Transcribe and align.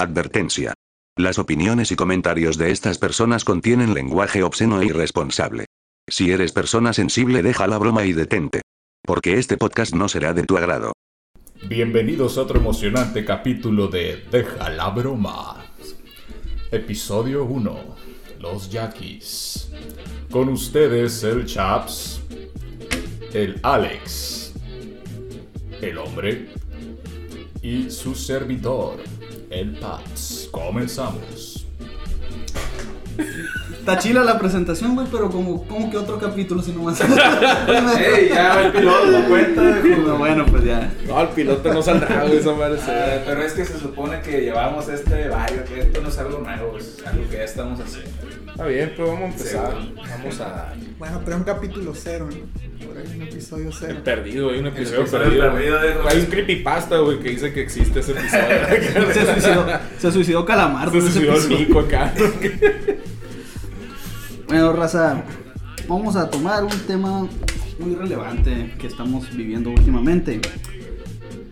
Advertencia. 0.00 0.74
Las 1.16 1.40
opiniones 1.40 1.90
y 1.90 1.96
comentarios 1.96 2.56
de 2.56 2.70
estas 2.70 2.98
personas 2.98 3.44
contienen 3.44 3.94
lenguaje 3.94 4.44
obsceno 4.44 4.80
e 4.80 4.86
irresponsable. 4.86 5.64
Si 6.08 6.30
eres 6.30 6.52
persona 6.52 6.92
sensible, 6.92 7.42
deja 7.42 7.66
la 7.66 7.78
broma 7.78 8.04
y 8.04 8.12
detente. 8.12 8.60
Porque 9.04 9.40
este 9.40 9.56
podcast 9.56 9.96
no 9.96 10.08
será 10.08 10.34
de 10.34 10.44
tu 10.44 10.56
agrado. 10.56 10.92
Bienvenidos 11.66 12.38
a 12.38 12.42
otro 12.42 12.60
emocionante 12.60 13.24
capítulo 13.24 13.88
de 13.88 14.24
Deja 14.30 14.70
la 14.70 14.88
broma. 14.90 15.66
Episodio 16.70 17.42
1. 17.42 17.96
Los 18.38 18.70
Yaquis. 18.70 19.72
Con 20.30 20.48
ustedes 20.48 21.24
el 21.24 21.44
Chaps, 21.44 22.22
el 23.32 23.58
Alex, 23.64 24.52
el 25.82 25.98
hombre 25.98 26.50
y 27.62 27.90
su 27.90 28.14
servidor, 28.14 28.98
el 29.50 29.78
Pats. 29.78 30.48
Comenzamos. 30.50 31.64
Está 33.78 33.98
chila 33.98 34.22
la 34.22 34.38
presentación, 34.38 34.94
güey, 34.94 35.08
pero 35.10 35.28
como, 35.30 35.66
como 35.66 35.90
que 35.90 35.96
otro 35.96 36.18
capítulo, 36.18 36.62
si 36.62 36.70
nomás. 36.72 37.00
Ey, 37.98 38.28
ya, 38.28 38.66
el 38.66 38.72
piloto 38.72 39.06
no 39.10 39.24
cuenta. 39.28 39.62
No, 40.06 40.18
bueno, 40.18 40.46
pues 40.46 40.64
ya. 40.64 40.92
No, 41.06 41.20
el 41.22 41.28
piloto 41.28 41.72
no 41.72 41.82
saldrá, 41.82 42.24
güey, 42.24 42.36
esa 42.38 42.52
madre 42.52 42.78
se- 42.78 42.90
Ah, 42.92 43.22
pero 43.26 43.42
es 43.42 43.54
que 43.54 43.64
se 43.64 43.78
supone 43.78 44.20
que 44.20 44.42
llevamos 44.42 44.88
este 44.88 45.28
barrio, 45.28 45.64
que 45.64 45.80
esto 45.80 46.00
no 46.00 46.08
es 46.08 46.18
algo 46.18 46.38
nuevo, 46.38 46.76
es 46.78 46.96
algo 47.06 47.28
que 47.28 47.36
ya 47.38 47.44
estamos 47.44 47.80
haciendo. 47.80 48.12
Está 48.50 48.66
bien, 48.66 48.92
pues 48.96 49.08
vamos 49.08 49.22
a 49.22 49.26
empezar. 49.26 49.74
Vamos 49.96 50.40
a. 50.40 50.74
Bueno, 50.98 51.20
pero 51.24 51.36
un 51.36 51.44
capítulo 51.44 51.92
cero, 51.94 52.28
¿no? 52.30 52.86
Por 52.86 52.98
ahí 52.98 53.12
un 53.16 53.22
episodio 53.22 53.70
cero. 53.72 53.94
El 53.96 54.02
perdido, 54.02 54.50
hay 54.50 54.58
un 54.58 54.66
episodio 54.66 55.00
episodio 55.02 55.24
perdido. 55.24 55.52
perdido 55.52 55.80
de- 55.80 56.08
Hay 56.08 56.20
un 56.20 56.26
creepypasta, 56.26 56.98
güey, 56.98 57.20
que 57.20 57.30
dice 57.30 57.52
que 57.52 57.60
existe 57.62 58.00
ese 58.00 58.12
episodio. 58.12 59.12
Se 59.14 59.24
suicidó, 59.32 59.66
se 59.98 60.12
suicidó 60.12 60.44
Calamar. 60.44 60.90
Se 60.90 61.00
suicidó 61.00 61.34
el. 61.36 61.48
Nico 61.48 61.80
acá. 61.80 62.12
Bueno, 64.48 64.72
raza, 64.72 65.22
vamos 65.86 66.16
a 66.16 66.28
tomar 66.30 66.64
un 66.64 66.78
tema 66.86 67.28
muy 67.78 67.94
relevante 67.94 68.74
que 68.78 68.86
estamos 68.86 69.30
viviendo 69.36 69.70
últimamente. 69.70 70.40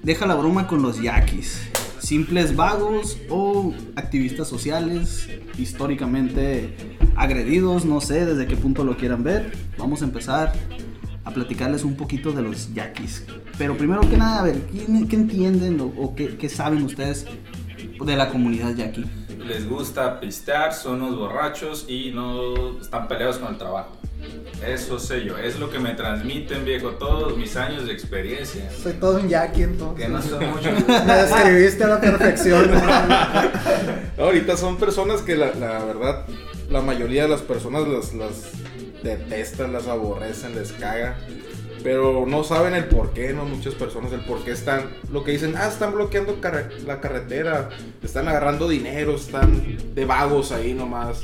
Deja 0.02 0.26
la 0.26 0.34
broma 0.34 0.66
con 0.66 0.82
los 0.82 1.00
yaquis. 1.00 1.68
Simples 2.06 2.54
vagos 2.54 3.18
o 3.28 3.74
activistas 3.96 4.46
sociales 4.46 5.28
históricamente 5.58 6.72
agredidos, 7.16 7.84
no 7.84 8.00
sé 8.00 8.24
desde 8.24 8.46
qué 8.46 8.54
punto 8.54 8.84
lo 8.84 8.96
quieran 8.96 9.24
ver. 9.24 9.50
Vamos 9.76 10.02
a 10.02 10.04
empezar 10.04 10.52
a 11.24 11.32
platicarles 11.32 11.82
un 11.82 11.96
poquito 11.96 12.30
de 12.30 12.42
los 12.42 12.72
yaquis. 12.72 13.26
Pero 13.58 13.76
primero 13.76 14.02
que 14.08 14.16
nada, 14.16 14.38
a 14.38 14.44
ver, 14.44 14.60
¿qué, 14.66 15.16
entienden 15.16 15.80
o, 15.80 16.14
qué 16.14 16.48
saben 16.48 16.84
ustedes 16.84 17.26
de 18.00 18.16
la 18.16 18.28
comunidad 18.28 18.76
yaqui? 18.76 19.04
Les 19.44 19.68
gusta 19.68 20.20
pistear, 20.20 20.74
son 20.74 21.02
unos 21.02 21.18
borrachos 21.18 21.86
y 21.88 22.12
no 22.12 22.78
están 22.80 23.08
peleados 23.08 23.38
con 23.38 23.52
el 23.52 23.58
trabajo. 23.58 23.96
Eso 24.66 24.98
sé 24.98 25.22
yo, 25.24 25.36
es 25.36 25.58
lo 25.58 25.70
que 25.70 25.78
me 25.78 25.90
transmiten, 25.90 26.64
viejo, 26.64 26.90
todos 26.92 27.36
mis 27.36 27.56
años 27.56 27.86
de 27.86 27.92
experiencia. 27.92 28.70
Soy 28.70 28.94
todo 28.94 29.18
un 29.20 29.28
yaqui 29.28 29.62
entonces. 29.62 30.06
Que 30.06 30.10
no 30.10 30.22
son 30.22 30.44
muchos. 30.50 30.88
Me 30.88 31.14
describiste 31.14 31.84
a 31.84 31.88
la 31.88 32.00
perfección. 32.00 32.70
No, 34.16 34.24
ahorita 34.24 34.56
son 34.56 34.78
personas 34.78 35.20
que 35.20 35.36
la, 35.36 35.52
la 35.54 35.84
verdad, 35.84 36.24
la 36.70 36.80
mayoría 36.80 37.24
de 37.24 37.28
las 37.28 37.42
personas 37.42 37.86
las, 37.86 38.14
las 38.14 38.30
detestan, 39.02 39.74
las 39.74 39.86
aborrecen, 39.88 40.54
les 40.54 40.72
caga. 40.72 41.18
Pero 41.82 42.24
no 42.26 42.42
saben 42.42 42.74
el 42.74 42.86
por 42.86 43.12
qué, 43.12 43.32
¿no? 43.32 43.44
Muchas 43.44 43.74
personas 43.74 44.12
el 44.12 44.20
por 44.20 44.42
qué 44.44 44.50
están, 44.52 44.90
lo 45.12 45.22
que 45.24 45.32
dicen, 45.32 45.54
ah, 45.56 45.68
están 45.68 45.92
bloqueando 45.94 46.38
la 46.86 47.00
carretera, 47.00 47.68
están 48.02 48.28
agarrando 48.28 48.68
dinero, 48.68 49.14
están 49.14 49.94
de 49.94 50.04
vagos 50.04 50.52
ahí 50.52 50.74
nomás. 50.74 51.22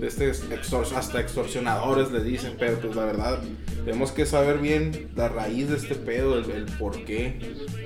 Este 0.00 0.30
extor- 0.30 0.86
hasta 0.96 1.20
extorsionadores 1.20 2.10
les 2.10 2.24
dicen, 2.24 2.56
pero 2.58 2.78
pues 2.78 2.96
la 2.96 3.04
verdad, 3.04 3.38
tenemos 3.84 4.12
que 4.12 4.24
saber 4.24 4.56
bien 4.58 5.10
la 5.14 5.28
raíz 5.28 5.68
de 5.68 5.76
este 5.76 5.94
pedo, 5.94 6.38
el, 6.38 6.50
el 6.50 6.64
por 6.78 7.04
qué 7.04 7.38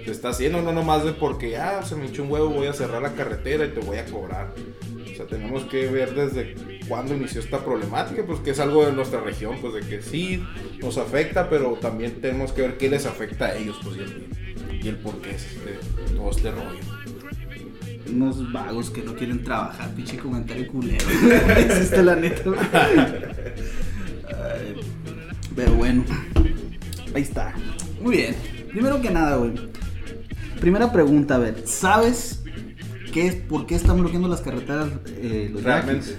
se 0.04 0.12
está 0.12 0.28
haciendo, 0.28 0.62
no 0.62 0.70
nomás 0.72 1.04
de 1.04 1.12
porque, 1.12 1.56
ah, 1.56 1.82
se 1.82 1.96
me 1.96 2.06
hinchó 2.06 2.22
un 2.22 2.30
huevo, 2.30 2.50
voy 2.50 2.68
a 2.68 2.72
cerrar 2.72 3.02
la 3.02 3.14
carretera 3.14 3.64
y 3.64 3.70
te 3.70 3.80
voy 3.80 3.98
a 3.98 4.04
cobrar. 4.04 4.52
O 5.14 5.16
sea, 5.16 5.26
tenemos 5.26 5.62
que 5.66 5.86
ver 5.86 6.12
desde 6.12 6.56
cuándo 6.88 7.14
inició 7.14 7.40
esta 7.40 7.64
problemática, 7.64 8.24
pues 8.26 8.40
que 8.40 8.50
es 8.50 8.58
algo 8.58 8.84
de 8.84 8.90
nuestra 8.92 9.20
región, 9.20 9.58
pues 9.60 9.74
de 9.74 9.80
que 9.88 10.02
sí 10.02 10.42
nos 10.80 10.98
afecta, 10.98 11.48
pero 11.48 11.74
también 11.74 12.20
tenemos 12.20 12.50
que 12.50 12.62
ver 12.62 12.76
qué 12.78 12.90
les 12.90 13.06
afecta 13.06 13.46
a 13.46 13.54
ellos, 13.54 13.76
pues 13.84 13.96
y 13.96 14.00
el, 14.00 14.26
y 14.84 14.88
el 14.88 14.98
es 15.32 15.46
este- 15.46 16.14
todo 16.16 16.30
este 16.32 16.50
rollo. 16.50 16.80
Unos 18.10 18.52
vagos 18.52 18.90
que 18.90 19.02
no 19.02 19.14
quieren 19.14 19.44
trabajar, 19.44 19.94
pinche 19.94 20.16
comentario 20.16 20.66
culero. 20.66 21.06
Existe 21.58 22.02
la 22.02 22.16
neta. 22.16 22.50
Pero 25.54 25.74
bueno, 25.74 26.04
ahí 27.14 27.22
está. 27.22 27.54
Muy 28.02 28.16
bien. 28.16 28.34
Primero 28.68 29.00
que 29.00 29.10
nada, 29.10 29.36
güey. 29.36 29.52
Primera 30.60 30.92
pregunta, 30.92 31.36
a 31.36 31.38
ver, 31.38 31.62
¿sabes 31.66 32.43
qué 33.14 33.32
por 33.48 33.64
qué 33.66 33.76
están 33.76 33.98
bloqueando 34.00 34.28
las 34.28 34.40
carreteras 34.42 34.88
eh, 35.06 35.48
los 35.52 35.62
Realmente. 35.62 36.06
yaquis? 36.06 36.18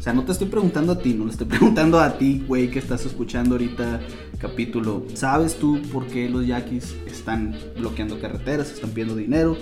O 0.00 0.02
sea, 0.02 0.12
no 0.12 0.24
te 0.24 0.32
estoy 0.32 0.46
preguntando 0.48 0.92
a 0.92 0.98
ti, 0.98 1.14
no 1.14 1.24
le 1.26 1.30
estoy 1.32 1.46
preguntando 1.56 2.00
a 2.00 2.16
ti, 2.18 2.42
güey, 2.48 2.70
que 2.70 2.78
estás 2.78 3.04
escuchando 3.06 3.54
ahorita 3.56 4.00
capítulo. 4.38 5.04
¿Sabes 5.14 5.56
tú 5.56 5.80
por 5.92 6.06
qué 6.06 6.28
los 6.28 6.46
yaquis 6.46 6.96
están 7.06 7.54
bloqueando 7.78 8.18
carreteras, 8.20 8.70
están 8.70 8.90
pidiendo 8.90 9.14
dinero? 9.16 9.56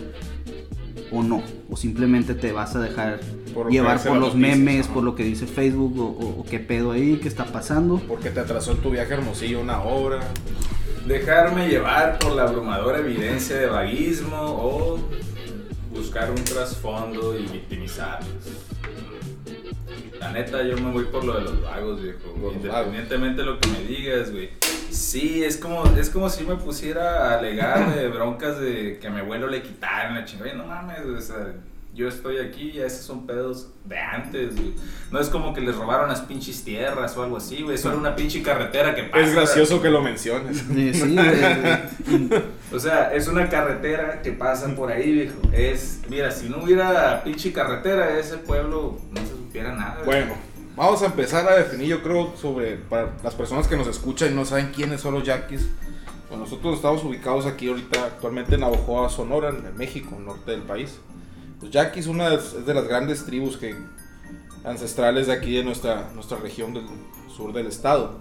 ¿O 1.10 1.22
no? 1.22 1.42
¿O 1.70 1.76
simplemente 1.76 2.34
te 2.34 2.50
vas 2.52 2.74
a 2.76 2.80
dejar 2.80 3.20
Por 3.52 3.70
llevar 3.70 4.02
por 4.02 4.16
los 4.16 4.34
noticias, 4.34 4.58
memes, 4.58 4.86
por 4.88 5.02
lo 5.04 5.14
que 5.14 5.22
dice 5.24 5.46
Facebook 5.46 5.98
o, 5.98 6.04
o- 6.06 6.40
o 6.40 6.44
qué 6.44 6.58
pedo 6.58 6.92
ahí, 6.92 7.18
qué 7.22 7.28
está 7.28 7.44
pasando? 7.46 8.00
Porque 8.08 8.30
te 8.30 8.40
atrasó 8.40 8.74
tu 8.74 8.90
viaje 8.90 9.14
hermosillo 9.14 9.60
una 9.60 9.80
hora. 9.82 10.20
Dejarme 11.06 11.68
llevar 11.68 12.18
por 12.18 12.32
la 12.32 12.44
abrumadora 12.44 12.98
evidencia 12.98 13.56
de 13.56 13.66
vaguismo 13.66 14.36
o 14.40 14.98
buscar 15.94 16.30
un 16.30 16.42
trasfondo 16.44 17.38
y 17.38 17.46
victimizarlos. 17.46 18.28
La 20.18 20.32
neta, 20.32 20.62
yo 20.62 20.76
me 20.76 20.90
voy 20.90 21.04
por 21.04 21.24
lo 21.24 21.34
de 21.34 21.42
los 21.42 21.62
vagos, 21.62 22.02
viejo. 22.02 22.34
Los 22.40 22.54
Independientemente 22.54 23.42
de 23.42 23.46
lo 23.46 23.60
que 23.60 23.68
me 23.68 23.84
digas, 23.84 24.32
güey. 24.32 24.50
Sí, 24.90 25.44
es 25.44 25.56
como, 25.56 25.84
es 25.96 26.08
como 26.10 26.28
si 26.30 26.44
me 26.44 26.56
pusiera 26.56 27.30
a 27.30 27.38
alegar 27.38 27.94
de 27.94 28.08
broncas 28.08 28.60
de 28.60 28.98
que 29.00 29.06
a 29.06 29.10
mi 29.10 29.20
abuelo 29.20 29.48
le 29.48 29.62
quitaron 29.62 30.14
la 30.14 30.24
chingada. 30.24 30.54
No 30.54 30.66
mames, 30.66 31.00
o 31.04 31.20
sea, 31.20 31.54
yo 31.94 32.08
estoy 32.08 32.38
aquí 32.38 32.72
y 32.74 32.80
esos 32.80 33.06
son 33.06 33.24
pedos 33.26 33.68
de 33.84 33.96
antes, 33.98 34.56
güey. 34.56 34.74
No 35.12 35.20
es 35.20 35.28
como 35.28 35.54
que 35.54 35.60
les 35.60 35.76
robaron 35.76 36.08
las 36.08 36.22
pinches 36.22 36.64
tierras 36.64 37.16
o 37.16 37.22
algo 37.22 37.36
así, 37.36 37.62
güey. 37.62 37.78
Solo 37.78 37.98
una 37.98 38.16
pinche 38.16 38.42
carretera 38.42 38.94
que 38.96 39.04
pasa. 39.04 39.24
Es 39.24 39.32
gracioso 39.32 39.80
que 39.80 39.90
lo 39.90 40.02
menciones. 40.02 40.64
Sí, 40.74 40.92
sí, 40.92 41.14
güey. 41.14 42.30
O 42.72 42.80
sea, 42.80 43.14
es 43.14 43.28
una 43.28 43.48
carretera 43.48 44.22
que 44.22 44.32
pasa 44.32 44.74
por 44.74 44.90
ahí, 44.90 45.12
viejo. 45.12 45.40
Es, 45.52 46.00
mira, 46.08 46.30
si 46.32 46.48
no 46.48 46.64
hubiera 46.64 47.22
pinche 47.22 47.52
carretera, 47.52 48.18
ese 48.18 48.38
pueblo 48.38 48.98
no 49.12 49.20
se 49.20 49.28
supiera 49.28 49.72
nada. 49.74 50.02
güey. 50.04 50.06
Bueno, 50.06 50.34
vamos 50.74 51.00
a 51.02 51.06
empezar 51.06 51.48
a 51.48 51.56
definir, 51.56 51.86
yo 51.88 52.02
creo, 52.02 52.34
sobre 52.36 52.76
para 52.76 53.12
las 53.22 53.34
personas 53.34 53.68
que 53.68 53.76
nos 53.76 53.86
escuchan 53.86 54.32
y 54.32 54.34
no 54.34 54.44
saben 54.44 54.72
quiénes 54.74 55.00
son 55.00 55.14
los 55.14 55.22
yaquis. 55.22 55.68
Pues 56.28 56.40
nosotros 56.40 56.74
estamos 56.74 57.04
ubicados 57.04 57.46
aquí 57.46 57.68
ahorita, 57.68 58.06
actualmente 58.06 58.54
en 58.56 58.62
Navojoa, 58.62 59.08
Sonora, 59.08 59.50
en 59.50 59.76
México, 59.76 60.18
norte 60.18 60.50
del 60.50 60.62
país. 60.62 60.98
Los 61.64 61.72
yaquis 61.72 62.08
una 62.08 62.28
de, 62.28 62.36
es 62.36 62.66
de 62.66 62.74
las 62.74 62.86
grandes 62.86 63.24
tribus 63.24 63.56
que 63.56 63.74
ancestrales 64.64 65.28
de 65.28 65.32
aquí 65.32 65.56
de 65.56 65.64
nuestra, 65.64 66.10
nuestra 66.14 66.36
región 66.36 66.74
del 66.74 66.84
sur 67.34 67.54
del 67.54 67.68
estado. 67.68 68.18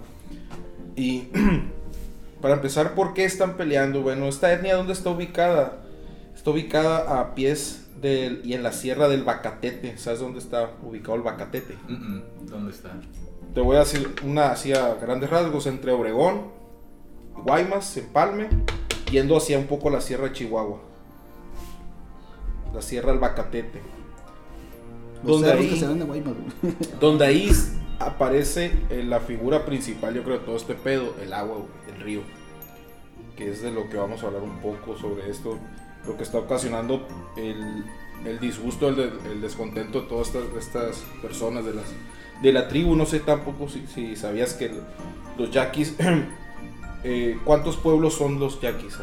Y 0.96 1.28
para 2.40 2.54
empezar, 2.54 2.94
¿por 2.94 3.12
qué 3.12 3.26
están 3.26 3.58
peleando? 3.58 4.00
Bueno, 4.00 4.28
esta 4.28 4.50
etnia, 4.50 4.76
¿dónde 4.76 4.94
está 4.94 5.10
ubicada? 5.10 5.82
Está 6.34 6.52
ubicada 6.52 7.20
a 7.20 7.34
pies 7.34 7.86
del, 8.00 8.40
y 8.46 8.54
en 8.54 8.62
la 8.62 8.72
sierra 8.72 9.08
del 9.08 9.24
Bacatete. 9.24 9.98
¿Sabes 9.98 10.20
dónde 10.20 10.38
está 10.38 10.70
ubicado 10.82 11.16
el 11.16 11.22
Bacatete? 11.22 11.76
¿Dónde 12.46 12.70
está? 12.70 12.92
Te 13.52 13.60
voy 13.60 13.76
a 13.76 13.80
decir 13.80 14.14
una 14.24 14.52
así 14.52 14.72
a 14.72 14.94
grandes 14.94 15.28
rasgos 15.28 15.66
entre 15.66 15.92
Obregón, 15.92 16.50
Guaymas, 17.44 17.94
Empalme, 17.98 18.48
yendo 19.10 19.36
hacia 19.36 19.58
un 19.58 19.66
poco 19.66 19.90
la 19.90 20.00
sierra 20.00 20.28
de 20.28 20.32
Chihuahua. 20.32 20.93
La 22.74 22.82
sierra 22.82 23.10
del 23.12 23.20
Bacatete. 23.20 23.80
Los 25.22 25.40
Donde 25.40 25.52
que 25.52 25.58
ahí, 25.72 25.78
se 25.80 25.86
ven 25.86 25.98
de 26.00 26.04
Guaymas, 26.04 26.34
güey. 26.62 26.74
donde 27.00 27.24
ahí 27.26 27.50
aparece 27.98 28.72
eh, 28.90 29.02
la 29.04 29.20
figura 29.20 29.64
principal, 29.64 30.14
yo 30.14 30.22
creo, 30.24 30.38
de 30.40 30.44
todo 30.44 30.56
este 30.56 30.74
pedo, 30.74 31.14
el 31.22 31.32
agua, 31.32 31.56
güey, 31.58 31.96
el 31.96 32.02
río. 32.02 32.20
Que 33.36 33.50
es 33.50 33.62
de 33.62 33.70
lo 33.70 33.88
que 33.88 33.96
vamos 33.96 34.22
a 34.22 34.26
hablar 34.26 34.42
un 34.42 34.58
poco 34.60 34.96
sobre 34.98 35.30
esto. 35.30 35.58
Lo 36.06 36.16
que 36.16 36.22
está 36.24 36.38
ocasionando 36.38 37.06
el, 37.36 37.84
el 38.26 38.38
disgusto, 38.38 38.88
el, 38.88 38.96
de- 38.96 39.12
el 39.32 39.40
descontento 39.40 40.02
de 40.02 40.08
todas 40.08 40.28
estas, 40.28 40.44
estas 40.58 40.96
personas 41.22 41.64
de 41.64 41.72
las 41.74 41.86
de 42.42 42.52
la 42.52 42.68
tribu. 42.68 42.94
No 42.94 43.06
sé 43.06 43.20
tampoco 43.20 43.68
si, 43.68 43.86
si 43.86 44.14
sabías 44.16 44.52
que 44.54 44.70
los 45.38 45.50
yaquis 45.50 45.94
eh, 47.04 47.38
¿cuántos 47.44 47.76
pueblos 47.78 48.14
son 48.14 48.38
los 48.38 48.60
yaquis? 48.60 48.98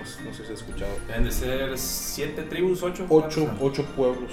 No, 0.00 0.30
no 0.30 0.34
sé 0.34 0.44
si 0.44 0.52
has 0.52 0.60
escuchado. 0.60 0.92
Deben 1.06 1.24
de 1.24 1.32
ser 1.32 1.78
siete 1.78 2.42
tribus, 2.42 2.82
ocho. 2.82 3.06
Ocho, 3.08 3.50
ocho 3.60 3.84
pueblos 3.96 4.32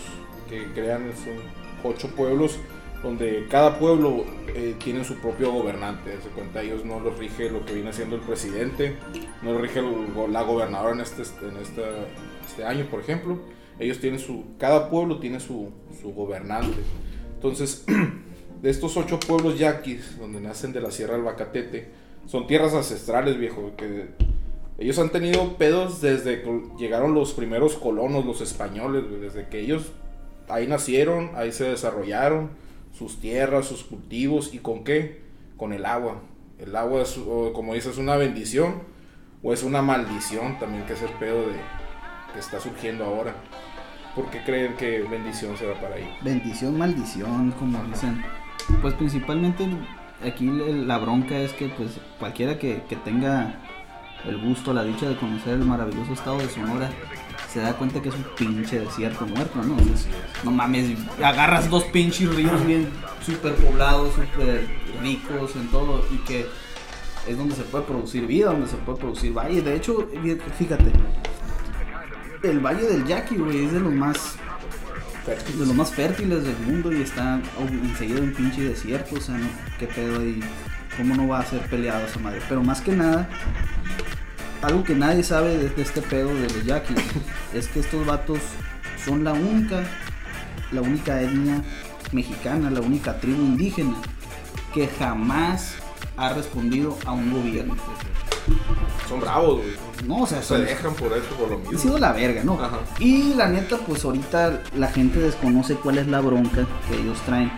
que 0.50 0.66
crean, 0.74 1.12
son 1.16 1.36
ocho 1.84 2.08
pueblos 2.10 2.58
donde 3.04 3.46
cada 3.50 3.78
pueblo 3.78 4.26
eh, 4.48 4.76
tiene 4.84 5.04
su 5.04 5.16
propio 5.16 5.52
gobernante. 5.52 6.18
Se 6.22 6.30
cuenta, 6.30 6.62
ellos 6.62 6.84
no 6.86 7.00
los 7.00 7.18
rige 7.20 7.50
lo 7.50 7.66
que 7.66 7.74
viene 7.74 7.94
siendo 7.94 8.16
el 8.16 8.22
presidente, 8.22 8.96
no 9.42 9.54
los 9.54 9.62
rige 9.62 9.80
el 9.80 10.32
la 10.32 10.42
gobernadora 10.44 10.94
en 10.94 11.02
este, 11.02 11.22
en 11.22 11.58
esta, 11.58 11.82
este 12.48 12.66
año, 12.66 12.86
por 12.90 13.00
ejemplo. 13.00 13.40
Ellos 13.80 14.00
tienen 14.00 14.20
su, 14.20 14.46
cada 14.58 14.90
pueblo 14.90 15.20
tiene 15.20 15.40
su, 15.40 15.72
su 16.02 16.14
gobernante. 16.14 16.82
Entonces, 17.36 17.86
de 18.62 18.70
estos 18.70 18.98
ocho 18.98 19.20
pueblos 19.20 19.60
yaquis, 19.60 20.18
donde 20.18 20.42
nacen 20.42 20.74
de 20.74 20.82
la 20.82 20.90
Sierra 20.90 21.14
del 21.14 21.24
Bacatete, 21.24 21.90
son 22.26 22.48
tierras 22.48 22.74
ancestrales, 22.74 23.38
viejo, 23.38 23.74
que 23.78 24.08
ellos 24.78 25.00
han 25.00 25.10
tenido 25.10 25.58
pedos 25.58 26.02
desde 26.02 26.44
que 26.44 26.64
llegaron 26.78 27.14
los 27.14 27.34
primeros 27.34 27.76
colonos, 27.76 28.26
los 28.26 28.42
españoles, 28.42 29.06
güey, 29.10 29.22
desde 29.22 29.48
que 29.48 29.60
ellos 29.60 29.92
ahí 30.50 30.68
nacieron, 30.68 31.32
ahí 31.36 31.52
se 31.52 31.66
desarrollaron, 31.66 32.52
sus 32.94 33.20
tierras, 33.20 33.66
sus 33.66 33.84
cultivos, 33.84 34.54
¿y 34.54 34.60
con 34.60 34.84
qué? 34.84 35.22
Con 35.58 35.74
el 35.74 35.86
agua. 35.86 36.22
El 36.60 36.76
agua 36.76 37.02
es, 37.02 37.20
como 37.54 37.74
dices, 37.74 37.94
es 37.94 37.98
una 37.98 38.18
bendición 38.18 38.82
o 39.44 39.54
es 39.54 39.64
una 39.64 39.82
maldición 39.82 40.60
también, 40.60 40.86
que 40.86 40.94
es 40.94 41.02
el 41.02 41.12
pedo 41.12 41.42
de, 41.42 41.56
que 42.34 42.40
está 42.40 42.60
surgiendo 42.60 43.06
ahora. 43.06 43.36
¿Por 44.16 44.30
qué 44.32 44.44
creen 44.44 44.76
que 44.78 45.02
bendición 45.02 45.58
se 45.58 45.68
va 45.68 45.80
para 45.80 45.96
ahí? 45.96 46.10
Bendición, 46.24 46.78
maldición, 46.78 47.52
como 47.52 47.84
dicen. 47.84 48.24
Pues 48.82 48.94
principalmente 48.96 49.68
aquí 50.26 50.46
la 50.48 50.98
bronca 50.98 51.38
es 51.38 51.54
que 51.54 51.68
pues 51.68 52.00
cualquiera 52.20 52.58
que, 52.58 52.82
que 52.90 52.96
tenga 52.96 53.60
el 54.26 54.38
gusto, 54.38 54.74
la 54.74 54.84
dicha 54.84 55.08
de 55.08 55.16
conocer 55.16 55.54
el 55.54 55.66
maravilloso 55.66 56.14
estado 56.14 56.38
de 56.40 56.50
Sonora, 56.50 56.90
se 57.52 57.60
da 57.60 57.74
cuenta 57.74 58.02
que 58.02 58.10
es 58.10 58.16
un 58.16 58.26
pinche 58.38 58.80
desierto 58.80 59.26
muerto, 59.26 59.62
¿no? 59.64 59.76
O 59.76 59.98
sea, 59.98 60.12
no 60.44 60.52
mames, 60.52 60.98
agarras 61.24 61.70
dos 61.70 61.84
pinches 61.86 62.34
ríos 62.36 62.66
bien 62.66 62.90
super 63.26 63.54
poblados, 63.56 64.14
super 64.14 64.68
ricos 65.02 65.56
en 65.56 65.68
todo 65.70 66.06
y 66.12 66.18
que 66.20 66.46
es 67.28 67.38
donde 67.38 67.56
se 67.56 67.64
puede 67.64 67.86
producir 67.86 68.26
vida, 68.26 68.52
donde 68.52 68.68
se 68.68 68.78
puede 68.78 69.00
producir 69.00 69.34
valle. 69.34 69.62
De 69.62 69.76
hecho, 69.76 70.08
fíjate, 70.58 70.92
el 72.44 72.60
valle 72.60 72.84
del 72.84 73.06
Yaqui, 73.06 73.36
güey, 73.36 73.66
es 73.66 73.74
de 73.74 73.80
los 73.80 73.94
más 73.94 74.38
de 75.28 75.66
los 75.66 75.76
más 75.76 75.92
fértiles 75.92 76.44
del 76.44 76.58
mundo 76.60 76.94
y 76.94 77.02
está 77.02 77.42
enseguida 77.60 78.22
un 78.22 78.34
pinche 78.34 78.62
desierto, 78.62 79.16
o 79.16 79.20
sea, 79.20 79.38
no, 79.38 79.48
qué 79.78 79.86
pedo 79.88 80.22
ahí, 80.22 80.40
cómo 80.98 81.16
no 81.16 81.28
va 81.28 81.40
a 81.40 81.46
ser 81.46 81.62
peleado 81.70 82.06
esa 82.06 82.20
madre. 82.20 82.42
Pero 82.50 82.64
más 82.64 82.82
que 82.82 82.92
nada, 82.94 83.30
algo 84.62 84.84
que 84.84 84.96
nadie 84.96 85.24
sabe 85.24 85.58
de, 85.58 85.70
de 85.70 85.82
este 85.82 86.02
pedo 86.02 86.34
de 86.34 86.44
los 86.50 86.66
yaquis 86.66 86.98
es 87.54 87.68
que 87.68 87.80
estos 87.80 88.06
vatos 88.06 88.40
son 89.06 89.24
la 89.24 89.34
única, 89.34 89.84
la 90.72 90.82
única 90.82 91.22
etnia 91.22 91.62
mexicana, 92.12 92.70
la 92.70 92.82
única 92.82 93.20
tribu 93.20 93.42
indígena 93.42 93.96
que 94.74 94.88
jamás 94.88 95.76
ha 96.18 96.34
respondido 96.34 96.98
a 97.06 97.12
un 97.12 97.32
gobierno. 97.32 97.76
Son 99.08 99.20
bravos, 99.20 99.58
güey. 99.62 99.76
No, 100.06 100.24
o 100.24 100.28
sea, 100.28 100.42
Se 100.42 100.48
son, 100.50 100.66
dejan 100.66 100.94
por 100.94 101.12
eso, 101.14 101.28
por 101.38 101.50
lo 101.50 101.56
ha 101.56 101.60
mismo. 101.60 101.80
sido 101.80 101.98
la 101.98 102.12
verga, 102.14 102.44
¿no? 102.44 102.54
Ajá. 102.62 102.80
Y 103.00 103.34
la 103.34 103.48
neta, 103.48 103.78
pues 103.78 104.04
ahorita 104.06 104.62
la 104.76 104.88
gente 104.88 105.20
desconoce 105.20 105.76
cuál 105.76 105.98
es 105.98 106.08
la 106.08 106.22
bronca 106.22 106.66
que 106.88 106.96
ellos 107.00 107.20
traen. 107.26 107.52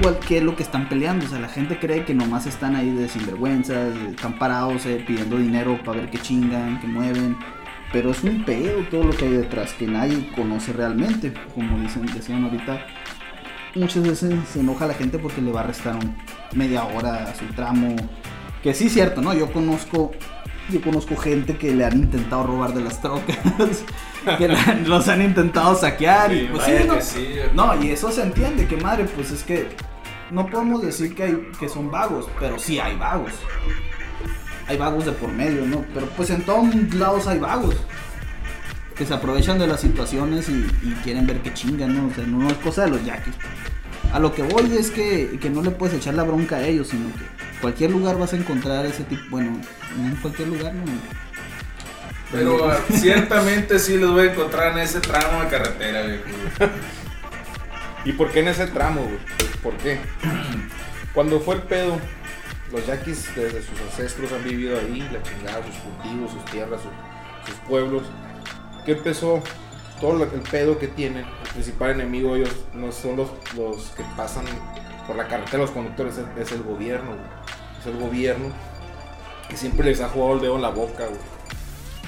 Cuál, 0.00 0.18
qué 0.20 0.38
es 0.38 0.42
lo 0.44 0.54
que 0.54 0.62
están 0.62 0.88
peleando. 0.88 1.26
O 1.26 1.28
sea, 1.28 1.38
la 1.40 1.48
gente 1.48 1.78
cree 1.78 2.04
que 2.04 2.14
nomás 2.14 2.46
están 2.46 2.76
ahí 2.76 2.90
de 2.90 3.08
sinvergüenzas, 3.08 3.96
están 3.96 4.38
parados 4.38 4.86
eh, 4.86 5.02
pidiendo 5.06 5.38
dinero 5.38 5.78
para 5.84 6.00
ver 6.00 6.10
qué 6.10 6.18
chingan, 6.18 6.80
qué 6.80 6.86
mueven. 6.86 7.36
Pero 7.92 8.10
es 8.10 8.22
un 8.22 8.44
pedo 8.44 8.82
todo 8.90 9.04
lo 9.04 9.10
que 9.16 9.24
hay 9.24 9.32
detrás, 9.32 9.72
que 9.72 9.86
nadie 9.86 10.30
conoce 10.36 10.72
realmente. 10.72 11.32
Como 11.54 11.78
dicen, 11.80 12.06
decían 12.06 12.44
ahorita, 12.44 12.86
muchas 13.74 14.02
veces 14.06 14.34
se 14.52 14.60
enoja 14.60 14.86
la 14.86 14.94
gente 14.94 15.18
porque 15.18 15.40
le 15.40 15.50
va 15.50 15.60
a 15.60 15.64
restar 15.64 15.96
un- 15.96 16.14
media 16.54 16.84
hora 16.84 17.24
a 17.24 17.34
su 17.34 17.44
tramo. 17.54 17.96
Que 18.62 18.74
sí 18.74 18.88
cierto, 18.90 19.20
¿no? 19.22 19.32
Yo 19.34 19.50
conozco, 19.52 20.12
yo 20.70 20.80
conozco 20.82 21.16
gente 21.16 21.56
que 21.56 21.74
le 21.74 21.84
han 21.84 21.94
intentado 21.98 22.44
robar 22.44 22.74
de 22.74 22.82
las 22.82 23.00
trocas, 23.00 23.36
que 24.38 24.48
la- 24.48 24.74
los 24.86 25.08
han 25.08 25.22
intentado 25.22 25.74
saquear. 25.74 26.32
y, 26.34 26.46
pues, 26.48 26.64
sí, 26.64 26.72
¿no? 26.86 27.00
sí. 27.00 27.28
No, 27.54 27.82
y 27.82 27.90
eso 27.90 28.10
se 28.12 28.22
entiende, 28.22 28.66
que 28.66 28.76
madre, 28.76 29.04
pues 29.04 29.30
es 29.30 29.42
que 29.44 29.68
no 30.30 30.46
podemos 30.46 30.82
decir 30.82 31.14
que, 31.14 31.22
hay, 31.22 31.48
que 31.58 31.68
son 31.68 31.90
vagos, 31.90 32.28
pero 32.38 32.58
sí 32.58 32.78
hay 32.78 32.96
vagos. 32.96 33.32
Hay 34.66 34.76
vagos 34.76 35.06
de 35.06 35.12
por 35.12 35.32
medio, 35.32 35.64
¿no? 35.64 35.84
Pero 35.94 36.06
pues 36.16 36.28
en 36.30 36.42
todos 36.42 36.74
lados 36.94 37.26
hay 37.26 37.38
vagos. 37.38 37.74
Que 38.94 39.06
se 39.06 39.14
aprovechan 39.14 39.58
de 39.58 39.66
las 39.66 39.80
situaciones 39.80 40.48
y, 40.50 40.66
y 40.82 40.92
quieren 41.04 41.26
ver 41.26 41.40
que 41.40 41.54
chingan, 41.54 41.94
¿no? 41.96 42.10
O 42.10 42.14
sea, 42.14 42.26
no 42.26 42.46
es 42.48 42.54
cosa 42.58 42.84
de 42.84 42.90
los 42.90 43.04
yaquis. 43.04 43.34
A 44.12 44.18
lo 44.18 44.34
que 44.34 44.42
voy 44.42 44.76
es 44.76 44.90
que, 44.90 45.38
que 45.40 45.48
no 45.48 45.62
le 45.62 45.70
puedes 45.70 45.96
echar 45.96 46.14
la 46.14 46.24
bronca 46.24 46.56
a 46.56 46.66
ellos, 46.66 46.88
sino 46.88 47.06
que 47.14 47.24
cualquier 47.60 47.90
lugar 47.90 48.18
vas 48.18 48.32
a 48.32 48.36
encontrar 48.36 48.86
ese 48.86 49.04
tipo, 49.04 49.22
bueno, 49.30 49.58
no 49.96 50.06
en 50.08 50.16
cualquier 50.16 50.48
lugar, 50.48 50.74
¿no? 50.74 50.84
Pero 52.30 52.68
ah, 52.70 52.78
ciertamente 52.92 53.78
sí 53.78 53.96
los 53.96 54.12
voy 54.12 54.28
a 54.28 54.32
encontrar 54.32 54.72
en 54.72 54.78
ese 54.78 55.00
tramo 55.00 55.42
de 55.42 55.48
carretera, 55.48 56.02
viejo. 56.02 56.24
¿Y 58.04 58.12
por 58.12 58.30
qué 58.30 58.40
en 58.40 58.48
ese 58.48 58.66
tramo, 58.66 59.02
güey? 59.02 59.18
¿Por 59.62 59.76
qué? 59.78 59.98
Cuando 61.14 61.40
fue 61.40 61.56
el 61.56 61.62
pedo, 61.62 61.98
los 62.72 62.86
yaquis 62.86 63.34
desde 63.34 63.62
sus 63.62 63.80
ancestros 63.80 64.32
han 64.32 64.44
vivido 64.44 64.78
ahí, 64.78 65.08
la 65.12 65.22
chingada, 65.22 65.62
sus 65.64 65.74
cultivos, 65.76 66.32
sus 66.32 66.44
tierras, 66.46 66.80
sus, 66.82 67.50
sus 67.50 67.60
pueblos. 67.66 68.02
¿Qué 68.84 68.92
empezó? 68.92 69.42
Todo 70.00 70.12
lo- 70.12 70.24
el 70.24 70.40
pedo 70.42 70.78
que 70.78 70.86
tienen, 70.86 71.24
el 71.24 71.50
principal 71.54 71.90
enemigo 71.90 72.36
ellos 72.36 72.54
no 72.72 72.92
son 72.92 73.16
los, 73.16 73.30
los 73.56 73.86
que 73.96 74.04
pasan 74.16 74.44
por 75.06 75.16
la 75.16 75.26
carretera, 75.26 75.58
los 75.58 75.70
conductores, 75.72 76.18
es, 76.18 76.26
es 76.46 76.52
el 76.52 76.62
gobierno, 76.62 77.08
güey. 77.12 77.37
Es 77.80 77.86
el 77.86 77.96
gobierno 77.96 78.52
que 79.48 79.56
siempre 79.56 79.86
les 79.88 80.00
ha 80.00 80.08
jugado 80.08 80.34
el 80.34 80.40
dedo 80.42 80.56
en 80.56 80.62
la 80.62 80.70
boca, 80.70 81.04
güey. 81.06 81.20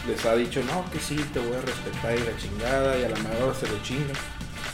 Les 0.09 0.25
ha 0.25 0.35
dicho, 0.35 0.63
no, 0.65 0.85
que 0.91 0.99
sí, 0.99 1.17
te 1.33 1.39
voy 1.41 1.57
a 1.57 1.61
respetar 1.61 2.17
y 2.17 2.21
la 2.23 2.37
chingada, 2.37 2.99
y 2.99 3.05
a 3.05 3.09
la 3.11 3.17
mayor 3.19 3.55
se 3.55 3.67
lo 3.69 3.81
chingan. 3.83 4.17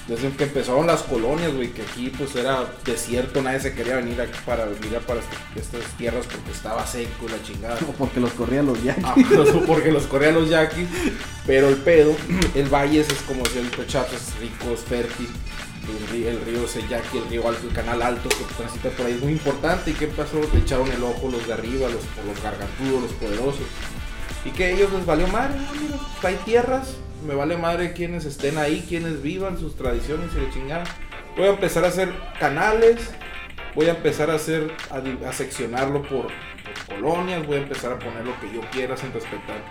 Desde 0.08 0.31
que 0.31 0.44
empezaron 0.44 0.87
las 0.87 1.02
colonias, 1.02 1.52
güey, 1.52 1.72
que 1.72 1.82
aquí 1.82 2.12
pues 2.16 2.37
era 2.37 2.64
desierto, 2.84 3.43
nadie 3.43 3.58
se 3.58 3.75
quería 3.75 3.96
venir 3.96 4.20
aquí 4.20 4.38
para 4.46 4.64
venir 4.64 4.96
a 4.96 5.00
para 5.00 5.19
este- 5.19 5.60
estas 5.60 5.82
tierras 5.96 6.26
porque 6.26 6.52
estaba 6.52 6.87
seco 6.87 7.26
la 7.28 7.43
chingada. 7.43 7.76
O 7.88 7.93
porque 7.98 8.20
los 8.20 8.31
corrían 8.32 8.66
los 8.66 8.81
yaquis. 8.84 9.04
Ah, 9.04 9.14
no, 9.31 9.60
porque 9.66 9.90
los 9.90 10.04
corrían 10.06 10.34
los 10.34 10.48
yaquis. 10.48 10.87
Pero 11.44 11.69
el 11.69 11.76
pedo, 11.78 12.14
el 12.54 12.69
valle 12.72 13.00
es, 13.00 13.08
es 13.08 13.20
como 13.22 13.44
si 13.46 13.58
el 13.58 13.66
Pechato 13.66 14.14
es 14.14 14.38
rico, 14.38 14.72
es 14.72 14.81
fértil. 14.81 15.28
El 15.88 16.09
río, 16.09 16.31
el 16.31 16.65
es 16.65 16.77
el 16.77 17.29
río 17.31 17.49
alto, 17.49 17.69
el 17.69 17.75
canal 17.75 18.03
alto 18.03 18.29
que 18.29 18.55
transita 18.56 18.91
por 18.91 19.06
ahí 19.06 19.13
es 19.13 19.22
muy 19.22 19.32
importante. 19.32 19.91
¿Y 19.91 19.94
qué 19.94 20.08
pasó? 20.08 20.41
Le 20.53 20.60
echaron 20.60 20.91
el 20.91 21.03
ojo 21.03 21.29
los 21.31 21.46
de 21.46 21.53
arriba, 21.53 21.89
los, 21.89 22.03
los 22.27 22.43
gargantudos, 22.43 23.03
los 23.03 23.13
poderosos. 23.13 23.67
Y 24.44 24.51
que 24.51 24.65
a 24.65 24.70
ellos 24.70 24.93
les 24.93 25.06
valió 25.06 25.27
madre, 25.29 25.58
no, 25.58 25.81
mira, 25.81 25.96
hay 26.22 26.37
tierras, 26.44 26.96
me 27.27 27.34
vale 27.34 27.56
madre 27.56 27.93
quienes 27.93 28.25
estén 28.25 28.58
ahí, 28.58 28.84
quienes 28.89 29.22
vivan 29.22 29.58
sus 29.58 29.77
tradiciones 29.77 30.31
y 30.34 30.41
de 30.41 30.51
chingada. 30.51 30.84
Voy 31.37 31.46
a 31.46 31.51
empezar 31.51 31.84
a 31.84 31.89
hacer 31.89 32.13
canales, 32.39 33.10
voy 33.75 33.87
a 33.87 33.91
empezar 33.91 34.31
a 34.31 34.34
hacer, 34.34 34.72
a, 34.91 35.32
seccionarlo 35.32 36.03
por, 36.03 36.29
colonias, 36.89 37.46
voy 37.46 37.56
a 37.56 37.60
empezar 37.60 37.93
a 37.93 37.99
poner 37.99 38.25
lo 38.25 38.39
que 38.41 38.53
yo 38.53 38.60
quiera 38.70 38.96
sin 38.96 39.13
respetar 39.13 39.63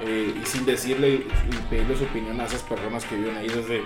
eh, 0.00 0.34
y 0.40 0.46
sin 0.46 0.64
decirle 0.64 1.08
y 1.08 1.56
pedirle 1.68 1.96
su 1.96 2.04
opinión 2.04 2.40
a 2.40 2.46
esas 2.46 2.62
personas 2.62 3.04
que 3.04 3.16
viven 3.16 3.36
ahí 3.36 3.48
desde 3.48 3.82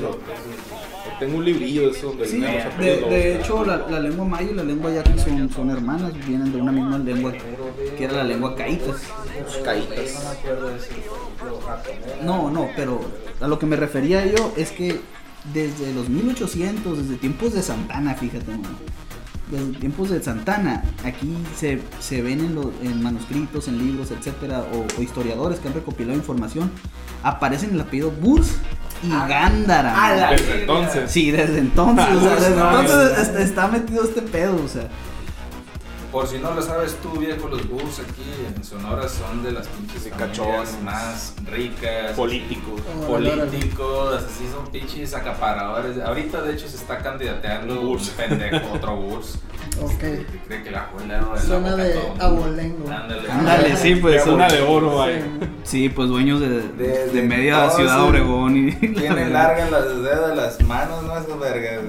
tengo 1.18 1.38
un 1.38 1.44
librillo 1.44 1.82
de 1.82 1.90
eso 1.90 2.08
donde 2.08 2.26
Sí, 2.26 2.40
de, 2.40 3.36
hecho 3.36 3.64
la, 3.64 3.78
la 3.88 4.00
lengua 4.00 4.24
maya 4.24 4.50
y 4.50 4.54
la 4.54 4.62
lengua 4.62 4.92
yaqui 4.92 5.18
son, 5.18 5.50
son 5.50 5.70
hermanas, 5.70 6.12
vienen 6.26 6.52
de 6.52 6.60
una 6.60 6.72
misma 6.72 6.98
lengua 6.98 7.32
que 7.96 8.04
era 8.04 8.18
la 8.18 8.24
lengua 8.24 8.54
caítas. 8.54 9.02
Caítas. 9.64 10.36
No, 12.24 12.50
no, 12.50 12.68
pero 12.76 13.00
a 13.40 13.48
lo 13.48 13.58
que 13.58 13.66
me 13.66 13.76
refería 13.76 14.24
yo 14.26 14.52
es 14.56 14.70
que 14.70 15.00
desde 15.52 15.92
los 15.92 16.08
1800, 16.08 16.98
desde 16.98 17.16
tiempos 17.16 17.52
de 17.52 17.62
Santana, 17.62 18.14
fíjate, 18.14 18.52
mano, 18.52 18.78
desde 19.52 19.78
tiempos 19.78 20.10
de 20.10 20.22
Santana, 20.22 20.82
aquí 21.04 21.36
se, 21.56 21.80
se 22.00 22.22
ven 22.22 22.40
en, 22.40 22.54
los, 22.54 22.66
en 22.82 23.02
manuscritos, 23.02 23.68
en 23.68 23.78
libros, 23.78 24.10
etcétera, 24.10 24.64
o, 24.72 24.86
o 24.98 25.02
historiadores 25.02 25.60
que 25.60 25.68
han 25.68 25.74
recopilado 25.74 26.16
información, 26.16 26.70
aparecen 27.22 27.74
el 27.74 27.80
apellido 27.80 28.10
Burs 28.10 28.56
y 29.02 29.10
Gándara. 29.10 30.04
a 30.04 30.16
la 30.16 30.26
mano. 30.26 30.36
Desde 30.36 30.60
entonces. 30.60 31.10
Sí, 31.10 31.30
desde 31.30 31.58
entonces, 31.58 32.06
o 32.14 32.20
sea, 32.20 32.34
desde 32.36 32.54
entonces 32.54 33.40
está 33.40 33.68
metido 33.68 34.04
este 34.04 34.22
pedo, 34.22 34.56
o 34.64 34.68
sea. 34.68 34.88
Por 36.12 36.26
si 36.26 36.38
no 36.38 36.52
lo 36.52 36.60
sabes 36.60 36.94
tú, 37.02 37.18
viejo, 37.18 37.48
los 37.48 37.66
Bulls 37.68 37.98
aquí 38.00 38.22
en 38.54 38.62
Sonora 38.62 39.08
son 39.08 39.42
de 39.42 39.50
las 39.52 39.66
pinches 39.66 40.04
Ricachones. 40.04 40.68
familias 40.70 40.82
más 40.82 41.34
ricas. 41.50 42.12
Políticos. 42.14 42.82
Oh, 43.02 43.06
Políticos, 43.12 44.22
así 44.22 44.46
son 44.52 44.66
pinches 44.70 45.14
acaparadores. 45.14 45.98
Ahorita, 46.02 46.42
de 46.42 46.52
hecho, 46.52 46.68
se 46.68 46.76
está 46.76 46.98
candidateando 46.98 47.72
Un 47.72 47.78
un 47.78 47.86
Burs. 47.88 48.10
pendejo, 48.10 48.72
otro 48.74 48.94
Burs. 48.96 49.38
Ok. 49.80 49.98
Que 50.00 50.26
cree 50.46 50.62
que 50.62 50.70
la 50.70 50.82
abuela 50.84 51.22
el 51.34 51.40
Suena 51.40 51.76
de 51.76 51.98
abolengo. 52.20 52.90
Ándale. 52.92 53.30
Ándale, 53.30 53.76
sí, 53.78 53.94
pues. 53.94 54.26
Una 54.26 54.48
de 54.48 54.60
oro, 54.60 55.02
ahí. 55.02 55.24
Sí, 55.64 55.88
pues 55.88 56.08
dueños 56.10 56.40
de, 56.40 56.60
de 57.10 57.22
media 57.22 57.70
ciudad 57.70 58.02
Obregón 58.02 58.54
y. 58.68 58.72
Tiene 58.76 59.30
largas 59.30 59.70
las 59.70 59.86
dedos 59.86 60.28
de 60.28 60.36
las 60.36 60.60
manos, 60.64 61.04
¿no? 61.04 61.16
Esas 61.16 61.38
vergas. 61.40 61.80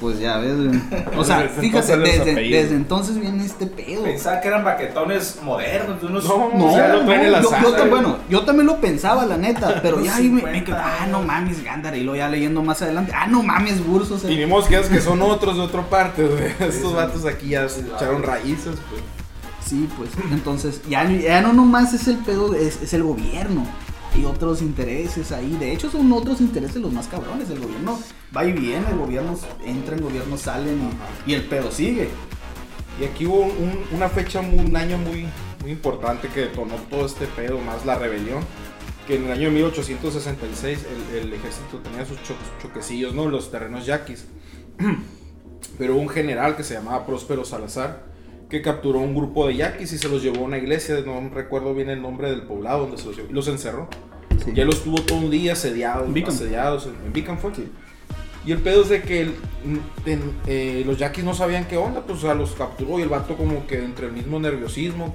Pues 0.00 0.20
ya 0.20 0.38
ves, 0.38 0.56
güey. 0.56 0.80
O 1.16 1.24
sea, 1.24 1.42
Desde 1.42 1.60
fíjate, 1.60 1.96
desde, 1.96 2.74
entonces 2.74 3.18
viene 3.18 3.44
este 3.44 3.66
pedo. 3.66 4.04
Pensaba 4.04 4.40
que 4.40 4.48
eran 4.48 4.64
baquetones 4.64 5.38
modernos, 5.42 6.00
de 6.00 6.06
unos. 6.06 6.24
No, 6.24 6.50
No, 6.54 6.66
O 6.66 6.72
sea, 6.72 6.88
lo 6.94 7.02
no, 7.02 7.12
la 7.12 7.42
yo, 7.42 7.50
bueno, 7.90 8.18
yo 8.28 8.44
también 8.44 8.66
lo 8.66 8.80
pensaba, 8.80 9.26
la 9.26 9.36
neta, 9.36 9.80
pero 9.82 10.00
ya 10.00 10.16
ahí 10.16 10.28
me, 10.28 10.42
me 10.42 10.58
50 10.58 10.64
quedé, 10.64 10.76
ah, 10.76 11.06
no 11.10 11.22
mames, 11.22 11.62
Gándara, 11.64 11.96
y 11.96 12.02
luego 12.02 12.18
ya 12.18 12.28
leyendo 12.28 12.62
más 12.62 12.82
adelante, 12.82 13.12
ah, 13.14 13.26
no 13.26 13.42
mames, 13.42 13.84
Burs, 13.84 14.10
o 14.10 14.18
sea, 14.18 14.30
Y 14.30 14.36
ni 14.36 14.46
modo 14.46 14.66
que 14.66 14.78
es 14.78 14.88
que 14.88 15.00
son 15.00 15.20
otros 15.22 15.56
de 15.56 15.62
otra 15.62 15.82
parte, 15.82 16.24
güey. 16.26 16.52
Estos 16.68 16.94
vatos 16.94 17.24
aquí 17.24 17.48
ya 17.50 17.68
se 17.68 17.80
echaron 17.80 18.22
raíces, 18.22 18.76
pues. 18.90 19.02
sí, 19.64 19.88
pues, 19.96 20.10
entonces, 20.30 20.82
ya, 20.88 21.08
ya 21.10 21.40
no 21.40 21.52
nomás 21.52 21.94
es 21.94 22.06
el 22.08 22.16
pedo, 22.18 22.54
es, 22.54 22.80
es 22.82 22.92
el 22.94 23.02
gobierno, 23.02 23.66
hay 24.14 24.24
otros 24.24 24.62
intereses 24.62 25.32
ahí, 25.32 25.56
de 25.58 25.72
hecho 25.72 25.90
son 25.90 26.10
otros 26.12 26.40
intereses 26.40 26.76
los 26.76 26.92
más 26.92 27.06
cabrones, 27.08 27.50
el 27.50 27.60
gobierno 27.60 27.98
va 28.34 28.44
y 28.44 28.52
viene, 28.52 28.88
el 28.90 28.96
gobierno 28.98 29.38
entra, 29.64 29.94
el 29.96 30.02
gobierno 30.02 30.36
sale, 30.36 30.70
y, 30.72 31.30
y 31.30 31.34
el 31.34 31.44
pedo 31.44 31.70
sigue. 31.70 32.08
Y 33.00 33.04
aquí 33.04 33.26
hubo 33.26 33.40
un- 33.40 33.50
un- 33.50 33.84
una 33.92 34.08
fecha, 34.08 34.40
un 34.40 34.74
año 34.74 34.96
muy, 34.96 35.26
muy 35.60 35.70
importante 35.72 36.28
que 36.28 36.40
detonó 36.40 36.74
todo 36.90 37.04
este 37.04 37.26
pedo, 37.26 37.58
más 37.58 37.84
la 37.84 37.98
rebelión. 37.98 38.42
Que 39.06 39.16
en 39.16 39.26
el 39.26 39.32
año 39.32 39.50
1866 39.52 40.80
el, 41.12 41.18
el 41.18 41.32
ejército 41.34 41.78
tenía 41.78 42.04
sus 42.06 42.20
cho- 42.24 42.34
choquecillos, 42.60 43.14
¿no? 43.14 43.28
Los 43.28 43.50
terrenos 43.52 43.86
yaquis. 43.86 44.24
Pero 45.78 45.94
hubo 45.94 46.00
un 46.02 46.08
general 46.08 46.56
que 46.56 46.64
se 46.64 46.74
llamaba 46.74 47.04
Próspero 47.06 47.44
Salazar 47.44 48.04
que 48.48 48.62
capturó 48.62 49.00
un 49.00 49.14
grupo 49.14 49.46
de 49.46 49.56
yaquis 49.56 49.92
y 49.92 49.98
se 49.98 50.08
los 50.08 50.22
llevó 50.22 50.38
a 50.38 50.42
una 50.42 50.58
iglesia, 50.58 50.96
no 51.04 51.28
recuerdo 51.30 51.74
bien 51.74 51.90
el 51.90 52.00
nombre 52.00 52.30
del 52.30 52.42
poblado 52.42 52.82
donde 52.82 52.98
se 52.98 53.06
los 53.06 53.16
llevó, 53.16 53.28
y 53.30 53.32
los 53.32 53.48
encerró. 53.48 53.88
Sí. 54.44 54.52
Ya 54.54 54.64
los 54.64 54.84
tuvo 54.84 55.00
todo 55.02 55.18
un 55.18 55.30
día 55.30 55.54
asediados, 55.54 56.06
En 56.06 56.14
Beacon. 56.14 56.32
asediados 56.34 56.86
en, 56.86 56.94
en 57.06 57.12
Beacon 57.12 57.38
fue. 57.38 57.50
Y 58.44 58.52
el 58.52 58.58
pedo 58.58 58.82
es 58.82 58.88
de 58.90 59.02
que 59.02 59.22
el- 59.22 59.34
en- 60.04 60.32
eh, 60.46 60.84
los 60.86 60.96
yaquis 60.98 61.24
no 61.24 61.34
sabían 61.34 61.66
qué 61.66 61.76
onda, 61.76 62.02
pues 62.06 62.18
o 62.18 62.20
sea, 62.22 62.34
los 62.34 62.52
capturó 62.52 62.98
y 63.00 63.02
el 63.02 63.08
vato 63.08 63.36
como 63.36 63.66
que 63.66 63.82
entre 63.82 64.06
el 64.06 64.12
mismo 64.12 64.38
nerviosismo 64.38 65.12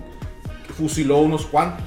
fusiló 0.78 1.20
unos 1.20 1.46
cuantos. 1.46 1.86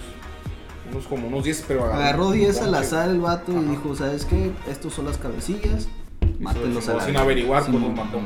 Unos 0.91 1.07
como 1.07 1.27
unos 1.29 1.45
10, 1.45 1.65
pero 1.69 1.85
Agarró 1.85 2.29
un 2.29 2.35
10 2.35 2.61
al 2.63 2.75
azar 2.75 3.11
el 3.11 3.19
vato 3.21 3.53
y 3.53 3.57
Ajá. 3.57 3.71
dijo, 3.71 3.95
¿sabes 3.95 4.25
qué? 4.25 4.53
Estos 4.71 4.95
son 4.95 5.07
las 5.07 5.19
cabecillas, 5.19 5.89
Y 6.23 6.43
mátenlos 6.43 6.75
los 6.75 6.89
a 6.89 6.95
la 6.95 6.99
sin 7.01 7.09
verga". 7.09 7.23
averiguar, 7.23 7.63
pues 7.65 7.75
Simón. 7.75 7.95
los 7.95 8.05
mató. 8.07 8.21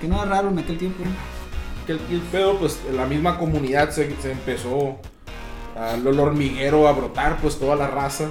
Que 0.00 0.08
no 0.08 0.16
era 0.16 0.24
raro 0.24 0.48
en 0.48 0.58
aquel 0.58 0.78
tiempo, 0.78 1.04
¿no? 1.04 1.10
Que 1.86 1.92
el, 1.92 2.00
el 2.10 2.20
pedo, 2.20 2.58
pues 2.58 2.80
la 2.92 3.06
misma 3.06 3.38
comunidad 3.38 3.90
se, 3.90 4.14
empezó 4.30 4.96
a 5.76 5.94
el 5.94 6.18
hormiguero 6.18 6.88
a 6.88 6.92
brotar, 6.92 7.38
pues 7.40 7.58
toda 7.58 7.76
la 7.76 7.86
raza. 7.86 8.28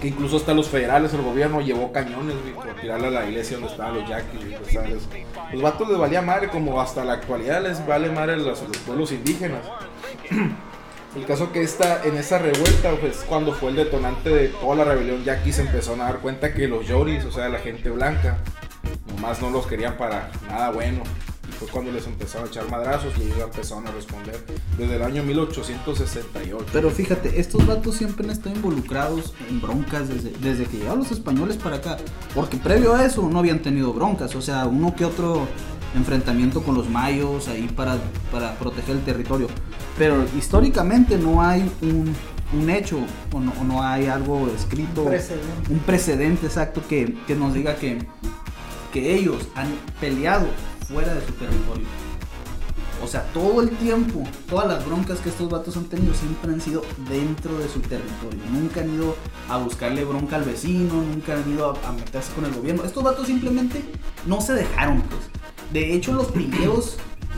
Que 0.00 0.08
incluso 0.08 0.36
hasta 0.36 0.52
los 0.52 0.68
federales, 0.68 1.14
el 1.14 1.22
gobierno 1.22 1.60
llevó 1.60 1.90
cañones, 1.90 2.36
güey, 2.42 2.52
por 2.52 2.74
tirarle 2.80 3.08
a 3.08 3.10
la 3.10 3.26
iglesia 3.26 3.56
donde 3.56 3.72
estaban 3.72 3.94
los 3.94 4.08
yaquis, 4.08 4.40
pues. 4.58 5.08
Los 5.52 5.62
vatos 5.62 5.88
les 5.88 5.98
valía 5.98 6.20
madre, 6.20 6.48
como 6.48 6.80
hasta 6.80 7.04
la 7.04 7.14
actualidad 7.14 7.62
les 7.62 7.86
vale 7.86 8.10
madre 8.10 8.36
los, 8.36 8.62
los 8.62 8.78
pueblos 8.78 9.12
indígenas. 9.12 9.62
El 11.16 11.24
caso 11.24 11.50
que 11.50 11.62
esta, 11.62 12.04
en 12.04 12.18
esa 12.18 12.38
revuelta, 12.38 12.94
pues 13.00 13.24
cuando 13.26 13.54
fue 13.54 13.70
el 13.70 13.76
detonante 13.76 14.28
de 14.28 14.48
toda 14.48 14.76
la 14.76 14.84
rebelión, 14.84 15.24
yaquis 15.24 15.56
se 15.56 15.62
empezaron 15.62 16.02
a 16.02 16.04
dar 16.04 16.18
cuenta 16.18 16.52
que 16.52 16.68
los 16.68 16.86
yoris, 16.86 17.24
o 17.24 17.32
sea, 17.32 17.48
la 17.48 17.58
gente 17.58 17.88
blanca, 17.88 18.36
nomás 19.08 19.40
no 19.40 19.48
los 19.48 19.66
querían 19.66 19.96
para 19.96 20.30
nada 20.46 20.70
bueno. 20.72 21.04
Fue 21.58 21.68
cuando 21.68 21.90
les 21.92 22.06
empezaron 22.06 22.46
a 22.46 22.50
echar 22.50 22.70
madrazos 22.70 23.14
y 23.18 23.22
ellos 23.22 23.40
empezaron 23.44 23.86
a 23.86 23.90
responder 23.90 24.44
desde 24.76 24.96
el 24.96 25.02
año 25.02 25.22
1868. 25.22 26.66
Pero 26.72 26.90
fíjate, 26.90 27.40
estos 27.40 27.66
vatos 27.66 27.96
siempre 27.96 28.26
han 28.26 28.32
estado 28.32 28.54
involucrados 28.54 29.32
en 29.48 29.60
broncas 29.60 30.08
desde, 30.08 30.30
desde 30.40 30.64
que 30.66 30.78
llegaron 30.78 30.98
los 31.00 31.12
españoles 31.12 31.56
para 31.56 31.76
acá. 31.76 31.96
Porque 32.34 32.58
previo 32.58 32.94
a 32.94 33.04
eso 33.04 33.28
no 33.28 33.38
habían 33.38 33.60
tenido 33.60 33.92
broncas. 33.92 34.34
O 34.34 34.42
sea, 34.42 34.66
uno 34.66 34.94
que 34.94 35.04
otro 35.04 35.46
enfrentamiento 35.94 36.62
con 36.62 36.74
los 36.74 36.88
mayos 36.88 37.48
ahí 37.48 37.68
para, 37.68 37.96
para 38.30 38.54
proteger 38.58 38.96
el 38.96 39.04
territorio. 39.04 39.48
Pero 39.96 40.24
históricamente 40.36 41.16
no 41.16 41.42
hay 41.42 41.70
un, 41.80 42.14
un 42.52 42.70
hecho 42.70 42.98
o 43.32 43.40
no, 43.40 43.52
o 43.60 43.64
no 43.64 43.82
hay 43.82 44.06
algo 44.06 44.48
escrito. 44.54 45.04
Precedente. 45.04 45.72
Un 45.72 45.78
precedente 45.80 46.46
exacto 46.46 46.82
que, 46.88 47.16
que 47.26 47.34
nos 47.34 47.54
diga 47.54 47.76
que, 47.76 47.98
que 48.92 49.14
ellos 49.14 49.48
han 49.54 49.68
peleado 50.00 50.46
fuera 50.88 51.14
de 51.14 51.24
su 51.26 51.32
territorio. 51.32 51.86
O 53.02 53.06
sea, 53.06 53.24
todo 53.34 53.60
el 53.60 53.70
tiempo, 53.70 54.24
todas 54.48 54.66
las 54.68 54.84
broncas 54.86 55.20
que 55.20 55.28
estos 55.28 55.50
vatos 55.50 55.76
han 55.76 55.84
tenido 55.84 56.14
siempre 56.14 56.52
han 56.52 56.60
sido 56.60 56.82
dentro 57.10 57.58
de 57.58 57.68
su 57.68 57.80
territorio. 57.80 58.40
Nunca 58.50 58.80
han 58.80 58.94
ido 58.94 59.16
a 59.50 59.58
buscarle 59.58 60.04
bronca 60.04 60.36
al 60.36 60.44
vecino, 60.44 60.94
nunca 60.94 61.34
han 61.34 61.52
ido 61.52 61.70
a, 61.70 61.88
a 61.88 61.92
meterse 61.92 62.32
con 62.32 62.46
el 62.46 62.54
gobierno. 62.54 62.84
Estos 62.84 63.04
vatos 63.04 63.26
simplemente 63.26 63.84
no 64.24 64.40
se 64.40 64.54
dejaron, 64.54 65.02
pues. 65.02 65.22
De 65.72 65.94
hecho, 65.94 66.14
los 66.14 66.28
primeros, 66.28 66.96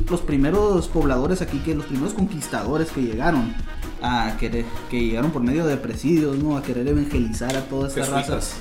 los 0.08 0.20
primeros 0.20 0.86
pobladores 0.88 1.42
aquí, 1.42 1.58
que 1.58 1.74
los 1.74 1.86
primeros 1.86 2.14
conquistadores 2.14 2.90
que 2.90 3.02
llegaron 3.02 3.52
a 4.00 4.36
querer, 4.38 4.64
que 4.90 5.00
llegaron 5.00 5.32
por 5.32 5.42
medio 5.42 5.66
de 5.66 5.76
presidios, 5.76 6.36
¿no? 6.36 6.56
A 6.56 6.62
querer 6.62 6.86
evangelizar 6.86 7.56
a 7.56 7.62
toda 7.62 7.88
esta 7.88 8.02
raza. 8.02 8.18
Jesuitas. 8.20 8.54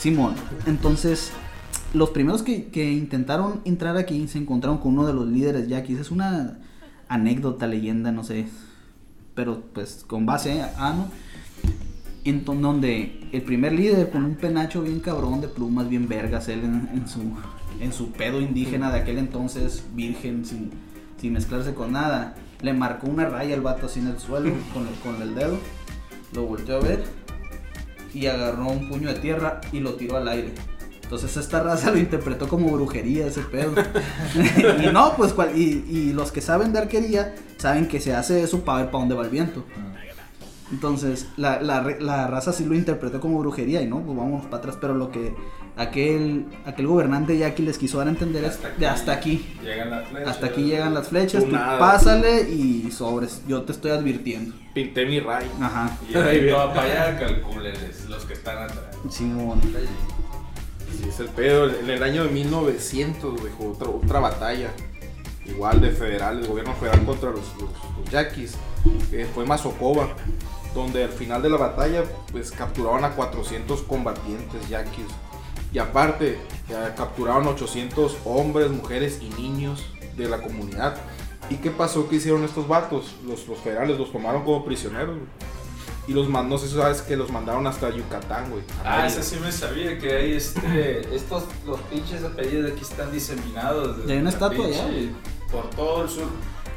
Simón. 0.00 0.34
Entonces, 0.66 1.30
los 1.92 2.10
primeros 2.10 2.42
que, 2.42 2.66
que 2.66 2.92
intentaron 2.92 3.60
entrar 3.64 3.96
aquí 3.96 4.28
se 4.28 4.38
encontraron 4.38 4.78
con 4.78 4.92
uno 4.92 5.06
de 5.06 5.12
los 5.12 5.26
líderes 5.26 5.68
yaquis. 5.68 5.98
Es 5.98 6.10
una 6.10 6.58
anécdota, 7.08 7.66
leyenda, 7.66 8.12
no 8.12 8.24
sé. 8.24 8.46
Pero 9.34 9.62
pues 9.72 10.04
con 10.06 10.26
base 10.26 10.62
a, 10.62 10.92
¿no? 10.92 11.08
En 12.24 12.44
donde 12.44 13.28
el 13.32 13.42
primer 13.42 13.72
líder 13.72 14.10
con 14.10 14.24
un 14.24 14.34
penacho 14.34 14.82
bien 14.82 15.00
cabrón 15.00 15.40
de 15.40 15.48
plumas, 15.48 15.88
bien 15.88 16.08
vergas, 16.08 16.48
él 16.48 16.60
en, 16.60 16.90
en 16.92 17.08
su, 17.08 17.20
en 17.80 17.92
su 17.92 18.12
pedo 18.12 18.40
indígena 18.40 18.92
de 18.92 19.00
aquel 19.00 19.18
entonces, 19.18 19.84
virgen, 19.94 20.44
sin, 20.44 20.70
sin 21.18 21.32
mezclarse 21.32 21.74
con 21.74 21.92
nada, 21.92 22.34
le 22.60 22.74
marcó 22.74 23.08
una 23.08 23.26
raya 23.26 23.54
al 23.54 23.62
vato 23.62 23.86
así 23.86 24.00
en 24.00 24.08
el 24.08 24.18
suelo 24.18 24.52
con 24.74 24.86
el, 24.86 24.94
con 24.96 25.22
el 25.22 25.34
dedo, 25.34 25.58
lo 26.34 26.44
volteó 26.44 26.76
a 26.76 26.80
ver 26.80 27.04
y 28.12 28.26
agarró 28.26 28.68
un 28.68 28.88
puño 28.88 29.08
de 29.08 29.18
tierra 29.18 29.60
y 29.72 29.80
lo 29.80 29.94
tiró 29.94 30.16
al 30.16 30.28
aire. 30.28 30.52
Entonces 31.10 31.36
esta 31.36 31.60
raza 31.60 31.90
lo 31.90 31.98
interpretó 31.98 32.46
como 32.46 32.70
brujería 32.70 33.26
ese 33.26 33.40
pedo. 33.40 33.72
y 34.80 34.92
no, 34.92 35.14
pues 35.16 35.32
cual- 35.32 35.58
y, 35.58 35.84
y 35.90 36.12
los 36.12 36.30
que 36.30 36.40
saben 36.40 36.72
de 36.72 36.78
arquería 36.78 37.34
saben 37.56 37.88
que 37.88 37.98
se 37.98 38.14
hace 38.14 38.44
eso 38.44 38.60
para 38.64 38.82
ver 38.82 38.90
para 38.92 39.00
dónde 39.00 39.16
va 39.16 39.24
el 39.24 39.30
viento. 39.30 39.64
Entonces 40.70 41.26
la, 41.36 41.60
la, 41.60 41.82
la 41.98 42.28
raza 42.28 42.52
sí 42.52 42.64
lo 42.64 42.76
interpretó 42.76 43.20
como 43.20 43.40
brujería 43.40 43.82
y 43.82 43.88
no, 43.88 43.98
pues 44.02 44.16
vamos 44.16 44.44
para 44.44 44.58
atrás. 44.58 44.78
Pero 44.80 44.94
lo 44.94 45.10
que 45.10 45.34
aquel, 45.76 46.46
aquel 46.64 46.86
gobernante 46.86 47.36
Yaqui 47.36 47.62
les 47.64 47.76
quiso 47.76 47.98
dar 47.98 48.06
a 48.06 48.10
entender 48.10 48.44
es 48.44 48.60
de 48.78 48.86
hasta 48.86 49.10
aquí. 49.10 49.44
Llegan 49.64 49.90
las 49.90 50.08
flechas. 50.08 50.28
Hasta 50.28 50.46
aquí 50.46 50.62
llegan 50.62 50.94
las 50.94 51.08
flechas, 51.08 51.42
Tú 51.42 51.50
tú 51.50 51.56
nada. 51.56 51.76
pásale 51.76 52.48
y 52.48 52.88
sobres. 52.92 53.42
Yo 53.48 53.62
te 53.62 53.72
estoy 53.72 53.90
advirtiendo. 53.90 54.54
Pinté 54.72 55.04
mi 55.06 55.18
ray. 55.18 55.50
Ajá. 55.60 55.90
Y 56.08 56.14
ahí 56.16 56.48
para 56.52 56.82
allá, 56.82 57.18
calcúlenles 57.18 58.08
los 58.08 58.24
que 58.26 58.34
están 58.34 58.58
atrás. 58.58 58.96
Simón. 59.10 59.60
Sí, 59.64 59.70
es 61.08 61.20
el 61.20 61.28
pedo. 61.28 61.68
En 61.68 61.88
el 61.88 62.02
año 62.02 62.24
de 62.24 62.30
1900, 62.30 63.40
güey, 63.40 63.52
otra, 63.70 63.88
otra 63.88 64.20
batalla. 64.20 64.70
Igual 65.46 65.80
de 65.80 65.90
federal, 65.90 66.40
el 66.40 66.46
gobierno 66.46 66.74
federal 66.74 67.04
contra 67.04 67.30
los, 67.30 67.42
los, 67.60 68.10
yaquis. 68.10 68.54
eh, 69.12 69.28
fue 69.34 69.44
Mazocoba. 69.46 70.08
Donde 70.74 71.02
al 71.02 71.10
final 71.10 71.42
de 71.42 71.50
la 71.50 71.56
batalla, 71.56 72.04
pues 72.30 72.52
capturaban 72.52 73.04
a 73.04 73.10
400 73.10 73.82
combatientes 73.82 74.68
yaquis. 74.68 75.06
Y 75.72 75.78
aparte, 75.78 76.38
eh, 76.68 76.92
capturaron 76.96 77.46
800 77.48 78.18
hombres, 78.24 78.70
mujeres 78.70 79.20
y 79.20 79.28
niños 79.40 79.84
de 80.16 80.28
la 80.28 80.42
comunidad. 80.42 80.96
¿Y 81.48 81.56
qué 81.56 81.70
pasó? 81.70 82.08
¿Qué 82.08 82.16
hicieron 82.16 82.44
estos 82.44 82.68
vatos? 82.68 83.16
Los, 83.26 83.40
federales 83.60 83.98
los 83.98 84.12
tomaron 84.12 84.44
como 84.44 84.64
prisioneros. 84.64 85.18
Y 86.10 86.12
los 86.12 86.28
mandó, 86.28 86.56
no 86.56 86.58
sé 86.58 86.66
si 86.66 86.74
sabes 86.74 87.02
que 87.02 87.16
los 87.16 87.30
mandaron 87.30 87.68
hasta 87.68 87.88
Yucatán, 87.88 88.50
güey. 88.50 88.64
Ah, 88.84 89.02
Mérida. 89.02 89.06
ese 89.06 89.22
sí 89.22 89.36
me 89.40 89.52
sabía 89.52 89.96
que 89.96 90.12
hay 90.12 90.32
este. 90.32 91.14
Estos, 91.14 91.44
los 91.64 91.78
pinches 91.82 92.24
apellidos 92.24 92.64
de 92.64 92.72
aquí 92.72 92.82
están 92.82 93.12
diseminados. 93.12 93.96
Y 94.08 94.10
hay 94.10 94.18
una 94.18 94.30
estatua 94.30 94.66
allá. 94.66 94.88
Por 95.52 95.70
todo 95.70 96.02
el 96.02 96.08
sur. 96.08 96.26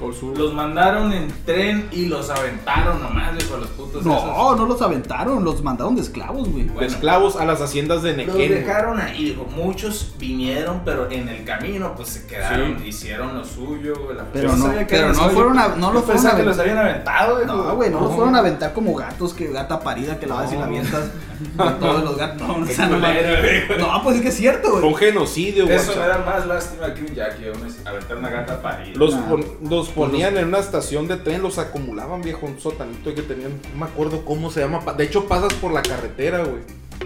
Por 0.03 0.13
su- 0.13 0.35
Los 0.35 0.53
mandaron 0.53 1.13
en 1.13 1.27
tren 1.45 1.87
y 1.91 2.07
los 2.07 2.29
aventaron 2.29 3.01
nomás, 3.01 3.33
viejo, 3.35 3.55
los 3.57 3.67
putos. 3.69 4.03
No, 4.05 4.17
esos. 4.17 4.57
no 4.59 4.65
los 4.65 4.81
aventaron, 4.81 5.43
los 5.45 5.63
mandaron 5.63 5.95
de 5.95 6.01
esclavos, 6.01 6.49
güey. 6.49 6.63
de 6.65 6.71
Bueno. 6.71 6.87
esclavos 6.87 7.35
a 7.37 7.45
las 7.45 7.61
haciendas 7.61 8.03
de 8.03 8.17
Los 8.17 8.35
Nequén. 8.35 8.51
dejaron 8.51 8.99
ahí, 8.99 9.25
dijo, 9.29 9.45
muchos 9.55 10.13
vinieron, 10.19 10.81
pero 10.83 11.09
en 11.09 11.29
el 11.29 11.45
camino 11.45 11.93
pues 11.95 12.09
se 12.09 12.27
quedaron, 12.27 12.79
Sí. 12.81 12.87
hicieron 12.89 13.33
lo 13.37 13.45
suyo, 13.45 13.93
güey. 14.03 14.17
la- 14.17 14.25
Pero 14.33 14.55
no- 14.55 14.73
pero 14.87 15.13
no 15.13 15.23
los- 15.23 15.31
fueron 15.33 15.57
a- 15.59 15.67
no 15.69 15.91
los 15.93 16.03
fueron 16.03 16.05
pensaba 16.07 16.33
a 16.33 16.35
que 16.37 16.43
avent- 16.43 16.45
los 16.45 16.59
habían 16.59 16.77
aventado, 16.77 17.35
güey. 17.35 17.45
No, 17.47 17.75
güey, 17.75 17.89
no 17.89 17.99
los 18.01 18.11
fueron 18.13 18.35
a 18.35 18.39
aventar 18.39 18.73
como 18.73 18.93
gatos, 18.95 19.33
que 19.33 19.47
gata 19.47 19.79
parida, 19.79 20.19
que 20.19 20.27
la 20.27 20.35
vas 20.35 20.51
y 20.51 20.57
la 20.57 20.65
avientas 20.65 21.09
a 21.57 21.77
todos 21.79 22.03
los 22.03 22.17
gatos. 22.17 22.47
No, 22.47 22.55
o 22.57 22.65
sea, 22.65 22.87
no, 22.87 22.99
culero, 22.99 23.41
güey. 23.67 23.79
no, 23.79 24.03
pues 24.03 24.15
es 24.17 24.21
que 24.21 24.27
es 24.29 24.35
cierto, 24.35 24.69
Fue 24.69 24.79
güey. 24.81 24.93
un 24.93 24.95
genocidio, 24.99 25.65
güey. 25.65 25.77
Eso 25.77 25.95
me 25.95 26.07
da 26.07 26.17
más 26.19 26.45
lástima 26.45 26.93
que 26.93 27.01
un 27.01 27.13
Jackie, 27.15 27.45
aventar 27.85 28.17
una 28.17 28.29
gata 28.29 28.61
parida. 28.61 28.97
Los, 28.97 29.13
Nah. 29.15 29.29
pon- 29.29 29.45
los 29.69 29.89
ponían 29.89 30.37
en 30.37 30.47
una 30.47 30.59
estación 30.59 31.07
de 31.07 31.17
tren, 31.17 31.41
los 31.41 31.57
acumulaban, 31.59 32.21
viejo, 32.21 32.45
un 32.45 32.59
sotanito 32.59 33.13
que 33.13 33.21
tenían, 33.21 33.51
no 33.73 33.79
me 33.79 33.91
acuerdo 33.91 34.23
cómo 34.25 34.49
se 34.51 34.61
llama. 34.61 34.79
De 34.93 35.03
hecho, 35.03 35.25
pasas 35.27 35.53
por 35.55 35.71
la 35.71 35.81
carretera, 35.81 36.39
güey. 36.43 36.61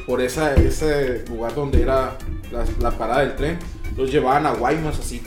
Por 0.06 0.22
esa, 0.22 0.54
ese 0.54 1.26
lugar 1.30 1.56
donde 1.56 1.82
era 1.82 2.18
la, 2.52 2.66
la 2.80 2.92
parada 2.98 3.22
del 3.22 3.36
tren. 3.36 3.58
Los 3.96 4.12
llevaban 4.12 4.46
a 4.46 4.52
Guaymas, 4.52 5.00
así, 5.00 5.24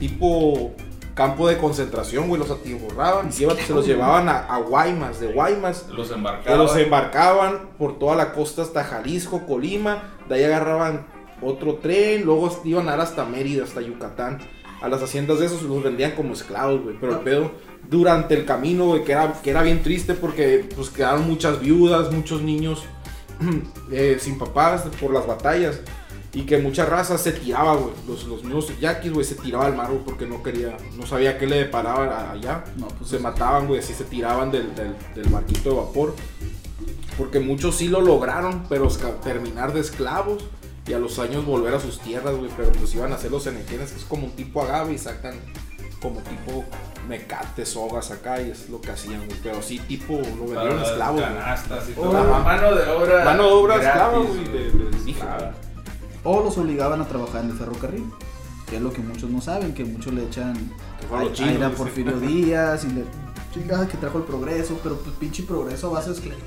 tipo 0.00 0.72
campo 1.20 1.48
de 1.48 1.58
concentración, 1.58 2.28
güey. 2.28 2.40
Los 2.40 2.50
atiborraban, 2.50 3.30
lleva- 3.30 3.54
se 3.56 3.74
los 3.74 3.86
llevaban 3.86 4.28
a, 4.28 4.38
a 4.46 4.58
Guaymas, 4.58 5.20
de 5.20 5.32
Guaymas. 5.32 5.86
Los 5.90 6.10
embarcaban. 6.10 6.58
los 6.58 6.76
embarcaban 6.76 7.58
por 7.78 7.98
toda 7.98 8.16
la 8.16 8.32
costa 8.32 8.62
hasta 8.62 8.84
Jalisco, 8.84 9.46
Colima, 9.46 10.14
de 10.28 10.36
ahí 10.36 10.44
agarraban 10.44 11.06
otro 11.42 11.74
tren, 11.76 12.24
luego 12.24 12.50
iban 12.64 12.88
a 12.88 12.92
dar 12.92 13.00
hasta 13.00 13.24
Mérida, 13.24 13.64
hasta 13.64 13.80
Yucatán. 13.80 14.38
A 14.82 14.88
las 14.88 15.02
haciendas 15.02 15.40
de 15.40 15.46
esos 15.46 15.60
los 15.62 15.82
vendían 15.82 16.12
como 16.12 16.32
esclavos, 16.32 16.82
güey. 16.82 16.96
Pero 16.98 17.12
el 17.12 17.18
pedo, 17.18 17.50
durante 17.90 18.34
el 18.34 18.46
camino, 18.46 18.86
güey, 18.86 19.04
que 19.04 19.12
era, 19.12 19.34
que 19.42 19.50
era 19.50 19.62
bien 19.62 19.82
triste 19.82 20.14
porque 20.14 20.66
pues 20.74 20.88
quedaron 20.88 21.26
muchas 21.28 21.60
viudas, 21.60 22.10
muchos 22.12 22.40
niños 22.40 22.82
eh, 23.92 24.16
sin 24.18 24.38
papás 24.38 24.84
por 25.00 25.12
las 25.12 25.26
batallas. 25.26 25.80
Y 26.32 26.42
que 26.42 26.58
mucha 26.58 26.84
raza 26.84 27.18
se 27.18 27.32
tiraba, 27.32 27.74
güey. 27.74 27.92
Los, 28.06 28.24
los 28.24 28.44
mismos 28.44 28.78
yaquis, 28.78 29.12
güey, 29.12 29.24
se 29.24 29.34
tiraba 29.34 29.66
al 29.66 29.74
mar, 29.74 29.88
güey, 29.90 30.04
porque 30.04 30.26
no 30.26 30.42
quería, 30.44 30.76
no 30.96 31.04
sabía 31.04 31.36
qué 31.38 31.46
le 31.48 31.56
deparaba 31.56 32.30
allá. 32.30 32.62
No, 32.76 32.86
pues 32.86 33.10
se 33.10 33.16
es- 33.16 33.22
mataban, 33.22 33.66
güey, 33.66 33.80
así 33.80 33.92
se 33.94 34.04
tiraban 34.04 34.52
del, 34.52 34.72
del, 34.76 34.94
del 35.16 35.28
barquito 35.28 35.70
de 35.70 35.76
vapor. 35.76 36.14
Porque 37.18 37.40
muchos 37.40 37.76
sí 37.76 37.88
lo 37.88 38.00
lograron, 38.00 38.64
pero 38.68 38.86
terminar 39.22 39.72
de 39.72 39.80
esclavos 39.80 40.44
y 40.86 40.92
a 40.92 40.98
los 40.98 41.18
años 41.18 41.44
volver 41.44 41.74
a 41.74 41.80
sus 41.80 41.98
tierras, 42.00 42.34
güey. 42.36 42.50
Pero 42.56 42.70
pues 42.72 42.94
iban 42.94 43.12
a 43.12 43.16
hacer 43.16 43.30
los 43.32 43.46
enequenes, 43.48 43.90
que 43.90 43.98
es 43.98 44.04
como 44.04 44.26
un 44.26 44.32
tipo 44.32 44.62
agave 44.62 44.92
y 44.94 44.98
sacan 44.98 45.34
como 46.00 46.20
tipo 46.20 46.64
mecate, 47.08 47.66
sogas 47.66 48.10
acá 48.12 48.40
y 48.40 48.50
es 48.50 48.70
lo 48.70 48.80
que 48.80 48.92
hacían, 48.92 49.26
güey. 49.26 49.36
Pero 49.42 49.60
sí, 49.60 49.80
tipo, 49.80 50.14
lo 50.14 50.46
vendieron 50.46 50.80
esclavos, 50.80 51.20
güey. 51.20 51.34
canastas 51.34 51.88
y 51.88 51.92
Oh. 51.98 52.02
todo. 52.02 52.12
Mano 52.40 52.74
de 52.76 52.88
obra. 52.88 53.24
Mano 53.24 53.42
de 53.46 53.52
obra 53.52 53.74
gratis, 53.78 53.88
esclava, 53.88 54.18
güey, 54.18 54.44
de-. 54.44 55.69
O 56.24 56.42
los 56.42 56.56
obligaban 56.58 57.00
a 57.00 57.06
trabajar 57.08 57.44
en 57.44 57.50
el 57.50 57.56
ferrocarril. 57.56 58.04
Que 58.68 58.76
es 58.76 58.82
lo 58.82 58.92
que 58.92 59.00
muchos 59.00 59.28
no 59.30 59.40
saben, 59.40 59.74
que 59.74 59.84
muchos 59.84 60.12
le 60.12 60.24
echan 60.24 60.54
Que 61.00 61.06
a- 61.14 61.66
a. 61.66 61.70
Porfirio 61.70 62.20
Díaz 62.20 62.84
y 62.84 62.92
le 62.92 63.04
chingada 63.52 63.88
que 63.88 63.96
trajo 63.96 64.18
el 64.18 64.24
progreso, 64.24 64.78
pero 64.82 64.96
pues 64.98 65.14
pinche 65.16 65.42
progreso 65.42 65.88
a 65.88 65.90
base 65.94 66.10
de 66.10 66.16
esclavos. 66.16 66.44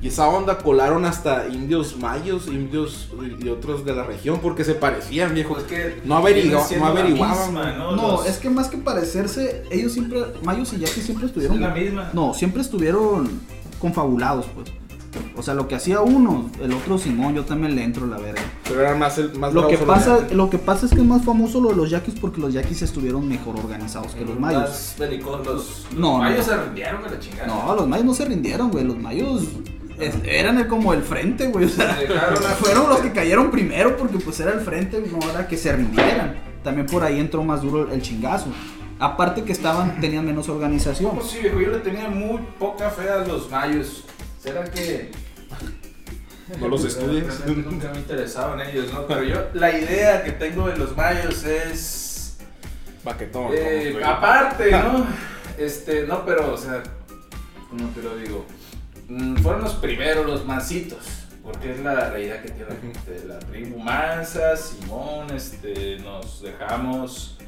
Y 0.00 0.06
esa 0.06 0.28
onda 0.28 0.58
colaron 0.58 1.04
hasta 1.04 1.48
indios 1.48 1.96
mayos, 1.98 2.46
indios 2.46 3.08
y 3.40 3.48
otros 3.48 3.84
de 3.84 3.92
la 3.92 4.04
región, 4.04 4.38
porque 4.40 4.62
se 4.62 4.74
parecían, 4.76 5.34
viejo. 5.34 5.54
Pues 5.54 5.64
que 5.66 6.00
No 6.04 6.16
averigua- 6.18 6.64
no 6.78 6.86
averiguaban, 6.86 7.46
misma, 7.52 7.72
¿no? 7.72 7.96
No, 7.96 8.08
Los- 8.18 8.26
es 8.28 8.36
que 8.36 8.48
más 8.48 8.68
que 8.68 8.78
parecerse, 8.78 9.64
ellos 9.72 9.90
siempre, 9.92 10.22
Mayos 10.44 10.72
y 10.74 10.78
Yaquis 10.78 11.02
siempre 11.04 11.26
estuvieron. 11.26 11.56
Es 11.56 11.62
la 11.62 11.74
misma. 11.74 12.10
No, 12.12 12.32
siempre 12.32 12.62
estuvieron 12.62 13.28
confabulados, 13.80 14.46
pues. 14.54 14.68
O 15.36 15.42
sea, 15.42 15.54
lo 15.54 15.68
que 15.68 15.74
hacía 15.74 16.00
uno, 16.00 16.50
el 16.60 16.72
otro 16.72 16.98
Simón, 16.98 17.34
yo 17.34 17.44
también 17.44 17.74
le 17.74 17.82
entro 17.84 18.06
la 18.06 18.18
verga. 18.18 18.42
Pero 18.64 18.80
eran 18.80 18.98
más, 18.98 19.16
el, 19.18 19.38
más 19.38 19.54
Lo 19.54 19.66
que, 19.68 19.78
pasa, 19.78 20.18
lo 20.32 20.50
que 20.50 20.58
pasa 20.58 20.86
es 20.86 20.92
que 20.92 20.98
es 20.98 21.04
más 21.06 21.24
famoso 21.24 21.60
lo 21.60 21.70
de 21.70 21.76
los 21.76 21.90
yaquis 21.90 22.14
porque 22.20 22.40
los 22.40 22.52
yaquis 22.52 22.82
estuvieron 22.82 23.26
mejor 23.28 23.56
organizados 23.56 24.14
que 24.14 24.24
los 24.24 24.38
mayos. 24.38 24.62
Los, 24.62 25.86
No, 25.96 26.10
los 26.12 26.18
mayos 26.18 26.46
no. 26.46 26.52
se 26.54 26.62
rindieron 26.64 27.04
a 27.04 27.08
la 27.10 27.18
chingada. 27.18 27.46
No, 27.46 27.74
los 27.74 27.88
mayos 27.88 28.04
no 28.06 28.14
se 28.14 28.24
rindieron, 28.26 28.70
güey. 28.70 28.84
Los 28.84 28.98
mayos 28.98 29.44
es- 29.98 30.14
eran 30.24 30.58
el- 30.58 30.66
como 30.68 30.92
el 30.92 31.02
frente, 31.02 31.46
güey. 31.48 31.64
O 31.64 31.68
sea, 31.68 31.96
fueron 32.60 32.88
los 32.88 32.98
que 32.98 33.12
cayeron 33.12 33.50
primero 33.50 33.96
porque 33.96 34.18
pues 34.18 34.38
era 34.40 34.52
el 34.52 34.60
frente, 34.60 35.02
no 35.10 35.30
era 35.30 35.46
que 35.48 35.56
se 35.56 35.72
rindieran. 35.74 36.36
También 36.62 36.86
por 36.86 37.02
ahí 37.02 37.18
entró 37.18 37.42
más 37.44 37.62
duro 37.62 37.90
el 37.90 38.02
chingazo. 38.02 38.46
Aparte 39.00 39.44
que 39.44 39.52
estaban, 39.52 40.00
tenían 40.00 40.26
menos 40.26 40.48
organización. 40.48 41.10
¿Cómo 41.10 41.22
sí, 41.22 41.38
viejo? 41.40 41.60
Yo 41.60 41.70
le 41.70 41.78
tenía 41.78 42.08
muy 42.08 42.40
poca 42.58 42.90
fe 42.90 43.08
a 43.08 43.18
los 43.24 43.48
mayos. 43.50 44.04
¿Será 44.48 44.64
que.? 44.64 45.10
No 46.60 46.68
los 46.68 46.84
estudias. 46.84 47.40
Realmente 47.40 47.70
Nunca 47.70 47.90
me 47.92 47.98
interesaban 47.98 48.60
ellos, 48.60 48.92
¿no? 48.92 49.06
Pero 49.06 49.22
yo, 49.22 49.48
la 49.54 49.70
idea 49.78 50.24
que 50.24 50.32
tengo 50.32 50.66
de 50.68 50.76
los 50.78 50.96
mayos 50.96 51.44
es. 51.44 52.38
Baquetón. 53.04 53.48
eh, 53.52 53.90
como- 53.94 54.06
aparte, 54.06 54.70
¿no? 54.72 55.06
Este, 55.58 56.06
no, 56.06 56.24
pero, 56.24 56.54
o 56.54 56.56
sea, 56.56 56.82
¿cómo 57.68 57.88
te 57.90 58.02
lo 58.02 58.16
digo? 58.16 58.46
Mm, 59.08 59.36
fueron 59.36 59.62
los 59.62 59.74
primeros, 59.74 60.26
los 60.26 60.44
mansitos. 60.46 60.98
Porque 61.42 61.72
es 61.72 61.80
la, 61.80 62.10
la 62.10 62.18
idea 62.18 62.42
que 62.42 62.50
tiene 62.50 62.68
la 62.70 62.76
gente. 62.76 63.24
La 63.26 63.38
tribu 63.38 63.78
mansa, 63.78 64.54
Simón, 64.56 65.30
este, 65.34 65.98
nos 66.00 66.42
dejamos 66.42 67.38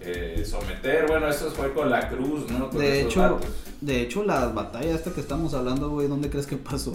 eh, 0.00 0.42
someter. 0.46 1.06
Bueno, 1.06 1.28
eso 1.28 1.50
fue 1.50 1.72
con 1.72 1.90
la 1.90 2.08
cruz, 2.08 2.50
¿no? 2.50 2.70
Con 2.70 2.78
De 2.80 3.02
hecho, 3.02 3.20
vatos. 3.20 3.46
De 3.82 4.00
hecho, 4.02 4.24
la 4.24 4.46
batalla 4.48 4.94
esta 4.94 5.12
que 5.12 5.20
estamos 5.20 5.52
hablando, 5.54 5.90
güey, 5.90 6.08
¿dónde 6.08 6.30
crees 6.30 6.46
que 6.46 6.56
pasó? 6.56 6.94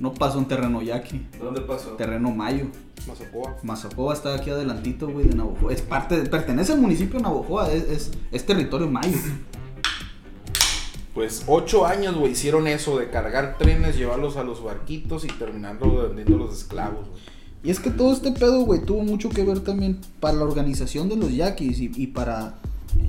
No 0.00 0.12
pasó 0.12 0.38
en 0.38 0.46
terreno 0.46 0.82
yaqui, 0.82 1.24
¿Dónde 1.40 1.60
pasó? 1.60 1.90
terreno 1.90 2.30
mayo. 2.32 2.66
Mazacoa. 3.06 3.56
Mazacoa 3.62 4.12
está 4.14 4.34
aquí 4.34 4.50
adelantito, 4.50 5.08
güey, 5.08 5.26
de 5.28 5.34
Navojoa. 5.36 5.72
Es 5.72 5.82
parte, 5.82 6.20
de- 6.20 6.28
pertenece 6.28 6.72
al 6.72 6.80
municipio 6.80 7.16
de 7.18 7.22
Navojoa, 7.22 7.70
es, 7.72 7.84
es, 7.84 8.10
es 8.32 8.44
territorio 8.46 8.88
mayo. 8.90 9.16
Pues 11.14 11.44
ocho 11.46 11.86
años, 11.86 12.16
güey, 12.16 12.32
hicieron 12.32 12.66
eso 12.66 12.98
de 12.98 13.08
cargar 13.08 13.56
trenes, 13.56 13.96
llevarlos 13.96 14.36
a 14.36 14.42
los 14.42 14.64
barquitos 14.64 15.24
y 15.24 15.28
terminando 15.28 16.08
vendiendo 16.08 16.36
los 16.44 16.58
esclavos, 16.58 17.08
güey. 17.08 17.22
Y 17.62 17.70
es 17.70 17.78
que 17.80 17.90
todo 17.90 18.12
este 18.12 18.32
pedo, 18.32 18.62
güey, 18.64 18.84
tuvo 18.84 19.02
mucho 19.04 19.30
que 19.30 19.44
ver 19.44 19.60
también 19.60 20.00
para 20.20 20.34
la 20.36 20.44
organización 20.44 21.08
de 21.08 21.16
los 21.16 21.32
yaquis 21.32 21.78
y, 21.80 21.90
y 21.94 22.08
para, 22.08 22.56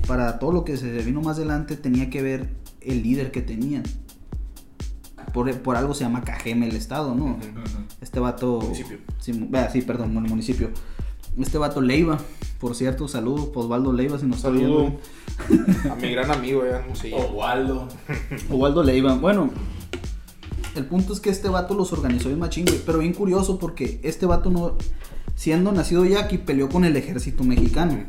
para 0.06 0.38
todo 0.38 0.52
lo 0.52 0.64
que 0.64 0.76
se 0.76 0.90
vino 1.02 1.20
más 1.20 1.36
adelante 1.36 1.76
tenía 1.76 2.08
que 2.08 2.22
ver 2.22 2.48
el 2.86 3.02
líder 3.02 3.30
que 3.30 3.42
tenían. 3.42 3.82
Por, 5.32 5.52
por 5.60 5.76
algo 5.76 5.92
se 5.92 6.04
llama 6.04 6.22
Cajeme 6.22 6.68
el 6.68 6.76
estado, 6.76 7.14
¿no? 7.14 7.38
Este 8.00 8.20
vato... 8.20 8.60
Municipio. 8.62 8.98
Sí, 9.18 9.32
vea, 9.50 9.70
sí, 9.70 9.82
perdón, 9.82 10.16
el 10.16 10.22
municipio. 10.22 10.70
Este 11.38 11.58
vato 11.58 11.82
Leiva, 11.82 12.18
por 12.58 12.74
cierto, 12.74 13.08
saludo, 13.08 13.52
Osvaldo 13.54 13.92
Leiva, 13.92 14.18
si 14.18 14.24
nos 14.24 14.38
está 14.38 14.48
viendo. 14.48 14.98
a 15.90 15.94
mi 15.96 16.12
gran 16.12 16.30
amigo, 16.30 16.64
ya, 16.64 16.82
no 16.88 16.96
sé. 16.96 17.12
O 17.12 17.32
Waldo. 17.32 17.88
Osvaldo 18.48 18.82
Leiva, 18.82 19.14
bueno, 19.16 19.50
El 20.74 20.86
punto 20.86 21.12
es 21.12 21.20
que 21.20 21.28
este 21.28 21.50
vato 21.50 21.74
los 21.74 21.92
organizó 21.92 22.28
bien 22.28 22.38
machín, 22.38 22.64
güey. 22.64 22.80
Pero 22.86 23.00
bien 23.00 23.12
curioso 23.12 23.58
porque 23.58 24.00
este 24.02 24.24
vato 24.24 24.50
no, 24.50 24.76
siendo 25.34 25.72
nacido 25.72 26.06
yaqui, 26.06 26.38
peleó 26.38 26.70
con 26.70 26.84
el 26.84 26.96
ejército 26.96 27.44
mexicano. 27.44 28.04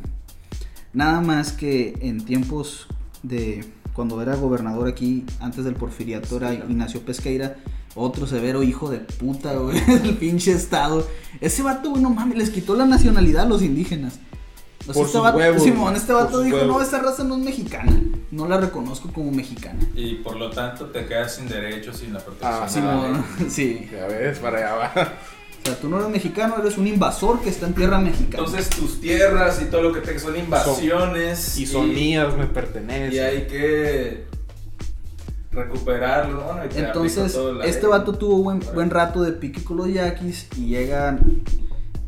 Nada 0.94 1.20
más 1.20 1.52
que 1.52 1.98
en 2.02 2.24
tiempos 2.24 2.88
de 3.24 3.66
cuando 3.98 4.22
era 4.22 4.36
gobernador 4.36 4.88
aquí, 4.88 5.26
antes 5.40 5.66
del 5.66 5.74
porfiriato, 5.74 6.38
era 6.38 6.54
Ignacio 6.54 7.02
Pesqueira, 7.02 7.56
otro 7.96 8.28
severo 8.28 8.62
hijo 8.62 8.92
de 8.92 9.00
puta, 9.00 9.56
güey, 9.56 9.84
del 9.86 10.16
pinche 10.18 10.52
estado. 10.52 11.08
Ese 11.42 11.64
vato, 11.64 11.90
güey, 11.90 12.04
no 12.04 12.12
mames, 12.12 12.38
les 12.38 12.52
quitó 12.52 12.76
la 12.76 12.86
nacionalidad 12.86 13.46
a 13.46 13.50
los 13.50 13.64
indígenas. 13.64 14.20
O 14.82 14.84
sea, 14.84 14.94
Por 14.94 15.06
este 15.08 15.18
vato, 15.18 15.38
huevos, 15.40 15.64
Simón, 15.64 15.96
este 15.96 16.14
vato 16.14 16.42
dijo, 16.42 16.58
no, 16.58 16.64
huevos". 16.66 16.84
esta 16.84 17.00
raza 17.00 17.24
no 17.24 17.38
es 17.38 17.42
mexicana. 17.42 18.00
No 18.30 18.48
la 18.48 18.58
reconozco 18.58 19.12
como 19.12 19.32
mexicana. 19.32 19.80
Y 19.96 20.18
por 20.18 20.36
lo 20.36 20.52
tanto 20.52 20.86
te 20.86 21.08
quedas 21.08 21.34
sin 21.34 21.50
derechos, 21.50 21.98
sin 21.98 22.14
la 22.14 22.20
protección. 22.20 22.54
Ah. 22.54 22.70
Simón, 22.70 23.26
sí. 23.50 23.90
Ya 23.92 24.06
ves, 24.06 24.38
para 24.38 24.58
allá 24.60 24.76
va. 24.76 25.14
Sea, 25.68 25.76
tú 25.82 25.90
no 25.90 25.98
eres 25.98 26.10
mexicano, 26.10 26.56
eres 26.60 26.78
un 26.78 26.88
invasor 26.88 27.42
que 27.42 27.50
está 27.50 27.68
en 27.68 27.74
tierra 27.74 28.00
mexicana. 28.00 28.46
Entonces 28.46 28.70
tus 28.70 29.02
tierras 29.02 29.62
y 29.62 29.66
todo 29.66 29.82
lo 29.82 29.92
que 29.94 30.00
te 30.00 30.18
son 30.18 30.38
invasiones. 30.38 31.58
Y 31.58 31.66
son 31.66 31.94
mías, 31.94 32.38
me 32.38 32.46
pertenecen. 32.46 33.12
Y 33.12 33.20
hay 33.20 33.48
que 33.48 34.28
recuperarlo. 35.52 36.42
Y 36.74 36.80
Entonces, 36.80 37.38
este 37.66 37.82
ley. 37.82 37.90
vato 37.90 38.14
tuvo 38.14 38.44
buen, 38.44 38.62
buen 38.74 38.90
rato 38.90 39.22
de 39.22 39.34
pique 39.34 39.62
con 39.62 39.76
los 39.76 39.92
yaquis 39.92 40.48
y 40.56 40.68
llegan. 40.68 41.44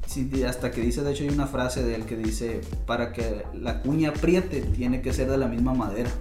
sí, 0.05 0.31
hasta 0.47 0.71
que 0.71 0.79
dice, 0.79 1.01
de 1.03 1.11
hecho, 1.11 1.23
hay 1.23 1.29
una 1.29 1.47
frase 1.47 1.83
de 1.83 1.95
él 1.95 2.05
que 2.05 2.15
dice: 2.15 2.61
Para 2.85 3.11
que 3.11 3.43
la 3.53 3.81
cuña 3.81 4.11
apriete, 4.11 4.61
tiene 4.61 5.01
que 5.01 5.11
ser 5.11 5.29
de 5.29 5.37
la 5.37 5.49
misma 5.49 5.73
madera. 5.73 6.11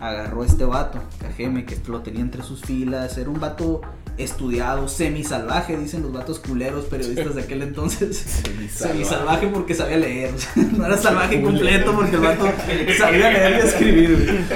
Agarró 0.00 0.44
este 0.44 0.66
vato, 0.66 0.98
Cajeme, 1.18 1.64
que 1.64 1.78
lo 1.88 2.02
tenía 2.02 2.20
entre 2.20 2.42
sus 2.42 2.60
filas. 2.60 3.16
Era 3.16 3.30
un 3.30 3.40
vato 3.40 3.80
estudiado, 4.18 4.88
semisalvaje, 4.88 5.76
dicen 5.76 6.02
los 6.02 6.12
vatos 6.12 6.38
culeros 6.38 6.86
periodistas 6.86 7.34
de 7.34 7.42
aquel 7.42 7.62
entonces. 7.62 8.42
Semisalvaje 8.72 9.48
porque 9.48 9.74
sabía 9.74 9.98
leer. 9.98 10.34
o 10.34 10.38
sea, 10.38 10.62
no 10.72 10.86
era 10.86 10.96
salvaje 10.96 11.42
completo 11.42 11.92
porque 11.94 12.16
el 12.16 12.22
vato 12.22 12.46
sabía 12.98 13.30
leer 13.30 13.64
y 13.64 13.66
escribir. 13.66 14.46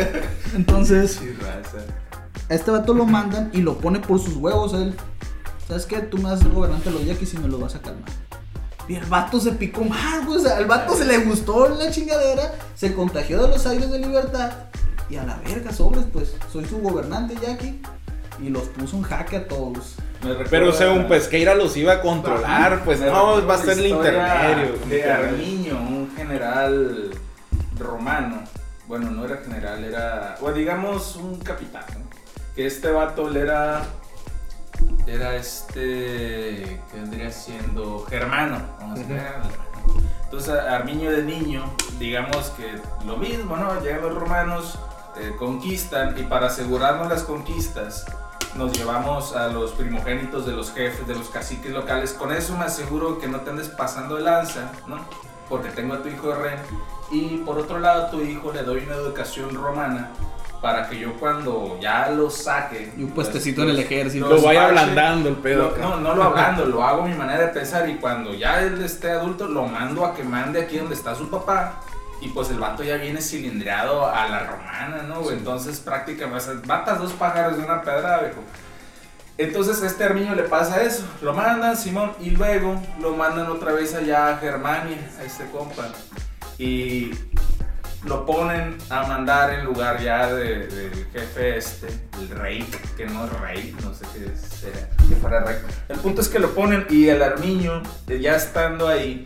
Entonces. 0.55 1.21
A 2.49 2.55
este 2.55 2.71
vato 2.71 2.95
lo 2.95 3.05
mandan 3.07 3.51
y 3.53 3.63
lo 3.63 3.79
pone 3.79 4.01
por 4.01 4.19
sus 4.19 4.37
huevos 4.37 4.75
él. 4.75 4.95
¿Sabes 5.69 5.87
qué? 5.87 5.99
Tú 6.01 6.17
me 6.17 6.25
vas 6.25 6.41
a 6.41 6.43
ser 6.43 6.53
gobernante 6.53 6.91
de 6.91 6.97
los 6.97 7.05
yaquis 7.05 7.35
y 7.35 7.39
me 7.39 7.49
lo 7.49 7.59
vas 7.59 7.77
a 7.77 7.81
calmar. 7.81 8.11
Y 8.89 8.97
el 8.97 9.05
vato 9.05 9.39
se 9.39 9.53
picó 9.53 9.85
más, 9.85 10.27
güey. 10.27 10.39
O 10.39 10.43
sea, 10.43 10.57
al 10.57 10.67
vato 10.67 10.97
se 10.97 11.05
le 11.05 11.19
gustó 11.19 11.69
la 11.69 11.93
chingadera, 11.93 12.53
se 12.75 12.93
contagió 12.93 13.41
de 13.41 13.49
los 13.49 13.65
aires 13.67 13.89
de 13.89 14.01
libertad. 14.01 14.51
Y 15.09 15.17
a 15.17 15.25
la 15.25 15.37
verga, 15.37 15.73
sobres, 15.73 16.07
pues. 16.13 16.35
Soy 16.53 16.65
su 16.65 16.79
gobernante 16.79 17.37
yaqui. 17.41 17.81
Y 18.43 18.49
los 18.49 18.65
puso 18.69 18.97
en 18.97 19.03
jaque 19.03 19.37
a 19.37 19.49
todos. 19.49 19.97
Me 20.23 20.31
recuerda- 20.31 20.51
Pero 20.51 20.73
según 20.73 21.09
Pesqueira 21.09 21.55
los 21.55 21.77
iba 21.77 21.95
a 21.95 22.01
controlar, 22.01 22.83
pues 22.85 23.01
no, 23.01 23.47
va 23.47 23.55
a 23.55 23.59
ser 23.59 23.79
el 23.79 23.87
intermedio. 23.87 24.77
De 24.89 25.11
Armiño, 25.11 25.77
un 25.79 26.13
general 26.17 27.11
romano. 27.79 28.43
Bueno, 28.87 29.11
no 29.11 29.25
era 29.25 29.39
general, 29.39 29.85
era. 29.85 30.37
O 30.41 30.51
digamos 30.53 31.17
un 31.17 31.39
capitán. 31.39 31.85
¿no? 31.95 32.05
Que 32.55 32.67
este 32.67 32.91
vato 32.91 33.29
le 33.31 33.41
era. 33.41 33.83
Era 35.07 35.37
este. 35.37 36.81
¿Qué 36.91 36.97
vendría 36.97 37.31
siendo? 37.31 38.05
Germano. 38.09 38.59
Vamos 38.81 38.99
a 38.99 39.03
Ujú. 39.03 39.13
ver. 39.13 39.33
Entonces, 40.25 40.51
Armiño 40.55 41.11
de 41.11 41.23
niño, 41.25 41.65
digamos 41.99 42.51
que 42.51 42.79
lo 43.07 43.17
mismo, 43.17 43.57
¿no? 43.57 43.81
Llegan 43.83 44.03
los 44.03 44.15
romanos, 44.15 44.79
eh, 45.21 45.35
conquistan 45.39 46.17
y 46.19 46.23
para 46.23 46.47
asegurarnos 46.47 47.09
las 47.09 47.25
conquistas, 47.25 48.07
nos 48.57 48.77
llevamos 48.77 49.35
a 49.37 49.49
los 49.49 49.73
primogénitos 49.73 50.45
de 50.47 50.53
los 50.53 50.73
jefes, 50.73 51.07
de 51.07 51.15
los 51.15 51.29
caciques 51.29 51.73
locales. 51.73 52.13
Con 52.13 52.33
eso 52.33 52.57
me 52.57 52.65
aseguro 52.65 53.19
que 53.19 53.29
no 53.29 53.41
te 53.41 53.51
andes 53.51 53.69
pasando 53.69 54.17
de 54.17 54.23
lanza, 54.23 54.73
¿no? 54.87 54.97
Porque 55.49 55.69
tengo 55.71 55.95
a 55.95 56.03
tu 56.03 56.09
hijo 56.09 56.29
de 56.29 56.35
rey. 56.35 56.57
Y 57.11 57.39
por 57.39 57.59
otro 57.59 57.79
lado, 57.79 58.07
a 58.07 58.11
tu 58.11 58.21
hijo 58.21 58.53
le 58.53 58.63
doy 58.63 58.85
una 58.87 58.95
educación 58.97 59.55
romana 59.55 60.11
para 60.61 60.89
que 60.89 60.99
yo 60.99 61.15
cuando 61.15 61.79
ya 61.81 62.11
lo 62.11 62.29
saque... 62.29 62.93
Y 62.97 63.03
un 63.03 63.11
puestecito 63.13 63.63
en 63.63 63.71
el 63.71 63.79
ejército. 63.79 64.29
Lo 64.29 64.43
vaya 64.43 64.67
ablandando 64.67 65.31
el 65.31 65.37
pedo 65.37 65.71
lo- 65.71 65.77
no, 65.79 65.97
no 65.97 66.15
lo 66.15 66.23
hablando, 66.25 66.67
lo 66.67 66.85
hago 66.85 67.03
a 67.03 67.07
mi 67.07 67.15
manera 67.15 67.47
de 67.47 67.49
pensar 67.49 67.89
y 67.89 67.95
cuando 67.97 68.35
ya 68.35 68.61
él 68.61 68.83
esté 68.85 69.11
adulto 69.11 69.47
lo 69.47 69.65
mando 69.67 70.05
a 70.05 70.15
que 70.15 70.23
mande 70.23 70.61
aquí 70.61 70.77
donde 70.77 70.95
está 70.95 71.15
su 71.15 71.31
papá 71.31 71.81
y 72.21 72.29
pues 72.29 72.51
el 72.51 72.59
vato 72.59 72.83
ya 72.83 72.97
viene 72.97 73.21
cilindreado 73.21 74.07
a 74.07 74.29
la 74.29 74.41
romana, 74.47 75.03
¿no? 75.09 75.31
Entonces 75.31 75.81
prácticamente, 75.81 76.67
matas 76.67 76.99
dos 76.99 77.13
pájaros 77.15 77.57
de 77.57 77.65
una 77.65 77.83
pedra, 77.83 78.19
viejo. 78.21 78.43
Entonces 79.39 79.83
a 79.83 79.87
este 79.87 80.05
Armiño 80.05 80.35
le 80.35 80.43
pasa 80.43 80.83
eso, 80.83 81.03
lo 81.23 81.33
mandan 81.33 81.77
Simón 81.77 82.13
y 82.21 82.31
luego 82.31 82.81
lo 83.01 83.17
mandan 83.17 83.47
otra 83.47 83.73
vez 83.73 83.95
allá 83.95 84.29
a 84.35 84.37
Germania, 84.39 84.99
a 85.19 85.25
este 85.25 85.47
compa. 85.51 85.89
Y 86.59 87.11
lo 88.05 88.27
ponen 88.27 88.77
a 88.91 89.05
mandar 89.07 89.51
en 89.55 89.65
lugar 89.65 89.99
ya 90.03 90.27
de- 90.33 90.67
del 90.67 91.07
jefe 91.13 91.57
este, 91.57 91.87
el 92.19 92.29
rey, 92.31 92.67
que 92.99 93.07
no 93.07 93.25
es 93.25 93.33
rey, 93.41 93.77
no 93.83 93.95
sé 93.95 94.05
qué 94.13 94.31
será, 94.37 94.89
que 95.09 95.17
fuera 95.17 95.41
rey. 95.43 95.57
El 95.89 95.99
punto 96.01 96.21
es 96.21 96.29
que 96.29 96.39
lo 96.39 96.55
ponen 96.55 96.87
y 96.91 97.09
el 97.09 97.23
armiño, 97.23 97.83
eh, 98.09 98.21
ya 98.21 98.37
estando 98.37 98.89
ahí, 98.89 99.25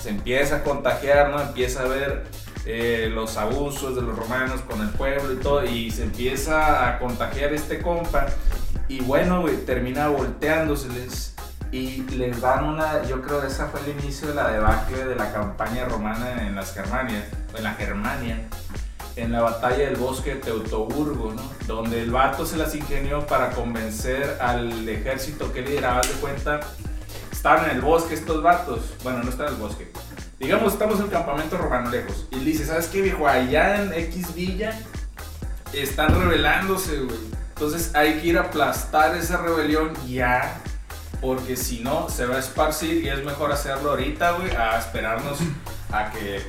se 0.00 0.10
empieza 0.10 0.56
a 0.56 0.62
contagiar, 0.62 1.30
¿no? 1.30 1.40
Empieza 1.40 1.82
a 1.82 1.84
ver 1.84 2.24
eh, 2.66 3.10
los 3.12 3.36
abusos 3.36 3.96
de 3.96 4.02
los 4.02 4.16
romanos 4.16 4.60
con 4.62 4.80
el 4.80 4.88
pueblo 4.90 5.32
y 5.32 5.36
todo, 5.36 5.64
y 5.64 5.90
se 5.90 6.04
empieza 6.04 6.88
a 6.88 6.98
contagiar 6.98 7.52
este 7.52 7.80
compa. 7.80 8.26
Y 8.88 9.00
bueno, 9.02 9.42
güey, 9.42 9.56
termina 9.64 10.08
volteándoseles 10.08 11.34
y 11.72 12.02
les 12.16 12.40
dan 12.40 12.64
una, 12.64 13.04
yo 13.04 13.22
creo 13.22 13.40
que 13.40 13.46
esa 13.46 13.68
fue 13.68 13.80
el 13.80 14.00
inicio 14.00 14.28
de 14.28 14.34
la 14.34 14.50
debacle 14.50 15.04
de 15.04 15.14
la 15.14 15.32
campaña 15.32 15.84
romana 15.84 16.46
en 16.46 16.56
las 16.56 16.74
Germanias, 16.74 17.24
en 17.56 17.62
la 17.62 17.74
Germania, 17.74 18.48
en 19.14 19.30
la 19.30 19.42
batalla 19.42 19.86
del 19.86 19.96
bosque 19.96 20.34
de 20.34 20.40
Teutoburgo, 20.40 21.32
¿no? 21.32 21.42
Donde 21.66 22.02
el 22.02 22.10
vato 22.10 22.44
se 22.44 22.56
las 22.56 22.74
ingenió 22.74 23.26
para 23.26 23.50
convencer 23.50 24.38
al 24.40 24.88
ejército 24.88 25.52
que 25.52 25.62
lideraba, 25.62 26.00
de 26.00 26.12
cuenta, 26.14 26.60
estaban 27.40 27.70
en 27.70 27.76
el 27.76 27.80
bosque 27.80 28.12
estos 28.12 28.42
vatos, 28.42 28.80
bueno, 29.02 29.22
no 29.22 29.30
están 29.30 29.46
en 29.46 29.54
el 29.54 29.60
bosque, 29.60 29.90
digamos, 30.38 30.74
estamos 30.74 30.98
en 30.98 31.06
el 31.06 31.10
campamento 31.10 31.56
romano 31.56 31.90
lejos, 31.90 32.26
y 32.32 32.36
le 32.36 32.44
dice, 32.44 32.66
¿sabes 32.66 32.88
qué, 32.88 33.00
viejo? 33.00 33.26
Allá 33.26 33.80
en 33.80 33.94
X 33.94 34.34
Villa 34.34 34.78
están 35.72 36.20
rebelándose, 36.20 36.98
güey. 36.98 37.16
Entonces 37.54 37.94
hay 37.94 38.20
que 38.20 38.26
ir 38.26 38.36
a 38.36 38.42
aplastar 38.42 39.16
esa 39.16 39.38
rebelión 39.38 39.94
ya. 40.06 40.60
Porque 41.22 41.56
si 41.56 41.80
no, 41.80 42.10
se 42.10 42.26
va 42.26 42.36
a 42.36 42.40
esparcir 42.40 43.02
y 43.02 43.08
es 43.08 43.24
mejor 43.24 43.52
hacerlo 43.52 43.92
ahorita, 43.92 44.32
güey, 44.32 44.54
a 44.54 44.78
esperarnos 44.78 45.38
a 45.92 46.10
que 46.10 46.42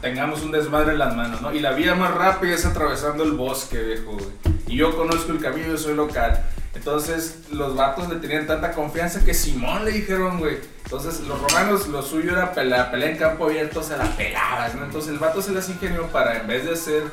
tengamos 0.00 0.42
un 0.42 0.52
desmadre 0.52 0.92
en 0.92 0.98
las 1.00 1.16
manos, 1.16 1.42
¿no? 1.42 1.52
Y 1.52 1.58
la 1.58 1.72
vía 1.72 1.96
más 1.96 2.14
rápida 2.14 2.54
es 2.54 2.64
atravesando 2.64 3.24
el 3.24 3.32
bosque, 3.32 3.78
viejo, 3.78 4.12
güey. 4.12 4.26
Y 4.68 4.76
yo 4.76 4.96
conozco 4.96 5.32
el 5.32 5.40
camino, 5.40 5.66
yo 5.66 5.78
soy 5.78 5.94
local. 5.94 6.40
Entonces, 6.76 7.38
los 7.50 7.74
vatos 7.74 8.08
le 8.10 8.16
tenían 8.16 8.46
tanta 8.46 8.72
confianza 8.72 9.24
que 9.24 9.32
Simón 9.32 9.84
le 9.86 9.92
dijeron, 9.92 10.38
güey. 10.38 10.58
Entonces, 10.84 11.20
los 11.20 11.40
romanos, 11.40 11.88
lo 11.88 12.02
suyo 12.02 12.32
era 12.32 12.52
pelea, 12.52 12.90
pelea 12.90 13.10
en 13.10 13.16
campo 13.16 13.46
abierto, 13.46 13.82
se 13.82 13.96
la 13.96 14.04
pelaban, 14.14 14.78
¿no? 14.78 14.84
Entonces, 14.84 15.12
el 15.12 15.18
vato 15.18 15.40
se 15.40 15.52
las 15.52 15.68
ingenió 15.70 16.06
para, 16.08 16.38
en 16.38 16.46
vez 16.46 16.66
de 16.66 16.74
hacer 16.74 17.04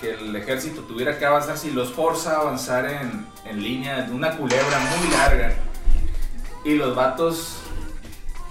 que 0.00 0.14
el 0.14 0.34
ejército 0.36 0.82
tuviera 0.82 1.18
que 1.18 1.26
avanzar, 1.26 1.58
si 1.58 1.72
los 1.72 1.92
forza 1.92 2.36
a 2.36 2.40
avanzar 2.42 2.86
en, 2.86 3.26
en 3.44 3.62
línea 3.62 4.02
de 4.02 4.12
una 4.12 4.36
culebra 4.36 4.78
muy 4.78 5.10
larga. 5.10 5.52
Y 6.64 6.74
los 6.76 6.94
vatos, 6.94 7.56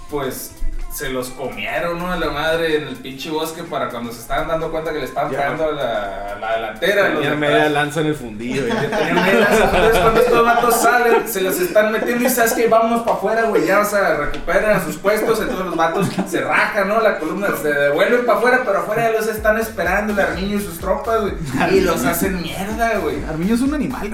pues, 0.09 0.51
se 0.93 1.09
los 1.09 1.29
comieron, 1.29 1.99
¿no? 1.99 2.11
A 2.11 2.17
la 2.17 2.29
madre 2.31 2.77
en 2.77 2.87
el 2.89 2.95
pinche 2.97 3.29
bosque 3.29 3.63
para 3.63 3.89
cuando 3.89 4.11
se 4.11 4.19
estaban 4.19 4.47
dando 4.47 4.69
cuenta 4.71 4.91
que 4.91 4.99
le 4.99 5.05
estaban 5.05 5.29
pegando 5.31 5.69
a 5.69 5.71
la, 5.71 6.37
la 6.39 6.55
delantera. 6.55 7.03
los 7.09 7.13
Tenía 7.19 7.29
de 7.31 7.35
media 7.37 7.69
lanza 7.69 8.01
en 8.01 8.07
el 8.07 8.15
fundillo. 8.15 8.67
ya. 8.67 8.81
Tenían 8.89 9.15
medias, 9.15 9.49
Entonces, 9.51 9.99
cuando 9.99 10.19
estos 10.21 10.45
vatos 10.45 10.75
salen, 10.81 11.27
se 11.27 11.41
los 11.41 11.59
están 11.59 11.91
metiendo 11.93 12.25
y 12.25 12.29
sabes 12.29 12.53
que 12.53 12.67
vámonos 12.67 13.01
para 13.03 13.15
afuera, 13.17 13.43
güey. 13.43 13.65
Ya, 13.65 13.79
o 13.79 13.85
sea, 13.85 14.15
recuperan 14.17 14.83
sus 14.83 14.97
puestos. 14.97 15.39
Entonces, 15.39 15.65
los 15.65 15.75
vatos 15.77 16.07
se 16.29 16.41
rajan, 16.41 16.87
¿no? 16.89 16.99
La 16.99 17.19
columna 17.19 17.47
se 17.61 17.69
devuelven 17.71 18.25
para 18.25 18.37
afuera, 18.37 18.61
pero 18.65 18.79
afuera 18.79 19.11
ya 19.11 19.17
los 19.17 19.27
están 19.27 19.57
esperando 19.59 20.11
el 20.13 20.19
Armiño 20.19 20.57
y 20.57 20.61
sus 20.61 20.77
tropas, 20.77 21.21
güey. 21.21 21.33
Y 21.71 21.81
los 21.81 22.03
hacen 22.03 22.41
mierda, 22.41 22.97
güey. 22.97 23.23
Armiño 23.23 23.55
es 23.55 23.61
un 23.61 23.73
animal. 23.73 24.11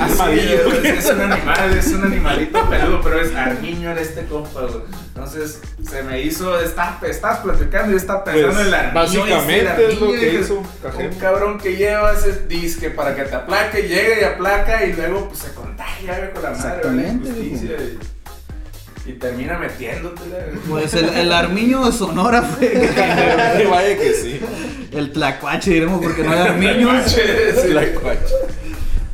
Así 0.00 0.38
es, 0.38 0.84
es 0.84 1.10
un 1.10 1.20
animal, 1.20 1.76
es 1.76 1.88
un 1.88 2.04
animalito 2.04 2.70
peludo, 2.70 3.00
pero 3.02 3.20
es 3.20 3.34
Armiño 3.34 3.90
era 3.90 4.00
este 4.00 4.24
compa, 4.26 4.60
güey. 4.60 5.01
Entonces 5.14 5.60
se 5.88 6.02
me 6.04 6.22
hizo, 6.22 6.58
estaba, 6.58 6.98
estabas 7.06 7.40
platicando 7.40 7.92
y 7.92 7.96
estaba 7.96 8.24
pensando 8.24 8.48
Pues, 8.54 8.60
en 8.60 8.66
el 8.68 8.74
Armiño. 8.74 8.94
básicamente 8.94 9.84
el 9.84 9.90
es 9.92 10.00
lo 10.00 10.06
Armiño, 10.06 10.20
que 10.20 10.34
hizo 10.40 10.62
Cajeme. 10.82 11.08
Un 11.08 11.14
cabrón 11.18 11.58
que 11.58 11.76
lleva 11.76 12.12
ese 12.14 12.46
disque 12.46 12.88
para 12.90 13.14
que 13.14 13.22
te 13.24 13.34
aplaque, 13.34 13.82
llega 13.82 14.20
y 14.20 14.24
aplaca 14.24 14.84
y 14.86 14.92
luego 14.94 15.28
pues 15.28 15.40
se 15.40 15.52
contagia 15.52 16.30
con 16.32 16.42
la 16.42 16.50
madre, 16.52 17.18
y, 17.38 19.10
y 19.10 19.12
termina 19.14 19.58
metiéndote. 19.58 20.22
Pues 20.68 20.94
el, 20.94 21.08
el 21.10 21.32
Armiño 21.32 21.84
de 21.84 21.92
Sonora 21.92 22.40
fue 22.42 22.68
Vaya 23.70 23.96
que 23.98 24.14
sí. 24.14 24.40
el 24.92 25.12
Tlacuache, 25.12 25.72
diremos, 25.72 26.02
porque 26.02 26.22
no 26.22 26.32
hay 26.32 26.38
Armiños. 26.38 27.16
La 27.68 27.86
cuacha. 28.00 28.34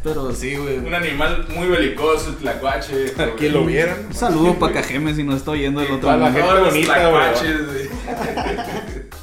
Pero 0.03 0.33
sí, 0.33 0.57
güey. 0.57 0.79
Un 0.79 0.95
animal 0.95 1.47
muy 1.55 1.69
belicoso, 1.69 2.31
el 2.31 2.37
tlacuache. 2.37 3.13
Que 3.37 3.51
lo 3.51 3.65
vieran. 3.65 4.07
Un 4.07 4.15
saludo 4.15 4.55
para 4.59 4.75
Cajeme 4.75 5.15
si 5.15 5.25
nos 5.25 5.37
está 5.37 5.51
oyendo 5.53 5.81
del 5.81 5.93
otro 5.93 6.09
Para 6.09 6.31
la 6.31 6.33
gente 6.33 6.61
bonita, 6.61 7.11
güey. 7.11 7.89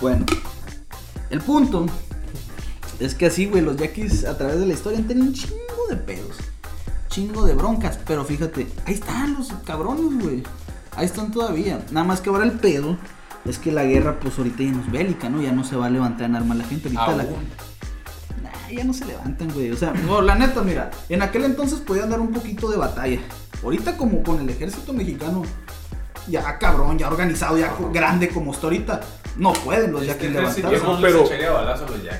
Bueno, 0.00 0.24
el 1.28 1.40
punto 1.40 1.86
es 3.00 3.16
que 3.16 3.26
así, 3.26 3.46
güey, 3.46 3.62
los 3.62 3.76
yaquis 3.76 4.24
a 4.24 4.38
través 4.38 4.60
de 4.60 4.66
la 4.66 4.74
historia 4.74 5.00
han 5.00 5.08
tenido 5.08 5.26
un 5.26 5.32
chingo 5.32 5.86
de 5.90 5.96
pedos, 5.96 6.36
chingo 7.08 7.44
de 7.44 7.54
broncas, 7.54 7.98
pero 8.06 8.24
fíjate, 8.24 8.68
ahí 8.86 8.94
están 8.94 9.34
los 9.34 9.48
cabrones, 9.64 10.22
güey, 10.22 10.44
ahí 10.94 11.04
están 11.04 11.32
todavía. 11.32 11.84
Nada 11.90 12.06
más 12.06 12.20
que 12.20 12.30
ahora 12.30 12.44
el 12.44 12.52
pedo 12.52 12.96
es 13.44 13.58
que 13.58 13.72
la 13.72 13.82
guerra, 13.82 14.20
pues 14.20 14.38
ahorita 14.38 14.62
ya 14.62 14.70
no 14.70 14.82
es 14.82 14.92
bélica, 14.92 15.28
¿no? 15.28 15.42
Ya 15.42 15.50
no 15.50 15.64
se 15.64 15.74
va 15.74 15.86
a 15.86 15.90
levantar 15.90 16.26
en 16.26 16.36
armas 16.36 16.58
la 16.58 16.64
gente, 16.64 16.88
ahorita 16.88 17.16
la 17.16 17.22
Aún. 17.24 17.48
Nah, 18.42 18.70
ya 18.70 18.84
no 18.84 18.92
se 18.92 19.04
levantan, 19.04 19.50
güey. 19.52 19.70
O 19.70 19.76
sea, 19.76 19.92
no, 19.92 20.20
la 20.22 20.34
neta, 20.34 20.62
mira, 20.62 20.90
en 21.08 21.22
aquel 21.22 21.44
entonces 21.44 21.80
podían 21.80 22.10
dar 22.10 22.20
un 22.20 22.32
poquito 22.32 22.70
de 22.70 22.76
batalla. 22.76 23.20
Ahorita 23.62 23.96
como 23.96 24.22
con 24.22 24.40
el 24.40 24.48
ejército 24.50 24.92
mexicano, 24.92 25.42
ya 26.28 26.58
cabrón, 26.58 26.98
ya 26.98 27.08
organizado, 27.08 27.58
ya 27.58 27.74
grande 27.92 28.28
como 28.28 28.52
está 28.52 28.66
ahorita, 28.66 29.00
no 29.36 29.52
pueden 29.52 29.92
los 29.92 30.02
Este 30.02 30.12
yaquis 30.14 30.30
levantarse. 30.32 30.62
pero-. 31.02 31.24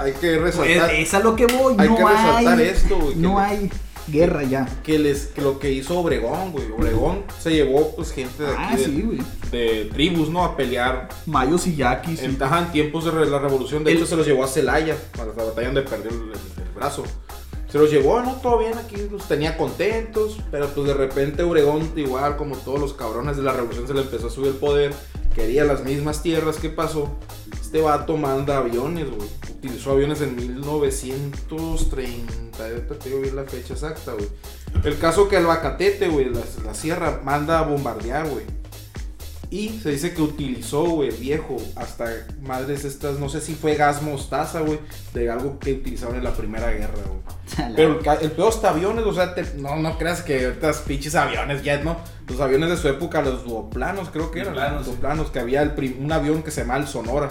Hay 0.00 0.12
que 0.12 0.36
Pues, 0.38 0.56
resaltar 0.56 0.94
es 0.94 1.14
a 1.14 1.18
lo 1.20 1.36
que 1.36 1.46
voy, 1.46 1.74
hay 1.78 1.88
no 1.88 1.96
que 1.96 2.04
resaltar 2.04 2.58
hay, 2.58 2.68
esto, 2.68 2.98
güey, 2.98 3.16
no 3.16 3.38
le- 3.38 3.44
hay 3.44 3.70
guerra 4.10 4.42
ya. 4.44 4.66
que, 4.82 4.98
les, 4.98 5.26
que 5.26 5.40
lo 5.42 5.58
que 5.58 5.72
hizo 5.72 5.98
Obregón, 5.98 6.52
güey. 6.52 6.70
Obregón 6.70 7.24
se 7.38 7.50
llevó 7.50 7.94
pues 7.96 8.12
gente 8.12 8.42
de 8.42 8.48
Ah, 8.56 8.70
aquí 8.72 8.82
de, 9.50 9.82
sí, 9.84 9.88
tribus, 9.92 10.28
¿no? 10.28 10.44
A 10.44 10.56
pelear 10.56 11.08
Mayos 11.26 11.66
y 11.66 11.76
yaquis. 11.76 12.22
en, 12.22 12.42
ajá, 12.42 12.60
en 12.60 12.72
tiempos 12.72 13.04
de 13.04 13.12
la 13.26 13.38
revolución. 13.38 13.84
De 13.84 13.90
El- 13.92 13.98
hecho, 13.98 14.06
se 14.06 14.16
los 14.16 14.26
llevó 14.26 14.44
a 14.44 14.48
Celaya, 14.48 14.96
a 15.20 15.24
la 15.24 15.32
batalla 15.44 15.66
donde 15.68 15.82
perdió 15.82 16.10
el, 16.10 16.16
el- 16.16 16.62
el 16.64 16.70
brazo. 16.74 17.04
Se 17.70 17.76
los 17.78 17.90
llevó, 17.90 18.20
no, 18.22 18.32
todo 18.36 18.58
bien 18.60 18.72
aquí, 18.78 18.96
los 19.10 19.28
tenía 19.28 19.58
contentos, 19.58 20.38
pero 20.50 20.68
pues 20.68 20.86
de 20.86 20.94
repente 20.94 21.42
Obregón, 21.42 21.92
igual 21.96 22.38
como 22.38 22.56
todos 22.56 22.80
los 22.80 22.94
cabrones 22.94 23.36
de 23.36 23.42
la 23.42 23.52
revolución, 23.52 23.86
se 23.86 23.92
le 23.92 24.00
empezó 24.00 24.28
a 24.28 24.30
subir 24.30 24.48
el 24.48 24.54
poder, 24.54 24.94
quería 25.34 25.64
las 25.64 25.84
mismas 25.84 26.22
tierras, 26.22 26.56
¿qué 26.56 26.70
pasó? 26.70 27.10
Este 27.68 27.82
vato 27.82 28.16
manda 28.16 28.56
aviones, 28.56 29.10
güey. 29.14 29.28
Utilizó 29.58 29.90
aviones 29.92 30.22
en 30.22 30.34
1930, 30.36 32.64
ahorita 32.64 32.94
te 32.94 33.10
digo 33.10 33.20
bien 33.20 33.36
la 33.36 33.44
fecha 33.44 33.74
exacta, 33.74 34.12
güey. 34.14 34.26
El 34.84 34.98
caso 34.98 35.28
que 35.28 35.36
el 35.36 35.44
Bacatete, 35.44 36.08
güey, 36.08 36.30
la, 36.30 36.40
la 36.64 36.72
sierra, 36.72 37.20
manda 37.22 37.58
a 37.58 37.62
bombardear, 37.64 38.26
güey. 38.26 38.46
Y 39.50 39.80
se 39.82 39.90
dice 39.90 40.14
que 40.14 40.22
utilizó, 40.22 40.84
güey, 40.84 41.10
viejo, 41.10 41.58
hasta 41.76 42.06
madres 42.40 42.86
estas, 42.86 43.18
no 43.18 43.28
sé 43.28 43.42
si 43.42 43.54
fue 43.54 43.74
gas 43.74 44.00
mostaza, 44.00 44.60
güey, 44.60 44.78
de 45.12 45.28
algo 45.30 45.58
que 45.58 45.74
utilizaron 45.74 46.16
en 46.16 46.24
la 46.24 46.32
Primera 46.32 46.70
Guerra, 46.70 46.94
güey. 47.06 47.18
Pero 47.76 48.00
el, 48.00 48.06
el 48.22 48.30
peor 48.32 48.48
hasta 48.48 48.70
aviones, 48.70 49.04
o 49.04 49.12
sea, 49.12 49.34
te- 49.34 49.56
no, 49.56 49.76
no 49.76 49.98
creas 49.98 50.22
que 50.22 50.46
ahorita 50.46 50.72
pinches 50.86 51.14
aviones 51.14 51.62
ya, 51.62 51.82
¿no? 51.84 51.98
Los 52.28 52.40
aviones 52.40 52.70
de 52.70 52.78
su 52.78 52.88
época, 52.88 53.20
los 53.20 53.44
duoplanos, 53.44 54.08
creo 54.08 54.30
que 54.30 54.40
eran. 54.40 54.54
Duoplanos, 54.54 54.78
Los 54.78 54.86
sí. 54.86 54.92
duoplanos, 54.92 55.30
que 55.30 55.38
había 55.40 55.60
el 55.60 55.72
prim- 55.74 56.02
un 56.02 56.10
avión 56.12 56.42
que 56.42 56.50
se 56.50 56.62
llama 56.62 56.78
el 56.78 56.86
Sonora, 56.86 57.28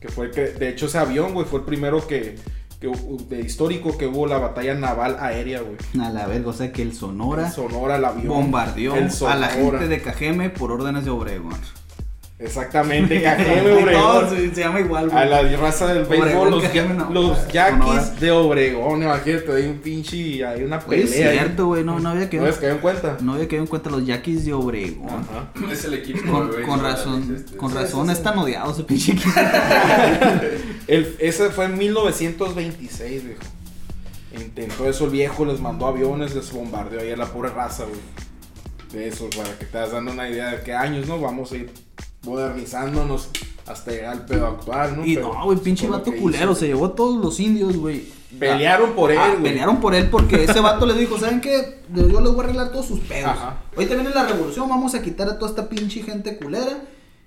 que 0.00 0.08
fue 0.08 0.26
el 0.26 0.30
que, 0.32 0.42
de 0.48 0.68
hecho, 0.68 0.86
ese 0.86 0.98
avión, 0.98 1.32
güey, 1.34 1.46
fue 1.46 1.60
el 1.60 1.64
primero 1.64 2.06
que, 2.06 2.36
que 2.80 2.90
de 3.28 3.40
histórico 3.40 3.96
que 3.96 4.06
hubo 4.06 4.26
la 4.26 4.38
batalla 4.38 4.74
naval 4.74 5.16
aérea, 5.20 5.60
güey. 5.62 5.76
A 6.04 6.10
la 6.10 6.26
verga, 6.26 6.50
o 6.50 6.52
sea 6.52 6.72
que 6.72 6.82
el 6.82 6.92
Sonora 6.94 7.46
El 7.46 7.52
Sonora, 7.52 7.96
el 7.96 8.04
avión. 8.04 8.28
bombardeó 8.28 8.94
el 8.96 9.04
a 9.04 9.06
la 9.06 9.10
Sonora. 9.50 9.78
gente 9.78 9.88
de 9.88 10.02
Cajeme 10.02 10.50
por 10.50 10.72
órdenes 10.72 11.04
de 11.04 11.10
Obregón. 11.10 11.58
Exactamente, 12.38 13.16
Obregón. 13.80 14.28
se, 14.28 14.54
se 14.54 14.60
llama 14.60 14.80
igual, 14.80 15.08
güey. 15.08 15.22
A 15.22 15.24
la 15.24 15.56
raza 15.56 15.94
del 15.94 16.04
béisbol, 16.04 16.50
los, 16.50 16.70
ya- 16.72 16.84
no. 16.84 17.10
los 17.10 17.48
yaquis 17.50 18.20
de 18.20 18.30
Obregón, 18.30 19.02
imagínate, 19.02 19.52
hay 19.54 19.64
un 19.66 19.78
pinche, 19.78 20.44
hay 20.44 20.62
una 20.62 20.76
es 20.76 20.84
pelea. 20.84 21.30
ahí. 21.30 21.38
cierto, 21.38 21.66
güey, 21.68 21.82
no, 21.82 21.98
no 21.98 22.10
había 22.10 22.24
¿No 22.24 22.30
quedado. 22.30 22.46
les 22.48 22.56
quedó 22.58 22.72
en 22.72 22.78
cuenta? 22.78 23.16
No 23.22 23.32
había 23.32 23.48
quedado 23.48 23.62
en 23.64 23.68
cuenta 23.70 23.88
los 23.88 24.04
yaquis 24.04 24.44
de 24.44 24.52
Obregón. 24.52 25.08
Ajá. 25.08 25.50
Es 25.72 25.84
el 25.86 25.94
equipo. 25.94 26.30
Con, 26.30 26.48
güey, 26.48 26.62
con 26.62 26.76
¿no? 26.82 26.82
razón, 26.84 27.34
Este, 27.34 27.56
con 27.56 27.70
sí, 27.70 27.76
razón 27.78 28.06
sí, 28.06 28.12
es 28.12 28.22
tan 28.22 28.38
odiado 28.38 28.70
ese 28.70 28.82
pinche 28.84 29.12
equipo. 29.12 29.30
El, 30.88 31.16
ese 31.18 31.48
fue 31.50 31.64
en 31.64 31.78
1926, 31.78 33.24
viejo. 33.24 33.40
Intentó 34.38 34.86
eso 34.88 35.04
el 35.06 35.10
viejo, 35.10 35.44
les 35.46 35.60
mandó 35.60 35.86
aviones, 35.86 36.34
les 36.34 36.52
bombardeó 36.52 37.00
ahí 37.00 37.10
a 37.12 37.16
la 37.16 37.26
pura 37.26 37.48
raza, 37.48 37.84
güey. 37.84 37.98
De 38.92 39.08
eso, 39.08 39.28
para 39.34 39.56
que 39.58 39.64
te 39.64 39.78
das 39.78 39.92
dando 39.92 40.12
una 40.12 40.28
idea 40.28 40.50
de 40.50 40.62
qué 40.62 40.74
años, 40.74 41.06
¿no? 41.08 41.18
Vamos 41.18 41.50
a 41.52 41.56
ir 41.56 41.70
modernizándonos 42.26 43.28
hasta 43.66 43.90
llegar 43.90 44.12
al 44.12 44.26
pedo 44.26 44.46
actual, 44.46 44.96
¿no? 44.96 45.04
Y 45.06 45.14
Pero 45.16 45.32
no, 45.34 45.44
güey, 45.44 45.58
pinche 45.58 45.86
por 45.86 45.92
lo 45.92 45.98
vato 46.04 46.12
culero, 46.20 46.52
hizo. 46.52 46.60
se 46.60 46.66
llevó 46.66 46.86
a 46.86 46.94
todos 46.94 47.22
los 47.24 47.40
indios, 47.40 47.76
güey. 47.76 48.04
Pelearon 48.38 48.92
por 48.92 49.10
él, 49.10 49.18
Ah, 49.18 49.28
güey. 49.30 49.42
pelearon 49.42 49.80
por 49.80 49.94
él 49.94 50.10
porque 50.10 50.44
ese 50.44 50.60
vato 50.60 50.84
les 50.86 50.98
dijo, 50.98 51.18
¿saben 51.18 51.40
qué? 51.40 51.80
Yo 51.94 52.20
les 52.20 52.32
voy 52.32 52.40
a 52.40 52.44
arreglar 52.44 52.70
todos 52.70 52.86
sus 52.86 53.00
pedos. 53.00 53.30
Ajá. 53.30 53.56
Ahorita 53.74 53.94
viene 53.94 54.10
la 54.10 54.26
revolución, 54.26 54.68
vamos 54.68 54.94
a 54.94 55.02
quitar 55.02 55.28
a 55.28 55.38
toda 55.38 55.50
esta 55.50 55.68
pinche 55.68 56.02
gente 56.02 56.36
culera. 56.36 56.82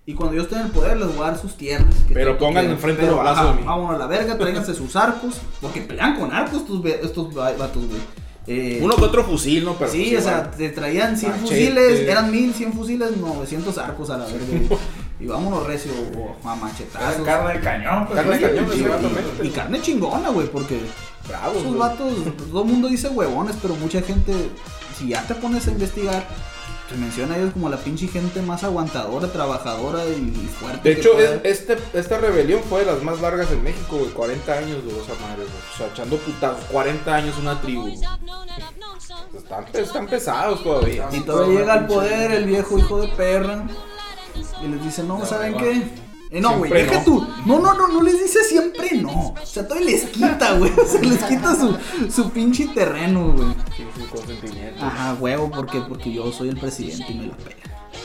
Y 0.06 0.14
cuando 0.16 0.36
yo 0.36 0.42
esté 0.44 0.56
en 0.56 0.62
el 0.62 0.68
poder 0.72 0.98
les 0.98 1.08
voy 1.16 1.24
a 1.26 1.32
dar 1.32 1.40
sus 1.40 1.56
tierras. 1.56 1.94
Pero 2.12 2.38
quieren. 2.38 2.72
enfrente 2.72 3.06
los 3.06 3.20
brazos 3.20 3.38
ajá, 3.40 3.52
de 3.54 3.60
mí. 3.62 3.64
Vámonos 3.66 3.96
a 3.96 3.98
la 4.00 4.08
verga, 4.08 4.38
tráiganse 4.38 4.74
sus 4.74 4.96
arcos. 4.96 5.36
Porque 5.62 5.82
pelean 5.82 6.18
con 6.20 6.32
arcos 6.34 6.62
estos, 6.62 6.84
estos 6.86 7.38
va- 7.38 7.52
vatos, 7.54 7.86
güey. 7.88 8.02
Eh, 8.52 8.80
Uno 8.82 8.96
que 8.96 9.04
otro 9.04 9.24
fusil, 9.24 9.64
¿no? 9.64 9.76
Pero 9.76 9.92
sí, 9.92 10.08
pues 10.12 10.26
o 10.26 10.28
sea, 10.28 10.50
te 10.50 10.70
traían 10.70 11.16
100 11.16 11.32
Machete. 11.32 11.48
fusiles, 11.48 12.00
eran 12.00 12.32
1000, 12.32 12.54
100 12.56 12.74
fusiles, 12.74 13.18
900 13.18 13.78
arcos 13.78 14.10
a 14.10 14.18
la 14.18 14.26
verga. 14.26 14.76
y 15.20 15.28
vámonos 15.28 15.68
recio 15.68 15.92
o 16.18 16.48
a 16.50 16.56
machetazos. 16.56 17.20
Era 17.20 17.26
carne 17.26 17.54
de 17.54 17.60
cañón, 17.60 18.08
pues, 18.08 18.18
Carne 18.20 18.38
de 18.40 18.42
cañón, 18.42 18.68
y, 19.44 19.48
y 19.48 19.50
carne 19.52 19.82
chingona, 19.82 20.30
güey, 20.30 20.48
porque 20.48 20.80
Bravos, 21.28 21.58
esos 21.58 21.68
güey. 21.76 21.78
vatos, 21.80 22.14
todo 22.50 22.64
el 22.64 22.68
mundo 22.70 22.88
dice 22.88 23.10
huevones, 23.10 23.56
pero 23.62 23.76
mucha 23.76 24.02
gente, 24.02 24.34
si 24.98 25.10
ya 25.10 25.22
te 25.28 25.36
pones 25.36 25.68
a 25.68 25.72
investigar, 25.72 26.26
te 26.90 26.96
menciona 26.96 27.36
a 27.36 27.38
ellos 27.38 27.54
como 27.54 27.70
la 27.70 27.78
pinche 27.78 28.08
gente 28.08 28.42
más 28.42 28.64
aguantadora, 28.64 29.28
trabajadora 29.32 30.06
y 30.06 30.50
fuerte. 30.60 30.90
De 30.90 30.96
que 30.96 31.02
hecho, 31.02 31.20
es- 31.20 31.40
este, 31.44 31.78
esta 31.94 32.18
rebelión 32.18 32.62
fue 32.68 32.82
de 32.82 32.88
las 32.88 33.04
más 33.04 33.22
largas 33.22 33.50
en 33.52 33.64
México, 33.64 33.98
güey. 33.98 34.10
40 34.12 34.54
años 34.58 34.84
duró 34.84 35.02
esa 35.02 35.14
madre, 35.22 35.44
güey. 35.44 35.48
O 35.74 35.78
sea, 35.78 35.88
echando 35.88 36.18
putazos. 36.18 36.64
40 36.66 37.16
años 37.16 37.38
una 37.38 37.62
tribu. 37.62 37.88
Están, 39.36 39.66
están 39.74 40.08
pesados 40.08 40.64
todavía. 40.64 41.08
Y 41.12 41.22
todavía 41.22 41.60
llega 41.60 41.74
al 41.74 41.88
poder 41.88 42.32
el 42.32 42.46
viejo 42.46 42.78
hijo 42.78 43.02
de 43.02 43.08
perra 43.10 43.64
y 44.64 44.68
les 44.68 44.84
dice, 44.84 45.04
no, 45.04 45.26
¿saben 45.26 45.56
qué? 45.58 45.84
Eh, 46.32 46.40
no, 46.42 46.58
güey, 46.60 46.72
deja 46.72 47.00
no. 47.00 47.04
tú. 47.04 47.28
No, 47.46 47.60
no, 47.60 47.74
no, 47.74 47.88
no 47.88 48.04
les 48.04 48.22
dice 48.22 48.44
siempre 48.44 48.92
no. 48.94 49.30
O 49.42 49.46
sea, 49.46 49.68
todavía 49.68 49.92
les 49.92 50.06
quita, 50.06 50.54
güey. 50.54 50.72
O 50.78 50.86
sea, 50.86 51.02
les 51.02 51.24
quita 51.24 51.56
su, 51.56 51.76
su 52.12 52.30
pinche 52.32 52.68
terreno, 52.68 53.32
güey. 53.32 53.48
Sin 53.76 53.88
su 54.06 54.10
consentimiento. 54.16 54.86
Ajá, 54.86 55.16
huevo, 55.20 55.50
porque 55.50 55.82
porque 55.82 56.14
yo 56.14 56.32
soy 56.32 56.50
el 56.50 56.58
presidente 56.58 57.06
y 57.12 57.16
me 57.16 57.28
la 57.28 57.36
pela. 57.38 57.56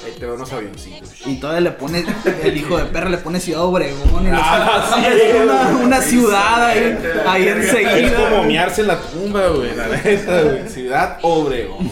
Ahí 0.07 0.13
te 0.19 0.25
veo 0.27 0.35
unos 0.35 0.53
avioncitos. 0.53 1.11
Y 1.27 1.37
todavía 1.37 1.61
le 1.63 1.71
pone, 1.73 2.05
el 2.43 2.57
hijo 2.57 2.77
de 2.79 2.85
perra 2.87 3.09
le 3.11 3.19
pone 3.19 3.41
Ciudad 3.41 3.63
Obregón. 3.65 4.23
Y 4.23 4.31
le 4.31 4.33
Ah, 4.35 4.91
pone 4.91 5.09
sí, 5.15 5.37
una, 5.43 5.77
una 5.85 6.01
ciudad 6.01 6.65
ahí, 6.67 6.99
ahí 7.27 7.49
Es 7.49 7.57
enseguida. 7.75 8.15
como 8.17 8.37
güey. 8.39 8.49
mearse 8.49 8.81
en 8.83 8.87
la 8.87 9.01
tumba, 9.01 9.49
güey. 9.49 9.75
La 9.77 9.89
neta, 9.89 10.43
güey. 10.43 10.69
Ciudad 10.69 11.19
Obregón. 11.23 11.91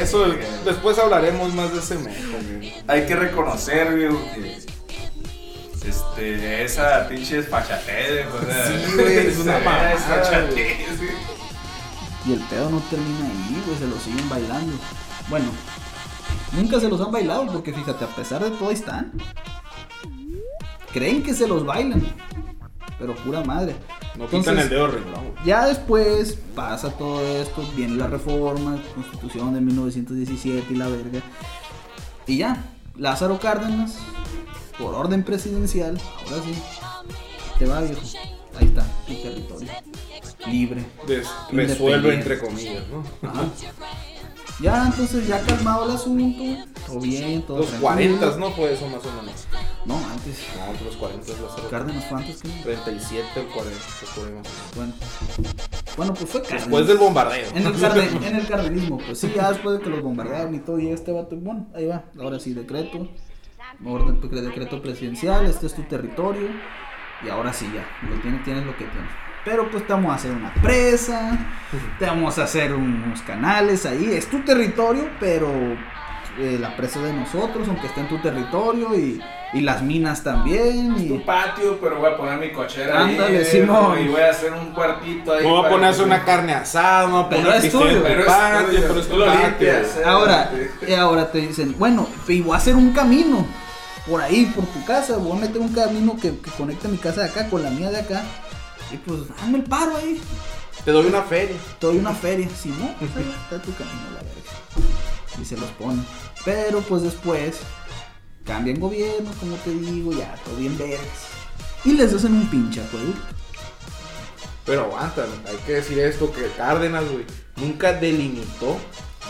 Eso, 0.00 0.24
después 0.64 0.98
hablaremos 0.98 1.52
más 1.54 1.72
de 1.72 1.78
ese 1.80 1.96
mejo, 1.96 2.32
güey. 2.58 2.72
Hay 2.88 3.04
que 3.06 3.14
reconocer, 3.14 3.88
güey, 4.08 4.08
que. 4.34 4.71
Este, 5.86 6.64
esa 6.64 7.08
pinche 7.08 7.36
desfachatez, 7.36 8.28
güey. 8.30 8.42
o 8.42 8.46
sea, 8.46 8.66
Sí, 8.66 8.92
güey, 8.94 9.18
es 9.18 9.38
una 9.38 9.56
esa 9.56 9.64
mamada, 9.64 9.88
desfachatez, 9.90 10.98
güey. 10.98 11.10
Y 12.24 12.32
el 12.34 12.40
pedo 12.40 12.70
no 12.70 12.78
termina 12.88 13.26
ahí, 13.26 13.62
güey, 13.66 13.78
se 13.78 13.86
lo 13.88 13.98
siguen 13.98 14.28
bailando. 14.28 14.72
Bueno, 15.28 15.46
nunca 16.52 16.78
se 16.78 16.88
los 16.88 17.00
han 17.00 17.10
bailado 17.10 17.46
porque 17.46 17.72
fíjate, 17.72 18.04
a 18.04 18.08
pesar 18.08 18.44
de 18.44 18.50
todo 18.50 18.68
ahí 18.68 18.74
están. 18.74 19.12
Creen 20.92 21.22
que 21.22 21.34
se 21.34 21.48
los 21.48 21.64
bailan, 21.64 22.02
pero 22.98 23.14
pura 23.16 23.42
madre. 23.42 23.74
No 24.16 24.24
Entonces, 24.24 24.58
el 24.58 24.68
dedo 24.68 24.88
güey. 24.88 25.02
Ya 25.44 25.66
después 25.66 26.38
pasa 26.54 26.90
todo 26.90 27.20
esto, 27.38 27.66
viene 27.74 27.96
la 27.96 28.06
reforma, 28.06 28.78
constitución 28.94 29.54
de 29.54 29.60
1917 29.62 30.66
y 30.70 30.76
la 30.76 30.88
verga. 30.88 31.20
Y 32.26 32.36
ya, 32.36 32.62
Lázaro 32.96 33.40
Cárdenas, 33.40 33.96
por 34.78 34.94
orden 34.94 35.22
presidencial, 35.24 35.98
ahora 36.24 36.42
sí, 36.44 36.54
te 37.58 37.66
va 37.66 37.80
viejo. 37.80 38.00
Ahí 38.58 38.66
está, 38.66 38.84
tu 39.06 39.14
territorio. 39.14 39.68
Libre. 40.46 40.84
Des- 41.06 41.26
resuelve 41.50 42.14
entre 42.14 42.38
comillas, 42.38 42.84
¿no? 42.88 43.28
Ajá. 43.28 43.44
Ya, 44.60 44.86
entonces 44.86 45.26
ya 45.26 45.40
calmado 45.40 45.86
el 45.86 45.92
asunto, 45.92 46.42
todo 46.86 47.00
bien, 47.00 47.42
todo 47.42 47.58
Los 47.58 47.66
tranquilo. 47.68 47.88
40, 47.88 48.36
¿no? 48.36 48.50
Fue 48.52 48.72
eso 48.74 48.86
más 48.88 49.04
o 49.04 49.12
menos. 49.22 49.46
No, 49.86 49.96
antes. 49.96 50.36
No, 50.56 50.84
los 50.84 50.96
40 50.96 51.32
es 51.32 51.38
la 51.40 51.68
Cárdenas 51.70 52.04
fue 52.04 52.18
antes 52.18 52.42
que. 52.42 52.48
37 52.48 53.24
o 53.40 53.54
40, 53.54 53.78
se 54.00 54.06
puede 54.14 54.32
más 54.34 54.46
o 54.46 54.50
menos. 54.50 54.74
Bueno. 54.76 54.94
Bueno, 55.96 56.14
pues 56.14 56.30
fue 56.30 56.42
Cárdenas. 56.42 56.62
Después 56.64 56.86
del 56.86 56.98
bombardeo. 56.98 57.48
En 57.54 57.66
el, 57.66 57.72
carde- 57.80 58.26
en 58.28 58.36
el 58.36 58.46
cardenismo, 58.46 58.98
pues 58.98 59.18
sí, 59.18 59.32
ya 59.34 59.50
después 59.52 59.78
de 59.78 59.84
que 59.84 59.90
los 59.90 60.02
bombardearon 60.02 60.54
y 60.54 60.58
todo, 60.58 60.78
y 60.78 60.88
este 60.90 61.10
vato, 61.12 61.34
bueno, 61.36 61.66
ahí 61.74 61.86
va, 61.86 62.04
ahora 62.20 62.38
sí, 62.38 62.52
decreto, 62.52 63.08
orden, 63.84 64.20
decreto 64.20 64.80
presidencial, 64.82 65.46
este 65.46 65.66
es 65.66 65.74
tu 65.74 65.82
territorio, 65.82 66.48
y 67.24 67.28
ahora 67.28 67.52
sí, 67.52 67.70
ya, 67.74 67.84
lo 68.08 68.20
tienes, 68.20 68.42
tienes 68.44 68.64
lo 68.66 68.72
que 68.76 68.84
tienes. 68.84 69.10
Pero 69.44 69.68
pues 69.70 69.84
te 69.86 69.92
vamos 69.92 70.12
a 70.12 70.14
hacer 70.14 70.30
una 70.32 70.52
presa, 70.62 71.36
te 71.98 72.06
vamos 72.06 72.38
a 72.38 72.44
hacer 72.44 72.72
unos 72.74 73.20
canales 73.22 73.84
ahí. 73.86 74.12
Es 74.12 74.28
tu 74.30 74.38
territorio, 74.44 75.08
pero 75.18 75.48
eh, 76.38 76.58
la 76.60 76.76
presa 76.76 77.00
es 77.00 77.06
de 77.06 77.12
nosotros, 77.12 77.66
aunque 77.66 77.88
esté 77.88 78.02
en 78.02 78.08
tu 78.08 78.18
territorio. 78.18 78.94
Y, 78.94 79.20
y 79.54 79.60
las 79.62 79.82
minas 79.82 80.22
también. 80.22 80.94
Tu 81.08 81.16
Y, 81.16 81.18
patio, 81.26 81.76
pero 81.82 81.96
voy 81.98 82.12
a 82.12 82.16
poner 82.16 82.38
mi 82.38 82.52
cochera 82.52 83.00
Ándale, 83.00 83.38
ahí. 83.38 83.44
Simón. 83.44 83.98
Y 84.00 84.08
voy 84.08 84.20
a 84.20 84.30
hacer 84.30 84.52
un 84.52 84.70
cuartito 84.72 85.32
ahí. 85.34 85.44
Vamos 85.44 85.66
a 85.66 85.68
ponerse 85.70 85.98
que- 85.98 86.06
una 86.06 86.24
carne 86.24 86.54
asada, 86.54 87.02
vamos 87.02 87.26
a 87.26 87.28
Pero 87.28 87.42
poner 87.42 87.56
es 87.56 87.62
pisteos 87.64 87.82
tuyo, 87.88 88.02
Pero 88.04 88.20
es 88.20 88.26
patio, 88.26 88.66
tuyo, 88.68 88.80
pero 88.86 89.00
es 89.00 89.06
tú 89.08 89.12
tu 89.14 89.18
lo 89.18 89.26
patio. 89.26 89.48
limpias. 89.48 89.96
eh. 89.96 90.02
ahora, 90.06 90.50
y 90.86 90.92
ahora 90.94 91.32
te 91.32 91.38
dicen, 91.38 91.74
bueno, 91.80 92.08
y 92.28 92.40
voy 92.42 92.54
a 92.54 92.58
hacer 92.58 92.76
un 92.76 92.92
camino 92.92 93.44
por 94.06 94.20
ahí, 94.20 94.46
por 94.54 94.66
tu 94.66 94.84
casa. 94.84 95.16
Voy 95.16 95.36
a 95.38 95.40
meter 95.40 95.60
un 95.60 95.72
camino 95.72 96.16
que, 96.16 96.36
que 96.38 96.50
conecte 96.52 96.88
mi 96.88 96.98
casa 96.98 97.22
de 97.22 97.30
acá 97.30 97.48
con 97.48 97.62
la 97.62 97.70
mía 97.70 97.90
de 97.90 97.98
acá. 97.98 98.22
Y 98.92 98.96
pues, 98.98 99.20
hazme 99.40 99.58
el 99.58 99.64
paro 99.64 99.96
ahí. 99.96 100.20
Te 100.84 100.90
doy 100.90 101.06
una 101.06 101.22
feria. 101.22 101.56
Te 101.78 101.86
doy 101.86 101.98
una 101.98 102.14
feria. 102.14 102.48
Si 102.50 102.68
no, 102.70 102.94
pues 102.98 103.10
ahí 103.16 103.34
está 103.44 103.62
tu 103.62 103.72
camino, 103.74 104.02
la 104.14 104.22
verga. 104.22 105.40
Y 105.40 105.44
se 105.44 105.56
los 105.56 105.70
pone. 105.70 106.02
Pero 106.44 106.80
pues 106.80 107.02
después 107.02 107.58
cambian 108.44 108.80
gobierno, 108.80 109.30
como 109.38 109.56
te 109.56 109.70
digo, 109.70 110.12
ya 110.12 110.34
todo 110.44 110.56
bien 110.56 110.76
vergas. 110.76 111.28
Y 111.84 111.92
les 111.92 112.12
hacen 112.12 112.34
un 112.34 112.46
pinche 112.48 112.80
acueducto. 112.82 113.20
Pero 114.64 114.82
aguanta, 114.82 115.26
hay 115.48 115.56
que 115.66 115.72
decir 115.74 115.98
esto, 115.98 116.32
que 116.32 116.48
Cárdenas, 116.56 117.04
güey, 117.10 117.24
nunca 117.56 117.92
delimitó 117.92 118.78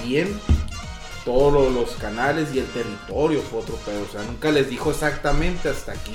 bien 0.04 0.38
todos 1.24 1.52
lo- 1.52 1.70
los 1.70 1.90
canales 1.96 2.54
y 2.54 2.58
el 2.58 2.66
territorio 2.66 3.40
fue 3.42 3.60
otro 3.60 3.76
pedo. 3.76 4.02
O 4.02 4.12
sea, 4.12 4.22
nunca 4.24 4.50
les 4.50 4.68
dijo 4.68 4.90
exactamente 4.90 5.68
hasta 5.68 5.92
aquí. 5.92 6.14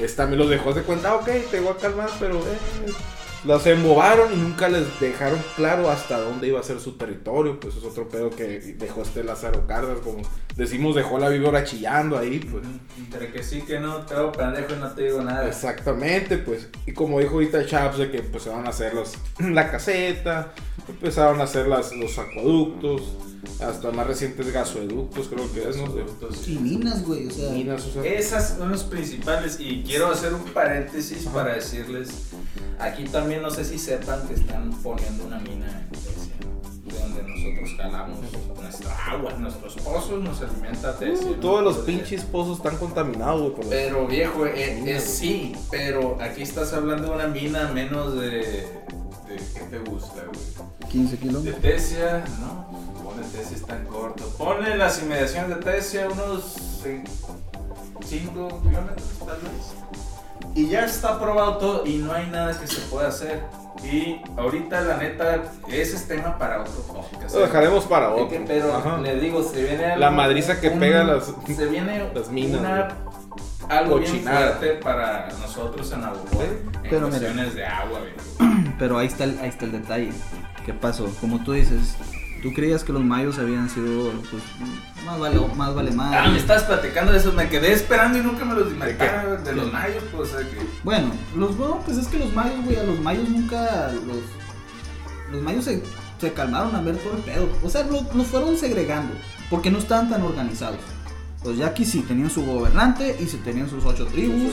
Esta 0.00 0.26
me 0.26 0.36
los 0.36 0.48
dejó 0.50 0.72
de 0.74 0.82
cuenta, 0.82 1.10
"Ah, 1.10 1.16
ok, 1.16 1.28
te 1.50 1.60
voy 1.60 1.72
a 1.72 1.76
calmar, 1.76 2.10
pero 2.20 2.38
eh, 2.38 2.92
los 3.44 3.64
embobaron 3.66 4.32
y 4.32 4.36
nunca 4.36 4.68
les 4.68 4.98
dejaron 5.00 5.40
claro 5.56 5.88
hasta 5.90 6.18
dónde 6.18 6.48
iba 6.48 6.60
a 6.60 6.62
ser 6.62 6.78
su 6.80 6.96
territorio. 6.96 7.58
Pues 7.58 7.76
es 7.76 7.84
otro 7.84 8.08
pedo 8.08 8.30
que 8.30 8.58
dejó 8.78 9.02
este 9.02 9.22
Lázaro 9.24 9.66
Cárdenas, 9.66 10.00
como 10.00 10.22
decimos, 10.56 10.94
dejó 10.96 11.18
la 11.18 11.28
víbora 11.28 11.64
chillando 11.64 12.18
ahí, 12.18 12.40
pues. 12.40 12.64
Entre 12.98 13.30
que 13.32 13.42
sí, 13.42 13.62
que 13.62 13.78
no, 13.80 13.98
te 14.06 14.14
hago 14.14 14.32
pendejo 14.32 14.74
y 14.74 14.78
no 14.78 14.90
te 14.92 15.02
digo 15.04 15.22
nada. 15.22 15.46
Exactamente, 15.48 16.38
pues. 16.38 16.68
Y 16.86 16.92
como 16.92 17.18
dijo 17.20 17.34
ahorita 17.34 17.64
Chaps, 17.64 17.98
de 17.98 18.10
que 18.10 18.18
empezaron 18.18 18.66
a 18.66 18.70
hacer 18.70 18.94
los, 18.94 19.14
la 19.38 19.70
caseta, 19.70 20.52
empezaron 20.88 21.40
a 21.40 21.44
hacer 21.44 21.66
las, 21.68 21.92
los 21.92 22.18
acueductos, 22.18 23.02
hasta 23.60 23.90
más 23.90 24.06
recientes 24.06 24.52
gasoductos, 24.52 25.28
creo 25.28 25.52
que 25.52 25.68
es, 25.68 25.76
¿no? 25.76 25.86
Y 26.46 26.56
minas, 26.58 27.04
güey, 27.04 27.26
o 27.26 27.30
sea. 27.30 27.50
minas, 27.50 27.86
o 27.86 27.92
sea, 27.92 28.04
Esas 28.04 28.56
son 28.58 28.70
los 28.70 28.84
principales 28.84 29.58
y 29.60 29.82
quiero 29.82 30.08
hacer 30.08 30.34
un 30.34 30.44
paréntesis 30.44 31.26
para 31.26 31.54
decirles, 31.54 32.08
aquí 32.78 33.04
también 33.04 33.42
no 33.42 33.50
sé 33.50 33.64
si 33.64 33.78
sepan 33.78 34.26
que 34.26 34.34
están 34.34 34.70
poniendo 34.82 35.24
una 35.24 35.38
mina 35.40 35.66
en 35.66 36.18
de 36.88 36.98
donde 36.98 37.22
nosotros 37.22 37.74
jalamos 37.76 38.18
nuestra 38.60 39.06
agua, 39.12 39.32
nuestros 39.38 39.74
pozos 39.76 40.22
nos 40.22 40.40
alimenta 40.42 40.96
Tesia. 40.98 41.26
uh, 41.26 41.30
¿no? 41.30 41.36
todos 41.40 41.62
los 41.62 41.78
pinches 41.78 42.24
pozos 42.24 42.58
están 42.58 42.76
contaminados, 42.76 43.40
güey. 43.40 43.54
por 43.54 43.68
Pero 43.68 44.06
viejo, 44.06 44.46
eh, 44.46 44.82
es, 44.86 45.04
sí, 45.04 45.54
pero 45.70 46.18
aquí 46.20 46.42
estás 46.42 46.72
hablando 46.72 47.08
de 47.08 47.14
una 47.14 47.28
mina 47.28 47.68
menos 47.72 48.18
de... 48.18 48.66
de 49.28 49.36
¿Qué 49.36 49.60
te 49.70 49.78
gusta, 49.78 50.22
güey? 50.24 50.88
15 50.90 51.12
De 51.16 51.18
kilómetros. 51.18 51.60
Tesia, 51.62 52.24
no, 52.40 53.02
ponle 53.04 53.22
Tesia 53.28 53.56
es 53.56 53.66
tan 53.66 53.84
corto. 53.86 54.24
Ponle 54.38 54.76
las 54.76 55.02
inmediaciones 55.02 55.50
de 55.56 55.62
Tesia 55.62 56.08
unos 56.08 56.56
5 56.82 58.48
kilómetros 58.62 59.08
tal 59.26 59.36
vez. 59.38 59.74
Y 60.54 60.68
ya 60.68 60.84
está 60.84 61.18
probado 61.20 61.58
todo 61.58 61.86
y 61.86 61.98
no 61.98 62.12
hay 62.12 62.26
nada 62.30 62.58
que 62.58 62.66
se 62.66 62.80
pueda 62.82 63.08
hacer. 63.08 63.42
Y 63.84 64.20
ahorita 64.36 64.80
la 64.80 64.96
neta, 64.96 65.42
ese 65.68 65.96
es 65.96 66.08
tema 66.08 66.36
para 66.38 66.62
otro 66.62 66.82
podcast. 66.82 67.34
Lo 67.34 67.40
dejaremos 67.42 67.84
para 67.84 68.06
Es 68.08 68.12
otro. 68.14 68.28
que, 68.28 68.40
pero 68.40 68.74
Ajá. 68.74 68.98
le 68.98 69.20
digo, 69.20 69.42
se 69.42 69.62
viene 69.62 69.96
La 69.96 70.10
madriza 70.10 70.60
que 70.60 70.70
pega 70.70 71.04
las- 71.04 71.32
Se 71.46 71.66
viene 71.66 72.10
las 72.12 72.28
minas, 72.30 72.60
una- 72.60 72.88
algo 73.68 73.98
bien 73.98 74.10
Cochinada. 74.10 74.38
fuerte 74.56 74.68
para 74.82 75.28
nosotros 75.40 75.92
en 75.92 76.04
Abuelo. 76.04 76.42
En 76.42 76.82
Pero 76.82 77.06
mira. 77.06 77.18
cuestiones 77.18 77.54
de 77.54 77.66
agua. 77.66 78.00
Pero 78.78 78.98
ahí 78.98 79.06
está, 79.06 79.24
el, 79.24 79.38
ahí 79.40 79.48
está 79.48 79.64
el 79.64 79.72
detalle. 79.72 80.10
¿Qué 80.64 80.72
pasó? 80.74 81.06
Como 81.20 81.42
tú 81.44 81.52
dices, 81.52 81.94
tú 82.42 82.52
creías 82.52 82.84
que 82.84 82.92
los 82.92 83.02
mayos 83.02 83.38
habían 83.38 83.68
sido, 83.70 84.10
pues, 84.30 84.42
más 85.06 85.18
vale, 85.18 85.40
más 85.56 85.74
vale 85.74 85.90
más. 85.92 86.14
Ah, 86.14 86.28
me 86.30 86.38
estabas 86.38 86.64
platicando 86.64 87.12
de 87.12 87.18
eso, 87.18 87.32
me 87.32 87.48
quedé 87.48 87.72
esperando 87.72 88.18
y 88.18 88.22
nunca 88.22 88.44
me 88.44 88.54
los 88.54 88.70
inventaron 88.72 89.42
de 89.44 89.52
los 89.54 89.72
mayos, 89.72 90.02
pues, 90.14 90.32
o 90.34 90.38
sea 90.38 90.48
que... 90.48 90.58
Bueno, 90.84 91.10
los 91.36 91.56
no, 91.56 91.80
pues 91.86 91.96
es 91.96 92.06
que 92.08 92.18
los 92.18 92.32
mayos, 92.34 92.64
güey, 92.64 92.76
a 92.76 92.82
los 92.84 92.98
mayos 93.00 93.28
nunca 93.28 93.90
los 94.06 94.18
los 95.32 95.42
mayos 95.42 95.64
se, 95.66 95.82
se 96.18 96.32
calmaron 96.32 96.74
a 96.74 96.80
ver 96.80 96.96
todo 96.96 97.14
el 97.14 97.22
pedo. 97.22 97.48
O 97.62 97.68
sea, 97.68 97.82
lo- 97.84 98.06
los 98.14 98.26
fueron 98.28 98.56
segregando 98.56 99.12
porque 99.50 99.70
no 99.70 99.78
estaban 99.78 100.08
tan 100.08 100.22
organizados. 100.22 100.78
Los 101.44 101.56
yaquis 101.56 101.90
sí 101.90 102.00
tenían 102.02 102.30
su 102.30 102.44
gobernante 102.44 103.16
y 103.20 103.26
se 103.26 103.38
tenían 103.38 103.68
sus 103.70 103.84
ocho 103.84 104.06
tribus. 104.06 104.52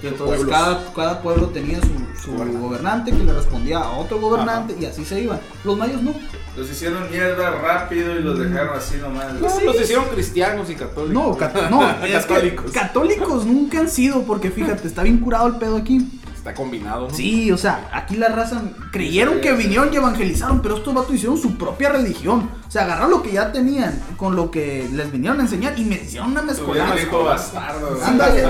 Que 0.00 0.08
entonces 0.08 0.46
cada, 0.46 0.92
cada 0.94 1.22
pueblo 1.22 1.46
tenía 1.48 1.80
su, 1.80 1.88
su 2.22 2.30
Gobernante. 2.32 2.58
gobernante 2.60 3.10
que 3.10 3.24
le 3.24 3.32
respondía 3.32 3.78
a 3.78 3.90
otro 3.98 4.20
gobernante 4.20 4.76
y 4.78 4.84
así 4.84 5.04
se 5.04 5.22
iban. 5.22 5.40
Los 5.64 5.76
mayos 5.76 6.02
no. 6.02 6.14
Los 6.56 6.70
hicieron 6.70 7.10
mierda 7.10 7.50
rápido 7.50 8.16
y 8.16 8.22
los 8.22 8.38
dejaron 8.38 8.76
así 8.78 8.96
nomás. 8.98 9.32
No, 9.34 9.60
los 9.60 9.80
hicieron 9.80 10.04
cristianos 10.04 10.70
y 10.70 10.76
católicos. 10.76 11.12
No, 11.12 11.36
cat- 11.36 11.68
no, 11.70 11.80
Católicos. 12.12 12.70
católicos 12.70 13.44
nunca 13.44 13.80
han 13.80 13.88
sido 13.88 14.22
porque 14.22 14.50
fíjate, 14.52 14.86
está 14.86 15.02
bien 15.02 15.18
curado 15.18 15.48
el 15.48 15.56
pedo 15.56 15.76
aquí. 15.76 16.06
Está 16.48 16.54
combinado, 16.62 17.08
¿no? 17.08 17.14
Sí, 17.14 17.52
o 17.52 17.58
sea, 17.58 17.90
aquí 17.92 18.16
la 18.16 18.28
raza 18.28 18.62
creyeron 18.90 19.40
que 19.40 19.52
vinieron 19.52 19.92
y 19.92 19.96
evangelizaron, 19.96 20.62
pero 20.62 20.76
estos 20.78 20.94
vatos 20.94 21.14
hicieron 21.14 21.36
su 21.36 21.58
propia 21.58 21.90
religión. 21.90 22.48
O 22.66 22.70
sea, 22.70 22.84
agarraron 22.84 23.10
lo 23.10 23.22
que 23.22 23.32
ya 23.32 23.52
tenían 23.52 24.00
con 24.16 24.34
lo 24.34 24.50
que 24.50 24.88
les 24.92 25.12
vinieron 25.12 25.40
a 25.40 25.42
enseñar 25.42 25.78
y 25.78 25.84
me 25.84 25.96
hicieron 25.96 26.30
una 26.30 26.40
mezcolanza. 26.42 26.94
un 27.18 27.24
bastardo. 27.24 27.98
Ándale. 28.02 28.44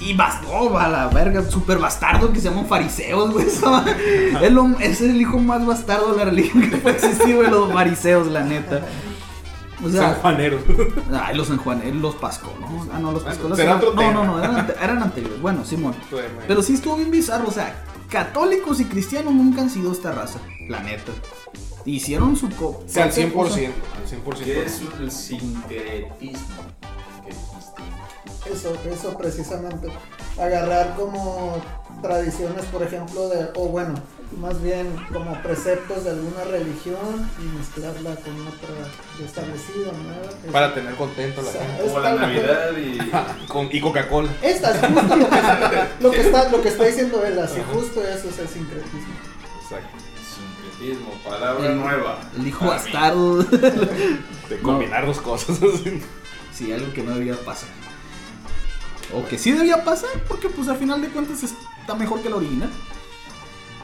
Y 0.00 0.14
bastó, 0.14 0.78
a 0.78 0.88
la 0.88 1.08
verga, 1.08 1.42
super 1.48 1.78
bastardo 1.78 2.32
que 2.32 2.40
se 2.40 2.48
llaman 2.48 2.66
fariseos, 2.66 3.30
güey. 3.32 3.46
lo- 4.50 4.78
es 4.80 5.00
el 5.02 5.20
hijo 5.20 5.38
más 5.38 5.64
bastardo 5.66 6.12
de 6.12 6.16
la 6.16 6.24
religión 6.24 6.68
que 6.70 6.78
puede 6.78 6.96
existir, 6.96 7.36
güey, 7.36 7.50
los 7.50 7.70
fariseos, 7.72 8.26
la 8.28 8.42
neta. 8.42 8.80
O 9.80 9.84
San 9.84 9.92
sea, 9.92 10.14
Juanero. 10.20 10.58
ay, 11.22 11.36
los 11.36 11.48
San 11.48 11.56
Juan, 11.58 11.80
eh, 11.82 11.92
los 11.94 12.14
Pasco, 12.16 12.52
¿no? 12.60 12.86
Ah, 12.92 12.98
no, 12.98 13.12
los 13.12 13.22
Pascolas 13.22 13.56
será 13.58 13.78
eran- 13.78 13.94
No, 13.94 14.12
no, 14.12 14.24
no, 14.24 14.38
eran, 14.38 14.56
ante- 14.56 14.74
eran 14.82 15.02
anteriores. 15.02 15.40
Bueno, 15.40 15.64
Simón. 15.64 15.94
Pero 16.46 16.62
sí 16.62 16.74
estuvo 16.74 16.96
bien 16.96 17.10
bizarro, 17.10 17.48
o 17.48 17.52
sea, 17.52 17.82
católicos 18.08 18.80
y 18.80 18.84
cristianos 18.84 19.32
nunca 19.32 19.62
han 19.62 19.70
sido 19.70 19.92
esta 19.92 20.12
raza, 20.12 20.38
la 20.68 20.80
neta. 20.82 21.12
Hicieron 21.86 22.36
su 22.36 22.48
co 22.50 22.66
O 22.68 22.84
sea, 22.86 23.04
al 23.04 23.12
100%. 23.12 23.32
cosa. 23.32 23.54
Al 23.56 24.06
100%. 24.06 24.44
¿Qué 24.44 24.62
es 24.64 24.82
el 25.00 25.10
sincretismo? 25.10 26.62
Eso, 28.46 28.72
eso 28.90 29.16
precisamente. 29.18 29.88
Agarrar 30.38 30.94
como 30.96 31.60
tradiciones, 32.02 32.64
por 32.66 32.82
ejemplo, 32.82 33.28
de, 33.28 33.48
o 33.54 33.66
bueno, 33.68 33.94
más 34.40 34.62
bien 34.62 34.94
como 35.12 35.34
preceptos 35.42 36.04
de 36.04 36.10
alguna 36.10 36.44
religión 36.44 37.28
y 37.38 37.58
mezclarla 37.58 38.14
con 38.16 38.40
otra 38.46 39.24
establecida. 39.24 39.90
Es- 40.46 40.52
Para 40.52 40.72
tener 40.72 40.94
contento 40.94 41.40
a 41.40 41.44
la 41.44 41.50
O 41.50 41.52
sea, 41.52 41.62
gente. 41.66 41.82
Como 41.84 42.00
la 42.00 42.14
Navidad 42.14 42.70
y... 42.78 43.46
Con- 43.48 43.68
y 43.70 43.80
Coca-Cola. 43.80 44.30
Esta 44.40 44.70
es 44.70 44.80
justo 44.80 45.16
lo 45.16 45.28
que, 45.28 45.36
lo 46.00 46.10
que 46.10 46.20
está, 46.20 46.48
lo 46.48 46.62
que 46.62 46.68
está 46.68 46.84
diciendo 46.84 47.24
él, 47.26 47.38
así 47.38 47.60
justo 47.72 48.00
eso 48.02 48.28
es 48.30 48.38
el 48.38 48.48
sincretismo. 48.48 49.14
Exacto. 49.62 49.96
Sincretismo, 50.78 51.10
palabra 51.28 51.66
El- 51.66 51.76
nueva. 51.78 52.20
El 52.38 52.46
hijo 52.46 52.66
bastardo. 52.66 53.36
De 54.48 54.58
combinar 54.62 55.04
dos 55.06 55.20
cosas. 55.20 55.58
así. 55.62 56.00
sí, 56.54 56.72
algo 56.72 56.92
que 56.94 57.02
no 57.02 57.14
debía 57.14 57.36
pasar. 57.44 57.68
O 59.14 59.26
que 59.26 59.38
sí 59.38 59.52
debía 59.52 59.84
pasar, 59.84 60.10
porque 60.28 60.48
pues 60.48 60.68
al 60.68 60.76
final 60.76 61.00
de 61.00 61.08
cuentas 61.08 61.42
está 61.42 61.94
mejor 61.94 62.22
que 62.22 62.30
la 62.30 62.36
original. 62.36 62.70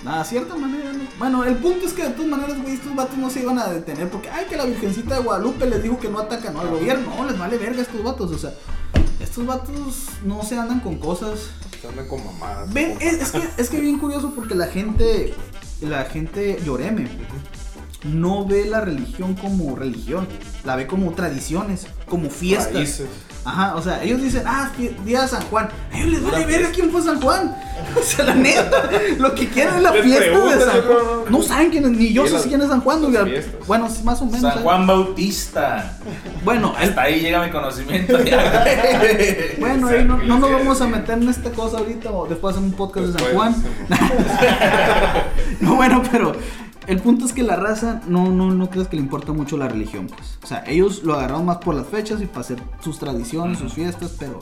Nada, 0.04 0.24
cierta 0.24 0.54
manera, 0.54 0.92
¿no? 0.92 1.02
Bueno, 1.18 1.42
el 1.44 1.56
punto 1.56 1.86
es 1.86 1.92
que 1.92 2.04
de 2.04 2.10
todas 2.10 2.28
maneras, 2.28 2.62
güey, 2.62 2.74
estos 2.74 2.94
vatos 2.94 3.18
no 3.18 3.28
se 3.28 3.40
iban 3.40 3.58
a 3.58 3.66
detener 3.66 4.08
porque, 4.08 4.30
ay, 4.30 4.46
que 4.48 4.56
la 4.56 4.64
Virgencita 4.64 5.16
de 5.16 5.22
Guadalupe 5.22 5.66
les 5.66 5.82
dijo 5.82 5.98
que 5.98 6.08
no 6.08 6.20
atacan 6.20 6.54
¿no? 6.54 6.60
al 6.60 6.68
gobierno. 6.68 7.12
No, 7.16 7.26
les 7.26 7.36
vale 7.36 7.58
verga 7.58 7.80
a 7.80 7.82
estos 7.82 8.02
vatos, 8.04 8.30
o 8.30 8.38
sea, 8.38 8.54
estos 9.18 9.44
vatos 9.44 10.06
no 10.24 10.44
se 10.44 10.56
andan 10.56 10.80
con 10.80 10.98
cosas. 10.98 11.48
Se 11.80 11.88
andan 11.88 12.06
con 12.06 12.24
mamadas. 12.24 12.72
Ven, 12.72 12.96
es, 13.00 13.14
es 13.14 13.32
que 13.32 13.48
es 13.56 13.68
que 13.68 13.80
bien 13.80 13.98
curioso 13.98 14.32
porque 14.34 14.54
la 14.54 14.66
gente, 14.66 15.34
la 15.80 16.04
gente 16.04 16.60
lloreme, 16.64 17.08
no 18.12 18.46
ve 18.46 18.66
la 18.66 18.80
religión 18.80 19.34
como 19.34 19.76
religión, 19.76 20.26
la 20.64 20.76
ve 20.76 20.86
como 20.86 21.12
tradiciones, 21.12 21.86
como 22.06 22.30
fiestas. 22.30 22.74
Raíces. 22.74 23.08
Ajá, 23.46 23.76
o 23.76 23.82
sea, 23.82 24.02
ellos 24.02 24.20
dicen, 24.20 24.42
ah, 24.44 24.72
día 25.04 25.22
de 25.22 25.28
San 25.28 25.42
Juan. 25.42 25.68
A 25.92 25.96
ellos 25.96 26.10
les 26.10 26.22
vale 26.24 26.44
ver 26.46 26.66
a 26.66 26.70
quién 26.70 26.90
fue 26.90 27.00
San 27.00 27.20
Juan. 27.20 27.56
O 27.94 28.02
sea, 28.02 28.24
la 28.24 28.34
neta, 28.34 28.90
lo 29.18 29.34
que 29.34 29.48
quieren 29.48 29.74
es 29.76 29.82
la 29.82 29.90
Les 29.92 30.02
fiesta 30.02 30.24
de 30.24 30.64
San 30.64 30.82
Juan. 30.82 30.98
¿no? 31.26 31.30
No 31.30 31.42
saben 31.42 31.70
quién 31.70 31.84
es, 31.84 31.90
ni 31.90 32.12
yo 32.12 32.26
sé 32.26 32.48
quién 32.48 32.60
es 32.62 32.68
San 32.68 32.80
Juan. 32.80 33.00
Bueno, 33.66 33.88
sí, 33.90 34.02
más 34.02 34.20
o 34.22 34.24
menos. 34.24 34.40
San 34.40 34.58
¿eh? 34.58 34.62
Juan 34.62 34.86
Bautista. 34.86 35.98
Bueno, 36.42 36.74
Hasta 36.76 37.02
ahí 37.02 37.20
llega 37.20 37.44
mi 37.44 37.50
conocimiento. 37.50 38.22
ya. 38.24 38.64
bueno, 39.60 39.88
ahí 39.88 40.04
no, 40.04 40.16
no 40.16 40.38
nos 40.38 40.50
vamos 40.50 40.80
a 40.80 40.86
meter 40.86 41.18
en 41.18 41.28
esta 41.28 41.50
cosa 41.50 41.78
ahorita 41.78 42.10
o 42.10 42.26
después 42.26 42.54
hacemos 42.54 42.72
un 42.72 42.76
podcast 42.76 43.06
de 43.08 43.18
San 43.18 43.34
Juan. 43.34 43.54
No, 45.60 45.76
bueno, 45.76 46.02
pero 46.10 46.36
el 46.86 47.00
punto 47.00 47.24
es 47.26 47.32
que 47.32 47.42
la 47.42 47.56
raza 47.56 48.00
no, 48.08 48.30
no, 48.30 48.50
no 48.52 48.70
crees 48.70 48.88
que 48.88 48.96
le 48.96 49.02
importa 49.02 49.32
mucho 49.32 49.56
la 49.56 49.68
religión, 49.68 50.06
pues. 50.06 50.38
O 50.42 50.46
sea, 50.46 50.62
ellos 50.66 51.02
lo 51.04 51.14
agarraron 51.14 51.44
más 51.46 51.58
por 51.58 51.74
las 51.74 51.86
fechas 51.86 52.20
y 52.22 52.26
para 52.26 52.40
hacer 52.40 52.62
sus 52.80 52.98
tradiciones, 52.98 53.58
sus 53.58 53.72
fiestas, 53.74 54.14
pero 54.18 54.40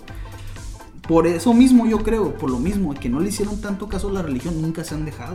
por 1.09 1.27
eso 1.27 1.53
mismo 1.55 1.87
yo 1.87 1.99
creo, 2.03 2.35
por 2.35 2.51
lo 2.51 2.59
mismo, 2.59 2.95
que 2.95 3.09
no 3.09 3.21
le 3.21 3.29
hicieron 3.29 3.61
tanto 3.61 3.89
caso 3.89 4.09
a 4.09 4.13
la 4.13 4.23
religión, 4.23 4.61
nunca 4.63 4.85
se 4.85 4.95
han 4.95 5.05
dejado. 5.05 5.35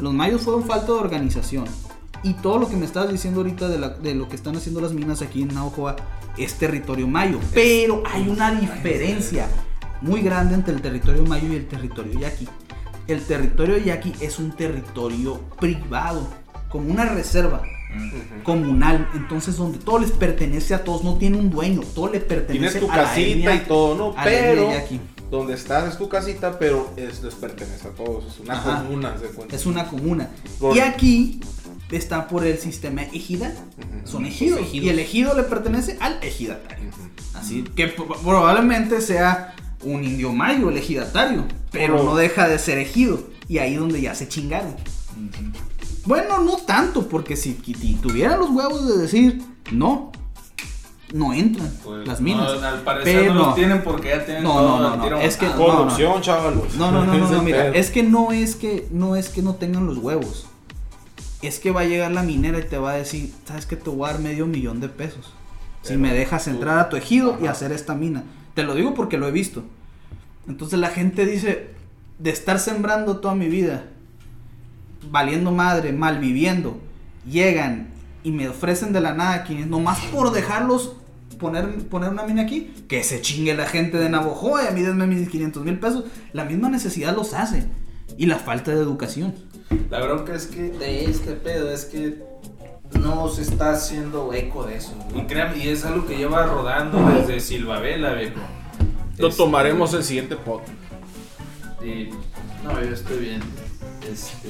Los 0.00 0.12
mayos 0.12 0.42
fueron 0.42 0.64
falta 0.64 0.86
de 0.86 0.98
organización. 0.98 1.64
Y 2.22 2.34
todo 2.34 2.58
lo 2.58 2.68
que 2.68 2.76
me 2.76 2.84
estabas 2.86 3.10
diciendo 3.10 3.40
ahorita 3.40 3.68
de, 3.68 3.78
la- 3.78 3.90
de 3.90 4.14
lo 4.14 4.28
que 4.28 4.36
están 4.36 4.56
haciendo 4.56 4.80
las 4.80 4.92
minas 4.92 5.22
aquí 5.22 5.42
en 5.42 5.48
Navajoa 5.54 5.96
es 6.36 6.54
territorio 6.54 7.06
mayo. 7.06 7.38
Pero 7.54 8.02
hay 8.12 8.28
una 8.28 8.50
diferencia 8.52 9.48
muy 10.02 10.22
grande 10.22 10.54
entre 10.54 10.74
el 10.74 10.82
territorio 10.82 11.24
mayo 11.24 11.48
y 11.52 11.56
el 11.56 11.66
territorio 11.68 12.18
yaqui. 12.20 12.48
El 13.08 13.22
territorio 13.24 13.76
yaqui 13.78 14.12
es 14.20 14.38
un 14.38 14.52
territorio 14.52 15.40
privado, 15.60 16.28
como 16.68 16.90
una 16.90 17.04
reserva 17.06 17.62
comunal. 18.42 19.08
Entonces, 19.14 19.56
donde 19.56 19.78
todo 19.78 19.98
les 20.00 20.10
pertenece 20.10 20.74
a 20.74 20.84
todos, 20.84 21.04
no 21.04 21.16
tiene 21.16 21.36
un 21.38 21.50
dueño, 21.50 21.80
todo 21.94 22.08
le 22.10 22.20
pertenece 22.20 22.78
Tienes 22.78 22.80
tu 22.80 22.90
a 22.90 22.96
la 22.96 23.02
casita 23.04 23.52
etnia- 23.52 23.54
y 23.54 23.66
todo, 23.68 23.94
¿no? 23.94 24.14
Pero 24.22 24.70
yaqui. 24.72 25.00
donde 25.30 25.54
estás 25.54 25.88
es 25.92 25.98
tu 25.98 26.08
casita, 26.08 26.58
pero 26.58 26.90
es, 26.96 27.22
les 27.22 27.34
pertenece 27.34 27.88
a 27.88 27.90
todos. 27.90 28.26
Es 28.34 28.40
una 28.40 28.54
Ajá. 28.54 28.82
comuna, 28.84 29.16
se 29.18 29.26
cuenta. 29.26 29.56
Es 29.56 29.66
una 29.66 29.86
comuna. 29.88 30.30
Por- 30.60 30.76
Y 30.76 30.80
aquí 30.80 31.40
está 31.90 32.28
por 32.28 32.44
el 32.44 32.58
sistema 32.58 33.02
ejida. 33.02 33.52
Ujú. 33.78 34.08
Son 34.10 34.26
ejidos. 34.26 34.60
Y 34.72 34.88
el 34.88 34.98
ejido 34.98 35.34
le 35.34 35.42
pertenece 35.44 35.96
al 36.00 36.18
ejidatario. 36.22 36.90
Así 37.34 37.62
que 37.74 37.88
pro- 37.88 38.06
probablemente 38.06 39.00
sea 39.00 39.54
un 39.82 40.04
indio 40.04 40.32
mayo 40.32 40.70
el 40.70 40.76
ejidatario. 40.76 41.44
Pero 41.70 41.94
Pero- 41.96 42.04
no 42.04 42.16
deja 42.16 42.48
de 42.48 42.58
ser 42.58 42.78
ejido. 42.78 43.20
Y 43.48 43.58
ahí 43.58 43.76
donde 43.76 44.00
ya 44.00 44.14
se 44.14 44.26
chingaron. 44.28 44.74
Bueno, 46.04 46.38
no 46.40 46.56
tanto, 46.58 47.08
porque 47.08 47.36
si, 47.36 47.54
si 47.64 47.94
tuvieran 47.94 48.38
los 48.38 48.50
huevos 48.50 48.86
de 48.86 48.96
decir 48.98 49.42
no, 49.72 50.12
no 51.12 51.32
entran 51.32 51.72
Pues, 51.82 52.06
las 52.06 52.20
minas. 52.20 52.60
no, 52.60 52.66
al 52.66 52.82
parecer 52.82 53.20
Pero 53.22 53.34
no 53.34 53.40
no. 53.40 53.46
los 53.46 53.54
tienen 53.56 53.82
porque 53.82 54.08
ya 54.08 54.24
tienen 54.24 54.44
No, 54.44 54.52
todo 54.54 54.78
no, 54.78 54.90
no, 54.90 54.96
no, 54.96 55.02
tiro 55.04 55.18
es 55.20 55.36
que- 55.36 55.46
montado. 55.46 55.76
Corrupción, 55.78 56.22
chavalos. 56.22 56.74
No, 56.76 56.90
no, 56.92 57.04
no, 57.04 57.14
no, 57.14 57.30
no, 57.30 57.42
mira, 57.42 57.62
pedo. 57.64 57.74
es 57.74 57.90
que 57.90 58.02
no 58.02 58.32
es 58.32 58.54
que 58.56 58.86
no 58.92 59.16
es 59.16 59.28
que 59.28 59.42
no 59.42 59.54
tengan 59.56 59.86
los 59.86 59.98
huevos. 59.98 60.46
Es 61.42 61.58
que 61.60 61.70
va 61.70 61.82
a 61.82 61.84
llegar 61.84 62.10
la 62.12 62.22
minera 62.22 62.58
y 62.58 62.62
te 62.64 62.78
va 62.78 62.92
a 62.92 62.96
decir, 62.96 63.32
sabes 63.46 63.66
que 63.66 63.76
te 63.76 63.90
voy 63.90 64.08
a 64.08 64.12
dar 64.12 64.20
medio 64.20 64.46
millón 64.46 64.80
de 64.80 64.88
pesos. 64.88 65.32
Si 65.82 65.88
Pero 65.88 66.00
me 66.00 66.12
dejas 66.12 66.48
entrar 66.48 66.78
a 66.78 66.88
tu 66.88 66.96
ejido 66.96 67.38
y 67.40 67.46
hacer 67.46 67.72
esta 67.72 67.94
mina. 67.94 68.24
Te 68.56 68.62
lo 68.62 68.74
digo 68.74 68.94
porque 68.94 69.18
lo 69.18 69.28
he 69.28 69.32
visto. 69.32 69.64
Entonces 70.48 70.78
la 70.78 70.88
gente 70.88 71.26
dice, 71.26 71.68
de 72.18 72.30
estar 72.30 72.58
sembrando 72.58 73.18
toda 73.18 73.34
mi 73.34 73.48
vida, 73.48 73.84
valiendo 75.10 75.52
madre, 75.52 75.92
mal 75.92 76.18
viviendo, 76.20 76.80
llegan 77.30 77.88
y 78.24 78.30
me 78.30 78.48
ofrecen 78.48 78.94
de 78.94 79.02
la 79.02 79.12
nada 79.12 79.44
500, 79.44 79.70
nomás 79.70 80.00
por 80.06 80.32
dejarlos 80.32 80.96
poner, 81.38 81.86
poner 81.88 82.08
una 82.08 82.22
mina 82.22 82.44
aquí, 82.44 82.72
que 82.88 83.04
se 83.04 83.20
chingue 83.20 83.54
la 83.54 83.66
gente 83.66 83.98
de 83.98 84.08
Navojoa 84.08 84.64
y 84.64 84.68
a 84.68 84.70
mí 84.70 84.80
denme 84.80 85.06
mis 85.06 85.28
500 85.28 85.62
mil 85.62 85.78
pesos. 85.78 86.04
La 86.32 86.46
misma 86.46 86.70
necesidad 86.70 87.14
los 87.14 87.34
hace. 87.34 87.64
Y 88.16 88.24
la 88.24 88.38
falta 88.38 88.70
de 88.70 88.78
educación. 88.78 89.34
La 89.90 90.02
bronca 90.02 90.34
es 90.34 90.46
que 90.46 90.70
de 90.70 91.04
este 91.04 91.32
pedo 91.32 91.70
es 91.70 91.84
que 91.84 92.24
no 93.00 93.28
se 93.28 93.42
está 93.42 93.72
haciendo 93.72 94.32
eco 94.32 94.64
de 94.64 94.76
eso. 94.76 94.94
Y 95.14 95.22
créanme, 95.22 95.58
y 95.58 95.68
es 95.68 95.84
algo 95.84 96.06
que 96.06 96.16
lleva 96.16 96.44
rodando 96.46 96.98
desde 97.10 97.40
Silvabela, 97.40 98.14
viejo. 98.14 98.40
Lo 99.18 99.28
Este, 99.28 99.42
tomaremos 99.42 99.94
el 99.94 100.04
siguiente 100.04 100.36
podcast. 100.36 100.70
y- 101.82 102.10
no, 102.64 102.72
yo 102.82 102.92
estoy 102.94 103.18
bien. 103.18 103.40
Este. 104.02 104.48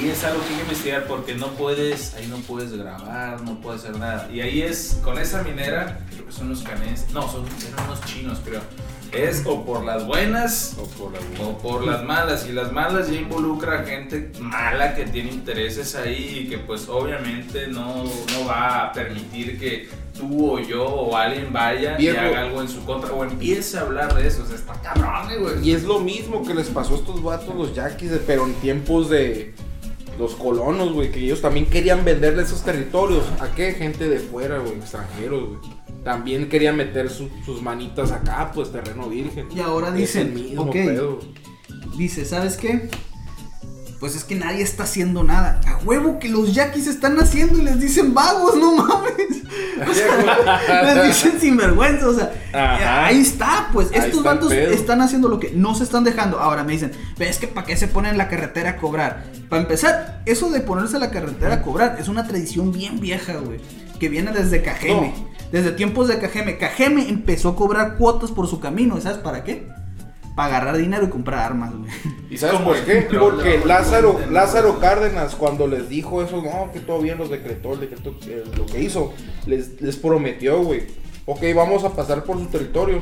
Y 0.00 0.08
es 0.08 0.24
algo 0.24 0.40
que 0.42 0.48
hay 0.48 0.54
que 0.56 0.62
investigar 0.62 1.04
porque 1.06 1.34
no 1.34 1.48
puedes, 1.48 2.14
ahí 2.14 2.26
no 2.28 2.36
puedes 2.38 2.72
grabar, 2.72 3.40
no 3.42 3.60
puedes 3.60 3.82
hacer 3.82 3.98
nada. 3.98 4.28
Y 4.32 4.40
ahí 4.40 4.62
es, 4.62 4.98
con 5.04 5.18
esa 5.18 5.42
minera, 5.42 6.00
creo 6.10 6.26
que 6.26 6.32
son 6.32 6.48
los 6.48 6.62
canenses, 6.62 7.10
no, 7.12 7.22
son 7.30 7.44
eran 7.68 7.86
unos 7.86 8.00
chinos, 8.04 8.40
creo. 8.44 8.60
Es 9.12 9.42
o 9.44 9.64
por 9.64 9.84
las 9.84 10.06
buenas 10.06 10.76
O 10.80 10.86
por 10.86 11.12
la 11.12 11.18
o 11.44 11.58
por 11.58 11.84
las 11.86 12.02
malas. 12.02 12.46
Y 12.48 12.52
las 12.52 12.72
malas 12.72 13.10
ya 13.10 13.14
involucra 13.14 13.80
a 13.80 13.84
gente 13.84 14.32
mala 14.40 14.94
que 14.94 15.04
tiene 15.04 15.30
intereses 15.30 15.94
ahí 15.94 16.44
y 16.44 16.48
que 16.48 16.58
pues 16.58 16.88
obviamente 16.88 17.68
no, 17.68 18.04
no 18.04 18.46
va 18.48 18.86
a 18.86 18.92
permitir 18.92 19.58
que 19.58 19.88
tú 20.18 20.52
o 20.52 20.58
yo 20.58 20.84
o 20.84 21.16
alguien 21.16 21.52
vaya 21.52 21.96
Viejo. 21.96 22.16
y 22.16 22.18
haga 22.26 22.40
algo 22.42 22.62
en 22.62 22.68
su 22.68 22.84
contra 22.84 23.12
o 23.12 23.24
empiece 23.24 23.78
a 23.78 23.82
hablar 23.82 24.14
de 24.14 24.26
eso. 24.26 24.42
O 24.42 24.46
sea, 24.46 24.56
está 24.56 24.74
cabrón, 24.80 25.28
güey. 25.40 25.68
Y 25.68 25.72
es 25.72 25.84
lo 25.84 26.00
mismo 26.00 26.42
que 26.42 26.54
les 26.54 26.68
pasó 26.68 26.94
a 26.94 26.96
estos 26.98 27.22
vatos, 27.22 27.54
los 27.54 27.74
yaquis, 27.74 28.12
pero 28.26 28.46
en 28.46 28.54
tiempos 28.54 29.10
de 29.10 29.54
los 30.18 30.34
colonos, 30.34 30.92
güey, 30.92 31.10
que 31.10 31.20
ellos 31.20 31.40
también 31.40 31.66
querían 31.66 32.04
venderle 32.04 32.42
esos 32.42 32.62
territorios. 32.62 33.24
¿A 33.40 33.48
qué? 33.54 33.72
Gente 33.72 34.08
de 34.08 34.18
fuera, 34.18 34.58
güey, 34.58 34.74
extranjeros, 34.74 35.48
güey. 35.48 35.81
También 36.04 36.48
querían 36.48 36.76
meter 36.76 37.08
su- 37.10 37.30
sus 37.44 37.62
manitas 37.62 38.10
acá, 38.10 38.50
pues 38.54 38.72
terreno 38.72 39.08
virgen. 39.08 39.46
Y 39.54 39.60
ahora 39.60 39.92
dicen, 39.92 40.34
mismo 40.34 40.62
ok. 40.62 40.72
pedo. 40.72 41.20
Dice, 41.96 42.24
¿sabes 42.24 42.56
qué? 42.56 42.90
Pues 44.00 44.16
es 44.16 44.24
que 44.24 44.34
nadie 44.34 44.62
está 44.62 44.82
haciendo 44.82 45.22
nada. 45.22 45.60
A 45.64 45.78
huevo 45.84 46.18
que 46.18 46.28
los 46.28 46.54
yaquis 46.54 46.88
están 46.88 47.20
haciendo 47.20 47.56
y 47.58 47.62
les 47.62 47.78
dicen 47.78 48.12
vagos, 48.14 48.56
no 48.56 48.74
mames. 48.76 49.12
O 49.88 49.94
sea, 49.94 50.94
les 50.94 51.06
dicen 51.08 51.40
sinvergüenza, 51.40 52.06
o 52.08 52.14
sea, 52.14 52.32
Ajá. 52.52 53.06
ahí 53.06 53.20
está, 53.20 53.68
pues. 53.72 53.88
Ahí 53.92 53.98
Estos 53.98 54.18
está 54.18 54.34
vatos 54.34 54.52
están 54.52 55.00
haciendo 55.00 55.28
lo 55.28 55.40
que 55.40 55.50
no 55.50 55.74
se 55.74 55.82
están 55.84 56.04
dejando. 56.04 56.38
Ahora 56.38 56.62
me 56.62 56.72
dicen, 56.72 56.92
pero 57.16 57.30
es 57.30 57.38
que 57.38 57.48
¿para 57.48 57.66
qué 57.66 57.76
se 57.76 57.88
ponen 57.88 58.12
en 58.12 58.18
la 58.18 58.28
carretera 58.28 58.70
a 58.70 58.76
cobrar? 58.76 59.24
Para 59.48 59.62
empezar, 59.62 60.22
eso 60.26 60.50
de 60.50 60.60
ponerse 60.60 60.96
a 60.96 60.98
la 61.00 61.10
carretera 61.10 61.54
a 61.54 61.62
cobrar 61.62 61.96
es 61.98 62.08
una 62.08 62.26
tradición 62.28 62.70
bien 62.72 63.00
vieja, 63.00 63.34
güey. 63.36 63.58
Que 64.02 64.08
viene 64.08 64.32
desde 64.32 64.62
Cajeme. 64.62 65.14
No. 65.16 65.28
Desde 65.52 65.70
tiempos 65.70 66.08
de 66.08 66.18
Cajeme. 66.18 66.58
Cajeme 66.58 67.08
empezó 67.08 67.50
a 67.50 67.54
cobrar 67.54 67.98
cuotas 67.98 68.32
por 68.32 68.48
su 68.48 68.58
camino. 68.58 68.98
¿Y 68.98 69.00
sabes 69.00 69.18
para 69.18 69.44
qué? 69.44 69.68
Para 70.34 70.56
agarrar 70.56 70.76
dinero 70.76 71.04
y 71.04 71.08
comprar 71.08 71.38
armas, 71.38 71.72
güey. 71.72 71.88
¿Y 72.28 72.36
sabes 72.36 72.60
por 72.62 72.76
qué? 72.84 73.06
control 73.06 73.36
de 73.38 73.44
Porque 73.44 73.64
Lázaro. 73.64 74.18
Lázaro 74.28 74.80
Cárdenas, 74.80 75.36
cuando 75.36 75.68
les 75.68 75.88
dijo 75.88 76.20
eso, 76.20 76.42
no, 76.42 76.72
que 76.72 76.80
todo 76.80 77.00
bien 77.00 77.16
los 77.16 77.30
decretó, 77.30 77.74
el 77.74 77.80
decreto, 77.82 78.16
eh, 78.26 78.42
lo 78.56 78.66
que 78.66 78.82
hizo, 78.82 79.12
les, 79.46 79.80
les 79.80 79.94
prometió, 79.94 80.60
güey, 80.64 80.82
ok, 81.26 81.40
vamos 81.54 81.84
a 81.84 81.90
pasar 81.90 82.24
por 82.24 82.38
su 82.38 82.46
territorio, 82.46 83.00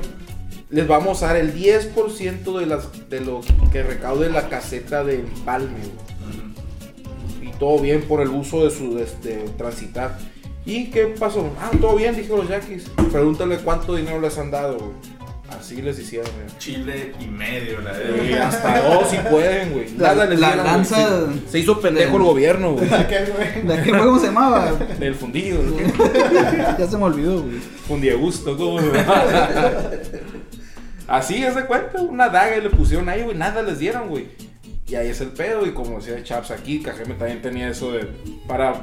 les 0.69 0.87
vamos 0.87 1.23
a 1.23 1.29
dar 1.29 1.37
el 1.37 1.55
10% 1.55 2.59
de, 2.59 2.67
las, 2.67 3.09
de 3.09 3.21
lo 3.21 3.41
que 3.73 3.83
recaude 3.83 4.29
la 4.29 4.51
caseta 4.51 5.03
de 5.03 5.21
empalme, 5.21 5.79
güey. 5.79 7.51
Y 7.51 7.53
todo 7.59 7.79
bien 7.79 8.03
por 8.03 8.21
el 8.21 8.29
uso 8.29 8.67
de 8.67 8.71
su 8.71 8.99
este, 8.99 9.47
transitar. 9.57 10.19
¿Y 10.67 10.91
qué 10.91 11.07
pasó? 11.19 11.51
Ah, 11.61 11.71
todo 11.81 11.97
bien, 11.97 12.15
dijeron 12.15 12.41
los 12.41 12.49
yaquis. 12.49 12.85
Pregúntale 13.11 13.59
cuánto 13.59 13.95
dinero 13.97 14.21
les 14.21 14.37
han 14.39 14.51
dado, 14.51 14.79
güey. 14.79 14.91
Así 15.59 15.83
les 15.83 15.99
hicieron, 15.99 16.31
güey. 16.33 16.47
Chile 16.59 17.13
y 17.19 17.27
medio, 17.27 17.81
la 17.81 17.91
Y 18.23 18.29
de. 18.29 18.39
hasta 18.39 18.83
dos 18.83 19.11
si 19.11 19.17
pueden, 19.17 19.73
güey. 19.73 19.89
La- 19.97 20.15
Nada 20.15 20.27
les 20.27 20.39
la 20.39 20.47
dieron, 20.49 20.65
güey. 20.65 20.77
lanza 20.77 21.27
Se, 21.47 21.51
se 21.51 21.59
hizo 21.59 21.81
pendejo 21.81 22.13
del- 22.13 22.21
el 22.21 22.27
gobierno, 22.29 22.73
güey. 22.75 22.87
Güey. 22.89 23.01
¿De 23.67 23.83
qué 23.83 23.91
juego 23.93 24.19
se 24.21 24.27
llamaba? 24.27 24.73
Del 25.01 25.15
fundido, 25.17 25.61
ya 26.79 26.87
se 26.87 26.97
me 26.97 27.03
olvidó, 27.05 27.43
güey. 27.43 27.57
Fundiegusto, 27.89 28.57
¿cómo? 28.57 28.79
Así 31.09 31.43
es 31.43 31.55
de 31.57 31.65
cuenta, 31.67 32.01
una 32.03 32.29
daga 32.29 32.57
y 32.57 32.61
le 32.61 32.71
pusieron 32.71 33.09
ahí, 33.09 33.23
güey. 33.23 33.37
Nada 33.37 33.63
les 33.63 33.79
dieron, 33.81 34.09
güey. 34.09 34.29
Y 34.87 34.95
ahí 34.95 35.09
es 35.09 35.21
el 35.21 35.29
pedo. 35.29 35.67
Y 35.67 35.73
como 35.73 35.99
decía 35.99 36.23
Chaps 36.23 36.53
aquí, 36.53 36.81
Cajeme 36.81 37.15
también 37.15 37.43
tenía 37.43 37.69
eso 37.69 37.91
de. 37.93 38.07
Para. 38.47 38.75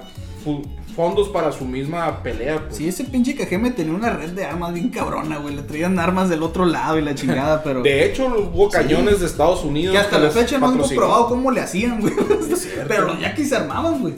Fondos 0.98 1.30
para 1.30 1.52
su 1.54 1.64
misma 1.64 2.22
pelea, 2.24 2.60
pues. 2.66 2.76
Sí, 2.76 2.88
ese 2.90 3.06
pinche 3.06 3.36
Cajeme 3.36 3.70
tenía 3.72 3.94
una 3.94 4.10
red 4.10 4.32
de 4.32 4.44
armas 4.44 4.74
bien 4.74 4.90
cabrona, 4.90 5.38
güey. 5.38 5.56
Le 5.56 5.62
traían 5.62 5.98
armas 6.00 6.28
del 6.28 6.42
otro 6.44 6.66
lado 6.66 6.98
y 6.98 7.04
la 7.04 7.14
chingada, 7.16 7.62
pero. 7.64 7.84
De 7.84 8.04
hecho, 8.04 8.26
hubo 8.52 8.68
cañones 8.68 9.20
de 9.22 9.28
Estados 9.28 9.64
Unidos. 9.64 9.94
que 9.94 10.00
hasta 10.00 10.18
la 10.20 10.32
fecha 10.32 10.58
no 10.58 10.66
han 10.66 10.72
patrocinó. 10.74 11.00
comprobado 11.02 11.30
cómo 11.30 11.52
le 11.52 11.62
hacían, 11.62 12.02
güey. 12.02 12.14
Pero 12.88 13.06
los 13.08 13.20
yaquis 13.22 13.48
se 13.50 13.56
armaban, 13.56 14.02
güey. 14.02 14.16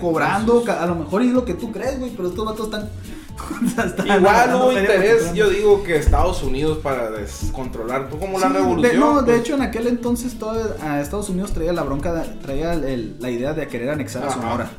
Cobrando, 0.00 0.62
a 0.68 0.86
lo 0.86 0.94
mejor 0.94 1.22
es 1.22 1.28
lo 1.32 1.44
que 1.44 1.54
tú 1.54 1.72
crees, 1.72 1.98
güey. 1.98 2.12
Pero 2.14 2.28
estos 2.28 2.44
vatos 2.44 2.66
están. 2.66 2.88
Está- 3.86 4.16
Igual 4.18 4.50
no, 4.50 4.58
hubo 4.66 4.72
interés, 4.78 5.32
yo 5.32 5.48
digo 5.48 5.82
que 5.82 5.96
Estados 5.96 6.42
Unidos 6.42 6.78
para 6.82 7.10
descontrolar, 7.10 8.10
como 8.10 8.38
la 8.38 8.50
revolución. 8.50 8.92
De, 8.92 8.98
no, 8.98 9.22
de 9.22 9.32
pues. 9.32 9.40
hecho 9.40 9.54
en 9.54 9.62
aquel 9.62 9.86
entonces 9.86 10.38
todo, 10.38 10.76
a 10.82 11.00
Estados 11.00 11.30
Unidos 11.30 11.52
traía 11.52 11.72
la 11.72 11.82
bronca, 11.82 12.22
traía 12.42 12.74
el- 12.74 13.16
la 13.18 13.30
idea 13.30 13.54
de 13.54 13.66
querer 13.66 13.88
anexar 13.90 14.24
a 14.24 14.26
Ajá. 14.28 14.34
Sonora. 14.40 14.70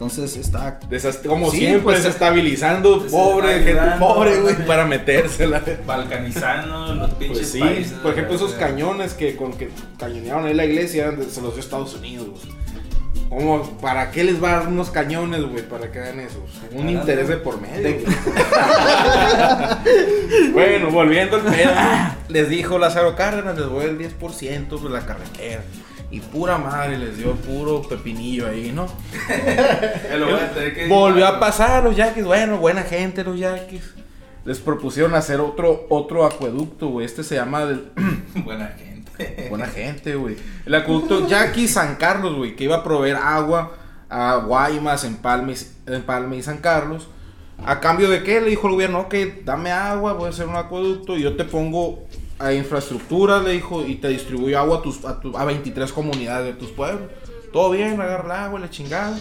Entonces 0.00 0.36
está... 0.36 0.78
Como 1.26 1.50
Sí, 1.50 1.56
siempre, 1.58 1.82
pues, 1.82 2.04
desestabilizando, 2.04 3.04
pobre, 3.10 3.64
gente 3.64 3.82
pobre, 3.98 4.40
güey, 4.40 4.54
para 4.64 4.86
metérsela. 4.86 5.60
Balcanizando 5.84 6.94
los 6.94 7.10
pinches 7.14 7.38
Pues 7.38 7.50
sí, 7.50 7.58
países. 7.58 7.92
por 7.94 8.12
ejemplo, 8.12 8.36
esos 8.36 8.52
cañones 8.54 9.14
que 9.14 9.34
con 9.34 9.54
que 9.54 9.70
cañonearon 9.98 10.46
ahí 10.46 10.54
la 10.54 10.66
iglesia 10.66 11.06
eran 11.06 11.18
de- 11.18 11.28
se 11.28 11.42
los 11.42 11.54
dio 11.54 11.60
Estados 11.60 11.96
Unidos. 11.96 12.28
¿Cómo, 13.28 13.76
¿Para 13.80 14.12
qué 14.12 14.22
les 14.22 14.40
va 14.42 14.52
a 14.52 14.56
dar 14.60 14.68
unos 14.68 14.90
cañones, 14.90 15.42
güey? 15.42 15.68
¿Para 15.68 15.90
que 15.90 15.98
hagan 15.98 16.20
eso? 16.20 16.46
Un 16.72 16.88
interés 16.88 17.26
de 17.26 17.36
por 17.38 17.60
medio. 17.60 17.96
bueno, 20.52 20.90
volviendo 20.90 21.36
al 21.36 21.42
pedo, 21.42 21.70
les 22.28 22.48
dijo 22.48 22.78
Lázaro 22.78 23.16
Cárdenas, 23.16 23.58
les 23.58 23.68
voy 23.68 23.84
el 23.86 23.98
10% 23.98 24.80
de 24.80 24.90
la 24.90 25.04
carretera. 25.04 25.62
Y 26.10 26.20
pura 26.20 26.56
madre, 26.56 26.96
les 26.98 27.18
dio 27.18 27.32
puro 27.34 27.82
pepinillo 27.82 28.48
ahí, 28.48 28.72
¿no? 28.74 28.86
Volvió 30.88 31.26
a 31.26 31.40
pasar 31.40 31.84
los 31.84 31.96
yaquis, 31.96 32.24
bueno, 32.24 32.58
buena 32.58 32.82
gente 32.82 33.24
los 33.24 33.38
yaquis. 33.38 33.94
Les 34.44 34.58
propusieron 34.58 35.14
hacer 35.14 35.40
otro, 35.40 35.86
otro 35.90 36.24
acueducto, 36.24 36.88
güey. 36.88 37.04
Este 37.04 37.22
se 37.22 37.34
llama 37.34 37.66
del- 37.66 37.90
Buena 38.44 38.68
gente. 38.68 39.46
Buena 39.50 39.66
gente, 39.66 40.14
güey. 40.14 40.36
El 40.64 40.74
acueducto 40.74 41.28
Jackie 41.28 41.68
San 41.68 41.96
Carlos, 41.96 42.36
güey, 42.36 42.56
que 42.56 42.64
iba 42.64 42.76
a 42.76 42.84
proveer 42.84 43.16
agua 43.16 43.72
a 44.08 44.36
Guaymas, 44.36 45.04
Empalme, 45.04 45.54
Empalme 45.86 46.36
y 46.36 46.42
San 46.42 46.58
Carlos. 46.58 47.08
¿A 47.66 47.80
cambio 47.80 48.08
de 48.08 48.22
qué? 48.22 48.40
Le 48.40 48.50
dijo 48.50 48.68
el 48.68 48.74
gobierno, 48.74 49.00
ok, 49.00 49.14
dame 49.44 49.72
agua, 49.72 50.12
voy 50.12 50.28
a 50.28 50.30
hacer 50.30 50.46
un 50.46 50.54
acueducto 50.56 51.16
y 51.18 51.22
yo 51.22 51.36
te 51.36 51.44
pongo 51.44 52.06
a 52.38 52.52
infraestructura, 52.52 53.40
le 53.42 53.52
dijo, 53.52 53.84
y 53.84 53.96
te 53.96 54.08
distribuyo 54.08 54.58
agua 54.58 54.78
a, 54.78 54.82
tus, 54.82 55.04
a, 55.04 55.20
tu- 55.20 55.36
a 55.36 55.44
23 55.44 55.92
comunidades 55.92 56.54
de 56.54 56.60
tus 56.60 56.70
pueblos. 56.70 57.10
Todo 57.52 57.70
bien, 57.70 58.00
agarra 58.00 58.24
el 58.24 58.30
agua, 58.46 58.58
y 58.60 58.62
la 58.62 58.70
chingada. 58.70 59.18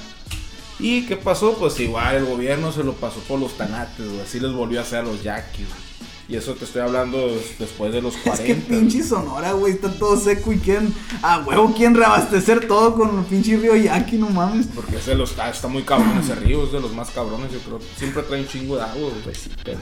¿Y 0.80 1.06
qué 1.08 1.18
pasó? 1.18 1.54
Pues 1.58 1.80
igual 1.80 2.16
el 2.18 2.26
gobierno 2.26 2.72
se 2.72 2.84
lo 2.84 2.94
pasó 2.94 3.20
por 3.22 3.40
los 3.40 3.58
tanates, 3.58 4.06
güey. 4.08 4.22
Así 4.22 4.40
les 4.40 4.52
volvió 4.54 4.80
a 4.80 4.84
hacer 4.84 5.00
a 5.00 5.04
los 5.04 5.24
yaquis, 5.24 5.66
güey. 5.68 5.88
Y 6.30 6.36
eso 6.36 6.56
te 6.56 6.66
estoy 6.66 6.82
hablando 6.82 7.26
des- 7.30 7.58
después 7.58 7.92
de 7.94 8.02
los 8.02 8.16
40. 8.18 8.44
Es 8.44 8.48
que 8.48 8.56
pinche 8.62 9.02
Sonora, 9.02 9.54
güey, 9.54 9.74
está 9.74 9.90
todo 9.90 10.18
seco 10.20 10.52
y 10.52 10.58
quieren... 10.60 10.94
A 11.24 11.40
huevo, 11.40 11.74
quieren 11.74 11.96
reabastecer 11.96 12.68
todo 12.68 12.96
con 12.96 13.18
el 13.20 13.24
pinche 13.26 13.56
río 13.58 13.76
Yaqui, 13.78 14.18
no 14.18 14.30
mames. 14.30 14.68
Porque 14.76 14.98
ese 14.98 15.16
los, 15.16 15.32
está 15.38 15.68
muy 15.70 15.84
cabrón 15.84 16.18
ese 16.20 16.36
río, 16.36 16.66
es 16.66 16.74
de 16.74 16.82
los 16.82 16.92
más 16.94 17.10
cabrones, 17.12 17.52
yo 17.54 17.60
creo. 17.60 17.80
Siempre 17.96 18.24
trae 18.24 18.42
un 18.42 18.48
chingo 18.48 18.76
de 18.76 18.82
agua, 18.84 19.10
güey. 19.10 19.22
Pues 19.24 19.38
sí, 19.38 19.50
pero- 19.64 19.80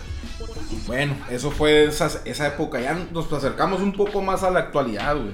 Bueno, 0.87 1.15
eso 1.29 1.51
fue 1.51 1.85
esa, 1.85 2.09
esa 2.25 2.47
época. 2.47 2.79
Ya 2.81 2.97
nos 3.11 3.31
acercamos 3.31 3.81
un 3.81 3.93
poco 3.93 4.21
más 4.21 4.43
a 4.43 4.49
la 4.51 4.59
actualidad, 4.59 5.15
güey. 5.15 5.31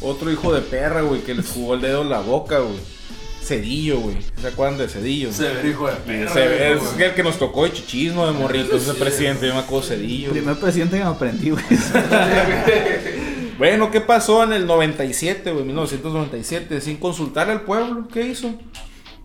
Otro 0.00 0.30
hijo 0.30 0.52
de 0.54 0.60
perra, 0.60 1.00
güey, 1.02 1.22
que 1.22 1.34
les 1.34 1.48
jugó 1.50 1.74
el 1.74 1.80
dedo 1.80 2.02
en 2.02 2.10
la 2.10 2.20
boca, 2.20 2.58
güey. 2.60 2.76
Cedillo, 3.42 3.98
güey. 4.00 4.16
¿Se 4.40 4.48
acuerdan 4.48 4.78
de 4.78 4.88
Cedillo? 4.88 5.32
Severo 5.32 5.68
hijo 5.68 5.86
de 5.88 5.94
perra. 5.96 6.32
Se 6.32 6.46
ve- 6.46 6.76
güey. 6.76 6.90
es 6.94 7.00
el 7.00 7.14
que 7.14 7.22
nos 7.22 7.38
tocó 7.38 7.64
de 7.64 7.72
chichismo, 7.72 8.26
de 8.26 8.32
morritos, 8.32 8.82
ese 8.82 8.94
presidente, 8.94 9.46
yo 9.48 9.54
me 9.54 9.60
acuerdo 9.60 9.88
Cedillo. 9.88 10.30
Primer 10.30 10.56
presidente 10.56 10.98
que 10.98 11.04
me 11.04 11.10
aprendí, 11.10 11.50
güey. 11.50 11.64
Bueno, 13.58 13.90
¿qué 13.90 14.00
pasó 14.00 14.44
en 14.44 14.52
el 14.52 14.66
97, 14.68 15.50
güey? 15.50 15.64
1997, 15.64 16.80
sin 16.80 16.96
consultar 16.96 17.50
al 17.50 17.62
pueblo, 17.62 18.06
¿qué 18.06 18.22
hizo? 18.28 18.54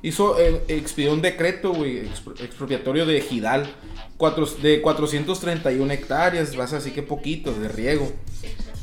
Hizo, 0.03 0.37
eh, 0.39 0.61
expidió 0.67 1.13
un 1.13 1.21
decreto, 1.21 1.73
güey, 1.73 1.99
expropiatorio 2.39 3.05
de 3.05 3.21
Gidal, 3.21 3.65
cuatro- 4.17 4.45
de 4.61 4.81
431 4.81 5.91
hectáreas, 5.93 6.55
vas 6.55 6.73
así 6.73 6.91
que 6.91 7.01
poquitos, 7.01 7.59
de 7.59 7.69
riego. 7.69 8.11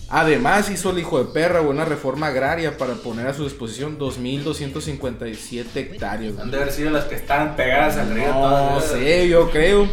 Además 0.08 0.68
hizo 0.70 0.90
el 0.90 0.98
hijo 0.98 1.22
de 1.22 1.30
perra, 1.32 1.60
güey, 1.60 1.70
una 1.72 1.84
reforma 1.84 2.28
agraria 2.28 2.76
para 2.76 2.94
poner 2.94 3.28
a 3.28 3.34
su 3.34 3.44
disposición 3.44 3.96
2.257 3.98 5.76
hectáreas. 5.80 6.38
Han 6.38 6.50
de 6.50 6.56
haber 6.56 6.72
sido 6.72 6.90
las 6.90 7.04
que 7.04 7.14
estaban 7.14 7.54
pegadas 7.54 7.96
al 7.96 8.12
río. 8.14 8.32
No 8.32 8.80
sé, 8.80 9.28
yo 9.28 9.50
creo. 9.50 9.86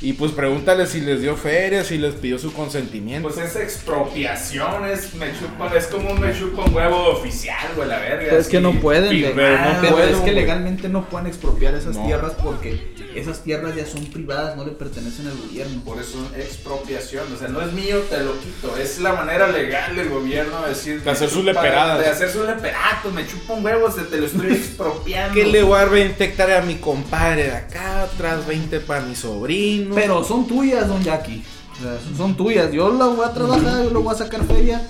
Y 0.00 0.12
pues 0.12 0.30
pregúntale 0.30 0.86
si 0.86 1.00
les 1.00 1.20
dio 1.20 1.34
feria, 1.36 1.82
si 1.82 1.98
les 1.98 2.14
pidió 2.14 2.38
su 2.38 2.52
consentimiento. 2.52 3.28
Pues 3.28 3.44
es 3.44 3.56
expropiación, 3.56 4.86
es, 4.86 5.14
me 5.14 5.26
chupa, 5.36 5.74
es 5.76 5.88
como 5.88 6.12
un 6.12 6.20
me 6.20 6.32
chupa 6.38 6.64
un 6.64 6.74
huevo 6.74 7.08
oficial, 7.08 7.72
güey, 7.74 7.88
la 7.88 7.98
verga. 7.98 8.26
Pero 8.28 8.38
es 8.38 8.46
que 8.48 8.60
no 8.60 8.72
pueden, 8.74 9.10
pero 9.34 9.90
pueden, 9.90 10.14
es 10.14 10.20
que 10.20 10.32
legalmente 10.32 10.88
no 10.88 11.08
pueden 11.08 11.26
expropiar 11.26 11.74
esas 11.74 11.96
No. 11.96 12.06
tierras 12.06 12.34
porque 12.42 12.92
esas 13.18 13.42
tierras 13.42 13.74
ya 13.74 13.86
son 13.86 14.04
privadas, 14.06 14.56
no 14.56 14.64
le 14.64 14.72
pertenecen 14.72 15.26
al 15.26 15.36
gobierno. 15.36 15.82
Por 15.84 15.98
eso 15.98 16.18
es 16.36 16.44
expropiación, 16.44 17.32
o 17.32 17.36
sea, 17.36 17.48
no 17.48 17.60
es 17.60 17.72
mío, 17.72 18.00
te 18.08 18.22
lo 18.22 18.38
quito. 18.40 18.76
Es 18.76 18.98
la 19.00 19.12
manera 19.12 19.48
legal 19.48 19.96
del 19.96 20.08
gobierno 20.08 20.62
de 20.62 20.70
decir. 20.70 21.02
De 21.02 21.10
hacer 21.10 21.28
sus 21.28 21.44
leperadas. 21.44 21.98
De 21.98 22.06
hacer 22.06 22.30
sus 22.30 22.46
leperatos, 22.46 23.12
me 23.12 23.26
chupa 23.26 23.54
un 23.54 23.64
huevo, 23.64 23.90
se 23.90 24.02
te 24.02 24.18
lo 24.18 24.26
estoy 24.26 24.52
expropiando. 24.52 25.34
¿Qué 25.34 25.44
le 25.44 25.62
voy 25.62 25.74
a 25.74 25.78
dar 25.78 25.90
20 25.90 26.24
hectáreas 26.24 26.62
a 26.62 26.66
mi 26.66 26.76
compadre 26.76 27.44
de 27.44 27.56
acá, 27.56 28.02
atrás 28.02 28.46
20 28.46 28.80
para 28.80 29.00
mi 29.00 29.14
sobrino? 29.14 29.94
Pero 29.94 30.24
son 30.24 30.46
tuyas, 30.46 30.88
don 30.88 31.02
Jackie. 31.02 31.44
O 31.78 31.82
sea, 31.82 32.16
son 32.16 32.36
tuyas. 32.36 32.72
Yo 32.72 32.90
las 32.92 33.14
voy 33.14 33.24
a 33.24 33.32
trabajar, 33.32 33.84
yo 33.84 33.90
le 33.90 33.98
voy 33.98 34.14
a 34.14 34.18
sacar 34.18 34.44
feria. 34.44 34.82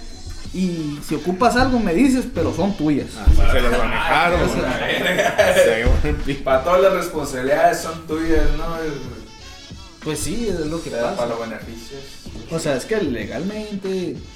Y 0.54 0.98
si 1.06 1.14
ocupas 1.14 1.56
algo 1.56 1.78
me 1.78 1.92
dices, 1.94 2.24
pero 2.34 2.54
son 2.54 2.76
tuyas. 2.76 3.08
Se 3.52 3.60
las 3.60 3.78
manejaron. 3.78 4.40
La 4.62 4.78
verga. 4.78 5.54
Se 5.54 5.76
llevó 5.76 5.94
el 6.04 6.14
pi- 6.16 6.34
Para 6.34 6.64
todas 6.64 6.80
las 6.82 6.92
responsabilidades 6.94 7.78
son 7.80 8.06
tuyas, 8.06 8.44
¿no? 8.56 8.76
Es- 8.82 8.92
Pues 10.02 10.20
sí, 10.20 10.48
es 10.48 10.60
lo 10.66 10.82
que 10.82 10.90
Para 10.90 11.10
pasa. 11.14 11.26
los 11.26 11.40
beneficios. 11.40 12.00
O 12.50 12.58
sea, 12.58 12.76
es 12.76 12.86
que 12.86 12.96
legalmente 13.02 13.88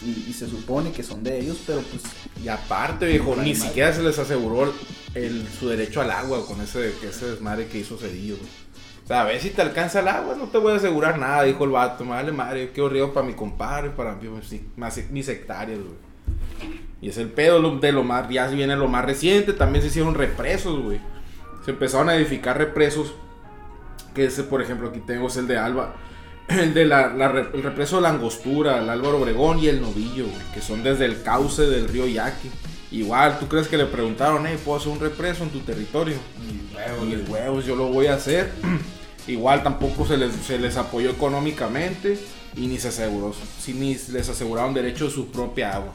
y, 0.04 0.26
y 0.28 0.32
se 0.34 0.46
supone 0.48 0.92
que 0.92 1.02
son 1.02 1.22
de 1.24 1.38
ellos, 1.40 1.56
pero 1.66 1.80
pues 1.80 2.02
Y 2.44 2.48
aparte, 2.48 3.06
viejo, 3.06 3.34
ni 3.36 3.54
siquiera 3.54 3.92
se 3.94 4.02
les 4.02 4.18
aseguró 4.18 4.70
el, 5.14 5.46
su 5.58 5.68
derecho 5.68 6.02
al 6.02 6.10
agua 6.10 6.44
con 6.44 6.60
ese, 6.60 6.92
ese 7.08 7.26
desmadre 7.30 7.68
que 7.68 7.78
hizo 7.78 7.96
Cedillo. 7.96 8.36
güey. 8.36 8.48
O 9.02 9.06
sea, 9.06 9.22
a 9.22 9.24
ver 9.24 9.40
si 9.40 9.50
te 9.50 9.62
alcanza 9.62 10.00
el 10.00 10.08
agua, 10.08 10.36
no 10.36 10.46
te 10.46 10.58
voy 10.58 10.72
a 10.72 10.76
asegurar 10.76 11.18
nada, 11.18 11.42
dijo 11.42 11.64
el 11.64 11.70
vato. 11.70 12.04
Vale 12.04 12.30
madre, 12.30 12.66
yo 12.66 12.72
quiero 12.72 12.88
río 12.88 13.12
para 13.12 13.26
mi 13.26 13.34
compadre, 13.34 13.90
para 13.90 14.14
mí, 14.14 14.28
pues, 14.28 14.60
más, 14.76 15.00
mis 15.10 15.28
hectáreas, 15.28 15.80
güey. 15.80 16.12
Y 17.00 17.08
es 17.08 17.18
el 17.18 17.28
pedo 17.28 17.60
de 17.80 17.92
lo 17.92 18.04
más, 18.04 18.28
ya 18.28 18.46
viene 18.46 18.76
lo 18.76 18.86
más 18.86 19.04
reciente, 19.04 19.52
también 19.52 19.82
se 19.82 19.88
hicieron 19.88 20.14
represos, 20.14 20.80
güey. 20.80 21.00
Se 21.64 21.72
empezaron 21.72 22.08
a 22.08 22.14
edificar 22.14 22.56
represos, 22.56 23.12
que 24.14 24.26
ese, 24.26 24.44
por 24.44 24.62
ejemplo, 24.62 24.88
aquí 24.88 25.00
tengo 25.00 25.26
es 25.26 25.36
el 25.36 25.48
de 25.48 25.58
Alba. 25.58 25.96
El 26.48 26.74
de 26.74 26.84
la, 26.84 27.04
el 27.54 27.62
represo 27.62 27.96
de 27.96 28.02
la 28.02 28.10
Angostura, 28.10 28.82
el 28.82 28.90
Álvaro 28.90 29.18
Obregón 29.18 29.60
y 29.60 29.68
el 29.68 29.80
Novillo, 29.80 30.24
güey, 30.24 30.52
que 30.52 30.60
son 30.60 30.82
desde 30.82 31.04
el 31.04 31.22
cauce 31.22 31.62
del 31.62 31.88
río 31.88 32.06
Yaqui. 32.06 32.50
Igual, 32.90 33.38
¿tú 33.38 33.46
crees 33.46 33.68
que 33.68 33.78
le 33.78 33.86
preguntaron, 33.86 34.44
hey, 34.46 34.58
¿puedo 34.62 34.76
hacer 34.76 34.90
un 34.92 35.00
represo 35.00 35.44
en 35.44 35.50
tu 35.50 35.60
territorio? 35.60 36.16
Y 36.42 36.76
huevos, 36.76 37.06
Mis 37.06 37.28
huevos, 37.28 37.64
yo 37.64 37.76
lo 37.76 37.86
voy 37.86 38.08
a 38.08 38.14
hacer. 38.14 38.50
Igual 39.26 39.62
tampoco 39.62 40.06
se 40.06 40.16
les, 40.16 40.32
se 40.34 40.58
les 40.58 40.76
apoyó 40.76 41.10
económicamente 41.10 42.18
y 42.56 42.66
ni 42.66 42.78
se 42.78 42.88
aseguró, 42.88 43.34
sí, 43.60 43.72
ni 43.72 43.94
les 44.12 44.28
aseguraron 44.28 44.74
derecho 44.74 45.06
a 45.06 45.10
su 45.10 45.28
propia 45.30 45.76
agua. 45.76 45.92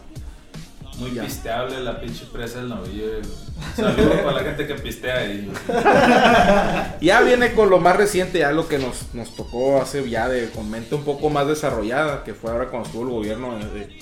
Muy 0.97 1.13
Ya. 1.13 1.23
pisteable 1.25 1.79
la 1.81 2.01
pinche 2.01 2.25
presa 2.25 2.57
del 2.59 2.69
novillo. 2.69 3.05
Saludos 3.75 4.17
para 4.23 4.31
la 4.31 4.43
gente 4.43 4.65
que 4.65 4.73
pistea 4.75 5.17
ahí. 5.19 5.51
Ya 7.01 7.21
viene 7.21 7.53
con 7.53 7.69
lo 7.69 7.79
más 7.79 7.95
reciente, 7.95 8.39
ya 8.39 8.51
lo 8.51 8.67
que 8.67 8.79
nos, 8.79 9.13
nos 9.13 9.35
tocó 9.35 9.79
hace 9.81 10.09
ya 10.09 10.27
de 10.27 10.49
con 10.49 10.69
mente 10.71 10.95
un 10.95 11.03
poco 11.03 11.29
más 11.29 11.47
desarrollada, 11.47 12.23
que 12.23 12.33
fue 12.33 12.49
ahora 12.51 12.69
cuando 12.69 12.87
estuvo 12.87 13.03
el 13.03 13.09
gobierno 13.09 13.59
de, 13.59 13.65
de, 13.65 13.99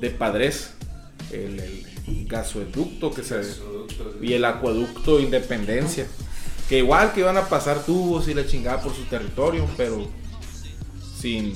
de 0.00 0.10
Padres, 0.10 0.70
el, 1.30 1.60
el 1.60 2.26
gasoducto 2.26 3.12
que 3.12 3.22
se, 3.22 3.42
y 4.22 4.32
el 4.32 4.44
acueducto 4.46 5.20
Independencia. 5.20 6.06
Que 6.68 6.78
igual 6.78 7.12
que 7.12 7.20
iban 7.20 7.36
a 7.36 7.46
pasar 7.48 7.84
tubos 7.84 8.26
y 8.28 8.34
la 8.34 8.46
chingada 8.46 8.80
por 8.80 8.94
su 8.94 9.02
territorio, 9.04 9.66
pero 9.76 10.06
sin, 11.18 11.54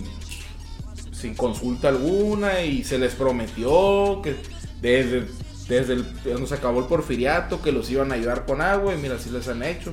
sin 1.12 1.34
consulta 1.34 1.88
alguna 1.88 2.62
y 2.62 2.84
se 2.84 2.98
les 2.98 3.14
prometió 3.14 4.20
que 4.22 4.36
desde, 4.82 5.26
desde 5.68 5.94
el, 5.94 6.04
cuando 6.22 6.46
se 6.46 6.54
acabó 6.54 6.80
el 6.80 6.86
porfiriato 6.86 7.62
que 7.62 7.72
los 7.72 7.90
iban 7.90 8.12
a 8.12 8.16
ayudar 8.16 8.44
con 8.46 8.61
agua 8.61 8.94
y 8.94 8.98
mira, 8.98 9.14
así 9.16 9.30
les 9.30 9.48
han 9.48 9.62
hecho. 9.62 9.90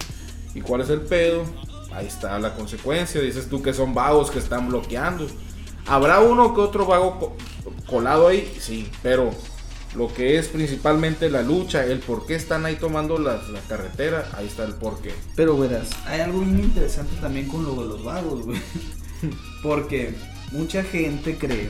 ¿Y 0.54 0.62
cuál 0.62 0.82
es 0.82 0.90
el 0.90 1.02
pedo? 1.02 1.44
Ahí 1.94 2.08
está 2.08 2.38
la 2.40 2.54
consecuencia. 2.54 3.22
Dices 3.22 3.48
tú 3.50 3.62
que 3.62 3.74
son 3.74 3.94
vagos 3.94 4.32
que 4.32 4.40
están 4.40 4.68
bloqueando. 4.68 5.28
¿Habrá 5.88 6.20
uno 6.20 6.54
que 6.54 6.62
otro 6.62 6.86
vago 6.86 7.20
co- 7.20 7.36
colado 7.88 8.28
ahí? 8.28 8.54
Sí, 8.60 8.90
pero 9.04 9.32
lo 9.96 10.14
que 10.14 10.38
es 10.38 10.48
principalmente 10.48 11.30
la 11.30 11.42
lucha, 11.42 11.86
el 11.86 12.00
por 12.00 12.26
qué 12.26 12.36
están 12.36 12.66
ahí 12.66 12.76
tomando 12.76 13.18
la, 13.18 13.42
la 13.52 13.60
carretera, 13.68 14.30
ahí 14.38 14.46
está 14.48 14.64
el 14.66 14.74
porqué. 14.74 15.14
Pero 15.36 15.58
verás, 15.58 15.90
hay 16.06 16.22
algo 16.22 16.40
bien 16.42 16.60
interesante 16.60 17.16
también 17.22 17.48
con 17.48 17.64
lo 17.64 17.76
de 17.82 17.88
los 17.88 18.04
vagos, 18.04 18.46
güey. 18.46 18.60
Porque 19.64 20.14
mucha 20.52 20.84
gente 20.84 21.38
cree 21.38 21.70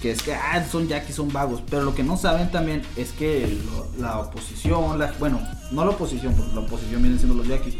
que 0.00 0.10
es 0.10 0.22
que 0.22 0.34
ah, 0.34 0.64
son 0.70 0.88
yaquis, 0.88 1.14
son 1.16 1.32
vagos. 1.32 1.62
Pero 1.70 1.82
lo 1.84 1.94
que 1.94 2.02
no 2.02 2.16
saben 2.16 2.50
también 2.50 2.82
es 2.96 3.10
que 3.12 3.46
lo- 3.66 3.88
la 4.02 4.18
oposición, 4.18 4.98
la, 4.98 5.12
bueno, 5.18 5.40
no 5.70 5.84
la 5.84 5.92
oposición, 5.92 6.34
porque 6.34 6.52
la 6.54 6.60
oposición 6.60 7.02
vienen 7.02 7.18
siendo 7.18 7.36
los 7.36 7.46
yaquis. 7.48 7.74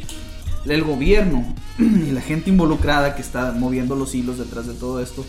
el 0.64 0.82
gobierno 0.84 1.54
y 1.78 2.12
la 2.12 2.20
gente 2.20 2.50
involucrada 2.50 3.16
que 3.16 3.22
está 3.22 3.50
moviendo 3.52 3.96
los 3.96 4.14
hilos 4.14 4.38
detrás 4.38 4.66
de 4.68 4.74
todo 4.74 5.00
esto, 5.02 5.24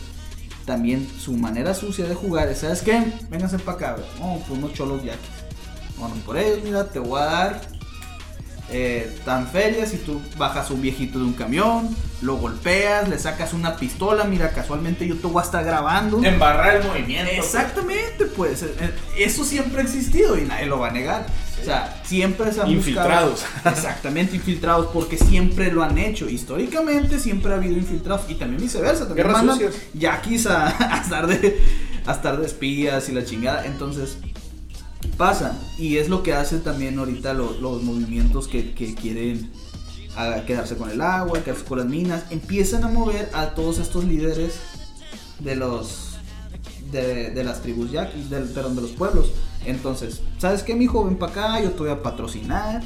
también 0.65 1.07
su 1.19 1.33
manera 1.33 1.73
sucia 1.73 2.05
de 2.05 2.15
jugar 2.15 2.47
es, 2.49 2.59
¿sabes 2.59 2.81
qué? 2.81 3.03
Vénganse 3.29 3.59
para 3.59 3.77
acá. 3.77 3.95
Vamos 4.19 4.43
por 4.43 4.57
unos 4.57 4.73
cholos 4.73 5.03
yaquis. 5.03 5.29
Bueno, 5.97 6.15
por 6.25 6.37
ellos, 6.37 6.59
mira, 6.63 6.87
te 6.87 6.99
voy 6.99 7.19
a 7.19 7.25
dar 7.25 7.61
eh, 8.73 9.15
tan 9.23 9.47
ferias 9.47 9.91
si 9.91 9.97
tú 9.97 10.19
bajas 10.37 10.69
un 10.71 10.81
viejito 10.81 11.19
de 11.19 11.25
un 11.25 11.33
camión, 11.33 11.95
lo 12.21 12.35
golpeas, 12.37 13.07
le 13.07 13.19
sacas 13.19 13.53
una 13.53 13.75
pistola, 13.77 14.23
mira, 14.25 14.49
casualmente 14.51 15.07
yo 15.07 15.15
te 15.15 15.27
voy 15.27 15.41
a 15.41 15.45
estar 15.45 15.63
grabando. 15.63 16.21
Embarrar 16.23 16.77
el 16.77 16.83
movimiento. 16.87 17.31
pues. 17.35 17.45
Exactamente, 17.45 18.25
pues 18.35 18.63
eh, 18.63 18.69
eso 19.17 19.45
siempre 19.45 19.81
ha 19.81 19.83
existido 19.83 20.37
y 20.37 20.41
nadie 20.41 20.65
lo 20.65 20.79
va 20.79 20.87
a 20.89 20.91
negar. 20.91 21.25
O 21.61 21.65
sea, 21.65 22.01
siempre 22.03 22.51
se 22.51 22.59
han 22.61 22.69
Infiltrados. 22.71 23.41
buscado- 23.45 23.69
exactamente, 23.77 24.35
infiltrados, 24.35 24.87
porque 24.87 25.17
siempre 25.17 25.71
lo 25.71 25.81
han 25.83 25.97
hecho. 25.97 26.27
Históricamente 26.27 27.19
siempre 27.19 27.53
ha 27.53 27.55
habido 27.55 27.77
infiltrados 27.77 28.29
y 28.29 28.35
también 28.35 28.61
viceversa. 28.61 29.05
También 29.07 29.31
mandan 29.31 29.59
yaquis 29.93 30.47
a, 30.47 30.67
a 30.93 31.01
estar 31.01 31.27
de, 31.27 31.61
a 32.05 32.11
estar 32.11 32.37
de 32.39 32.45
espías 32.47 33.07
y 33.07 33.13
la 33.13 33.23
chingada. 33.23 33.65
Entonces, 33.65 34.17
pasa. 35.13 35.57
Y 35.77 35.97
es 35.97 36.09
lo 36.09 36.23
que 36.23 36.33
hacen 36.33 36.61
también 36.61 36.97
ahorita 36.99 37.33
lo- 37.33 37.53
los 37.59 37.81
movimientos 37.83 38.47
que, 38.47 38.73
quieren 38.73 39.51
quedarse 40.45 40.75
con 40.77 40.89
el 40.91 41.01
agua, 41.01 41.43
quedarse 41.43 41.65
con 41.65 41.79
las 41.79 41.87
minas. 41.87 42.25
Empiezan 42.29 42.83
a 42.83 42.87
mover 42.87 43.29
a 43.33 43.55
todos 43.55 43.79
estos 43.79 44.03
líderes 44.03 44.59
de 45.39 45.55
los 45.55 46.09
de, 46.91 47.43
las 47.43 47.61
tribus 47.61 47.91
yaquis, 47.91 48.29
del, 48.29 48.43
perdón, 48.45 48.75
de 48.75 48.83
los 48.83 48.91
pueblos. 48.91 49.31
Entonces, 49.65 50.21
¿sabes 50.37 50.63
qué, 50.63 50.75
mi 50.75 50.85
joven 50.85 51.17
para 51.17 51.31
acá? 51.31 51.61
Yo 51.61 51.71
te 51.71 51.79
voy 51.79 51.89
a 51.89 52.03
patrocinar, 52.03 52.83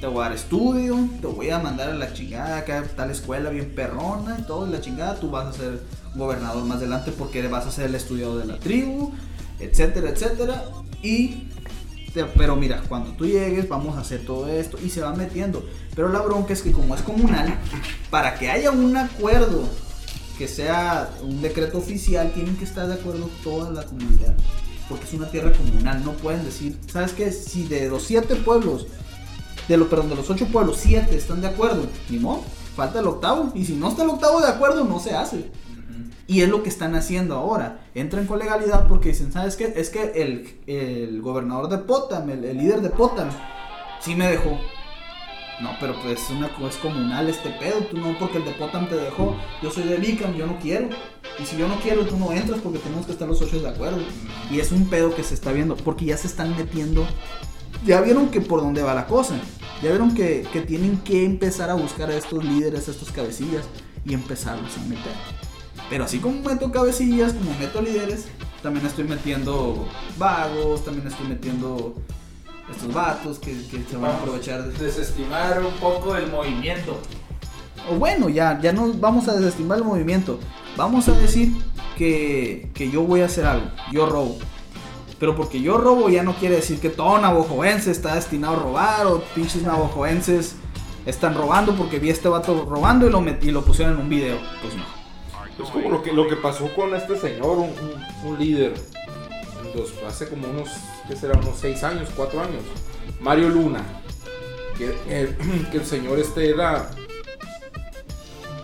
te 0.00 0.06
voy 0.06 0.20
a 0.20 0.28
dar 0.28 0.32
estudio, 0.32 0.96
te 1.20 1.26
voy 1.26 1.50
a 1.50 1.58
mandar 1.58 1.90
a 1.90 1.94
la 1.94 2.12
chingada 2.12 2.58
acá 2.58 2.84
tal 2.96 3.10
escuela 3.10 3.50
bien 3.50 3.74
perrona 3.74 4.36
y 4.38 4.42
todo, 4.42 4.66
la 4.66 4.80
chingada, 4.80 5.16
tú 5.18 5.30
vas 5.30 5.46
a 5.46 5.52
ser 5.52 5.82
gobernador 6.14 6.64
más 6.64 6.78
adelante 6.78 7.12
porque 7.16 7.46
vas 7.48 7.66
a 7.66 7.70
ser 7.72 7.86
el 7.86 7.94
estudiado 7.94 8.38
de 8.38 8.46
la 8.46 8.58
tribu, 8.58 9.12
etcétera, 9.58 10.10
etcétera. 10.10 10.64
Y 11.02 11.48
pero 12.36 12.56
mira, 12.56 12.82
cuando 12.88 13.12
tú 13.12 13.26
llegues 13.26 13.68
vamos 13.68 13.96
a 13.96 14.00
hacer 14.00 14.24
todo 14.24 14.48
esto 14.48 14.78
y 14.82 14.90
se 14.90 15.00
va 15.00 15.14
metiendo. 15.14 15.64
Pero 15.94 16.08
la 16.08 16.20
bronca 16.20 16.52
es 16.52 16.62
que 16.62 16.72
como 16.72 16.94
es 16.94 17.02
comunal, 17.02 17.58
para 18.10 18.34
que 18.34 18.50
haya 18.50 18.70
un 18.70 18.96
acuerdo 18.96 19.68
que 20.38 20.48
sea 20.48 21.10
un 21.22 21.42
decreto 21.42 21.78
oficial, 21.78 22.32
tienen 22.32 22.56
que 22.56 22.64
estar 22.64 22.86
de 22.86 22.94
acuerdo 22.94 23.28
toda 23.44 23.70
la 23.70 23.84
comunidad. 23.84 24.34
Porque 24.88 25.04
es 25.04 25.12
una 25.12 25.30
tierra 25.30 25.52
comunal, 25.52 26.02
no 26.04 26.12
pueden 26.12 26.44
decir, 26.44 26.78
¿sabes 26.90 27.12
qué? 27.12 27.30
Si 27.30 27.64
de 27.64 27.88
los 27.88 28.04
siete 28.04 28.36
pueblos, 28.36 28.86
de 29.68 29.76
los, 29.76 29.88
perdón, 29.88 30.08
de 30.08 30.16
los 30.16 30.30
ocho 30.30 30.46
pueblos, 30.46 30.78
siete 30.80 31.16
están 31.16 31.42
de 31.42 31.48
acuerdo, 31.48 31.86
ni 32.08 32.18
modo, 32.18 32.42
falta 32.74 33.00
el 33.00 33.06
octavo. 33.06 33.52
Y 33.54 33.64
si 33.66 33.74
no 33.74 33.90
está 33.90 34.02
el 34.02 34.10
octavo 34.10 34.40
de 34.40 34.48
acuerdo, 34.48 34.82
no 34.84 34.98
se 34.98 35.14
hace. 35.14 35.50
Y 36.30 36.42
es 36.42 36.48
lo 36.48 36.62
que 36.62 36.68
están 36.68 36.94
haciendo 36.94 37.34
ahora. 37.34 37.80
Entran 37.92 38.24
con 38.24 38.38
legalidad 38.38 38.86
porque 38.86 39.08
dicen, 39.08 39.32
¿sabes 39.32 39.56
qué? 39.56 39.72
Es 39.74 39.90
que 39.90 40.12
el, 40.14 40.60
el 40.68 41.20
gobernador 41.22 41.68
de 41.68 41.78
Potam, 41.78 42.30
el, 42.30 42.56
líder 42.56 42.82
de 42.82 42.90
Potam, 42.90 43.28
sí 43.98 44.14
me 44.14 44.28
dejó. 44.28 44.50
No, 45.60 45.70
pero 45.80 46.00
pues 46.00 46.20
es 46.22 46.30
una 46.30 46.46
es 46.68 46.76
comunal 46.76 47.28
este 47.28 47.50
pedo. 47.58 47.80
Tú 47.80 47.98
no, 47.98 48.16
porque 48.16 48.38
el 48.38 48.44
de 48.44 48.52
Potam 48.52 48.88
te 48.88 48.94
dejó. 48.94 49.34
Yo 49.60 49.72
soy 49.72 49.82
de 49.82 49.96
Bicam, 49.96 50.36
yo 50.36 50.46
no 50.46 50.56
quiero. 50.60 50.90
Y 51.40 51.44
si 51.44 51.56
yo 51.56 51.66
no 51.66 51.74
quiero, 51.80 52.06
tú 52.06 52.16
no 52.16 52.30
entras 52.30 52.60
porque 52.60 52.78
tenemos 52.78 53.06
que 53.06 53.12
estar 53.12 53.26
los 53.26 53.42
ocho 53.42 53.60
de 53.60 53.68
acuerdo. 53.68 53.98
Y 54.52 54.60
es 54.60 54.70
un 54.70 54.88
pedo 54.88 55.12
que 55.12 55.24
se 55.24 55.34
está 55.34 55.50
viendo 55.50 55.74
porque 55.74 56.04
ya 56.04 56.16
se 56.16 56.28
están 56.28 56.56
metiendo. 56.56 57.08
Ya 57.84 58.00
vieron 58.02 58.28
que 58.28 58.40
por 58.40 58.60
dónde 58.60 58.84
va 58.84 58.94
la 58.94 59.08
cosa. 59.08 59.34
Ya 59.82 59.88
vieron 59.88 60.14
que, 60.14 60.46
que 60.52 60.60
tienen 60.60 60.98
que 60.98 61.24
empezar 61.24 61.70
a 61.70 61.74
buscar 61.74 62.08
a 62.08 62.16
estos 62.16 62.44
líderes, 62.44 62.86
a 62.86 62.92
estos 62.92 63.10
cabecillas 63.10 63.64
y 64.04 64.14
empezarlos 64.14 64.78
a 64.78 64.80
meter. 64.82 65.39
Pero 65.90 66.04
así 66.04 66.18
como 66.20 66.40
meto 66.48 66.70
cabecillas, 66.72 67.32
como 67.34 67.52
meto 67.58 67.82
líderes, 67.82 68.26
también 68.62 68.86
estoy 68.86 69.04
metiendo 69.04 69.86
vagos, 70.16 70.84
también 70.84 71.06
estoy 71.08 71.26
metiendo 71.26 71.94
estos 72.70 72.94
vatos 72.94 73.38
que, 73.40 73.50
que 73.66 73.82
se 73.90 73.96
van 73.96 74.12
a 74.12 74.14
aprovechar 74.18 74.62
de... 74.62 74.84
Desestimar 74.84 75.60
un 75.60 75.72
poco 75.80 76.14
el 76.14 76.30
movimiento. 76.30 76.96
O 77.90 77.96
bueno, 77.96 78.28
ya, 78.28 78.60
ya 78.60 78.72
no 78.72 78.92
vamos 78.94 79.26
a 79.28 79.34
desestimar 79.34 79.78
el 79.78 79.84
movimiento. 79.84 80.38
Vamos 80.76 81.08
a 81.08 81.12
decir 81.12 81.52
que, 81.98 82.70
que 82.72 82.90
yo 82.90 83.02
voy 83.02 83.22
a 83.22 83.26
hacer 83.26 83.44
algo, 83.44 83.66
yo 83.90 84.06
robo. 84.06 84.38
Pero 85.18 85.34
porque 85.34 85.60
yo 85.60 85.76
robo 85.76 86.08
ya 86.08 86.22
no 86.22 86.34
quiere 86.36 86.56
decir 86.56 86.78
que 86.80 86.88
todo 86.88 87.18
navajoense 87.18 87.90
está 87.90 88.14
destinado 88.14 88.54
a 88.54 88.58
robar 88.60 89.06
o 89.06 89.22
pinches 89.34 89.62
navajoenses 89.62 90.54
están 91.04 91.34
robando 91.34 91.74
porque 91.74 91.98
vi 91.98 92.10
a 92.10 92.12
este 92.12 92.28
vato 92.28 92.64
robando 92.68 93.06
y 93.06 93.10
lo, 93.10 93.20
met- 93.20 93.42
y 93.42 93.50
lo 93.50 93.64
pusieron 93.64 93.94
en 93.94 94.00
un 94.02 94.08
video. 94.08 94.38
Pues 94.62 94.74
no. 94.76 94.99
Es 95.64 95.70
como 95.70 95.90
lo 95.90 96.02
que, 96.02 96.12
lo 96.12 96.26
que 96.28 96.36
pasó 96.36 96.68
con 96.74 96.94
este 96.94 97.16
señor, 97.18 97.58
un, 97.58 97.70
un- 97.70 98.28
un 98.32 98.38
líder, 98.38 98.74
los- 99.74 99.92
hace 100.06 100.28
como 100.28 100.48
unos, 100.48 100.68
¿qué 101.08 101.16
será? 101.16 101.38
Unos 101.38 101.58
6 101.60 101.82
años, 101.84 102.08
4 102.16 102.40
años. 102.40 102.62
Mario 103.20 103.48
Luna. 103.50 103.82
Que, 104.78 104.96
eh, 105.08 105.36
que 105.70 105.78
el 105.78 105.84
señor 105.86 106.18
este 106.18 106.48
era, 106.50 106.90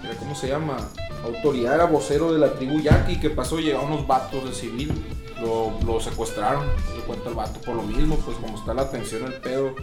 era, 0.02 0.14
¿cómo 0.18 0.34
se 0.34 0.48
llama? 0.48 0.76
Autoridad, 1.24 1.74
era 1.74 1.84
vocero 1.86 2.32
de 2.32 2.38
la 2.38 2.52
tribu 2.54 2.80
Yaqui. 2.80 3.18
Que 3.20 3.30
pasó, 3.30 3.58
llegaron 3.58 3.92
unos 3.92 4.06
vatos 4.06 4.44
de 4.44 4.52
civil, 4.54 4.92
lo, 5.40 5.72
lo 5.84 6.00
secuestraron. 6.00 6.64
Se 6.94 7.02
cuenta 7.06 7.28
el 7.28 7.34
vato 7.34 7.60
por 7.60 7.74
lo 7.74 7.82
mismo, 7.82 8.16
pues 8.18 8.36
como 8.38 8.56
está 8.58 8.72
la 8.74 8.88
tensión, 8.90 9.24
el 9.24 9.34
pedo. 9.40 9.74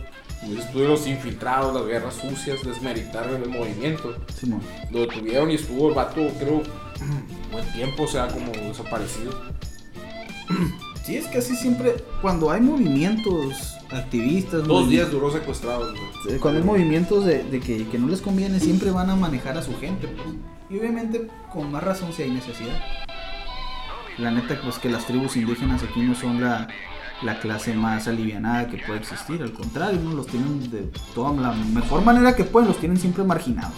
Estuvieron 0.57 0.91
los 0.93 1.07
infiltrados, 1.07 1.73
las 1.73 1.85
guerras 1.85 2.15
sucias, 2.15 2.63
desmeritaron 2.63 3.41
el 3.41 3.49
movimiento. 3.49 4.15
Simón. 4.35 4.61
Lo 4.91 5.01
detuvieron 5.01 5.51
y 5.51 5.55
estuvo 5.55 5.89
el 5.89 5.95
vato, 5.95 6.21
creo, 6.39 6.61
buen 7.51 7.65
tiempo, 7.73 8.03
o 8.03 8.07
sea, 8.07 8.27
como 8.27 8.51
desaparecido. 8.51 9.31
Sí, 11.03 11.17
es 11.17 11.27
que 11.27 11.39
así 11.39 11.55
siempre, 11.55 11.95
cuando 12.21 12.49
hay 12.51 12.61
movimientos 12.61 13.75
activistas, 13.91 14.65
Dos 14.65 14.89
días 14.89 15.11
duró 15.11 15.31
secuestrado. 15.31 15.93
cuando 16.41 16.59
hay 16.61 16.65
movimientos 16.65 17.25
de, 17.25 17.43
de 17.43 17.59
que, 17.59 17.87
que 17.87 17.97
no 17.99 18.07
les 18.07 18.21
conviene, 18.21 18.59
siempre 18.59 18.91
van 18.91 19.09
a 19.09 19.15
manejar 19.15 19.57
a 19.57 19.61
su 19.63 19.77
gente. 19.79 20.07
pues. 20.07 20.27
Y 20.69 20.79
obviamente, 20.79 21.27
con 21.51 21.71
más 21.71 21.83
razón 21.83 22.13
si 22.13 22.23
hay 22.23 22.31
necesidad. 22.31 22.79
La 24.17 24.31
neta, 24.31 24.59
pues 24.63 24.77
que 24.79 24.89
las 24.89 25.05
tribus 25.05 25.35
indígenas 25.35 25.83
aquí 25.83 26.01
no 26.01 26.15
son 26.15 26.39
la, 26.41 26.67
la 27.23 27.39
clase 27.39 27.73
más 27.73 28.07
alivianada 28.07 28.67
que 28.67 28.77
puede 28.77 28.99
existir. 28.99 29.41
Al 29.41 29.53
contrario, 29.53 29.99
¿no? 30.03 30.13
los 30.13 30.27
tienen 30.27 30.69
de 30.69 30.89
toda 31.15 31.33
la 31.33 31.53
mejor 31.53 32.03
manera 32.03 32.35
que 32.35 32.43
pueden, 32.43 32.67
los 32.67 32.79
tienen 32.79 32.97
siempre 32.97 33.23
marginados. 33.23 33.75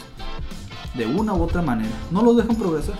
De 0.93 1.05
una 1.05 1.33
u 1.33 1.43
otra 1.43 1.61
manera. 1.61 1.93
No 2.11 2.21
los 2.21 2.37
dejan 2.37 2.55
progresar. 2.55 2.95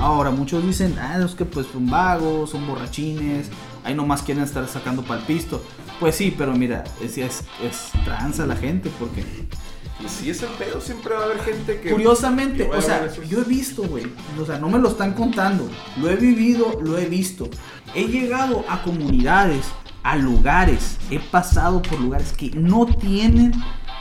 Ahora, 0.00 0.30
muchos 0.30 0.64
dicen, 0.64 0.96
ah, 0.98 1.18
es 1.24 1.34
que 1.34 1.44
pues 1.44 1.66
son 1.66 1.88
vagos, 1.88 2.50
son 2.50 2.66
borrachines, 2.66 3.50
ahí 3.84 3.94
nomás 3.94 4.22
quieren 4.22 4.42
estar 4.42 4.66
sacando 4.66 5.02
pal 5.02 5.22
pisto. 5.26 5.62
Pues 6.00 6.16
sí, 6.16 6.34
pero 6.36 6.54
mira, 6.54 6.84
es, 7.02 7.18
es, 7.18 7.44
es 7.62 7.90
tranza 8.04 8.46
la 8.46 8.56
gente 8.56 8.90
porque 8.98 9.24
Y 10.04 10.08
si 10.08 10.30
es 10.30 10.42
el 10.42 10.48
pedo, 10.50 10.80
siempre 10.80 11.14
va 11.14 11.20
a 11.20 11.24
haber 11.24 11.40
gente 11.40 11.80
que. 11.80 11.90
curiosamente, 11.90 12.68
que 12.68 12.76
o 12.76 12.80
sea, 12.80 13.12
yo 13.28 13.40
he 13.40 13.44
visto, 13.44 13.82
güey, 13.82 14.06
o 14.40 14.46
sea, 14.46 14.58
no 14.58 14.68
me 14.68 14.78
lo 14.78 14.88
están 14.88 15.12
contando, 15.12 15.68
lo 16.00 16.10
he 16.10 16.16
vivido, 16.16 16.78
lo 16.82 16.98
he 16.98 17.06
visto. 17.06 17.48
He 17.94 18.04
llegado 18.04 18.64
a 18.68 18.82
comunidades, 18.82 19.66
a 20.02 20.16
lugares, 20.16 20.96
he 21.10 21.18
pasado 21.18 21.82
por 21.82 22.00
lugares 22.00 22.32
que 22.32 22.50
no 22.50 22.86
tienen 22.86 23.52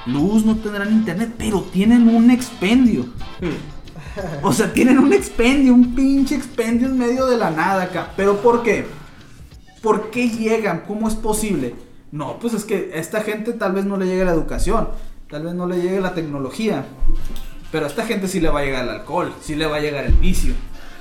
luz, 0.05 0.45
no 0.45 0.55
tendrán 0.55 0.91
internet, 0.91 1.33
pero 1.37 1.61
tienen 1.61 2.07
un 2.07 2.31
expendio. 2.31 3.05
O 4.41 4.51
sea, 4.51 4.73
tienen 4.73 4.99
un 4.99 5.13
expendio, 5.13 5.73
un 5.73 5.95
pinche 5.95 6.35
expendio 6.35 6.87
en 6.87 6.97
medio 6.97 7.25
de 7.25 7.37
la 7.37 7.51
nada 7.51 7.83
acá. 7.83 8.11
¿Pero 8.15 8.41
por 8.41 8.63
qué? 8.63 8.85
¿Por 9.81 10.09
qué 10.11 10.29
llegan? 10.29 10.83
¿Cómo 10.87 11.07
es 11.07 11.15
posible? 11.15 11.75
No, 12.11 12.39
pues 12.39 12.53
es 12.53 12.65
que 12.65 12.91
a 12.93 12.97
esta 12.97 13.21
gente 13.21 13.53
tal 13.53 13.73
vez 13.73 13.85
no 13.85 13.97
le 13.97 14.07
llegue 14.07 14.25
la 14.25 14.31
educación, 14.31 14.89
tal 15.29 15.43
vez 15.43 15.53
no 15.53 15.67
le 15.67 15.77
llegue 15.81 16.01
la 16.01 16.13
tecnología. 16.13 16.85
Pero 17.71 17.85
a 17.85 17.89
esta 17.89 18.05
gente 18.05 18.27
sí 18.27 18.39
le 18.39 18.49
va 18.49 18.61
a 18.61 18.63
llegar 18.63 18.83
el 18.83 18.89
alcohol, 18.89 19.31
sí 19.41 19.55
le 19.55 19.67
va 19.67 19.77
a 19.77 19.79
llegar 19.79 20.05
el 20.05 20.13
vicio. 20.13 20.53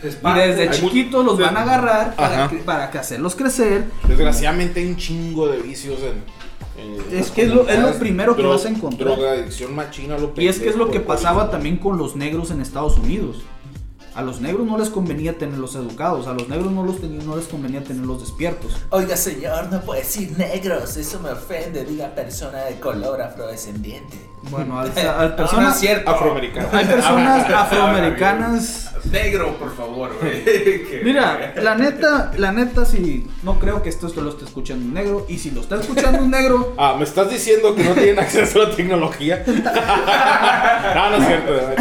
Y 0.02 0.38
desde 0.38 0.70
chiquitos 0.70 1.24
los 1.24 1.38
van 1.38 1.56
a 1.56 1.62
agarrar 1.62 2.14
para, 2.14 2.48
que- 2.48 2.56
para 2.58 2.90
que 2.90 2.98
hacerlos 2.98 3.34
crecer. 3.34 3.86
Desgraciadamente 4.06 4.80
hay 4.80 4.86
un 4.86 4.96
chingo 4.96 5.48
de 5.48 5.58
vicios 5.58 5.98
en. 6.00 6.22
en 7.10 7.18
Es 7.18 7.30
que 7.30 7.42
es 7.42 7.48
lo- 7.48 7.66
es 7.68 7.80
lo 7.80 7.92
primero 7.98 8.36
que 8.36 8.42
vas 8.42 8.64
a 8.66 8.68
encontrar. 8.68 9.16
Drogadicción 9.16 9.74
machina, 9.74 10.18
lo 10.18 10.32
Y 10.36 10.46
es 10.46 10.60
que 10.60 10.68
es 10.68 10.76
lo 10.76 10.90
que 10.90 11.00
pasaba 11.00 11.50
también 11.50 11.78
con 11.78 11.96
los 11.98 12.14
negros 12.14 12.50
en 12.50 12.60
Estados 12.60 12.98
Unidos. 12.98 13.38
A 14.18 14.22
los 14.22 14.40
negros 14.40 14.66
no 14.66 14.76
les 14.76 14.88
convenía 14.90 15.38
tenerlos 15.38 15.76
educados, 15.76 16.26
a 16.26 16.32
los 16.32 16.48
negros 16.48 16.72
no, 16.72 16.82
los 16.82 17.00
no 17.00 17.36
les 17.36 17.46
convenía 17.46 17.84
tenerlos 17.84 18.18
despiertos. 18.20 18.76
Oiga, 18.90 19.16
señor, 19.16 19.68
no 19.70 19.80
puede 19.82 20.00
decir 20.00 20.36
negros, 20.36 20.96
eso 20.96 21.20
me 21.20 21.30
ofende, 21.30 21.84
diga 21.84 22.08
persona 22.16 22.64
de 22.64 22.80
color 22.80 23.22
afrodescendiente. 23.22 24.18
Bueno, 24.50 24.80
al, 24.80 24.90
al 24.98 25.30
No, 25.30 25.36
persona- 25.36 25.62
no 25.62 25.70
es 25.70 25.76
cierto. 25.76 26.10
Afroamericano. 26.10 26.68
hay 26.72 26.84
personas 26.86 27.48
afroamericanas. 27.54 28.84
Negro, 29.04 29.56
por 29.56 29.76
favor, 29.76 30.10
Mira, 31.04 31.52
la 31.62 31.76
neta, 31.76 32.32
la 32.36 32.50
neta, 32.50 32.84
si 32.84 33.24
no 33.44 33.60
creo 33.60 33.82
que 33.84 33.88
esto 33.88 34.08
lo 34.20 34.30
esté 34.30 34.46
escuchando 34.46 34.84
un 34.84 34.94
negro. 34.94 35.26
Y 35.28 35.38
si 35.38 35.52
lo 35.52 35.60
está 35.60 35.76
escuchando 35.76 36.18
un 36.24 36.30
negro, 36.32 36.74
Ah, 36.76 36.96
¿me 36.98 37.04
estás 37.04 37.30
diciendo 37.30 37.72
que 37.76 37.84
no 37.84 37.92
tienen 37.92 38.18
acceso 38.18 38.62
a 38.62 38.68
la 38.68 38.74
tecnología? 38.74 39.44
no, 39.46 41.10
no 41.10 41.16
es 41.18 41.26
cierto. 41.26 41.52
de 41.52 41.60
verdad, 41.60 41.76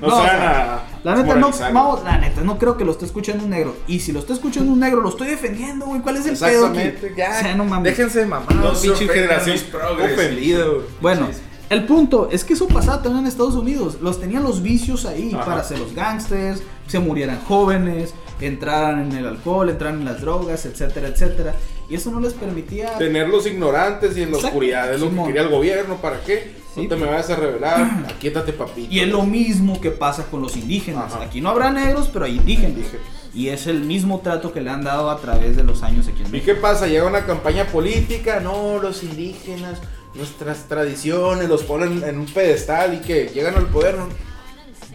No, 0.00 0.08
No, 0.08 0.16
o 0.16 0.22
sean 0.22 0.38
sea, 0.38 0.74
a 0.74 0.87
la 1.04 1.14
neta, 1.16 1.34
no, 1.36 1.50
vamos, 1.72 2.04
la 2.04 2.18
neta, 2.18 2.40
no 2.42 2.58
creo 2.58 2.76
que 2.76 2.84
lo 2.84 2.92
esté 2.92 3.06
escuchando 3.06 3.44
un 3.44 3.50
negro. 3.50 3.76
Y 3.86 4.00
si 4.00 4.12
lo 4.12 4.20
está 4.20 4.32
escuchando 4.32 4.72
un 4.72 4.80
negro, 4.80 5.00
lo 5.00 5.08
estoy 5.08 5.28
defendiendo, 5.28 5.86
güey. 5.86 6.00
¿Cuál 6.00 6.16
es 6.16 6.26
el 6.26 6.36
pedo 6.36 6.66
aquí? 6.66 6.80
Ya. 7.16 7.30
O 7.30 7.40
sea, 7.40 7.54
no 7.54 7.64
mames. 7.64 7.84
Déjense 7.96 8.20
de 8.20 8.26
mamar, 8.26 8.54
No 8.54 8.72
pinche 8.72 9.08
generación 9.08 9.56
ofendida. 10.02 10.64
Bueno, 11.00 11.28
el 11.70 11.84
punto 11.84 12.28
es 12.32 12.44
que 12.44 12.54
eso 12.54 12.66
pasaba 12.66 13.02
también 13.02 13.24
en 13.24 13.28
Estados 13.28 13.54
Unidos. 13.54 13.98
Los 14.00 14.20
tenían 14.20 14.42
los 14.42 14.62
vicios 14.62 15.04
ahí 15.04 15.32
Ajá. 15.34 15.44
para 15.44 15.64
ser 15.64 15.78
los 15.78 15.94
gangsters, 15.94 16.62
se 16.86 16.98
murieran 16.98 17.40
jóvenes, 17.46 18.14
entraran 18.46 19.10
en 19.10 19.18
el 19.18 19.26
alcohol, 19.26 19.68
entraran 19.68 20.00
en 20.00 20.04
las 20.04 20.20
drogas, 20.20 20.64
etcétera, 20.66 21.08
etcétera. 21.08 21.54
Y 21.88 21.94
eso 21.94 22.10
no 22.10 22.20
les 22.20 22.34
permitía. 22.34 22.98
Tenerlos 22.98 23.46
ignorantes 23.46 24.16
y 24.16 24.22
en 24.22 24.30
la 24.30 24.38
oscuridad 24.38 24.92
es 24.92 25.00
lo 25.00 25.10
que 25.10 25.24
quería 25.24 25.42
el 25.42 25.48
gobierno. 25.48 25.96
¿Para 25.96 26.20
qué? 26.20 26.54
Sí. 26.74 26.82
No 26.82 26.88
te 26.88 26.96
me 26.96 27.06
vayas 27.06 27.30
a 27.30 27.36
revelar. 27.36 28.06
Aquíétate, 28.14 28.52
papito. 28.52 28.92
Y 28.92 29.00
es 29.00 29.08
lo 29.08 29.22
mismo 29.22 29.80
que 29.80 29.90
pasa 29.90 30.26
con 30.30 30.42
los 30.42 30.56
indígenas. 30.56 31.14
Ajá. 31.14 31.24
Aquí 31.24 31.40
no 31.40 31.48
habrá 31.48 31.70
negros, 31.70 32.10
pero 32.12 32.26
hay 32.26 32.36
indígenas. 32.36 32.70
Indígenas. 32.70 33.06
Y 33.34 33.48
es 33.48 33.66
el 33.66 33.80
mismo 33.84 34.20
trato 34.20 34.52
que 34.52 34.60
le 34.60 34.70
han 34.70 34.84
dado 34.84 35.10
a 35.10 35.18
través 35.18 35.56
de 35.56 35.62
los 35.62 35.82
años 35.82 36.08
aquí 36.08 36.22
en 36.22 36.28
¿Y 36.28 36.30
México. 36.32 36.46
qué 36.46 36.54
pasa? 36.54 36.86
Llega 36.86 37.06
una 37.06 37.24
campaña 37.24 37.64
política, 37.66 38.40
no, 38.40 38.78
los 38.78 39.02
indígenas, 39.02 39.78
nuestras 40.14 40.66
tradiciones, 40.68 41.48
los 41.48 41.62
ponen 41.62 42.02
en 42.04 42.18
un 42.18 42.26
pedestal 42.26 42.94
y 42.94 42.98
que 42.98 43.28
llegan 43.28 43.54
al 43.54 43.66
poder. 43.66 43.96
¿no? 43.96 44.08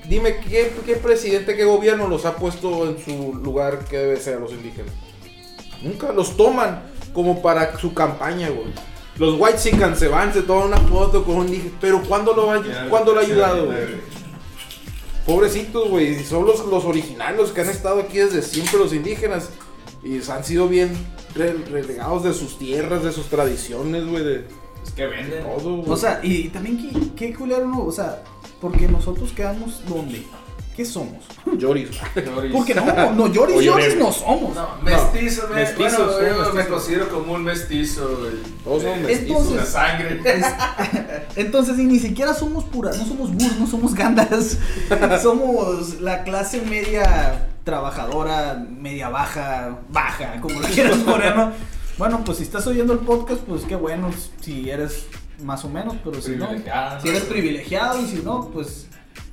Dime, 0.07 0.37
¿qué, 0.37 0.73
¿qué 0.85 0.95
presidente, 0.97 1.55
qué 1.55 1.63
gobierno 1.65 2.07
los 2.07 2.25
ha 2.25 2.35
puesto 2.35 2.85
en 2.89 2.97
su 3.03 3.35
lugar 3.35 3.85
que 3.85 3.97
debe 3.97 4.17
ser 4.17 4.37
a 4.37 4.39
los 4.39 4.51
indígenas? 4.51 4.91
Nunca 5.81 6.11
los 6.11 6.35
toman 6.37 6.83
como 7.13 7.41
para 7.41 7.77
su 7.79 7.93
campaña, 7.93 8.49
güey. 8.49 8.67
Los 9.17 9.35
white 9.39 9.57
se 9.95 10.07
van, 10.07 10.33
se 10.33 10.41
toman 10.41 10.67
una 10.67 10.77
foto 10.77 11.23
con 11.23 11.35
un 11.35 11.45
indígena, 11.47 11.77
pero 11.79 12.01
¿cuándo 12.03 12.33
lo, 12.33 12.51
ha, 12.51 12.61
¿cuándo 12.89 13.13
lo 13.13 13.19
ha 13.19 13.23
ayudado, 13.23 13.65
güey? 13.67 13.77
Pobrecitos, 15.25 15.89
güey, 15.89 16.19
y 16.19 16.23
son 16.25 16.45
los, 16.45 16.65
los 16.65 16.83
originarios 16.83 17.51
que 17.51 17.61
han 17.61 17.69
estado 17.69 18.01
aquí 18.01 18.17
desde 18.17 18.41
siempre, 18.41 18.77
los 18.79 18.93
indígenas. 18.93 19.49
Y 20.03 20.19
han 20.29 20.43
sido 20.43 20.67
bien 20.67 20.91
re- 21.33 21.53
relegados 21.71 22.23
de 22.23 22.33
sus 22.33 22.57
tierras, 22.59 23.03
de 23.03 23.13
sus 23.13 23.27
tradiciones, 23.27 24.05
güey, 24.05 24.21
de 24.23 24.47
Es 24.85 24.91
que 24.93 25.05
venden. 25.05 25.43
todo. 25.45 25.81
O 25.89 25.95
sea, 25.95 26.19
y 26.21 26.49
también 26.49 26.77
qué, 27.15 27.27
qué 27.27 27.33
culero, 27.33 27.65
¿no? 27.65 27.85
O 27.85 27.91
sea, 27.91 28.21
porque 28.63 28.87
nosotros 28.87 29.33
quedamos 29.33 29.81
donde? 29.89 30.25
¿Qué 30.73 30.85
somos? 30.85 31.25
Lloris. 31.57 31.89
Porque 32.53 32.73
no, 32.73 33.11
no, 33.11 33.27
lloris, 33.27 33.61
lloris 33.61 33.97
no 33.97 34.09
somos. 34.11 34.55
No, 34.55 34.69
mestizos, 34.81 35.49
me, 35.49 35.57
mestizos, 35.57 36.17
bueno, 36.17 36.45
yo 36.45 36.53
me 36.53 36.65
considero 36.65 37.09
como 37.09 37.33
un 37.33 37.43
mestizo. 37.43 38.07
Todos 38.63 38.83
De- 38.83 38.95
mestizos. 38.95 39.51
La 39.51 39.65
sangre. 39.65 40.21
Entonces, 41.35 41.77
y 41.77 41.83
ni 41.83 41.99
siquiera 41.99 42.33
somos 42.33 42.63
puras, 42.63 42.97
no 42.97 43.05
somos 43.05 43.33
burros, 43.33 43.59
no 43.59 43.67
somos 43.67 43.93
gandas. 43.93 44.57
somos 45.21 45.99
la 45.99 46.23
clase 46.23 46.61
media 46.61 47.49
trabajadora, 47.65 48.65
media 48.79 49.09
baja, 49.09 49.77
baja, 49.89 50.39
como 50.39 50.61
lo 50.61 50.67
quieras 50.69 50.99
poner, 50.99 51.35
¿no? 51.35 51.51
Bueno, 51.97 52.23
pues 52.25 52.37
si 52.37 52.43
estás 52.45 52.65
oyendo 52.65 52.93
el 52.93 52.99
podcast, 52.99 53.41
pues 53.41 53.63
qué 53.65 53.75
bueno, 53.75 54.09
si 54.41 54.69
eres 54.69 55.05
más 55.41 55.63
o 55.65 55.69
menos, 55.69 55.95
pero 56.03 56.21
si 56.21 56.31
no, 56.35 56.49
si 57.01 57.09
eres 57.09 57.23
privilegiado 57.23 58.01
y 58.01 58.05
si 58.05 58.17
no, 58.17 58.49
pues 58.49 58.87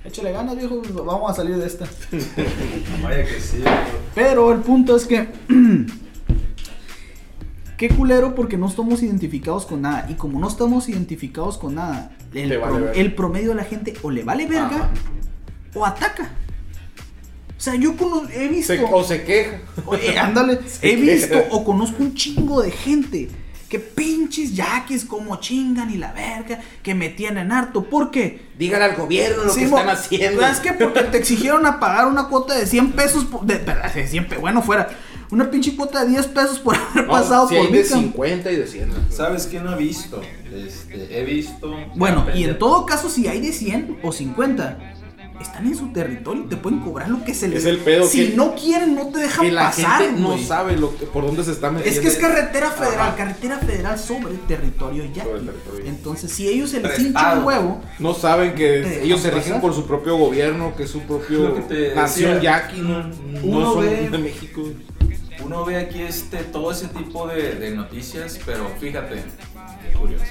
échale 0.04 0.32
ganas, 0.32 0.56
viejo, 0.56 0.80
vamos 1.04 1.30
a 1.30 1.34
salir 1.34 1.56
de 1.56 1.66
esta. 1.66 1.86
Vaya 3.02 3.24
que 3.24 3.40
sí. 3.40 3.62
Pero 4.14 4.52
el 4.52 4.60
punto 4.60 4.96
es 4.96 5.06
que. 5.06 5.28
Qué 7.76 7.88
culero 7.88 8.34
porque 8.34 8.58
no 8.58 8.68
estamos 8.68 9.02
identificados 9.02 9.64
con 9.64 9.80
nada. 9.82 10.06
Y 10.10 10.14
como 10.14 10.38
no 10.38 10.46
estamos 10.48 10.90
identificados 10.90 11.56
con 11.56 11.76
nada, 11.76 12.12
el, 12.34 12.58
vale 12.58 13.10
promedio 13.10 13.50
de 13.50 13.54
la 13.54 13.64
gente 13.64 13.94
o 14.02 14.10
le 14.10 14.22
vale 14.22 14.44
verga 14.46 14.66
Ajá. 14.66 14.90
o 15.74 15.86
ataca. 15.86 16.30
O 17.56 17.62
sea, 17.62 17.74
yo 17.76 17.94
he 18.34 18.48
visto. 18.48 18.74
Se- 18.74 18.84
o 18.84 19.02
se 19.02 19.24
queja. 19.24 19.60
Oye, 19.86 20.18
ándale. 20.18 20.60
Se 20.66 20.92
he 20.92 20.96
visto 20.96 21.38
o 21.50 21.64
conozco 21.64 22.02
un 22.02 22.14
chingo 22.14 22.60
de 22.60 22.70
gente 22.70 23.30
que 23.70 23.78
pinches 23.78 24.54
yaquis 24.54 25.04
como 25.06 25.36
chingan 25.36 25.90
y 25.90 25.96
la 25.96 26.12
verga, 26.12 26.60
que 26.82 26.94
me 26.94 27.08
tienen 27.08 27.52
harto. 27.52 27.84
¿Por 27.84 28.10
qué? 28.10 28.48
Digan 28.58 28.82
al 28.82 28.96
gobierno 28.96 29.44
lo 29.44 29.52
Sí, 29.54 29.60
que 29.60 29.68
mo- 29.68 29.78
están 29.78 29.94
haciendo. 29.96 30.40
¿Sabes 30.42 30.58
qué? 30.60 30.72
Porque 30.74 31.04
te 31.04 31.16
exigieron 31.18 31.64
a 31.64 31.80
pagar 31.80 32.06
una 32.08 32.26
cuota 32.28 32.54
de 32.54 32.66
100 32.66 32.92
pesos. 32.92 33.24
por- 33.24 33.46
de, 33.46 33.58
de 33.60 34.06
100 34.06 34.28
pe- 34.28 34.36
bueno, 34.36 34.60
fuera. 34.62 34.88
Una 35.30 35.48
pinche 35.48 35.76
cuota 35.76 36.04
de 36.04 36.10
10 36.10 36.26
pesos 36.26 36.58
por 36.58 36.74
haber 36.76 37.06
No, 37.06 37.12
pasado 37.12 37.46
por 37.46 37.56
hay 37.56 37.66
de 37.68 37.82
Bitcoin. 37.82 38.02
50 38.02 38.50
y 38.50 38.56
de 38.56 38.66
100. 38.66 38.90
¿Sabes 39.10 39.46
qué 39.46 39.60
no 39.60 39.72
he 39.72 39.76
visto? 39.78 40.20
Este, 40.52 41.20
he 41.20 41.24
visto. 41.24 41.72
Bueno, 41.94 42.26
y 42.34 42.42
en 42.42 42.58
todo 42.58 42.84
caso, 42.84 43.08
si 43.08 43.28
hay 43.28 43.40
de 43.40 43.52
100 43.52 43.98
o 44.02 44.10
50, 44.10 44.78
están 45.40 45.66
en 45.66 45.74
su 45.74 45.88
territorio 45.92 46.44
y 46.44 46.48
te 46.48 46.56
pueden 46.56 46.80
cobrar 46.80 47.08
lo 47.08 47.24
que 47.24 47.32
se 47.34 47.48
les 47.48 47.60
Es 47.60 47.66
el 47.66 47.78
pedo 47.78 48.06
Si 48.06 48.30
que- 48.30 48.36
no 48.36 48.54
quieren, 48.54 48.94
no 48.94 49.06
te 49.08 49.20
dejan 49.20 49.46
Que 49.46 49.52
la 49.52 49.62
pasar. 49.62 50.02
gente 50.02 50.20
no 50.20 50.28
güey. 50.32 50.44
sabe 50.44 50.76
lo 50.76 50.96
que- 50.96 51.06
por 51.06 51.24
dónde 51.24 51.42
se 51.44 51.52
está 51.52 51.70
metiendo. 51.70 51.98
Es 51.98 52.04
que 52.04 52.08
es 52.08 52.16
carretera 52.18 52.70
federal, 52.70 53.08
Ajá. 53.08 53.16
carretera 53.16 53.58
federal 53.58 53.98
sobre 53.98 54.34
territorio 54.46 55.04
ya. 55.12 55.24
Entonces, 55.86 56.30
si 56.32 56.48
ellos 56.48 56.70
se 56.70 56.80
les 56.80 56.98
hincha 56.98 57.34
un 57.38 57.44
huevo, 57.44 57.80
No 57.98 58.14
saben 58.14 58.54
que 58.54 59.02
ellos 59.02 59.20
se 59.20 59.30
rigen 59.30 59.60
por 59.60 59.74
su 59.74 59.86
propio 59.86 60.16
gobierno, 60.16 60.74
que 60.76 60.84
es 60.84 60.90
su 60.90 61.00
propio 61.00 61.54
nación 61.94 62.40
yaqui, 62.40 62.80
no, 62.80 63.02
no 63.04 63.12
Uno 63.42 63.72
son 63.74 63.84
ve- 63.84 64.08
de 64.10 64.18
México. 64.18 64.62
Uno 65.44 65.64
ve 65.64 65.76
aquí 65.78 66.02
este, 66.02 66.38
todo 66.44 66.70
ese 66.70 66.88
tipo 66.88 67.26
de, 67.26 67.54
de 67.54 67.70
noticias, 67.70 68.38
pero 68.44 68.70
fíjate, 68.78 69.16
qué 69.16 69.98
curioso. 69.98 70.24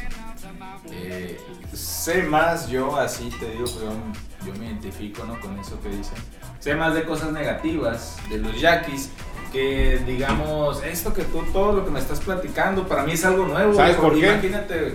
Eh, 0.92 1.38
sé 1.74 2.24
más 2.24 2.68
yo, 2.70 2.96
así 2.96 3.30
te 3.40 3.50
digo, 3.50 3.66
pero 3.80 3.92
yo 4.46 4.54
me 4.54 4.68
identifico 4.68 5.24
¿no? 5.26 5.40
con 5.40 5.58
eso 5.60 5.80
que 5.82 5.90
dicen. 5.90 6.18
Sé 6.60 6.76
más 6.76 6.94
de 6.94 7.04
cosas 7.04 7.32
negativas, 7.32 8.18
de 8.30 8.38
los 8.38 8.60
yaquis, 8.60 9.12
que 9.52 10.02
digamos, 10.06 10.84
esto 10.84 11.14
que 11.14 11.24
tú, 11.24 11.44
todo 11.52 11.74
lo 11.74 11.86
que 11.86 11.92
me 11.92 12.00
estás 12.00 12.20
platicando, 12.20 12.88
para 12.88 13.04
mí 13.04 13.14
es 13.14 13.26
algo 13.26 13.46
nuevo. 13.46 13.74
¿Sabes 13.74 13.96
por 13.96 14.14
qué? 14.14 14.28
Imagínate, 14.28 14.94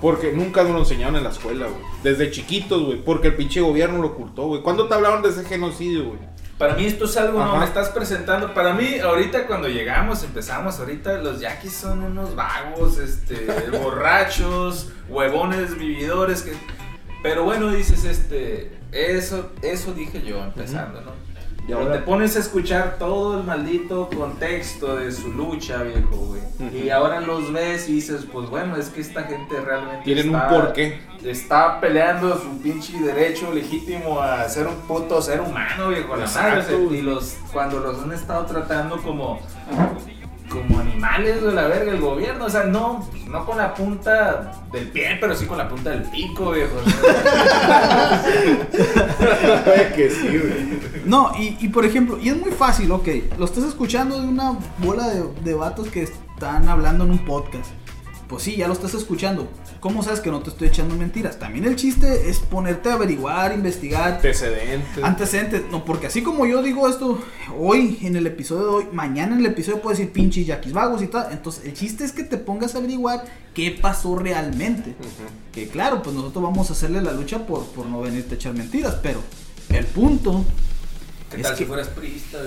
Porque 0.00 0.32
nunca 0.32 0.62
nos 0.64 0.72
lo 0.72 0.78
enseñaron 0.80 1.16
en 1.16 1.24
la 1.24 1.30
escuela, 1.30 1.66
güey. 1.66 1.80
Desde 2.02 2.30
chiquitos, 2.30 2.84
güey. 2.84 3.02
Porque 3.02 3.28
el 3.28 3.36
pinche 3.36 3.60
gobierno 3.60 3.98
lo 4.02 4.08
ocultó, 4.08 4.48
güey. 4.48 4.62
¿Cuándo 4.62 4.86
te 4.88 4.94
hablaron 4.94 5.22
de 5.22 5.30
ese 5.30 5.44
genocidio, 5.44 6.04
güey? 6.04 6.34
Para 6.58 6.74
mí 6.74 6.84
esto 6.84 7.06
es 7.06 7.16
algo, 7.16 7.40
no, 7.40 7.46
Ajá. 7.46 7.58
me 7.58 7.64
estás 7.64 7.88
presentando. 7.88 8.54
Para 8.54 8.74
mí, 8.74 8.98
ahorita 8.98 9.46
cuando 9.46 9.68
llegamos, 9.68 10.22
empezamos, 10.22 10.78
ahorita 10.78 11.18
los 11.18 11.40
yaquis 11.40 11.72
son 11.72 12.02
unos 12.04 12.36
vagos, 12.36 12.98
este, 12.98 13.46
borrachos, 13.82 14.90
huevones, 15.08 15.76
vividores, 15.76 16.42
que... 16.42 16.52
Pero 17.24 17.42
bueno, 17.44 17.70
dices, 17.70 18.04
este, 18.04 18.70
eso, 18.92 19.50
eso 19.62 19.92
dije 19.94 20.20
yo 20.22 20.44
empezando, 20.44 21.00
¿no? 21.00 21.10
Y 21.64 21.68
Pero 21.68 21.78
ahora- 21.78 21.92
te 21.94 21.98
pones 22.00 22.36
a 22.36 22.40
escuchar 22.40 22.96
todo 22.98 23.38
el 23.38 23.44
maldito 23.44 24.10
contexto 24.14 24.96
de 24.96 25.10
su 25.10 25.32
lucha, 25.32 25.82
viejo, 25.82 26.14
güey. 26.14 26.42
Ujú. 26.60 26.76
Y 26.76 26.90
ahora 26.90 27.20
los 27.20 27.50
ves 27.54 27.88
y 27.88 27.94
dices, 27.94 28.26
pues 28.30 28.50
bueno, 28.50 28.76
es 28.76 28.90
que 28.90 29.00
esta 29.00 29.22
gente 29.22 29.58
realmente 29.58 30.04
Tienen 30.04 30.28
un 30.28 30.34
está- 30.36 30.48
porqué. 30.50 31.00
está 31.24 31.80
peleando 31.80 32.38
su 32.38 32.60
pinche 32.60 33.00
derecho 33.00 33.50
legítimo 33.54 34.20
a 34.20 34.46
ser 34.50 34.66
un 34.66 34.74
puto 34.86 35.22
ser 35.22 35.40
humano, 35.40 35.88
viejo. 35.88 36.14
La 36.16 36.26
madre, 36.26 36.64
y 36.90 37.00
los, 37.00 37.36
cuando 37.50 37.80
los 37.80 38.02
han 38.02 38.12
estado 38.12 38.44
tratando 38.44 38.98
como 39.00 39.40
animales 40.94 41.42
de 41.42 41.52
la 41.52 41.66
verga 41.66 41.92
el 41.92 42.00
gobierno, 42.00 42.46
o 42.46 42.50
sea, 42.50 42.64
no, 42.64 43.06
pues, 43.10 43.26
no 43.26 43.44
con 43.44 43.58
la 43.58 43.74
punta 43.74 44.64
del 44.72 44.88
pie, 44.88 45.18
pero 45.20 45.34
sí 45.34 45.46
con 45.46 45.58
la 45.58 45.68
punta 45.68 45.90
del 45.90 46.02
pico, 46.02 46.52
viejo. 46.52 46.76
Puede 49.64 49.92
que 49.94 50.10
sí, 50.10 50.28
güey. 50.28 51.02
No, 51.04 51.32
y, 51.38 51.56
y 51.60 51.68
por 51.68 51.84
ejemplo, 51.84 52.18
y 52.20 52.28
es 52.28 52.36
muy 52.36 52.52
fácil, 52.52 52.90
ok, 52.92 53.08
lo 53.38 53.44
estás 53.44 53.64
escuchando 53.64 54.20
de 54.20 54.28
una 54.28 54.56
bola 54.78 55.08
de, 55.08 55.24
de 55.42 55.54
vatos 55.54 55.88
que 55.88 56.02
están 56.02 56.68
hablando 56.68 57.04
en 57.04 57.10
un 57.10 57.24
podcast. 57.24 57.70
Pues 58.28 58.44
sí, 58.44 58.56
ya 58.56 58.68
lo 58.68 58.72
estás 58.72 58.94
escuchando. 58.94 59.48
¿Cómo 59.84 60.02
sabes 60.02 60.20
que 60.20 60.30
no 60.30 60.40
te 60.40 60.48
estoy 60.48 60.68
echando 60.68 60.96
mentiras? 60.96 61.38
También 61.38 61.66
el 61.66 61.76
chiste 61.76 62.30
es 62.30 62.38
ponerte 62.38 62.88
a 62.88 62.94
averiguar, 62.94 63.52
investigar, 63.52 64.14
Antecedentes. 64.14 65.04
antecedentes. 65.04 65.62
No, 65.70 65.84
porque 65.84 66.06
así 66.06 66.22
como 66.22 66.46
yo 66.46 66.62
digo 66.62 66.88
esto 66.88 67.22
hoy 67.58 67.98
en 68.00 68.16
el 68.16 68.26
episodio 68.26 68.62
de 68.62 68.70
hoy, 68.70 68.86
mañana 68.94 69.34
en 69.34 69.40
el 69.40 69.46
episodio 69.52 69.82
puedo 69.82 69.94
decir 69.94 70.10
pinches 70.10 70.46
yaquis 70.46 70.72
vagos 70.72 71.02
y 71.02 71.08
tal. 71.08 71.30
Entonces, 71.32 71.66
el 71.66 71.74
chiste 71.74 72.02
es 72.02 72.12
que 72.12 72.22
te 72.22 72.38
pongas 72.38 72.74
a 72.74 72.78
averiguar 72.78 73.26
qué 73.52 73.72
pasó 73.78 74.16
realmente. 74.16 74.96
Que 75.52 75.68
claro, 75.68 76.02
pues 76.02 76.16
nosotros 76.16 76.42
vamos 76.42 76.70
a 76.70 76.72
hacerle 76.72 77.02
la 77.02 77.12
lucha 77.12 77.46
por, 77.46 77.66
por 77.66 77.84
no 77.84 78.00
venirte 78.00 78.36
a 78.36 78.38
echar 78.38 78.54
mentiras, 78.54 78.96
pero 79.02 79.20
el 79.68 79.84
punto 79.84 80.46
¿Qué 81.34 81.40
Es 81.40 81.46
tal 81.46 81.52
que- 81.56 81.58
si 81.58 81.64
fueras 81.64 81.88
priista? 81.88 82.38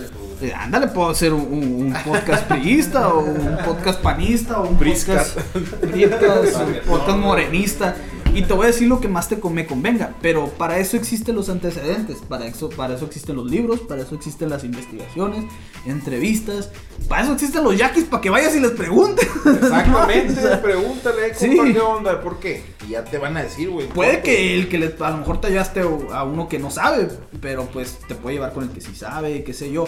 Eh, 0.42 0.54
ándale, 0.56 0.88
puedo 0.88 1.10
hacer 1.10 1.34
un, 1.34 1.42
un- 1.42 1.86
un 1.88 1.94
podcast 2.04 2.44
priista 2.48 3.10
o 3.14 3.20
un 3.22 3.58
podcast 3.66 4.00
panista 4.02 4.60
o 4.62 4.70
un 4.70 4.78
Briscat. 4.78 5.26
podcast, 5.28 5.38
un 6.60 6.76
podcast 6.88 7.18
morenista. 7.18 7.96
Y 8.38 8.44
te 8.44 8.54
voy 8.54 8.66
a 8.66 8.68
decir 8.68 8.88
lo 8.88 9.02
que 9.02 9.08
más 9.08 9.28
te 9.28 9.38
me 9.50 9.66
convenga. 9.66 10.14
Pero 10.22 10.48
para 10.50 10.78
eso 10.78 10.96
existen 10.96 11.36
los 11.36 11.50
antecedentes. 11.50 12.18
Para 12.20 12.46
eso, 12.46 12.70
para 12.70 12.96
eso 12.96 13.06
existen 13.06 13.36
los 13.36 13.50
libros. 13.50 13.80
Para 13.80 14.04
eso 14.04 14.14
existen 14.14 14.50
las 14.50 14.64
investigaciones, 14.64 15.44
entrevistas. 15.86 16.70
Para 17.08 17.24
eso 17.24 17.34
existen 17.34 17.64
los 17.64 17.76
yaquis. 17.76 18.04
Para 18.04 18.22
que 18.22 18.30
vayas 18.30 18.56
y 18.56 18.60
les 18.60 18.72
preguntes. 18.72 19.28
Exactamente, 19.46 20.34
O 20.38 20.42
sea, 20.42 20.62
pregúntale, 20.62 21.34
Sí. 21.34 21.56
compa, 21.58 21.74
¿qué 21.74 21.80
onda? 21.80 22.22
¿Por 22.22 22.40
qué? 22.40 22.64
Y 22.88 22.92
ya 22.92 23.04
te 23.04 23.18
van 23.18 23.38
a 23.38 23.44
decir, 23.44 23.70
güey. 23.70 23.88
Puede 23.90 24.22
que 24.22 24.54
el 24.56 24.70
que 24.70 24.78
le, 24.78 24.94
a 25.00 25.10
lo 25.10 25.18
mejor 25.18 25.42
te 25.42 25.48
hallaste 25.48 25.82
a 25.82 26.24
uno 26.24 26.48
que 26.48 26.60
no 26.60 26.70
sabe, 26.70 27.08
pero 27.42 27.66
pues 27.66 27.98
te 28.08 28.14
puede 28.14 28.36
llevar 28.36 28.54
con 28.54 28.64
el 28.66 28.70
que 28.70 28.82
sí 28.82 28.94
sabe, 28.96 29.44
qué 29.44 29.54
sé 29.54 29.72
yo. 29.72 29.88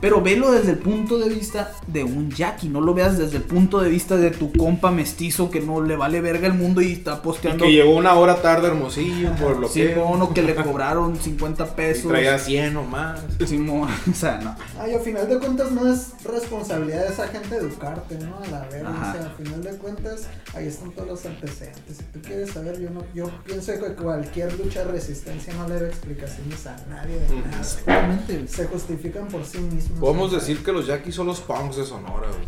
Pero 0.00 0.20
velo 0.22 0.50
desde 0.52 0.72
el 0.72 0.78
punto 0.78 1.18
de 1.18 1.28
vista 1.28 1.72
de 1.86 2.04
un 2.04 2.30
Jackie, 2.30 2.68
no 2.68 2.80
lo 2.80 2.94
veas 2.94 3.18
desde 3.18 3.36
el 3.36 3.42
punto 3.42 3.80
de 3.80 3.90
vista 3.90 4.16
de 4.16 4.30
tu 4.30 4.50
compa 4.52 4.90
mestizo 4.90 5.50
que 5.50 5.60
no 5.60 5.82
le 5.82 5.96
vale 5.96 6.20
verga 6.20 6.46
el 6.46 6.54
mundo 6.54 6.80
y 6.80 6.92
está 6.92 7.14
Y 7.14 7.24
posteando. 7.24 7.64
que 7.64 7.72
llegó 7.72 7.94
una 7.96 8.14
hora 8.14 8.40
tarde 8.40 8.68
hermosillo 8.68 9.32
por 9.36 9.58
lo 9.58 9.70
que 9.72 9.92
Simón, 9.94 10.22
o 10.22 10.32
que 10.32 10.42
le 10.42 10.54
cobraron 10.54 11.16
50 11.16 11.64
y 11.64 11.76
pesos. 11.76 12.08
traía 12.10 12.38
100 12.38 12.76
o 12.78 12.84
más. 12.84 13.20
Simón, 13.46 13.88
o 14.10 14.14
sea, 14.14 14.38
no. 14.38 14.56
Ay, 14.80 14.94
a 14.94 15.00
final 15.00 15.28
de 15.28 15.38
cuentas 15.38 15.70
no 15.72 15.92
es 15.92 16.12
responsabilidad 16.24 17.06
de 17.06 17.12
esa 17.12 17.28
gente 17.28 17.56
educarte, 17.56 18.18
¿no? 18.18 18.38
A 18.42 18.46
la 18.48 18.66
verga, 18.68 18.88
Ajá. 18.90 19.10
o 19.10 19.18
sea, 19.18 19.26
a 19.26 19.34
final 19.34 19.62
de 19.62 19.70
cuentas 19.72 20.22
ahí 20.54 20.66
están 20.66 20.90
todos 20.92 21.08
los 21.08 21.26
antecedentes. 21.26 21.96
Si 21.98 22.04
tú 22.04 22.20
quieres 22.26 22.50
saber, 22.50 22.80
yo 22.80 22.88
no, 22.90 23.02
yo 23.14 23.30
pienso 23.44 23.72
que 23.72 23.94
cualquier 23.94 24.58
lucha 24.58 24.84
de 24.84 24.92
resistencia 24.92 25.52
no 25.54 25.68
le 25.68 25.74
debe 25.74 25.88
explicaciones 25.88 26.66
a 26.66 26.76
nadie 26.88 27.18
de 27.18 27.36
nada. 27.36 27.58
Exactamente. 27.60 28.48
Se 28.48 28.64
justifican 28.66 29.28
por 29.28 29.44
sí 29.44 29.58
mismos. 29.58 29.89
Podemos 29.98 30.30
decir 30.32 30.62
que 30.62 30.72
los 30.72 30.86
yaquis 30.86 31.14
son 31.14 31.26
los 31.26 31.40
punks 31.40 31.76
de 31.76 31.84
Sonora, 31.84 32.26
güey. 32.28 32.46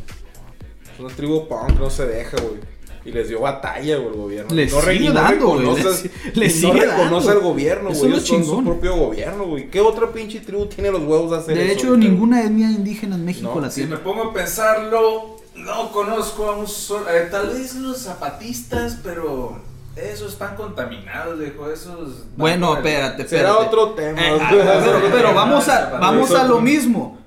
Es 0.94 1.00
una 1.00 1.08
tribu 1.14 1.48
punk, 1.48 1.78
no 1.78 1.90
se 1.90 2.06
deja, 2.06 2.36
güey. 2.40 2.60
Y 3.04 3.10
les 3.10 3.28
dio 3.28 3.40
batalla, 3.40 3.96
güey, 3.96 4.08
el 4.10 4.14
gobierno. 4.14 4.54
Les 4.54 4.72
no 4.72 4.80
sigue 4.80 4.94
y 4.94 5.08
no 5.08 5.14
dando, 5.14 5.48
güey, 5.48 5.66
reconoce- 5.66 6.10
les- 6.34 6.54
sigue 6.54 6.72
no 6.86 6.92
reconoce 6.92 7.26
dando. 7.26 7.30
al 7.32 7.40
gobierno, 7.40 7.90
Eso 7.90 8.00
güey. 8.00 8.12
es 8.12 8.18
Ellos 8.18 8.30
lo 8.30 8.44
son 8.46 8.56
su 8.58 8.64
propio 8.64 8.96
gobierno, 8.96 9.44
güey. 9.44 9.70
¿Qué 9.70 9.80
otra 9.80 10.12
pinche 10.12 10.38
tribu 10.40 10.66
tiene 10.66 10.90
los 10.92 11.02
huevos 11.02 11.30
de 11.32 11.36
hacer 11.38 11.56
De 11.58 11.64
eso? 11.64 11.72
hecho, 11.72 11.88
ahorita? 11.88 12.08
ninguna 12.08 12.44
etnia 12.44 12.70
indígena 12.70 13.16
en 13.16 13.24
México 13.24 13.50
No, 13.54 13.60
la 13.60 13.70
Si 13.70 13.80
tiene. 13.80 13.96
me 13.96 14.00
pongo 14.02 14.22
a 14.22 14.32
pensarlo, 14.32 15.36
no 15.56 15.90
conozco 15.90 16.48
a 16.48 16.56
un 16.56 16.68
solo. 16.68 17.08
eh, 17.10 17.26
tal 17.30 17.48
vez 17.48 17.74
los 17.74 17.98
zapatistas, 17.98 18.98
pero 19.02 19.60
esos 19.96 20.32
están 20.34 20.54
contaminados, 20.54 21.40
viejo. 21.40 21.68
Esos. 21.72 22.24
Bueno, 22.36 22.72
el- 22.72 22.78
espérate, 22.78 23.26
Será 23.26 23.48
espérate. 23.50 23.66
otro 23.66 23.90
tema. 23.94 24.20
Eh, 24.28 24.38
ah, 24.40 24.48
güey. 24.52 24.62
pero, 24.64 25.00
pero 25.10 25.34
vamos 25.34 25.68
a, 25.68 25.88
Eso 25.88 25.90
vamos 26.00 26.30
a 26.30 26.44
lo 26.44 26.60
mismo. 26.60 27.18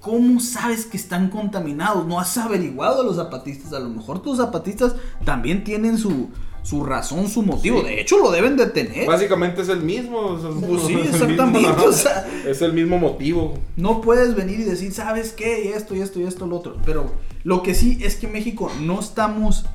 ¿Cómo 0.00 0.40
sabes 0.40 0.86
que 0.86 0.96
están 0.96 1.28
contaminados? 1.28 2.06
No 2.06 2.18
has 2.18 2.36
averiguado 2.38 3.02
a 3.02 3.04
los 3.04 3.16
zapatistas. 3.16 3.74
A 3.74 3.80
lo 3.80 3.90
mejor 3.90 4.22
tus 4.22 4.38
zapatistas 4.38 4.96
también 5.26 5.62
tienen 5.62 5.98
su, 5.98 6.30
su 6.62 6.84
razón, 6.84 7.28
su 7.28 7.42
motivo. 7.42 7.80
Sí. 7.80 7.86
De 7.86 8.00
hecho, 8.00 8.18
lo 8.18 8.30
deben 8.30 8.56
de 8.56 8.66
tener. 8.66 9.06
Básicamente 9.06 9.60
es 9.60 9.68
el 9.68 9.82
mismo. 9.82 10.38
Pues 10.66 10.82
sí, 10.84 10.94
es 10.94 11.00
el 11.00 11.06
exactamente, 11.06 11.68
mismo, 11.68 11.84
o 11.84 11.92
sea. 11.92 12.26
Es 12.46 12.62
el 12.62 12.72
mismo 12.72 12.98
motivo. 12.98 13.58
No 13.76 14.00
puedes 14.00 14.34
venir 14.34 14.60
y 14.60 14.64
decir, 14.64 14.90
¿sabes 14.92 15.32
qué? 15.32 15.66
Y 15.66 15.68
esto, 15.68 15.94
y 15.94 16.00
esto, 16.00 16.18
y 16.18 16.22
esto, 16.22 16.46
lo 16.46 16.56
otro. 16.56 16.78
Pero 16.86 17.12
lo 17.44 17.62
que 17.62 17.74
sí 17.74 17.98
es 18.00 18.16
que 18.16 18.26
México 18.26 18.70
no 18.80 19.00
estamos. 19.00 19.66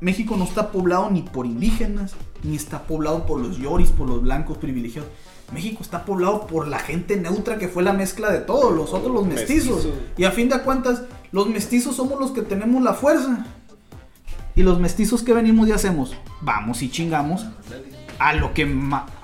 México 0.00 0.36
no 0.36 0.44
está 0.44 0.70
poblado 0.70 1.10
ni 1.10 1.22
por 1.22 1.46
indígenas, 1.46 2.14
ni 2.44 2.54
está 2.54 2.82
poblado 2.82 3.26
por 3.26 3.40
los 3.40 3.58
yoris, 3.58 3.90
por 3.90 4.08
los 4.08 4.22
blancos 4.22 4.58
privilegiados. 4.58 5.10
México 5.54 5.82
está 5.82 6.04
poblado 6.04 6.46
por 6.46 6.68
la 6.68 6.78
gente 6.78 7.16
neutra 7.16 7.56
que 7.58 7.68
fue 7.68 7.82
la 7.82 7.92
mezcla 7.92 8.30
de 8.30 8.40
todos, 8.40 8.74
los 8.74 8.92
otros 8.92 9.14
los 9.14 9.26
mestizos. 9.26 9.88
Y 10.16 10.24
a 10.24 10.32
fin 10.32 10.48
de 10.48 10.60
cuentas, 10.60 11.02
los 11.32 11.48
mestizos 11.48 11.96
somos 11.96 12.20
los 12.20 12.32
que 12.32 12.42
tenemos 12.42 12.82
la 12.82 12.94
fuerza. 12.94 13.46
Y 14.56 14.62
los 14.62 14.78
mestizos 14.78 15.22
que 15.22 15.32
venimos 15.32 15.68
y 15.68 15.72
hacemos, 15.72 16.14
vamos 16.40 16.82
y 16.82 16.90
chingamos 16.90 17.46
a 18.18 18.34
lo 18.34 18.52
que 18.52 18.62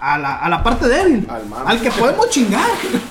a 0.01 0.19
la, 0.19 0.37
a 0.37 0.49
la 0.49 0.63
parte 0.63 0.89
débil, 0.89 1.27
Al 1.29 1.43
al 1.67 1.81
que 1.81 1.91
podemos 1.91 2.29
chingar. 2.31 2.71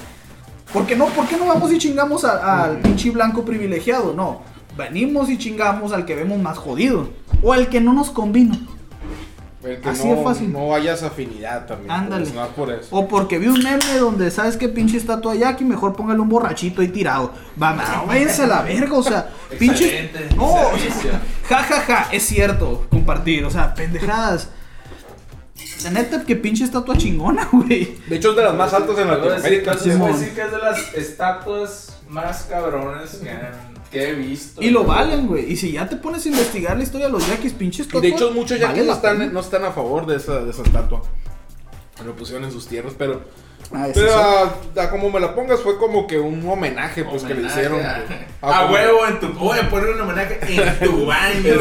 ¿Por 0.73 0.85
qué 0.85 0.95
no, 0.95 1.07
por 1.07 1.27
qué 1.27 1.37
no 1.37 1.47
vamos 1.47 1.71
y 1.71 1.77
chingamos 1.77 2.23
al 2.23 2.79
pinche 2.79 3.09
blanco 3.09 3.43
privilegiado? 3.43 4.13
No, 4.13 4.41
venimos 4.77 5.29
y 5.29 5.37
chingamos 5.37 5.93
al 5.93 6.05
que 6.05 6.15
vemos 6.15 6.39
más 6.39 6.57
jodido 6.57 7.09
o 7.41 7.53
al 7.53 7.69
que 7.69 7.81
no 7.81 7.93
nos 7.93 8.11
convino. 8.11 8.57
El 9.63 9.81
que 9.81 9.89
Así 9.89 10.07
no, 10.07 10.15
de 10.15 10.23
fácil. 10.23 10.53
no 10.53 10.69
vayas 10.69 11.03
afinidad 11.03 11.65
también. 11.65 11.91
Ándale. 11.91 12.23
pues, 12.23 12.33
no 12.33 12.45
es 12.45 12.51
por 12.51 12.71
eso. 12.71 12.87
O 12.95 13.07
porque 13.09 13.39
vi 13.39 13.47
un 13.47 13.61
meme 13.61 13.97
donde 13.99 14.31
sabes 14.31 14.55
que 14.55 14.69
pinche 14.69 14.95
estatua 14.95 15.33
allá 15.33 15.49
aquí 15.49 15.65
mejor 15.65 15.93
póngale 15.97 16.21
un 16.21 16.29
borrachito 16.29 16.81
ahí 16.81 16.87
tirado. 16.87 17.33
No, 17.57 18.05
váyanse 18.07 18.43
a 18.43 18.47
la 18.47 18.61
verga, 18.61 18.93
o 18.97 19.03
sea, 19.03 19.29
pinche. 19.59 20.09
No, 20.37 20.45
o 20.45 20.69
servicio. 20.77 21.11
sea, 21.11 21.21
ja, 21.49 21.63
ja, 21.63 21.81
ja, 21.81 22.07
es 22.11 22.23
cierto, 22.25 22.87
compartir, 22.89 23.43
o 23.43 23.49
sea, 23.51 23.73
pendejadas. 23.73 24.49
La 25.83 25.91
neta, 25.91 26.23
que 26.25 26.35
pinche 26.37 26.63
estatua 26.63 26.97
chingona, 26.97 27.47
güey. 27.51 27.97
De 28.07 28.15
hecho, 28.15 28.31
es 28.31 28.35
de 28.37 28.43
las 28.43 28.53
más 28.55 28.73
altas 28.73 28.97
en 28.97 29.07
Latinoamérica. 29.09 29.73
voy 29.97 30.09
a 30.09 30.13
decir 30.13 30.33
que 30.35 30.41
es 30.41 30.51
de 30.51 30.57
las 30.57 30.93
estatuas 30.93 31.99
más 32.07 32.43
cabrones 32.49 33.11
que, 33.15 33.29
han- 33.29 33.68
que 33.91 34.09
he 34.09 34.13
visto. 34.13 34.61
Y 34.61 34.69
lo 34.69 34.83
valen, 34.83 35.27
güey. 35.27 35.51
Y 35.51 35.55
si 35.55 35.71
ya 35.71 35.87
te 35.87 35.95
pones 35.95 36.25
a 36.25 36.29
investigar 36.29 36.77
la 36.77 36.83
historia 36.83 37.07
de 37.07 37.11
los 37.11 37.27
yaquis, 37.27 37.53
pinches 37.53 37.87
Y 37.93 37.99
de 37.99 38.07
hecho, 38.09 38.31
muchos 38.31 38.59
yaquis 38.59 38.67
vale 38.67 38.81
no 38.81 38.87
la 38.87 38.93
están, 38.93 39.17
pena. 39.17 39.31
no 39.31 39.39
están 39.39 39.65
a 39.65 39.71
favor 39.71 40.05
de 40.05 40.17
esa, 40.17 40.43
de 40.43 40.51
esa 40.51 40.63
estatua. 40.63 41.01
Lo 42.05 42.15
pusieron 42.15 42.45
en 42.45 42.51
sus 42.51 42.67
tierras, 42.67 42.93
pero. 42.97 43.21
Ah, 43.71 43.87
Pero 43.93 44.11
a, 44.15 44.55
a 44.83 44.89
como 44.89 45.11
me 45.11 45.19
la 45.19 45.35
pongas 45.35 45.59
fue 45.61 45.77
como 45.77 46.07
que 46.07 46.17
un 46.17 46.47
homenaje, 46.49 47.03
pues 47.05 47.23
que 47.23 47.35
le 47.35 47.43
hicieron. 47.47 47.79
A, 47.85 48.01
pues. 48.07 48.19
a 48.41 48.61
como- 48.63 48.73
huevo 48.73 49.07
en 49.07 49.19
tu. 49.19 49.27
Voy 49.33 49.59
a 49.59 49.69
poner 49.69 49.89
un 49.91 50.01
homenaje 50.01 50.39
en 50.47 50.79
tu 50.89 51.05
baño. 51.05 51.53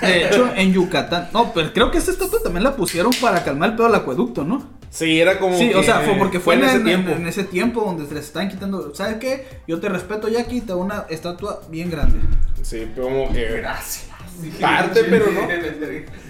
De 0.00 0.26
hecho, 0.26 0.50
en 0.54 0.72
Yucatán. 0.72 1.28
No, 1.32 1.52
pero 1.52 1.72
creo 1.72 1.90
que 1.90 1.98
esta 1.98 2.10
estatua 2.12 2.40
también 2.42 2.62
la 2.64 2.76
pusieron 2.76 3.12
para 3.20 3.42
calmar 3.42 3.70
el 3.70 3.76
pedo 3.76 3.86
del 3.86 3.96
acueducto, 3.96 4.44
¿no? 4.44 4.64
Sí, 4.90 5.20
era 5.20 5.38
como. 5.38 5.58
Sí, 5.58 5.72
o 5.74 5.82
sea, 5.82 6.00
fue 6.00 6.14
porque 6.14 6.40
fue, 6.40 6.54
en, 6.54 6.64
ese 6.64 6.76
en- 6.76 6.84
tiempo. 6.84 7.10
en 7.12 7.26
ese 7.26 7.44
tiempo 7.44 7.80
donde 7.82 8.06
se 8.06 8.14
les 8.14 8.24
están 8.24 8.48
quitando. 8.48 8.94
¿Sabes 8.94 9.16
qué? 9.16 9.46
Yo 9.66 9.80
te 9.80 9.88
respeto, 9.88 10.28
Jackie, 10.28 10.60
te 10.62 10.72
hago 10.72 10.80
una 10.82 11.04
estatua 11.10 11.60
bien 11.68 11.90
grande. 11.90 12.18
Sí, 12.62 12.90
como 12.96 13.30
que. 13.32 13.44
Gracias. 13.56 14.07
Parte, 14.60 15.04
pero 15.04 15.26
no. 15.30 15.40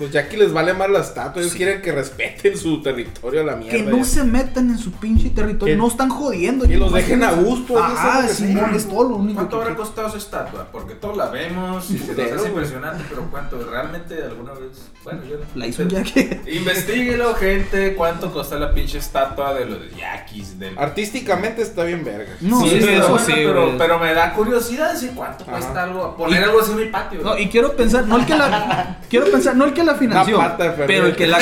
Los 0.00 0.10
yaquis 0.10 0.38
les 0.38 0.52
vale 0.52 0.74
más 0.74 0.90
la 0.90 1.00
estatua. 1.00 1.42
Ellos 1.42 1.54
quieren 1.54 1.82
que 1.82 1.92
respeten 1.92 2.56
su 2.56 2.82
territorio 2.82 3.40
a 3.42 3.44
la 3.44 3.56
mierda. 3.56 3.76
Que 3.76 3.82
no 3.82 3.98
ya. 3.98 4.04
se 4.04 4.24
metan 4.24 4.70
en 4.70 4.78
su 4.78 4.92
pinche 4.92 5.30
territorio. 5.30 5.74
Que- 5.74 5.78
no 5.78 5.88
están 5.88 6.08
jodiendo. 6.08 6.66
que 6.66 6.76
los 6.76 6.92
dejen 6.92 7.22
a 7.22 7.32
gusto, 7.32 7.74
Ah, 7.78 8.22
que 8.70 8.76
es 8.76 8.88
todo 8.88 9.08
lo 9.08 9.16
único 9.16 9.36
¿Cuánto 9.36 9.56
que 9.58 9.62
habrá 9.62 9.76
costado 9.76 10.08
esa 10.08 10.18
estatua? 10.18 10.68
Porque 10.70 10.94
todos 10.94 11.16
la 11.16 11.28
vemos 11.30 11.90
y 11.90 11.98
se 11.98 12.14
nos 12.14 12.32
hace 12.32 12.48
impresionante, 12.48 13.04
pero 13.08 13.28
¿cuánto? 13.30 13.58
¿Realmente 13.70 14.22
alguna 14.22 14.52
vez? 14.52 14.90
Bueno, 15.04 15.22
yo 15.24 15.36
no. 15.36 15.44
La 15.54 15.66
hizo 15.66 15.82
un 15.82 15.88
Jackie. 15.88 16.40
Investíguelo, 16.46 17.34
gente, 17.34 17.94
cuánto 17.94 18.32
costó 18.32 18.58
la 18.58 18.72
pinche 18.72 18.98
estatua 18.98 19.54
de 19.54 19.66
los 19.66 19.78
yaquis. 19.96 20.58
Del... 20.58 20.78
Artísticamente 20.78 21.62
está 21.62 21.84
bien 21.84 22.04
verga. 22.04 22.32
No, 22.40 22.60
sí, 22.62 22.70
sí, 22.70 22.88
eso 22.88 23.08
bueno, 23.10 23.24
sí, 23.26 23.32
pero, 23.36 23.74
pero 23.78 23.98
me 23.98 24.14
da 24.14 24.32
curiosidad 24.34 24.92
decir 24.92 25.12
cuánto 25.14 25.44
Ajá. 25.44 25.52
cuesta 25.52 25.82
algo. 25.84 26.16
Poner 26.16 26.44
algo 26.44 26.60
así 26.60 26.72
en 26.72 26.78
mi 26.78 26.86
patio. 26.86 27.20
No, 27.22 27.38
y 27.38 27.48
quiero 27.48 27.74
pensar, 27.76 27.97
no 28.06 28.16
el 28.18 28.26
que 28.26 28.36
la. 28.36 28.98
quiero 29.08 29.26
pensar, 29.30 29.56
no 29.56 29.64
el 29.64 29.72
que 29.72 29.82
la 29.84 29.94
financió. 29.94 30.40
Pero 30.86 31.06
el 31.06 31.16
que 31.16 31.26
la. 31.26 31.38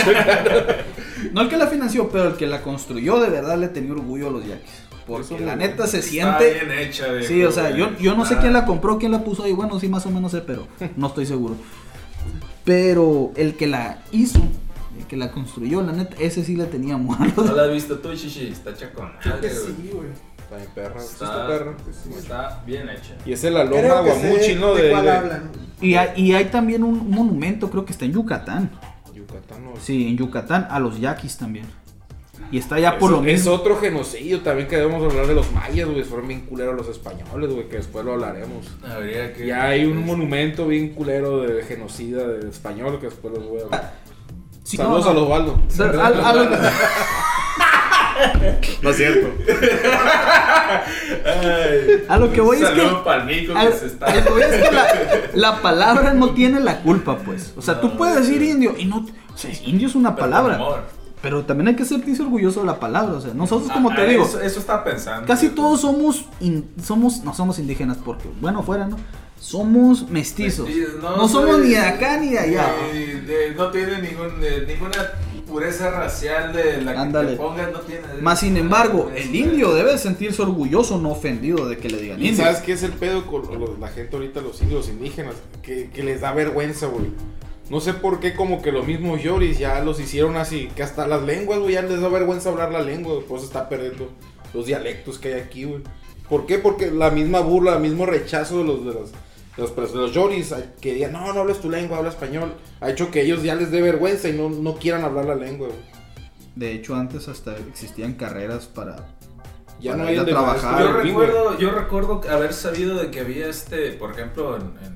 no 1.32 1.40
el 1.42 1.48
que 1.48 1.56
la 1.56 1.66
financió, 1.66 2.08
pero 2.08 2.28
el 2.28 2.34
que 2.36 2.46
la 2.46 2.62
construyó 2.62 3.20
de 3.20 3.28
verdad 3.30 3.58
le 3.58 3.68
tenía 3.68 3.92
orgullo 3.92 4.28
a 4.28 4.30
los 4.30 4.46
yaquis. 4.46 4.70
Porque 5.06 5.36
Eso, 5.36 5.44
la 5.44 5.54
neta 5.54 5.86
se 5.86 5.98
Está 5.98 6.10
siente. 6.10 6.64
bien 6.64 6.78
hecha, 6.80 7.06
viejo, 7.12 7.28
Sí, 7.28 7.44
o 7.44 7.52
sea, 7.52 7.70
yo, 7.70 7.96
yo 7.98 8.16
no 8.16 8.24
sé 8.24 8.32
Está- 8.34 8.40
quién 8.42 8.52
la 8.52 8.64
compró, 8.66 8.98
quién 8.98 9.12
la 9.12 9.22
puso 9.22 9.44
ahí. 9.44 9.52
Bueno, 9.52 9.78
sí, 9.78 9.88
más 9.88 10.04
o 10.06 10.10
menos 10.10 10.32
sé, 10.32 10.40
pero 10.40 10.66
no 10.96 11.06
estoy 11.06 11.26
seguro. 11.26 11.54
Pero 12.64 13.30
el 13.36 13.54
que 13.54 13.68
la 13.68 13.98
hizo, 14.10 14.40
el 14.98 15.06
que 15.06 15.16
la 15.16 15.30
construyó, 15.30 15.82
la 15.82 15.92
neta, 15.92 16.16
ese 16.18 16.44
sí 16.44 16.56
le 16.56 16.64
tenía 16.66 16.94
¿No 16.94 17.04
muerto. 17.04 17.44
la 17.54 17.62
has 17.64 17.70
visto 17.72 17.98
tú, 17.98 18.12
Chichi? 18.14 18.48
Está 18.48 18.70
hecha 18.70 18.90
con 18.92 19.12
Creo 19.22 19.40
que 19.40 19.50
sí, 19.50 19.90
güey. 19.92 20.08
Está 20.46 20.56
bien 20.58 20.70
perra. 20.74 21.00
sí 21.00 21.08
Está, 21.12 21.24
Está 21.26 21.46
perra. 21.48 21.74
está 22.18 22.62
bien 22.64 22.88
hecha. 22.88 23.14
Y 23.24 23.32
es 23.32 23.42
la 23.44 23.64
loma 23.64 23.80
Creo 23.80 24.04
que 24.04 24.10
Guamuchi, 24.10 24.54
¿no? 24.54 24.74
de 24.74 24.82
De, 24.82 24.90
cuál 24.92 25.04
de- 25.04 25.10
hablan. 25.10 25.50
Y 25.80 25.94
hay, 25.96 26.08
y 26.16 26.32
hay 26.34 26.44
también 26.46 26.84
un, 26.84 27.10
monumento, 27.10 27.68
creo 27.70 27.84
que 27.84 27.92
está 27.92 28.04
en 28.04 28.12
Yucatán. 28.12 28.70
Yucatán, 29.12 29.64
¿no? 29.64 29.72
Sí, 29.80 30.06
en 30.08 30.16
Yucatán, 30.16 30.68
a 30.70 30.78
los 30.78 31.00
yaquis 31.00 31.36
también. 31.36 31.66
Y 32.52 32.58
está 32.58 32.78
ya 32.78 32.96
por 32.96 33.10
lo 33.10 33.18
es 33.24 33.40
mismo. 33.40 33.52
otro 33.54 33.76
genocidio 33.78 34.40
también 34.42 34.68
que 34.68 34.76
debemos 34.76 35.02
hablar 35.02 35.26
de 35.26 35.34
los 35.34 35.50
mayas, 35.50 35.88
güey. 35.88 36.04
Fueron 36.04 36.28
bien 36.28 36.42
culeros 36.42 36.76
los 36.76 36.88
españoles, 36.88 37.50
güey, 37.50 37.68
que 37.68 37.76
después 37.78 38.04
lo 38.04 38.12
hablaremos. 38.12 38.68
Habría 38.88 39.32
que. 39.34 39.46
Ya 39.48 39.64
hay 39.64 39.84
un 39.84 40.06
monumento 40.06 40.68
bien 40.68 40.90
culero 40.90 41.40
de 41.40 41.64
genocida 41.64 42.24
de 42.28 42.48
español 42.48 43.00
que 43.00 43.06
después 43.06 43.34
los 43.34 43.44
voy 43.48 43.60
a 43.60 43.64
hablar. 43.64 43.94
Sí, 44.62 44.76
Saludos 44.76 45.04
no, 45.06 45.10
a 45.10 45.14
los 45.14 45.80
al- 45.80 46.00
al- 46.00 46.48
No 48.82 48.90
es 48.90 48.96
cierto. 48.96 49.28
Ay, 51.24 52.04
A 52.08 52.18
lo 52.18 52.32
que 52.32 52.40
voy 52.40 52.58
es 52.58 52.68
que- 52.70 52.74
que 52.74 53.72
se 53.78 53.86
está. 53.86 54.06
a 54.06 54.14
lo 54.14 54.24
que 54.24 54.30
voy 54.30 54.42
es 54.42 54.48
que 54.68 54.70
la, 54.72 54.86
la 55.34 55.62
palabra 55.62 56.14
no 56.14 56.30
tiene 56.30 56.60
la 56.60 56.80
culpa, 56.80 57.18
pues. 57.18 57.52
O 57.56 57.62
sea, 57.62 57.80
tú 57.80 57.96
puedes 57.96 58.16
decir 58.16 58.40
sí. 58.40 58.50
indio 58.50 58.74
y 58.76 58.84
no. 58.84 59.06
O 59.34 59.36
sea, 59.38 59.50
indio 59.64 59.88
es 59.88 59.94
una 59.94 60.14
Pero 60.14 60.26
palabra. 60.26 60.60
Pero 61.22 61.44
también 61.44 61.68
hay 61.68 61.76
que 61.76 61.84
sentirse 61.84 62.22
orgulloso 62.22 62.60
de 62.60 62.66
la 62.66 62.78
palabra. 62.78 63.14
O 63.16 63.20
sea, 63.20 63.34
nosotros, 63.34 63.70
como 63.72 63.90
Ah, 63.90 63.96
te 63.96 64.02
ah, 64.02 64.04
digo, 64.06 64.24
Eso, 64.24 64.40
eso 64.40 64.60
estaba 64.60 64.84
pensando. 64.84 65.26
casi 65.26 65.48
todos 65.48 65.80
somos, 65.80 66.24
in- 66.40 66.68
somos, 66.82 67.24
no 67.24 67.34
somos 67.34 67.58
indígenas, 67.58 67.96
porque, 68.04 68.28
bueno, 68.40 68.62
fuera, 68.62 68.86
¿no? 68.86 68.96
Somos 69.50 70.08
mestizos. 70.10 70.66
Mestizos, 70.66 71.00
No, 71.00 71.28
somos 71.28 71.56
soy- 71.56 71.68
ni 71.68 71.74
de 71.74 71.78
acá 71.78 72.18
ni 72.18 72.30
de 72.30 72.38
allá. 72.40 72.74
de- 72.92 73.54
no 73.56 73.70
tiene 73.70 74.02
ningún, 74.02 74.40
de- 74.40 74.66
ninguna 74.66 75.12
pureza 75.46 75.88
racial 75.92 76.52
de 76.52 76.82
la 76.82 77.04
que 77.06 77.12
te 77.28 77.36
pongas, 77.36 77.70
no 77.72 77.78
tiene. 77.82 78.02
Más 78.20 78.40
sin 78.40 78.56
embargo, 78.56 79.08
el 79.14 79.32
indio 79.32 79.72
debe 79.72 79.98
sentirse 79.98 80.42
orgulloso, 80.42 80.98
no 80.98 81.10
ofendido 81.12 81.68
de 81.68 81.76
que 81.78 81.88
le 81.88 81.98
digan 81.98 82.20
¿Y 82.20 82.30
indio. 82.30 82.42
sabes 82.44 82.58
qué 82.58 82.72
es 82.72 82.82
el 82.82 82.90
pedo 82.90 83.24
con 83.28 83.42
los- 83.60 83.78
la 83.78 83.86
gente 83.86 84.16
ahorita, 84.16 84.40
los 84.40 84.60
indios, 84.62 84.88
indígenas? 84.88 85.36
Que, 85.62 85.90
que 85.94 86.02
les 86.02 86.20
da 86.22 86.32
vergüenza, 86.32 86.86
güey. 86.88 87.06
No 87.70 87.80
sé 87.80 87.94
por 87.94 88.18
qué 88.18 88.34
como 88.34 88.60
que 88.62 88.72
los 88.72 88.84
mismos 88.84 89.22
yoris 89.22 89.58
ya 89.60 89.78
los 89.80 90.00
hicieron 90.00 90.36
así, 90.36 90.68
que 90.74 90.82
hasta 90.82 91.06
las 91.06 91.22
lenguas, 91.22 91.60
güey, 91.60 91.74
ya 91.74 91.82
les 91.82 92.00
da 92.00 92.08
vergüenza 92.08 92.48
hablar 92.48 92.72
la 92.72 92.82
lengua, 92.82 93.14
güey, 93.14 93.26
por 93.26 93.38
eso 93.38 93.46
está 93.46 93.68
perdiendo 93.68 94.10
los 94.52 94.66
dialectos 94.66 95.20
que 95.20 95.34
hay 95.34 95.40
aquí, 95.40 95.64
güey. 95.64 95.82
¿Por 96.28 96.46
qué? 96.46 96.58
Porque 96.58 96.90
la 96.90 97.10
misma 97.12 97.38
burla, 97.38 97.74
el 97.76 97.80
mismo 97.82 98.06
rechazo 98.06 98.58
de 98.58 98.64
los 98.64 98.84
de 98.84 98.92
los, 98.92 99.12
de 99.12 99.18
los, 99.56 99.74
de 99.74 99.98
los 99.98 100.12
yoris, 100.12 100.54
que 100.80 100.94
digan, 100.94 101.12
no, 101.12 101.32
no 101.32 101.40
hables 101.40 101.60
tu 101.60 101.70
lengua, 101.70 101.98
habla 101.98 102.10
español, 102.10 102.54
ha 102.80 102.90
hecho 102.90 103.10
que 103.10 103.22
ellos 103.22 103.42
ya 103.42 103.54
les 103.54 103.70
dé 103.70 103.80
vergüenza 103.80 104.28
y 104.28 104.32
no, 104.32 104.48
no 104.50 104.74
quieran 104.76 105.04
hablar 105.04 105.24
la 105.26 105.34
lengua, 105.34 105.68
güey. 105.68 105.80
De 106.54 106.72
hecho, 106.72 106.94
antes 106.94 107.28
hasta 107.28 107.56
existían 107.56 108.14
carreras 108.14 108.66
para... 108.66 108.96
Ya 109.78 109.90
Para 109.92 110.02
no 110.04 110.08
hay 110.08 110.14
ir 110.14 110.20
a 110.20 110.24
trabajar. 110.24 110.82
Yo 110.82 110.92
recuerdo, 110.92 111.58
yo 111.58 111.70
recuerdo 111.70 112.22
haber 112.30 112.54
sabido 112.54 112.96
de 112.98 113.10
que 113.10 113.20
había 113.20 113.46
este, 113.48 113.92
por 113.92 114.12
ejemplo, 114.12 114.56
en- 114.56 114.95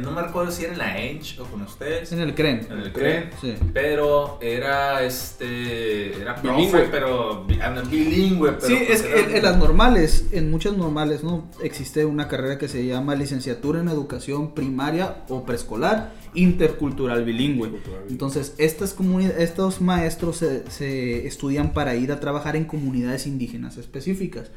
no 0.00 0.10
me 0.12 0.22
recuerdo 0.22 0.50
si 0.52 0.64
era 0.64 0.72
en 0.72 0.78
la 0.78 0.98
Ench 1.00 1.38
o 1.38 1.44
con 1.44 1.62
ustedes. 1.62 2.12
En 2.12 2.20
el 2.20 2.34
CREN. 2.34 2.66
En 2.70 2.78
el 2.78 2.92
CREN. 2.92 3.30
Sí. 3.40 3.54
Pero 3.74 4.38
era 4.40 5.02
este. 5.04 6.20
Era 6.20 6.36
profe, 6.36 6.56
Bilingüe. 6.56 6.88
pero. 6.90 7.46
ah, 7.62 7.82
Bilingüe, 7.90 8.52
pero. 8.52 8.66
Sí, 8.66 8.84
pues 8.86 9.00
es 9.00 9.06
que 9.06 9.20
en, 9.20 9.36
en 9.36 9.42
las 9.42 9.56
normales, 9.58 10.26
en 10.32 10.50
muchas 10.50 10.76
normales, 10.76 11.22
¿no? 11.24 11.48
Existe 11.62 12.04
una 12.04 12.28
carrera 12.28 12.58
que 12.58 12.68
se 12.68 12.86
llama 12.86 13.14
licenciatura 13.14 13.80
en 13.80 13.88
educación 13.88 14.54
primaria 14.54 15.24
o 15.28 15.44
preescolar 15.44 16.12
intercultural 16.34 17.24
bilingüe. 17.24 17.70
Entonces, 18.08 18.54
estas 18.58 18.96
comuni- 18.96 19.32
estos 19.36 19.80
maestros 19.82 20.38
se, 20.38 20.70
se 20.70 21.26
estudian 21.26 21.72
para 21.74 21.94
ir 21.94 22.10
a 22.12 22.20
trabajar 22.20 22.56
en 22.56 22.64
comunidades 22.64 23.26
indígenas 23.26 23.76
específicas. 23.76 24.50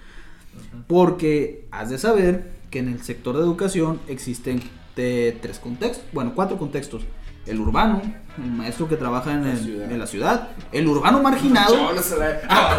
Porque 0.88 1.66
has 1.72 1.90
de 1.90 1.98
saber 1.98 2.46
que 2.72 2.80
en 2.80 2.88
el 2.90 3.02
sector 3.04 3.36
de 3.36 3.42
educación 3.42 4.00
existen 4.08 4.62
tres 4.96 5.60
contextos, 5.60 6.04
bueno, 6.14 6.32
cuatro 6.36 6.58
contextos. 6.58 7.04
El 7.46 7.60
urbano, 7.60 8.02
el 8.44 8.52
maestro 8.52 8.88
que 8.90 8.96
trabaja 8.98 9.32
en, 9.34 9.46
el- 9.46 9.58
ciudad. 9.60 9.92
en 9.92 10.00
la 10.00 10.08
ciudad, 10.08 10.48
el 10.72 10.88
urbano 10.88 11.22
marginado, 11.22 11.94
la- 11.94 12.02
Ah, 12.50 12.76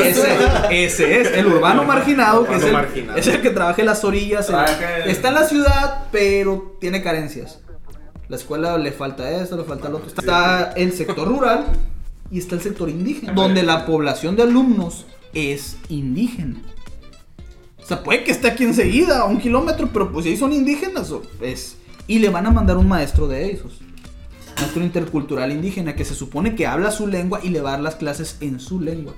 ese, 0.00 0.84
ese 0.84 1.20
es 1.20 1.32
el 1.32 1.46
urbano 1.48 1.82
marginado, 1.82 2.46
que 2.46 2.54
es 2.54 2.62
el, 2.62 2.68
Urbano 2.68 2.86
marginado. 2.86 3.18
es 3.18 3.26
el 3.26 3.40
que 3.42 3.50
trabaja 3.50 3.80
en 3.80 3.86
las 3.86 4.04
orillas. 4.04 4.48
en- 4.50 5.10
está 5.10 5.28
en 5.28 5.34
la 5.34 5.44
ciudad, 5.44 6.04
pero 6.12 6.76
tiene 6.80 7.02
carencias. 7.02 7.58
La 8.28 8.36
escuela 8.36 8.78
le 8.78 8.92
falta 8.92 9.28
esto, 9.30 9.56
le 9.56 9.64
falta 9.64 9.88
lo 9.88 9.96
otro. 9.96 10.08
Está 10.16 10.72
el 10.76 10.92
sector 10.92 11.26
rural 11.26 11.64
y 12.30 12.38
está 12.38 12.54
el 12.54 12.60
sector 12.60 12.88
indígena, 12.88 13.32
donde 13.32 13.64
la 13.64 13.84
población 13.84 14.36
de 14.36 14.44
alumnos 14.44 15.06
es 15.34 15.76
indígena. 15.88 16.60
O 17.88 17.94
sea, 17.94 18.02
puede 18.02 18.22
que 18.22 18.32
esté 18.32 18.48
aquí 18.48 18.64
enseguida, 18.64 19.20
a 19.20 19.24
un 19.24 19.38
kilómetro, 19.38 19.88
pero 19.90 20.12
pues 20.12 20.24
si 20.24 20.32
ahí 20.32 20.36
son 20.36 20.52
indígenas, 20.52 21.10
es. 21.40 21.78
Y 22.06 22.18
le 22.18 22.28
van 22.28 22.44
a 22.44 22.50
mandar 22.50 22.76
un 22.76 22.86
maestro 22.86 23.26
de 23.26 23.50
esos. 23.50 23.80
Maestro 24.58 24.82
intercultural 24.84 25.50
indígena 25.52 25.96
que 25.96 26.04
se 26.04 26.14
supone 26.14 26.54
que 26.54 26.66
habla 26.66 26.90
su 26.90 27.06
lengua 27.06 27.40
y 27.42 27.48
le 27.48 27.62
va 27.62 27.70
a 27.70 27.72
dar 27.72 27.80
las 27.80 27.94
clases 27.94 28.36
en 28.42 28.60
su 28.60 28.78
lengua. 28.78 29.14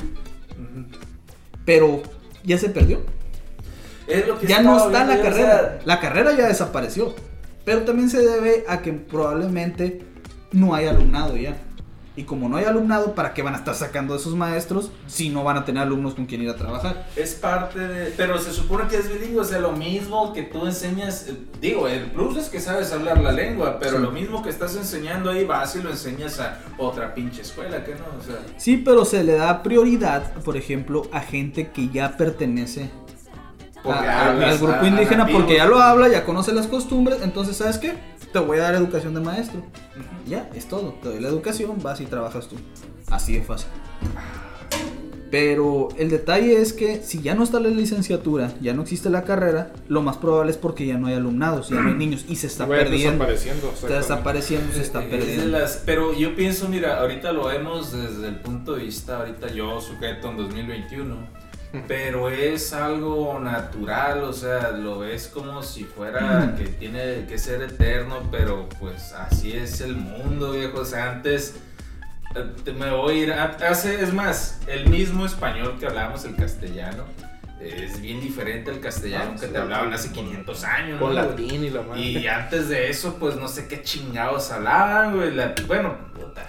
Pero 1.65 2.01
ya 2.45 2.59
se 2.59 2.69
perdió. 2.69 3.01
Es 4.07 4.29
lo 4.29 4.39
que 4.39 4.47
Ya 4.47 4.63
no 4.63 4.77
está 4.77 5.05
la 5.05 5.21
carrera. 5.21 5.59
sea, 5.59 5.79
La 5.85 5.99
carrera 5.99 6.37
ya 6.37 6.47
desapareció. 6.47 7.13
Pero 7.65 7.83
también 7.83 8.09
se 8.09 8.23
debe 8.23 8.65
a 8.69 8.83
que 8.83 8.93
probablemente 8.93 10.03
no 10.53 10.77
hay 10.77 10.87
alumnado 10.87 11.37
ya. 11.37 11.57
Y 12.21 12.25
como 12.25 12.51
no 12.51 12.59
hay 12.59 12.67
alumnado, 12.67 13.15
¿para 13.15 13.33
qué 13.33 13.41
van 13.41 13.55
a 13.55 13.57
estar 13.57 13.75
sacando 13.75 14.13
a 14.13 14.19
esos 14.19 14.35
maestros 14.35 14.91
si 15.07 15.31
no 15.31 15.43
van 15.43 15.57
a 15.57 15.65
tener 15.65 15.83
alumnos 15.83 16.13
con 16.15 16.27
quien 16.27 16.43
ir 16.43 16.51
a 16.51 16.55
trabajar? 16.57 17.07
Es 17.17 17.35
parte 17.35 17.79
de. 17.79 18.11
Pero 18.15 18.39
se 18.39 18.53
supone 18.53 18.89
que 18.89 18.97
es 18.97 19.11
bilingüe, 19.11 19.41
o 19.41 19.45
sea, 19.45 19.59
lo 19.59 19.73
mismo 19.73 20.35
que 20.35 20.43
tú 20.43 20.67
enseñas. 20.67 21.29
eh, 21.29 21.37
Digo, 21.63 21.89
el 21.89 22.11
plus 22.11 22.37
es 22.37 22.51
que 22.51 22.61
sabes 22.61 22.93
hablar 22.93 23.23
la 23.23 23.33
lengua, 23.33 23.79
pero 23.81 23.97
Sí. 23.97 24.03
lo 24.03 24.11
mismo 24.11 24.43
que 24.43 24.51
estás 24.51 24.77
enseñando 24.77 25.31
ahí 25.31 25.47
vas 25.47 25.75
y 25.77 25.83
lo 25.83 25.89
enseñas 25.91 26.39
a 26.41 26.59
otra 26.77 27.15
pinche 27.15 27.41
escuela, 27.41 27.83
que 27.85 27.93
no? 27.95 28.05
O 28.19 28.23
sea. 28.23 28.37
Sí, 28.59 28.77
pero 28.77 29.07
se 29.07 29.25
le 29.25 29.33
da 29.39 29.63
prioridad, 29.63 30.35
por 30.45 30.59
ejemplo, 30.59 31.09
a 31.13 31.21
gente 31.21 31.71
que 31.71 31.89
ya 31.89 32.19
pertenece 32.19 32.91
a- 33.83 34.29
hablas 34.29 34.53
al 34.53 34.59
grupo 34.59 34.75
a- 34.83 34.87
indígena 34.89 35.27
porque 35.27 35.57
ya 35.57 35.65
lo 35.65 35.81
habla, 35.81 36.09
ya 36.09 36.25
conoce 36.27 36.53
las 36.53 36.67
costumbres, 36.67 37.21
entonces 37.23 37.57
¿sabes 37.57 37.79
qué? 37.79 37.95
Te 38.31 38.39
voy 38.39 38.59
a 38.59 38.63
dar 38.63 38.75
educación 38.75 39.15
de 39.15 39.21
maestro. 39.21 39.63
Ya, 40.31 40.49
es 40.55 40.67
todo. 40.69 40.95
Te 41.03 41.09
doy 41.09 41.21
la 41.21 41.29
educación, 41.29 41.77
vas 41.83 42.01
y 42.01 42.07
trabajas 42.07 42.47
tú. 42.49 42.57
Así 43.11 43.35
de 43.35 43.43
fácil. 43.43 43.69
Pero 45.31 45.91
el 45.97 46.11
detalle 46.11 46.61
es 46.61 46.73
que 46.73 47.03
si 47.05 47.23
ya 47.23 47.37
no 47.37 47.45
está 47.45 47.61
la 47.61 47.69
licenciatura, 47.69 48.53
ya 48.61 48.73
no 48.75 48.83
existe 48.83 49.11
la 49.11 49.23
carrera, 49.23 49.73
lo 49.87 50.03
más 50.03 50.17
probable 50.17 50.51
es 50.51 50.57
porque 50.57 50.85
ya 50.87 50.99
no 50.99 51.07
hay 51.07 51.15
alumnados, 51.15 51.69
ya 51.69 51.81
no 51.81 51.89
hay 51.91 51.95
niños 51.95 52.25
y 52.29 52.35
se 52.35 52.49
está 52.49 52.67
Vayan 52.67 52.87
perdiendo. 52.87 53.11
desapareciendo. 53.25 53.69
Está 53.73 53.97
desapareciendo, 53.99 54.73
se 54.73 54.83
está 54.83 55.05
Es 55.05 55.09
perdiendo. 55.11 55.47
las- 55.59 55.83
pero 55.87 56.13
yo 56.15 56.35
pienso, 56.35 56.69
mira, 56.69 56.99
ahorita 57.01 57.31
lo 57.33 57.47
vemos 57.47 57.93
desde 57.93 58.27
el 58.27 58.41
punto 58.41 58.75
de 58.75 58.83
vista, 58.85 59.19
ahorita 59.19 59.53
yo 59.53 59.81
sujeto 59.81 60.31
en 60.31 60.37
2021, 60.37 61.17
pero 61.87 62.29
es 62.31 62.73
algo 62.73 63.39
natural, 63.41 64.25
o 64.25 64.33
sea, 64.33 64.71
lo 64.73 64.99
ves 65.01 65.29
como 65.29 65.63
si 65.63 65.85
fuera 65.85 66.55
que 66.57 66.65
tiene 66.67 67.27
que 67.27 67.39
ser 67.39 67.63
eterno, 67.63 68.29
pero 68.31 68.69
pues 68.81 69.13
así 69.13 69.53
es 69.53 69.81
el 69.81 69.97
mundo, 69.97 70.53
viejo, 70.53 70.81
o 70.81 70.85
sea, 70.85 71.11
antes... 71.13 71.57
eh, 72.35 72.73
Me 72.73 72.91
voy 72.91 73.21
a 73.21 73.23
ir. 73.23 73.33
Hace, 73.33 74.03
es 74.03 74.13
más, 74.13 74.61
el 74.67 74.89
mismo 74.89 75.25
español 75.27 75.77
que 75.79 75.87
hablábamos, 75.87 76.25
el 76.25 76.35
castellano, 76.37 77.05
es 77.61 78.01
bien 78.01 78.21
diferente 78.21 78.71
al 78.71 78.81
castellano 78.81 79.33
Ah, 79.35 79.39
que 79.39 79.47
sí, 79.47 79.53
te 79.53 79.59
hablaban 79.59 79.93
hace 79.93 80.11
500 80.13 80.65
años. 80.65 80.99
Con 80.99 81.15
¿no? 81.15 81.23
latín 81.23 81.63
y 81.63 81.69
la 81.71 81.83
madre. 81.83 82.01
Y 82.01 82.27
antes 82.27 82.69
de 82.71 82.89
eso, 82.89 83.17
pues 83.21 83.37
no 83.37 83.49
sé 83.49 83.69
qué 83.69 83.83
chingados 83.83 84.51
hablaban, 84.51 85.15
güey. 85.15 85.31
bueno, 85.67 85.95
puta, 86.15 86.49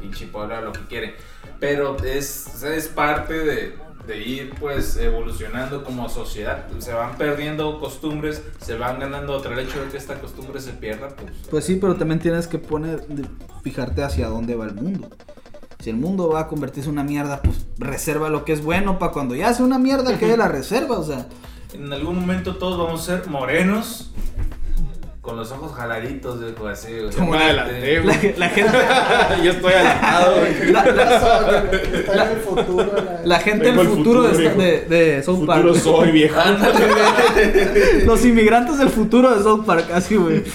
pinche 0.00 0.26
pueblo, 0.28 0.60
lo 0.62 0.72
que 0.72 0.80
quiere. 0.86 1.16
Pero 1.60 1.96
es, 2.02 2.62
es 2.64 2.88
parte 2.88 3.34
de, 3.34 3.76
de 4.06 4.18
ir, 4.18 4.54
pues, 4.58 4.96
evolucionando 4.96 5.84
como 5.84 6.08
sociedad. 6.08 6.66
Se 6.78 6.92
van 6.92 7.16
perdiendo 7.16 7.78
costumbres, 7.78 8.42
se 8.60 8.76
van 8.76 8.98
ganando 8.98 9.32
otra. 9.34 9.52
El 9.52 9.60
hecho 9.60 9.82
de 9.82 9.90
que 9.90 9.96
esta 9.96 10.20
costumbre 10.20 10.60
se 10.60 10.72
pierda, 10.72 11.08
pues. 11.08 11.32
Pues 11.50 11.64
sí, 11.64 11.76
pero 11.76 11.96
también 11.96 12.20
tienes 12.20 12.46
que 12.46 12.58
poner, 12.58 13.06
fijarte 13.62 14.02
hacia 14.02 14.28
dónde 14.28 14.54
va 14.54 14.66
el 14.66 14.74
mundo. 14.74 15.08
Si 15.78 15.90
el 15.90 15.96
mundo 15.96 16.28
va 16.28 16.40
a 16.40 16.46
convertirse 16.46 16.88
en 16.88 16.94
una 16.94 17.04
mierda, 17.04 17.42
pues 17.42 17.66
reserva 17.78 18.28
lo 18.28 18.44
que 18.44 18.52
es 18.52 18.62
bueno 18.62 18.98
para 19.00 19.12
cuando 19.12 19.34
ya 19.34 19.52
sea 19.52 19.64
una 19.64 19.78
mierda 19.78 20.16
que 20.16 20.36
la 20.36 20.46
reserva, 20.46 20.98
o 20.98 21.04
sea. 21.04 21.26
En 21.74 21.92
algún 21.92 22.20
momento 22.20 22.56
todos 22.56 22.78
vamos 22.78 23.02
a 23.02 23.18
ser 23.18 23.28
morenos. 23.28 24.11
Con 25.32 25.38
los 25.38 25.50
ojos 25.50 25.72
jaladitos, 25.74 26.40
viejo, 26.40 26.66
así, 26.68 26.92
güey. 26.92 27.10
Yo 27.10 27.24
me 27.24 27.38
adelanté, 27.38 27.96
La, 27.96 28.02
güey. 28.18 28.34
la 28.36 28.48
gente, 28.50 28.72
Yo 29.42 29.50
estoy 29.52 29.72
adelantado, 29.72 30.36
güey. 30.40 30.72
la, 30.72 30.84
la- 30.84 31.70
Está 31.72 32.24
en 32.26 32.32
el 32.32 32.36
futuro. 32.42 32.92
la- 32.94 33.20
la 33.24 33.38
gente 33.38 33.72
del 33.72 33.88
futuro, 33.88 34.24
futuro, 34.24 34.38
de, 34.58 34.84
de, 34.90 34.96
de 35.14 35.22
South 35.22 35.46
Park. 35.46 35.62
Futuro 35.62 35.80
soy, 35.80 36.10
viejo. 36.10 36.38
Los 38.04 38.22
inmigrantes 38.26 38.76
del 38.76 38.90
futuro 38.90 39.34
de 39.34 39.42
South 39.42 39.64
Park, 39.64 39.86
así, 39.94 40.16
güey. 40.16 40.42
Es- 40.44 40.52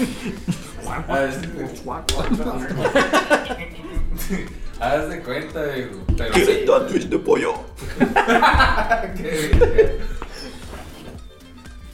Haz 4.79 5.09
de 5.09 5.19
cuenta, 5.23 5.63
viejo. 5.63 5.89
Pero 6.15 6.33
sí. 6.35 6.41
de 7.09 7.17
pollo? 7.17 7.53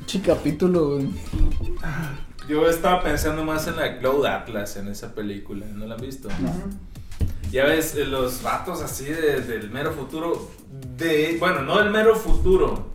Chi 0.05 0.19
capítulo, 0.19 0.95
güey. 0.95 1.07
Yo 2.47 2.67
estaba 2.69 3.01
pensando 3.03 3.43
más 3.45 3.67
en 3.67 3.77
la 3.77 3.99
Cloud 3.99 4.25
Atlas 4.25 4.75
en 4.77 4.87
esa 4.89 5.13
película, 5.15 5.65
¿no 5.73 5.85
la 5.85 5.95
han 5.95 6.01
visto? 6.01 6.27
Ya 7.51 7.65
ves, 7.65 7.95
eh, 7.95 8.05
los 8.05 8.41
vatos 8.41 8.81
así 8.81 9.05
de- 9.05 9.41
del 9.41 9.69
mero 9.69 9.91
futuro, 9.93 10.51
de, 10.97 11.37
bueno, 11.39 11.61
no 11.61 11.77
del 11.79 11.91
mero 11.91 12.15
futuro, 12.15 12.93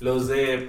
los 0.00 0.28
de, 0.28 0.68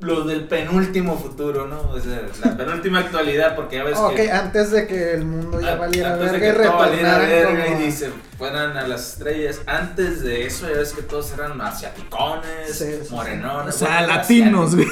los 0.00 0.26
del 0.28 0.44
penúltimo 0.46 1.18
futuro, 1.18 1.66
¿no? 1.66 1.80
O 1.90 1.98
sea, 1.98 2.22
la 2.44 2.56
penúltima 2.56 3.00
actualidad, 3.00 3.56
porque 3.56 3.76
ya 3.76 3.84
ves 3.84 3.98
Ok, 3.98 4.14
que... 4.14 4.30
antes 4.30 4.70
de 4.70 4.86
que 4.86 5.14
el 5.14 5.24
mundo 5.24 5.60
ya 5.60 5.72
an- 5.72 5.78
valiera 5.80 6.12
antes 6.14 6.32
de 6.32 6.38
verga 6.38 6.52
y 6.54 6.62
que 6.62 6.68
todo 6.68 6.78
valiera 6.78 7.18
verga 7.18 7.64
como... 7.66 7.80
y 7.80 7.84
dice, 7.84 8.10
fueran 8.36 8.76
a 8.76 8.86
las 8.86 9.14
estrellas. 9.14 9.60
Antes 9.66 10.22
de 10.22 10.46
eso, 10.46 10.68
ya 10.68 10.76
ves 10.76 10.92
que 10.92 11.02
todos 11.02 11.32
eran 11.32 11.60
asiaticones, 11.60 12.68
Sí, 12.78 12.84
sí, 12.84 12.98
sí. 13.08 13.12
morenones. 13.14 13.74
O 13.74 13.78
sea, 13.78 14.02
latinos, 14.02 14.76
güey. 14.76 14.86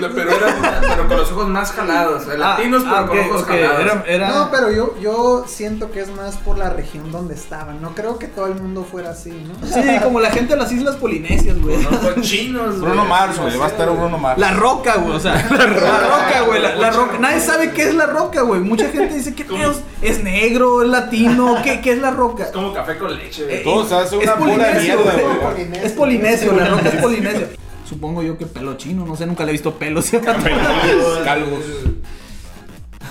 Pero, 0.00 0.30
era, 0.30 0.80
pero 0.80 1.08
con 1.08 1.16
los 1.16 1.30
ojos 1.32 1.48
más 1.48 1.70
jalados. 1.72 2.26
Latinos, 2.26 2.82
pero 2.82 2.96
ah, 2.96 3.06
con 3.06 3.18
ok, 3.18 3.24
ojos 3.30 3.42
ok, 3.42 3.48
jalados. 3.48 3.80
era- 3.80 4.04
era- 4.06 4.28
No, 4.28 4.50
pero 4.50 4.70
yo, 4.72 4.94
yo 5.00 5.44
siento 5.46 5.90
que 5.92 6.00
es 6.00 6.10
más 6.10 6.36
por 6.36 6.58
la 6.58 6.70
región 6.70 7.12
donde 7.12 7.34
estaban. 7.34 7.80
No 7.80 7.94
creo 7.94 8.18
que 8.18 8.26
todo 8.26 8.46
el 8.46 8.54
mundo 8.56 8.84
fuera 8.90 9.10
así, 9.10 9.30
¿no? 9.30 9.66
Sí, 9.66 9.98
como 10.02 10.18
la 10.20 10.30
gente 10.30 10.54
de 10.54 10.60
las 10.60 10.72
Islas 10.72 10.96
Polinesias, 10.96 11.60
güey. 11.60 11.76
No, 11.78 11.90
son 12.00 12.22
chinos, 12.22 12.80
Bruno 12.80 12.96
güey. 12.96 13.08
Mars, 13.08 13.38
güey. 13.38 13.56
Va 13.56 13.66
a 13.66 13.68
estar. 13.68 13.88
Bruno 13.90 14.18
Mars. 14.18 14.38
La 14.40 14.50
roca, 14.52 14.96
güey, 14.96 15.14
o 15.16 15.20
sea, 15.20 15.34
la 15.50 15.66
roca, 15.66 16.40
güey, 16.46 16.60
la, 16.60 16.74
la 16.74 16.90
roca. 16.90 17.18
Nadie 17.18 17.40
sabe 17.40 17.70
qué 17.72 17.82
es 17.88 17.94
la 17.94 18.06
roca, 18.06 18.42
güey. 18.42 18.60
Mucha 18.60 18.88
gente 18.88 19.14
dice, 19.14 19.34
¿qué 19.34 19.44
¿Cómo? 19.46 19.58
pedos? 19.60 19.80
¿Es 20.02 20.22
negro? 20.22 20.82
¿Es 20.82 20.88
latino? 20.88 21.56
¿Qué, 21.62 21.80
qué 21.80 21.92
es 21.92 21.98
la 21.98 22.10
roca? 22.10 22.44
Es 22.44 22.50
como 22.50 22.72
café 22.74 22.98
con 22.98 23.16
leche, 23.16 23.44
güey. 23.44 23.56
Eh, 23.56 23.60
Todo 23.64 23.86
se 23.88 23.94
hace 23.94 24.16
es 24.18 24.22
una 24.24 24.36
polinesio, 24.36 24.96
mierda, 24.96 25.12
güey. 25.52 25.84
Es 25.84 25.92
polinesio, 25.92 26.52
la 26.52 26.64
roca 26.66 26.88
es 26.88 26.96
polinesio. 27.02 27.48
Supongo 27.88 28.22
yo 28.22 28.36
que 28.36 28.44
pelo 28.44 28.76
chino, 28.76 29.06
no 29.06 29.16
sé, 29.16 29.24
nunca 29.24 29.44
le 29.44 29.50
he 29.50 29.52
visto 29.52 29.74
pelo. 29.74 30.02
¿sí? 30.02 30.18
Calvos. 31.24 31.64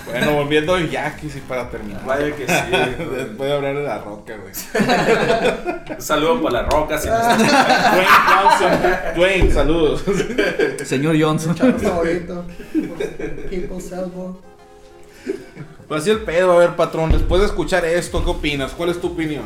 Bueno, 0.06 0.32
volviendo 0.32 0.74
a 0.74 0.80
Yaquis 0.80 1.36
y 1.36 1.40
para 1.40 1.68
terminar. 1.68 2.04
Vaya 2.06 2.34
que 2.34 2.46
sí. 2.46 3.04
Después 3.16 3.50
de 3.50 3.52
hablar 3.52 3.76
de 3.76 3.82
la 3.82 3.98
roca, 3.98 4.36
güey. 4.36 4.52
Un 5.96 6.00
saludo 6.02 6.40
por 6.40 6.52
la 6.52 6.62
roca. 6.62 6.96
Si 6.96 7.08
nos. 7.08 7.18
Dwayne 7.26 8.08
Johnson. 8.28 8.80
Dwayne, 9.16 9.52
saludos. 9.52 10.04
Señor 10.84 11.20
Johnson. 11.20 11.54
Chavo 11.54 11.78
favorito. 11.78 12.44
People 13.50 13.80
Salvo. 13.80 14.40
Pues 15.88 16.02
así 16.02 16.10
el 16.10 16.20
pedo, 16.20 16.52
a 16.52 16.58
ver, 16.58 16.76
patrón. 16.76 17.10
Después 17.10 17.40
de 17.40 17.46
escuchar 17.48 17.84
esto, 17.84 18.22
¿qué 18.24 18.30
opinas? 18.30 18.72
¿Cuál 18.72 18.90
es 18.90 19.00
tu 19.00 19.08
opinión? 19.08 19.44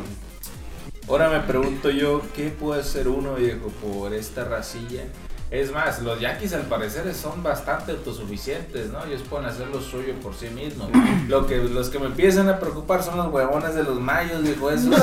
Ahora 1.07 1.29
me 1.29 1.39
pregunto 1.41 1.89
yo, 1.89 2.21
¿qué 2.35 2.49
puede 2.49 2.81
hacer 2.81 3.07
uno, 3.07 3.35
viejo, 3.35 3.67
por 3.81 4.13
esta 4.13 4.43
racilla? 4.45 5.03
Es 5.51 5.71
más, 5.71 6.01
los 6.01 6.19
yaquis 6.19 6.53
al 6.53 6.63
parecer 6.63 7.13
son 7.13 7.43
bastante 7.43 7.91
autosuficientes, 7.91 8.89
¿no? 8.89 9.03
Ellos 9.05 9.21
pueden 9.29 9.45
hacer 9.45 9.67
lo 9.67 9.79
suyo 9.81 10.13
por 10.23 10.33
sí 10.33 10.47
mismos. 10.47 10.89
Lo 11.27 11.45
que, 11.45 11.57
los 11.57 11.89
que 11.89 11.99
me 11.99 12.07
empiezan 12.07 12.49
a 12.49 12.59
preocupar 12.59 13.03
son 13.03 13.17
los 13.17 13.27
huevones 13.31 13.75
de 13.75 13.83
los 13.83 13.99
mayos, 13.99 14.41
viejo, 14.41 14.71
esos. 14.71 14.95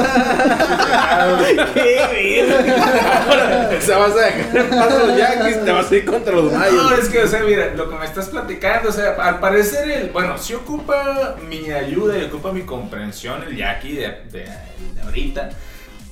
Se 3.81 3.95
vas 3.95 4.13
a 4.13 4.21
dejar 4.21 4.69
paso 4.71 5.07
los 5.07 5.17
Yaquis, 5.17 5.65
te 5.65 5.71
vas 5.71 5.91
a 5.91 5.95
ir 5.95 6.05
contra 6.05 6.35
los 6.35 6.53
No, 6.53 6.59
mayos. 6.59 6.99
es 6.99 7.09
que, 7.09 7.23
o 7.23 7.29
sea, 7.29 7.43
mira, 7.45 7.73
lo 7.77 7.89
que 7.89 7.95
me 7.97 8.05
estás 8.07 8.29
platicando, 8.29 8.89
o 8.89 8.93
sea, 8.93 9.13
al 9.21 9.39
parecer, 9.39 9.89
el, 9.89 10.11
bueno, 10.11 10.37
sí 10.37 10.55
ocupa 10.55 11.37
mi 11.49 11.71
ayuda 11.71 12.19
y 12.19 12.25
ocupa 12.25 12.51
mi 12.53 12.63
comprensión 12.63 13.45
el 13.45 13.57
yaqui 13.57 13.93
de, 13.93 14.09
de, 14.33 14.47
de 14.95 15.03
ahorita, 15.05 15.51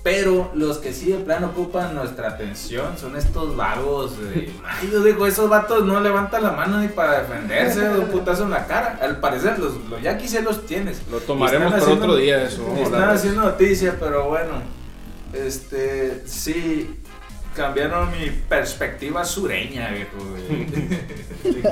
pero 0.03 0.51
los 0.55 0.79
que 0.79 0.93
sí 0.93 1.11
de 1.13 1.19
plano 1.19 1.49
ocupan 1.49 1.95
nuestra 1.95 2.29
atención 2.29 2.97
son 2.99 3.17
estos 3.17 3.57
vagos. 3.57 4.13
eh, 4.35 4.51
ay, 4.67 4.89
yo 4.91 5.03
digo, 5.03 5.27
esos 5.27 5.49
vatos 5.51 5.85
no 5.85 6.01
levantan 6.01 6.43
la 6.43 6.53
mano 6.53 6.79
ni 6.81 6.89
para 6.89 7.21
defenderse 7.21 7.81
de 7.81 7.99
un 7.99 8.07
putazo 8.07 8.45
en 8.45 8.51
la 8.51 8.67
cara. 8.67 8.99
Al 9.03 9.19
parecer, 9.21 9.59
los, 9.59 9.75
los 9.91 10.01
yaquis 10.03 10.33
ya 10.33 10.41
los 10.41 10.65
tienes. 10.67 11.03
Lo 11.11 11.19
tomaremos 11.19 11.73
por 11.73 11.81
haciendo- 11.83 12.05
otro 12.05 12.17
día 12.17 12.43
eso. 12.45 12.67
Están 12.77 13.11
haciendo 13.11 13.43
noticia, 13.43 13.97
pero 13.99 14.29
bueno, 14.29 14.63
este, 15.33 16.23
sí, 16.27 16.91
cambiaron 17.59 18.11
mi 18.13 18.31
perspectiva 18.49 19.25
sureña, 19.25 19.91
viejo. 19.91 20.17
güey. 20.31 20.67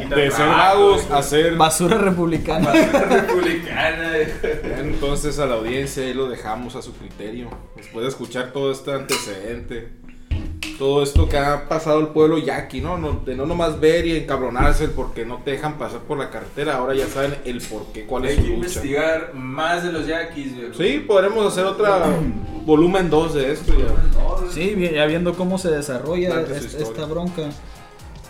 De 0.08 0.30
ser 0.30 0.46
vagos 0.48 1.10
a 1.10 1.22
ser. 1.22 1.56
Basura 1.56 1.96
republicana. 1.96 2.70
republicana. 2.72 4.10
viejo. 4.12 4.32
Entonces 4.80 5.38
a 5.38 5.46
la 5.46 5.54
audiencia 5.54 6.04
ahí 6.04 6.12
lo 6.14 6.28
dejamos 6.28 6.76
a 6.76 6.82
su 6.82 6.92
criterio. 6.94 7.48
Después 7.76 8.02
de 8.04 8.08
escuchar 8.10 8.52
todo 8.52 8.70
este 8.70 8.92
antecedente, 8.92 9.88
todo 10.78 11.02
esto 11.02 11.28
que 11.28 11.38
ha 11.38 11.68
pasado 11.68 12.00
el 12.00 12.08
pueblo 12.08 12.36
yaqui, 12.38 12.80
¿no? 12.82 12.98
No- 12.98 13.20
de 13.24 13.34
no 13.34 13.46
nomás 13.46 13.80
ver 13.80 14.06
y 14.06 14.16
encabronarse 14.16 14.88
porque 14.88 15.24
no 15.24 15.38
te 15.38 15.52
dejan 15.52 15.78
pasar 15.78 16.00
por 16.00 16.18
la 16.18 16.28
carretera. 16.30 16.76
Ahora 16.76 16.94
ya 16.94 17.06
saben 17.06 17.34
el 17.46 17.60
por 17.62 17.86
qué, 17.92 18.04
cuál 18.04 18.26
es 18.26 18.32
Hay 18.32 18.36
su 18.36 18.42
que 18.42 18.48
lucha. 18.48 18.56
investigar 18.58 19.34
más 19.34 19.82
de 19.84 19.92
los 19.92 20.06
yaquis, 20.06 20.54
viejo. 20.54 20.74
Sí, 20.74 21.02
podremos 21.06 21.46
hacer 21.50 21.64
otra 21.64 22.04
volumen 22.64 23.08
2 23.08 23.34
de 23.34 23.52
esto 23.52 23.72
ya. 23.78 23.86
Sí, 24.52 24.74
ya 24.94 25.06
viendo 25.06 25.34
cómo 25.34 25.58
se 25.58 25.70
desarrolla 25.70 26.40
esta 26.40 27.04
bronca. 27.06 27.42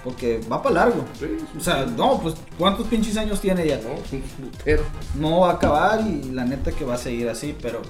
Porque 0.05 0.41
va 0.51 0.63
para 0.63 0.75
largo. 0.77 1.05
Sí, 1.19 1.27
O 1.59 1.61
sea, 1.61 1.85
no, 1.85 2.21
pues 2.21 2.37
¿cuántos 2.57 2.87
pinches 2.87 3.17
años 3.17 3.41
tiene 3.41 3.67
ya? 3.67 3.81
no, 3.83 3.95
un 3.95 4.51
putero. 4.51 4.85
No 5.17 5.41
va 5.41 5.51
a 5.51 5.55
acabar 5.55 6.01
y 6.07 6.31
la 6.31 6.45
neta 6.45 6.71
que 6.71 6.85
va 6.85 6.95
a 6.95 6.99
seguir 6.99 7.29
así, 7.29 7.57
pero 7.61 7.83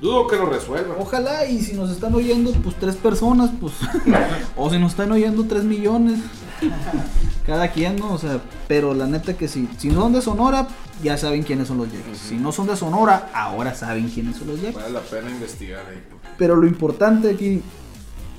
Dudo 0.00 0.26
que 0.26 0.36
lo 0.36 0.46
resuelvan. 0.46 0.96
ojalá 0.98 1.44
y 1.46 1.60
si 1.60 1.74
nos 1.74 1.90
están 1.90 2.14
oyendo 2.14 2.50
pues 2.64 2.74
tres 2.76 2.96
personas, 2.96 3.50
pues 3.60 3.74
o 4.56 4.68
si 4.70 4.78
nos 4.78 4.92
están 4.92 5.12
oyendo 5.12 5.44
tres 5.44 5.62
millones. 5.62 6.18
Cada 7.46 7.68
quien, 7.72 7.96
¿no? 7.96 8.12
O 8.12 8.18
sea, 8.18 8.40
pero 8.68 8.94
la 8.94 9.06
neta 9.06 9.34
que 9.34 9.48
si, 9.48 9.68
si 9.78 9.90
son 9.90 10.12
de 10.12 10.22
Sonora, 10.22 10.68
ya 11.02 11.16
saben 11.16 11.42
quiénes 11.42 11.68
son 11.68 11.78
los 11.78 11.92
Yaquis. 11.92 12.18
Si 12.18 12.36
no 12.36 12.52
son 12.52 12.66
de 12.66 12.76
Sonora, 12.76 13.30
ahora 13.34 13.74
saben 13.74 14.08
quiénes 14.08 14.36
son 14.36 14.48
los 14.48 14.60
Yaquis. 14.60 14.76
Vale 14.76 14.90
la 14.90 15.00
pena 15.00 15.30
investigar 15.30 15.84
ahí. 15.86 16.02
Pero 16.36 16.56
lo 16.56 16.66
importante 16.66 17.30
aquí 17.30 17.62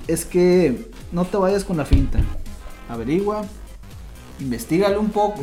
es 0.08 0.26
que 0.26 0.92
no 1.12 1.26
te 1.26 1.38
vayas 1.38 1.64
con 1.64 1.78
la 1.78 1.86
finta. 1.86 2.20
Averigua, 2.90 3.44
investigale 4.40 4.98
un 4.98 5.10
poco. 5.10 5.42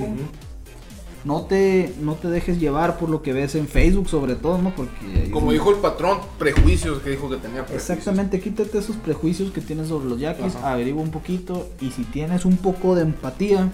No 1.25 1.43
te, 1.43 1.95
no 2.01 2.15
te 2.15 2.29
dejes 2.29 2.61
llevar 2.61 2.97
por 2.99 3.11
lo 3.11 3.23
que 3.23 3.33
ves 3.33 3.55
en 3.57 3.67
Facebook, 3.69 4.09
sobre 4.09 4.37
todo, 4.37 4.59
¿no? 4.59 4.75
Porque. 4.75 5.31
Como 5.33 5.51
dijo 5.53 5.71
el 5.71 5.77
patrón, 5.77 6.19
prejuicios 6.39 7.03
que 7.03 7.11
dijo 7.11 7.29
que 7.29 7.37
tenía 7.37 7.67
prejuicios. 7.67 7.91
Exactamente, 7.99 8.41
quítate 8.41 8.79
esos 8.79 8.97
prejuicios 8.97 9.51
que 9.51 9.61
tienes 9.61 9.89
sobre 9.89 10.09
los 10.09 10.21
yaquis, 10.21 10.55
Ajá. 10.55 10.73
averigua 10.73 11.03
un 11.03 11.11
poquito 11.11 11.69
y 11.81 11.91
si 11.91 12.05
tienes 12.05 12.45
un 12.45 12.57
poco 12.57 12.95
de 12.95 13.03
empatía, 13.03 13.69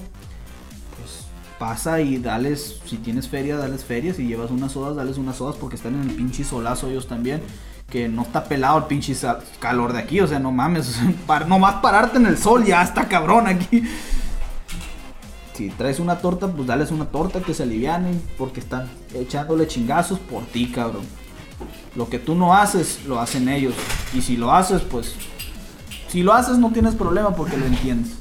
pues 0.98 1.26
pasa 1.58 2.00
y 2.00 2.18
dales, 2.18 2.80
si 2.86 2.96
tienes 2.96 3.28
feria, 3.28 3.56
dales 3.56 3.84
feria, 3.84 4.14
si 4.14 4.26
llevas 4.26 4.50
unas 4.50 4.72
sodas, 4.72 4.96
dales 4.96 5.18
unas 5.18 5.36
sodas 5.36 5.56
porque 5.56 5.76
están 5.76 5.94
en 5.94 6.08
el 6.08 6.16
pinche 6.16 6.44
solazo 6.44 6.88
ellos 6.88 7.06
también, 7.08 7.42
que 7.90 8.08
no 8.08 8.22
está 8.22 8.44
pelado 8.44 8.78
el 8.78 8.84
pinche 8.84 9.14
calor 9.60 9.92
de 9.92 9.98
aquí, 10.00 10.20
o 10.20 10.26
sea, 10.26 10.38
no 10.38 10.50
mames, 10.50 10.88
o 10.88 10.92
sea, 10.94 11.12
par- 11.26 11.46
nomás 11.46 11.76
pararte 11.76 12.16
en 12.16 12.26
el 12.26 12.38
sol 12.38 12.64
ya 12.64 12.82
está 12.82 13.06
cabrón 13.06 13.46
aquí. 13.46 13.82
Si 15.54 15.70
traes 15.70 16.00
una 16.00 16.18
torta, 16.18 16.48
pues 16.48 16.66
dales 16.66 16.90
una 16.90 17.06
torta 17.06 17.40
que 17.40 17.54
se 17.54 17.62
alivianen 17.62 18.20
porque 18.36 18.60
están 18.60 18.90
echándole 19.14 19.68
chingazos 19.68 20.18
por 20.18 20.44
ti, 20.44 20.70
cabrón. 20.70 21.04
Lo 21.94 22.08
que 22.08 22.18
tú 22.18 22.34
no 22.34 22.54
haces, 22.54 23.04
lo 23.06 23.20
hacen 23.20 23.48
ellos. 23.48 23.74
Y 24.12 24.20
si 24.20 24.36
lo 24.36 24.52
haces, 24.52 24.82
pues. 24.82 25.14
Si 26.08 26.22
lo 26.22 26.32
haces, 26.32 26.58
no 26.58 26.72
tienes 26.72 26.96
problema 26.96 27.36
porque 27.36 27.56
lo 27.56 27.66
entiendes. 27.66 28.14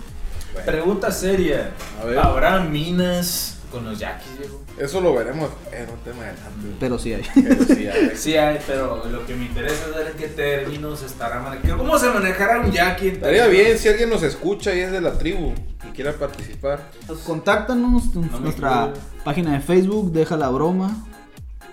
Pregunta 0.66 1.12
seria. 1.12 1.72
A 2.00 2.06
ver. 2.06 2.20
¿Habrá 2.20 2.60
minas 2.60 3.53
con 3.74 3.84
los 3.86 4.00
yaquis, 4.00 4.38
viejo? 4.40 4.62
Eso 4.80 5.02
lo 5.02 5.14
veremos 5.16 5.50
en 5.72 5.90
un 5.90 5.98
tema 6.00 6.22
adelante. 6.24 6.76
Pero 6.80 6.98
sí 6.98 7.14
hay. 7.14 7.24
Pero 7.36 7.64
sí, 7.66 7.76
ver. 7.84 8.14
Sí 8.18 8.38
hay, 8.38 8.60
pero 8.66 9.04
lo 9.12 9.26
que 9.26 9.36
me 9.36 9.46
interesa 9.46 9.88
es 9.90 9.96
ver 9.96 10.08
en 10.12 10.18
qué 10.18 10.28
términos 10.28 11.02
estará 11.04 11.40
manejando. 11.42 11.78
¿Cómo 11.80 11.98
se 12.00 12.10
manejará 12.10 12.62
un 12.62 12.72
yaqui? 12.72 13.08
Estaría 13.10 13.48
bien 13.48 13.78
si 13.78 13.90
alguien 13.90 14.10
nos 14.10 14.24
escucha 14.24 14.74
y 14.74 14.80
es 14.80 14.92
de 14.92 15.02
la 15.02 15.18
tribu 15.18 15.52
y 15.86 15.92
quiera 15.94 16.14
participar. 16.14 16.90
Contáctanos 17.26 18.04
en 18.16 18.30
nuestra 18.44 18.94
página 19.26 19.54
de 19.54 19.60
Facebook, 19.60 20.12
deja 20.14 20.38
la 20.38 20.50
broma. 20.50 21.06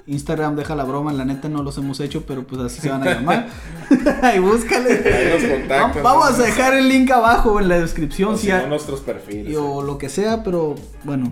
Instagram, 0.07 0.57
deja 0.57 0.75
la 0.75 0.83
broma. 0.85 1.13
La 1.13 1.25
neta 1.25 1.49
no 1.49 1.63
los 1.63 1.77
hemos 1.79 2.01
hecho, 2.01 2.25
pero 2.27 2.45
pues 2.45 2.61
así 2.63 2.81
se 2.81 2.89
van 2.91 3.07
a 3.07 3.15
llamar. 3.15 3.47
Ahí 4.23 4.39
búscale. 4.41 4.93
Ahí 4.95 5.41
nos 5.41 5.51
contactan. 5.59 5.99
Va- 6.05 6.15
Vamos 6.15 6.39
a 6.39 6.43
dejar 6.43 6.75
el 6.75 6.89
link 6.89 7.11
abajo 7.11 7.61
en 7.61 7.69
la 7.69 7.79
descripción. 7.79 8.35
O 8.35 8.37
si 8.37 8.51
hay- 8.51 8.67
nuestros 8.67 9.01
perfiles. 9.01 9.57
o 9.57 9.83
lo 9.83 9.99
que 9.99 10.09
sea, 10.09 10.43
pero 10.43 10.75
bueno, 11.05 11.31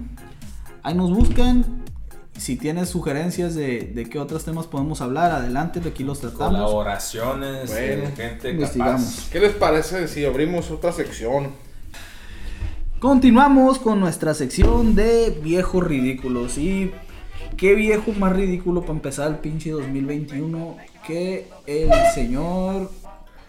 ahí 0.89 0.95
nos 0.95 1.11
buscan. 1.13 1.85
Si 2.37 2.57
tienes 2.57 2.89
sugerencias 2.89 3.55
de, 3.55 3.81
de 3.95 4.09
qué 4.09 4.19
otros 4.19 4.45
temas 4.45 4.67
podemos 4.67 5.01
hablar, 5.01 5.33
adelante, 5.33 5.81
de 5.81 5.89
aquí 5.91 6.05
los 6.05 6.21
tratamos. 6.21 6.53
Colaboraciones 6.55 7.71
Bueno, 7.71 8.11
gente 8.17 8.51
investigamos. 8.51 9.03
capaz. 9.03 9.31
¿Qué 9.31 9.41
les 9.41 9.53
parece 9.55 10.07
si 10.09 10.25
abrimos 10.25 10.71
otra 10.71 10.93
sección? 10.93 11.49
Continuamos 13.01 13.79
con 13.79 14.01
nuestra 14.01 14.35
sección 14.35 14.95
de 14.95 15.39
viejos 15.43 15.85
ridículos. 15.85 16.59
Y 16.59 16.93
qué 17.57 17.75
viejo 17.75 18.13
más 18.13 18.33
ridículo 18.35 18.83
para 18.83 18.95
empezar 18.95 19.29
el 19.29 19.37
pinche 19.39 19.71
2021 19.71 20.77
que 21.07 21.49
el 21.67 21.91
señor. 22.15 22.91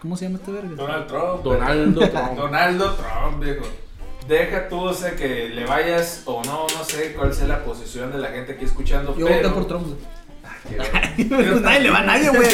¿Cómo 0.00 0.16
se 0.16 0.24
llama 0.24 0.38
este 0.38 0.50
verga? 0.52 0.70
Donald 0.76 1.06
Trump. 1.06 1.42
Donaldo 1.44 2.00
Trump. 2.08 2.32
Donaldo 2.36 2.94
Trump, 2.94 3.42
viejo. 3.42 3.64
Deja 4.30 4.68
tú, 4.68 4.78
o 4.82 4.94
sea, 4.94 5.16
que 5.16 5.48
le 5.48 5.66
vayas 5.66 6.22
o 6.24 6.40
no, 6.44 6.64
no 6.78 6.84
sé 6.84 7.14
cuál 7.14 7.34
sea 7.34 7.48
la 7.48 7.64
posición 7.64 8.12
de 8.12 8.18
la 8.18 8.28
gente 8.28 8.52
aquí 8.52 8.64
escuchando, 8.64 9.12
Yo 9.16 9.26
pero... 9.26 9.50
voté 9.50 9.54
por 9.56 9.66
Trump. 9.66 9.98
Güey. 10.64 11.60
nadie 11.60 11.80
le 11.80 11.90
va 11.90 11.98
a 11.98 12.04
nadie, 12.04 12.28
güey. 12.30 12.48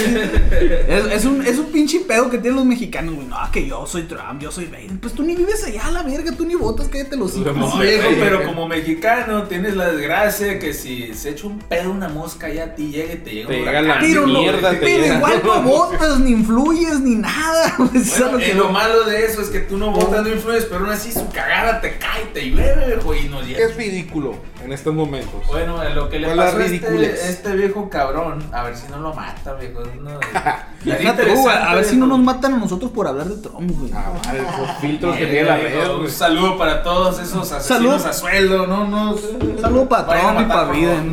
Es, 0.88 1.04
es 1.12 1.24
un, 1.24 1.44
es 1.46 1.58
un 1.58 1.66
pinche 1.66 2.00
pedo 2.00 2.30
que 2.30 2.38
tienen 2.38 2.56
los 2.56 2.64
mexicanos, 2.64 3.14
güey. 3.14 3.26
No, 3.26 3.36
que 3.52 3.66
yo 3.66 3.86
soy 3.86 4.02
Trump, 4.04 4.40
yo 4.40 4.50
soy 4.50 4.66
Biden. 4.66 4.98
Pues 4.98 5.12
tú 5.14 5.22
ni 5.22 5.34
vives 5.34 5.64
allá, 5.64 5.90
la 5.90 6.02
verga, 6.02 6.32
tú 6.32 6.44
ni 6.46 6.54
votas, 6.54 6.88
cállate 6.88 7.16
los 7.16 7.36
hijos. 7.36 7.56
No, 7.56 7.78
viejo, 7.78 8.08
pero 8.18 8.44
como 8.44 8.66
mexicano 8.68 9.44
tienes 9.44 9.76
la 9.76 9.90
desgracia 9.92 10.58
que 10.58 10.72
si 10.72 11.14
se 11.14 11.30
echa 11.30 11.46
un 11.46 11.58
pedo 11.58 11.90
una 11.90 12.08
mosca 12.08 12.48
ya 12.48 12.64
a 12.64 12.74
ti 12.74 12.90
llega 12.90 13.14
y 13.14 13.16
te 13.18 13.30
llega 13.32 13.48
Te 13.48 13.58
llega 13.58 13.82
la. 13.82 13.98
Pero, 14.00 14.26
no- 14.26 14.40
mierda, 14.40 14.70
te 14.70 14.76
pero 14.76 15.02
llega. 15.02 15.14
igual 15.16 15.42
no 15.44 15.62
votas, 15.62 16.18
ni 16.20 16.30
influyes, 16.30 17.00
ni 17.00 17.16
nada. 17.16 17.74
güey. 17.78 17.90
Eso 17.94 17.98
es 18.02 18.18
Bueno, 18.20 18.32
lo 18.32 18.38
que 18.38 18.50
y 18.50 18.54
lo 18.54 18.68
malo 18.70 19.04
de 19.04 19.24
eso 19.24 19.40
es 19.42 19.48
que 19.48 19.60
tú 19.60 19.76
no 19.78 19.90
votas, 19.90 20.22
no 20.22 20.28
influyes, 20.28 20.64
pero 20.64 20.80
aún 20.80 20.90
así 20.90 21.12
su 21.12 21.28
cagada 21.30 21.80
te 21.80 21.98
cae, 21.98 22.24
te 22.32 22.50
llueve, 22.50 22.86
viejo, 22.86 23.14
y 23.14 23.28
nos 23.28 23.46
llega. 23.46 23.60
Es 23.64 23.76
ridículo 23.76 24.36
en 24.66 24.72
estos 24.72 24.92
momentos. 24.92 25.46
Bueno, 25.46 25.82
lo 25.94 26.08
que 26.08 26.18
le 26.18 26.26
¿Cuál 26.26 26.38
es 26.40 26.44
la 26.44 26.50
pasó 26.50 26.58
a 26.58 26.66
este, 26.66 27.28
este 27.30 27.52
viejo 27.56 27.88
cabrón, 27.88 28.44
a 28.52 28.64
ver 28.64 28.76
si 28.76 28.88
no 28.88 28.98
lo 28.98 29.14
mata, 29.14 29.54
viejo. 29.54 29.80
Está 29.82 31.16
tú, 31.24 31.40
güey, 31.40 31.56
a 31.56 31.74
ver 31.74 31.84
si 31.84 31.96
no 31.96 32.06
nos 32.06 32.18
matan 32.18 32.54
a 32.54 32.58
nosotros 32.58 32.90
por 32.90 33.06
hablar 33.06 33.28
de 33.28 33.36
Trump, 33.40 33.70
güey. 33.78 33.92
Ah, 33.94 34.12
madre, 34.24 34.40
esos 34.40 34.76
filtros 34.78 35.16
que 35.16 35.22
Eh, 35.24 35.26
tiene 35.28 35.48
la 35.48 35.56
red, 35.56 35.90
Un 35.94 36.10
saludo 36.10 36.58
para 36.58 36.82
todos 36.82 37.20
esos 37.20 37.50
asesinos 37.52 38.02
Salud. 38.02 38.06
a 38.06 38.12
sueldo, 38.12 38.66
no, 38.66 38.86
no. 38.88 39.12
Un 39.12 39.58
saludo 39.60 39.88
para 39.88 40.06
Trump 40.06 40.40
y 40.40 40.44
para 40.44 40.70
Biden. 40.72 41.12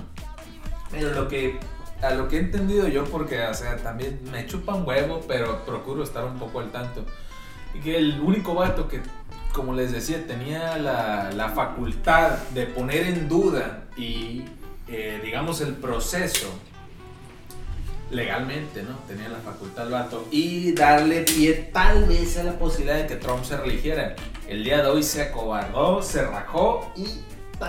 Pero 0.91 1.13
lo 1.13 1.27
que 1.27 1.59
a 2.01 2.11
lo 2.11 2.27
que 2.27 2.37
he 2.37 2.39
entendido 2.39 2.87
yo 2.87 3.05
porque 3.05 3.41
o 3.47 3.53
sea, 3.53 3.77
también 3.77 4.19
me 4.31 4.45
chupa 4.45 4.75
un 4.75 4.85
huevo, 4.87 5.21
pero 5.27 5.65
procuro 5.65 6.03
estar 6.03 6.25
un 6.25 6.37
poco 6.37 6.59
al 6.59 6.69
tanto. 6.71 7.03
Y 7.73 7.79
que 7.79 7.97
el 7.97 8.19
único 8.21 8.53
vato 8.53 8.87
que 8.87 9.01
como 9.53 9.73
les 9.73 9.91
decía, 9.91 10.25
tenía 10.27 10.77
la, 10.77 11.31
la 11.31 11.49
facultad 11.49 12.37
de 12.53 12.65
poner 12.65 13.07
en 13.07 13.27
duda 13.27 13.85
y 13.97 14.43
eh, 14.87 15.19
digamos 15.23 15.61
el 15.61 15.73
proceso 15.73 16.47
legalmente, 18.09 18.83
¿no? 18.83 18.95
Tenía 19.07 19.27
la 19.29 19.39
facultad 19.39 19.87
el 19.87 19.91
vato 19.91 20.27
y 20.31 20.71
darle 20.71 21.21
pie 21.21 21.69
tal 21.73 22.05
vez 22.05 22.37
a 22.37 22.43
la 22.43 22.53
posibilidad 22.53 22.97
de 22.97 23.07
que 23.07 23.15
Trump 23.15 23.43
se 23.43 23.57
religiera. 23.57 24.15
El 24.47 24.63
día 24.63 24.81
de 24.81 24.87
hoy 24.87 25.03
se 25.03 25.23
acobardó, 25.23 26.01
se 26.01 26.23
rajó 26.23 26.91
y 26.95 27.05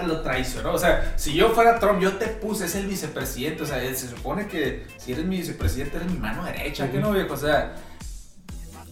lo 0.06 0.20
traicionó. 0.20 0.72
O 0.74 0.78
sea, 0.78 1.14
si 1.16 1.34
yo 1.34 1.50
fuera 1.50 1.78
Trump, 1.78 2.00
yo 2.00 2.16
te 2.16 2.26
puse, 2.26 2.66
es 2.66 2.74
el 2.74 2.86
vicepresidente. 2.86 3.62
O 3.62 3.66
sea, 3.66 3.80
se 3.80 4.08
supone 4.08 4.46
que 4.46 4.86
si 4.98 5.12
eres 5.12 5.24
mi 5.24 5.38
vicepresidente, 5.38 5.96
eres 5.96 6.10
mi 6.10 6.18
mano 6.18 6.44
derecha, 6.44 6.90
¿qué 6.90 6.98
no, 6.98 7.12
viejo? 7.12 7.34
O 7.34 7.38
sea, 7.38 7.74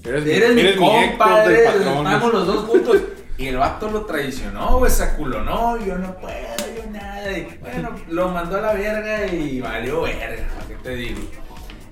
Eres, 0.07 0.24
mi- 0.24 0.31
eres, 0.31 0.55
mi 0.55 0.61
eres 0.61 0.77
mi 0.81 0.87
Héctor 0.97 1.19
compa, 1.19 1.41
del 1.43 1.57
eres- 1.57 1.66
patrón. 1.73 2.07
estamos 2.07 2.33
los 2.33 2.47
dos 2.47 2.65
juntos. 2.66 2.97
Y 3.39 3.49
el 3.49 3.57
vato 3.59 3.91
lo 3.91 4.07
traicionó, 4.07 4.78
güey, 4.78 4.91
se 4.91 5.03
aculonó, 5.03 5.77
yo 5.85 5.99
no 5.99 6.15
puedo, 6.16 6.35
yo 6.74 6.91
nada. 6.91 7.31
Y 7.37 7.59
bueno, 7.61 7.91
lo 8.09 8.28
mandó 8.28 8.57
a 8.57 8.61
la 8.62 8.73
verga 8.73 9.27
y 9.27 9.61
valió 9.61 10.03
verga, 10.03 10.47
¿qué 10.69 10.74
te 10.83 10.91
digo? 10.95 11.20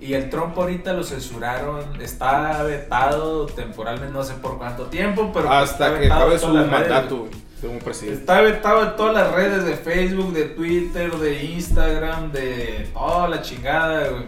Y 0.00 0.14
el 0.14 0.28
Trump 0.30 0.56
ahorita 0.58 0.92
lo 0.94 1.02
censuraron, 1.04 2.00
está 2.00 2.62
vetado 2.62 3.46
temporalmente, 3.46 4.12
no 4.12 4.22
sé 4.22 4.34
por 4.34 4.56
cuánto 4.58 4.84
tiempo, 4.86 5.30
pero 5.32 5.46
pues 5.48 5.58
Hasta 5.70 5.98
que 5.98 6.06
acabe 6.06 6.38
su 6.38 6.48
mandato 6.48 7.28
como 7.62 7.78
presidente. 7.78 8.20
Está 8.20 8.40
vetado 8.42 8.82
en 8.84 8.96
todas 8.96 9.14
las 9.14 9.32
redes 9.32 9.64
de 9.64 9.74
Facebook, 9.76 10.32
de 10.34 10.44
Twitter, 10.44 11.10
de 11.12 11.44
Instagram, 11.44 12.32
de 12.32 12.88
toda 12.92 13.28
la 13.28 13.40
chingada, 13.42 14.08
güey. 14.08 14.24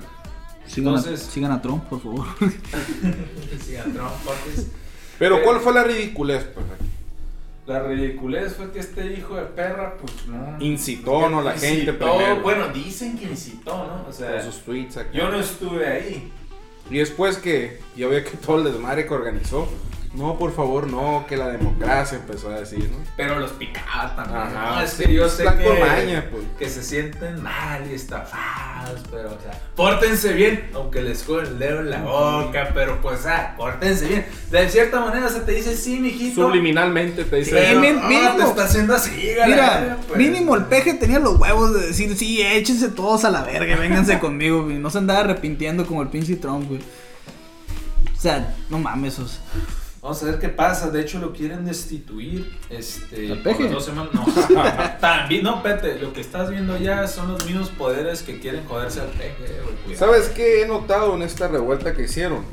Sigan, 0.67 0.95
Entonces- 0.97 1.27
a, 1.27 1.31
sigan 1.31 1.53
a 1.53 1.63
Trump, 1.63 1.85
por 1.85 2.01
favor. 2.03 2.27
Sí, 3.65 3.77
a 3.77 3.85
Trump, 3.85 4.13
porque- 4.25 4.63
Pero 5.19 5.43
¿cuál 5.43 5.61
fue 5.61 5.73
la 5.75 5.85
ridiculez? 5.85 6.45
pues? 6.55 6.67
La 7.67 7.83
ridiculez 7.83 8.55
fue 8.55 8.71
que 8.71 8.79
este 8.79 9.13
hijo 9.15 9.35
de 9.35 9.43
perra, 9.47 9.97
pues 10.01 10.13
no. 10.29 10.57
Incitó, 10.61 11.29
¿no? 11.29 11.43
La 11.43 11.53
gente 11.53 11.91
Incitó, 11.91 12.17
primero. 12.17 12.43
Bueno, 12.43 12.69
dicen 12.69 13.19
que 13.19 13.25
incitó, 13.25 13.73
¿no? 13.87 14.07
O 14.09 14.13
sea, 14.13 14.37
Con 14.41 14.53
sus 14.53 14.63
tweets 14.63 14.97
acá. 14.99 15.11
yo 15.13 15.29
no 15.31 15.41
estuve 15.41 15.85
ahí. 15.87 16.31
Y 16.91 16.99
después 16.99 17.39
que 17.39 17.81
yo 17.97 18.09
veía 18.09 18.23
que 18.23 18.37
todo 18.37 18.59
el 18.59 18.65
desmadre 18.73 19.07
que 19.07 19.15
organizó, 19.15 19.69
no, 20.17 20.39
por 20.39 20.55
favor, 20.55 20.87
no, 20.91 21.27
que 21.29 21.37
la 21.37 21.49
democracia 21.49 22.19
empezó 22.19 22.49
a 22.51 22.61
decir, 22.61 22.91
¿no? 22.91 22.99
Pero 23.17 23.39
los 23.39 23.53
picaba 23.53 24.17
también. 24.17 24.39
Ajá, 24.41 24.77
¿no? 24.77 24.81
Es 24.81 24.91
sí, 24.93 25.05
que 25.05 25.13
yo 25.13 25.29
sé 25.29 25.45
que, 25.45 25.79
maña, 25.81 26.27
pues. 26.31 26.43
que 26.59 26.69
se 26.71 26.83
sienten 26.83 27.43
mal 27.43 27.87
y 27.91 27.95
estafados, 27.95 29.01
pero, 29.11 29.29
o 29.29 29.39
sea, 29.41 29.61
pórtense 29.77 30.33
bien, 30.33 30.71
aunque 30.75 31.03
les 31.03 31.23
joden 31.25 31.47
el 31.47 31.59
dedo 31.59 31.81
en 31.81 31.91
la 31.91 32.03
boca, 32.03 32.71
pero 32.75 33.01
pues, 33.03 33.27
ah, 33.27 33.55
pórtense 33.57 34.07
bien. 34.09 34.27
De 34.51 34.69
cierta 34.71 35.01
manera 35.01 35.29
se 35.29 35.41
te 35.41 35.53
dice, 35.53 35.77
sí, 35.77 35.99
mijito. 36.01 36.47
Subliminalmente 36.47 37.25
te 37.25 37.37
dice. 37.37 37.71
Sí, 37.73 37.77
mi- 37.77 37.89
ah, 37.89 38.09
mínimo. 38.09 38.37
te 38.39 38.43
está 38.45 38.65
haciendo 38.65 38.95
así, 38.95 39.11
Mira, 39.47 39.99
pues. 40.09 40.19
mínimo 40.19 40.57
el 40.57 40.65
peje 40.65 40.95
tenía 40.95 41.19
los 41.19 41.37
huevos 41.39 41.75
de 41.75 41.89
decir, 41.89 42.17
sí, 42.17 42.41
échense 42.43 42.89
todos 42.89 43.25
a 43.25 43.31
la 43.31 43.43
verga, 43.43 43.77
vénganse 43.77 44.19
conmigo, 44.21 44.65
güey. 44.65 44.79
No 44.79 44.89
se 44.91 44.99
andaba 44.99 45.21
arrepintiendo 45.21 45.87
como 45.87 46.01
el 46.03 46.09
pinche 46.09 46.37
Trump, 46.37 46.69
güey. 46.69 46.81
O 48.17 48.19
sea, 48.21 48.55
no 48.71 48.79
mames, 48.79 49.19
o 49.19 49.29
sea, 49.29 49.41
Vamos 50.07 50.23
a 50.23 50.27
ver 50.27 50.39
qué 50.39 50.49
pasa. 50.49 50.89
De 50.91 51.01
hecho, 51.01 51.19
lo 51.19 51.33
quieren 51.33 51.65
destituir. 51.65 52.57
Este. 52.71 53.33
¿Al 53.33 53.43
por 53.43 53.57
peje? 53.57 53.69
dos 53.69 53.87
semanas. 53.87 54.15
No. 54.15 54.25
También, 55.01 55.43
no, 55.43 55.57
espérate. 55.57 55.99
Lo 55.99 56.13
que 56.13 56.21
estás 56.21 56.49
viendo 56.49 56.79
ya 56.79 57.09
son 57.09 57.33
los 57.33 57.45
mismos 57.45 57.71
poderes 57.71 58.23
que 58.23 58.39
quieren 58.39 58.65
joderse 58.67 59.01
al 59.01 59.09
peje. 59.09 59.97
¿Sabes 59.97 60.29
qué 60.29 60.63
he 60.63 60.69
notado 60.69 61.17
en 61.17 61.23
esta 61.23 61.49
revuelta 61.49 61.93
que 61.93 62.05
hicieron? 62.05 62.45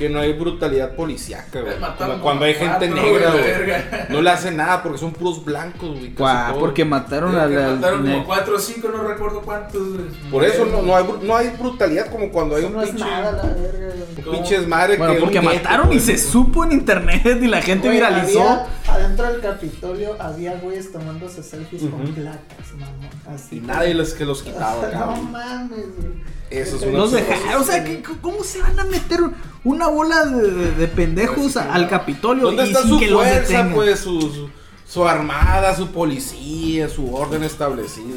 Que 0.00 0.08
no 0.08 0.18
hay 0.18 0.32
brutalidad 0.32 0.96
policíaca, 0.96 1.60
güey. 1.60 1.78
Mataron 1.78 2.12
Como 2.14 2.22
Cuando 2.24 2.44
hay 2.46 2.54
gente 2.54 2.88
cuatro, 2.88 3.02
negra, 3.02 3.30
güey. 3.32 3.92
No 4.08 4.22
le 4.22 4.30
hacen 4.30 4.56
nada 4.56 4.82
porque 4.82 4.96
son 4.98 5.12
puros 5.12 5.44
blancos, 5.44 5.90
güey. 5.90 6.14
guau, 6.14 6.58
porque 6.58 6.84
mataron 6.86 7.36
a 7.36 7.46
la. 7.46 7.72
mataron 7.74 8.06
como 8.06 8.24
4 8.24 8.56
o 8.56 8.58
5, 8.58 8.88
no 8.88 9.02
recuerdo 9.02 9.42
cuántos. 9.42 9.88
güey. 9.92 10.06
Por 10.30 10.42
eso 10.44 10.64
no, 10.64 10.80
no 10.80 10.96
hay, 10.96 11.04
no 11.22 11.36
hay 11.36 11.50
brutalidad 11.50 12.10
como 12.10 12.30
cuando 12.30 12.56
hay 12.56 12.62
Eso 12.62 12.68
un 12.70 12.76
no 12.76 12.82
es 12.82 12.88
pinche. 12.90 13.04
nada, 13.04 13.32
la 13.32 13.42
verga. 13.42 13.94
¿Cómo? 14.24 14.36
Pinches 14.38 14.66
madre 14.66 14.96
Bueno, 14.96 15.14
que 15.14 15.20
porque 15.20 15.38
un 15.38 15.44
gueto, 15.46 15.62
mataron 15.64 15.92
y 15.92 16.00
se 16.00 16.16
supo 16.18 16.64
en 16.64 16.72
internet 16.72 17.38
y 17.42 17.46
la 17.46 17.60
gente 17.60 17.88
Güey, 17.88 17.98
viralizó. 18.00 18.40
había- 18.42 18.66
adentro 18.88 19.26
del 19.30 19.40
Capitolio 19.42 20.16
había 20.18 20.56
güeyes 20.56 20.90
tomándose 20.92 21.42
selfies 21.42 21.82
con 21.82 22.02
Ujú. 22.04 22.12
placas, 22.14 22.72
mamón. 22.78 23.10
Así. 23.34 23.58
Y 23.58 23.60
nadie 23.60 23.92
les 23.94 24.14
que 24.14 24.24
los 24.24 24.42
quitaba, 24.42 24.88
No 24.94 25.22
mames, 25.24 25.96
güey. 25.96 26.40
Eso 26.50 26.76
es 26.76 26.82
una 26.82 26.98
Los 26.98 27.12
dejaron, 27.12 27.62
o 27.62 27.64
sea, 27.64 27.84
¿qué- 27.84 28.02
¿cómo 28.20 28.42
se 28.42 28.60
van 28.60 28.78
a 28.80 28.84
meter 28.84 29.20
una 29.64 29.88
bola 29.88 30.24
de, 30.26 30.50
de- 30.50 30.70
de 30.72 30.88
pendejos 30.88 31.56
al 31.56 31.88
Capitolio 31.88 32.44
¿Dónde 32.46 32.64
y 32.64 32.68
está 32.68 32.80
sin 32.82 32.90
su 32.90 32.98
que 32.98 33.06
los 33.08 33.20
fuerza, 33.22 33.40
detengan? 33.40 33.72
pues? 33.74 34.00
Su, 34.00 34.20
su, 34.20 34.50
su 34.88 35.06
armada, 35.08 35.74
su 35.76 35.88
policía, 35.88 36.88
su 36.88 37.14
orden 37.14 37.42
establecido. 37.44 38.16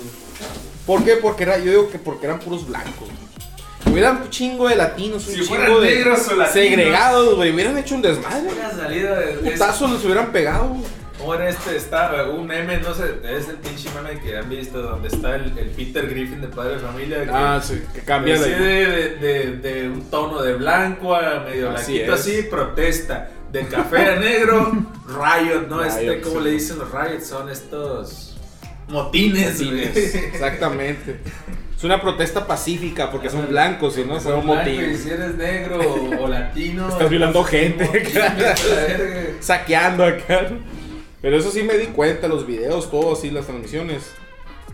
¿Por 0.86 1.04
qué? 1.04 1.16
Porque 1.18 1.44
era, 1.44 1.58
yo 1.60 1.72
digo 1.72 1.90
que 1.90 2.00
porque 2.00 2.26
eran 2.26 2.40
puros 2.40 2.68
blancos. 2.68 3.08
Hubieran 3.90 4.22
un 4.24 4.30
chingo 4.30 4.68
de 4.70 4.76
latinos, 4.76 5.28
un 5.28 5.34
Si 5.36 5.42
chingo 5.42 5.80
de 5.82 5.96
negros 5.96 6.20
o 6.30 6.36
latinos. 6.36 6.52
segregados, 6.54 7.36
güey. 7.36 7.52
Hubieran 7.54 7.78
hecho 7.78 7.96
un 7.96 8.02
desmadre. 8.02 8.50
Una 8.52 8.72
salida 8.72 9.20
de. 9.20 9.34
Putazos 9.52 9.92
les 9.92 10.04
hubieran 10.06 10.32
pegado. 10.32 10.76
Ahora 11.24 11.48
este 11.50 11.76
está 11.78 12.26
un 12.30 12.46
meme, 12.46 12.78
no 12.80 12.94
sé, 12.94 13.04
es 13.24 13.48
el 13.48 13.56
pinche 13.56 13.90
meme 13.96 14.20
que 14.20 14.38
han 14.38 14.50
visto 14.50 14.82
donde 14.82 15.08
está 15.08 15.36
el, 15.36 15.58
el 15.58 15.70
Peter 15.70 16.08
Griffin 16.10 16.42
de 16.42 16.48
Padre 16.50 16.74
de 16.74 16.80
Familia. 16.80 17.24
que- 17.24 17.30
Ah, 17.32 17.62
sí, 17.64 17.82
que 17.94 18.02
cambia 18.02 18.38
de. 18.40 18.50
de, 18.56 19.10
de, 19.16 19.52
de- 19.58 19.90
un 19.90 20.10
tono 20.10 20.42
de 20.42 20.54
blanco 20.56 21.16
a 21.16 21.40
medio 21.42 21.70
Así 21.72 21.94
blanquito 21.94 22.14
es. 22.16 22.20
así, 22.22 22.44
protesta. 22.44 23.30
De 23.54 23.68
café 23.68 24.06
a 24.10 24.16
negro, 24.18 24.72
riot, 25.08 25.68
¿no? 25.70 25.84
este, 25.84 26.02
Riot, 26.02 26.22
¿cómo 26.24 26.40
sí. 26.40 26.44
le 26.46 26.52
dicen 26.52 26.80
los 26.80 26.92
riots? 26.92 27.28
Son 27.28 27.50
estos 27.50 28.36
motines. 28.90 29.62
Motines, 29.62 30.16
Exactamente. 30.16 31.20
Es 31.78 31.84
una 31.86 32.00
protesta 32.02 32.48
pacífica 32.48 33.12
porque 33.12 33.30
son 33.30 33.50
blancos 33.50 33.98
y 33.98 34.06
no 34.06 34.18
Son 34.18 34.40
un 34.40 34.46
motín. 34.46 34.98
si 34.98 35.10
eres 35.10 35.36
negro 35.36 35.80
o, 36.18 36.28
latino. 36.30 36.88
Estás 36.88 37.10
violando 37.10 37.44
gente. 37.44 37.86
Saqueando 39.42 40.06
acá. 40.06 40.48
Pero 41.24 41.38
eso 41.38 41.52
sí 41.52 41.64
me 41.64 41.78
di 41.78 41.86
cuenta, 41.86 42.28
los 42.28 42.46
videos, 42.46 42.92
todo 42.92 43.14
así, 43.14 43.32
las 43.32 43.46
transmisiones. 43.46 44.12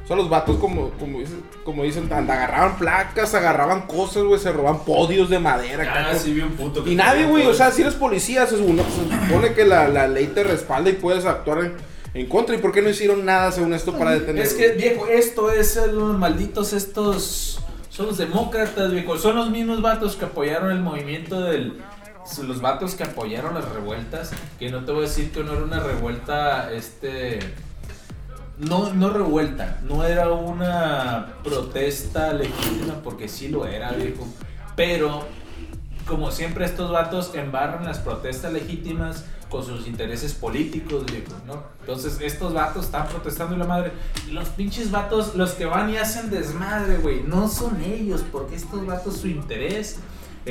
Son 0.08 0.18
los 0.18 0.30
vatos 0.30 0.58
como, 0.58 0.90
como, 0.98 1.20
dicen, 1.20 1.44
como 1.64 1.84
dicen, 1.84 2.12
agarraban 2.12 2.80
placas, 2.80 3.36
agarraban 3.36 3.84
cosas, 3.84 4.24
güey, 4.24 4.40
se 4.40 4.52
roban 4.52 4.84
podios 4.84 5.30
de 5.30 5.38
madera. 5.38 6.10
Ah, 6.10 6.16
sí 6.16 6.34
vi 6.34 6.42
un 6.42 6.54
puto. 6.54 6.84
que 6.84 6.90
Y 6.90 6.96
nadie, 6.96 7.28
güey, 7.28 7.46
o 7.46 7.54
sea, 7.54 7.70
si 7.70 7.84
eres 7.84 7.94
policía, 7.94 8.48
se 8.48 8.58
supone, 8.58 9.54
que 9.54 9.64
la, 9.64 9.88
la 9.90 10.08
ley 10.08 10.26
te 10.26 10.44
respalda 10.44 10.90
y 10.90 10.94
puedes 10.94 11.26
actuar 11.26 11.66
en, 11.66 11.74
en 12.16 12.26
contra. 12.26 12.56
¿Y 12.56 12.58
por 12.58 12.72
qué 12.72 12.82
no 12.82 12.90
hicieron 12.90 13.24
nada 13.24 13.52
según 13.52 13.76
esto 13.76 13.96
para 13.96 14.14
detener? 14.14 14.44
Es 14.44 14.56
que, 14.56 14.70
viejo, 14.70 15.06
esto 15.06 15.52
es 15.52 15.80
los 15.94 16.18
malditos 16.18 16.74
estos. 16.74 17.60
Son 17.92 18.08
los 18.08 18.18
demócratas, 18.18 18.92
viejo. 18.92 19.20
Son 19.20 19.36
los 19.36 19.52
mismos 19.52 19.84
vatos 19.84 20.16
que 20.16 20.26
apoyaron 20.26 20.72
el 20.72 20.80
movimiento 20.80 21.42
del. 21.42 21.80
Los 22.38 22.62
vatos 22.62 22.96
que 22.96 23.04
apoyaron 23.04 23.56
las 23.56 23.68
revueltas. 23.70 24.32
Que 24.58 24.70
no 24.70 24.86
te 24.86 24.92
voy 24.92 25.06
a 25.06 25.08
decir 25.08 25.32
que 25.32 25.44
no 25.44 25.54
era 25.54 25.64
una 25.64 25.80
revuelta. 25.80 26.72
Este. 26.72 27.40
No, 28.58 28.94
no 28.94 29.10
revuelta. 29.10 29.80
No 29.84 30.04
era 30.04 30.30
una 30.32 31.36
protesta 31.44 32.34
legítima. 32.34 32.96
Porque 33.04 33.28
sí 33.28 33.50
lo 33.50 33.66
era, 33.66 33.92
viejo. 33.92 34.28
Pero. 34.76 35.26
Como 36.06 36.32
siempre, 36.32 36.66
estos 36.66 36.92
vatos 36.92 37.36
embarran 37.36 37.86
las 37.86 38.00
protestas 38.00 38.52
legítimas 38.52 39.26
con 39.50 39.66
sus 39.66 39.88
intereses 39.88 40.34
políticos, 40.34 41.06
viejo, 41.06 41.34
¿no? 41.46 41.64
Entonces, 41.82 42.20
estos 42.22 42.54
vatos 42.54 42.86
están 42.86 43.08
protestando 43.08 43.56
y 43.56 43.58
la 43.58 43.66
madre. 43.66 43.92
Los 44.32 44.50
pinches 44.50 44.92
vatos, 44.92 45.36
los 45.36 45.52
que 45.52 45.66
van 45.66 45.90
y 45.90 45.98
hacen 45.98 46.30
desmadre, 46.30 46.98
güey, 46.98 47.24
no 47.24 47.48
son 47.48 47.82
ellos, 47.82 48.24
porque 48.32 48.56
estos 48.56 48.86
vatos 48.86 49.18
su 49.18 49.28
interés 49.28 50.00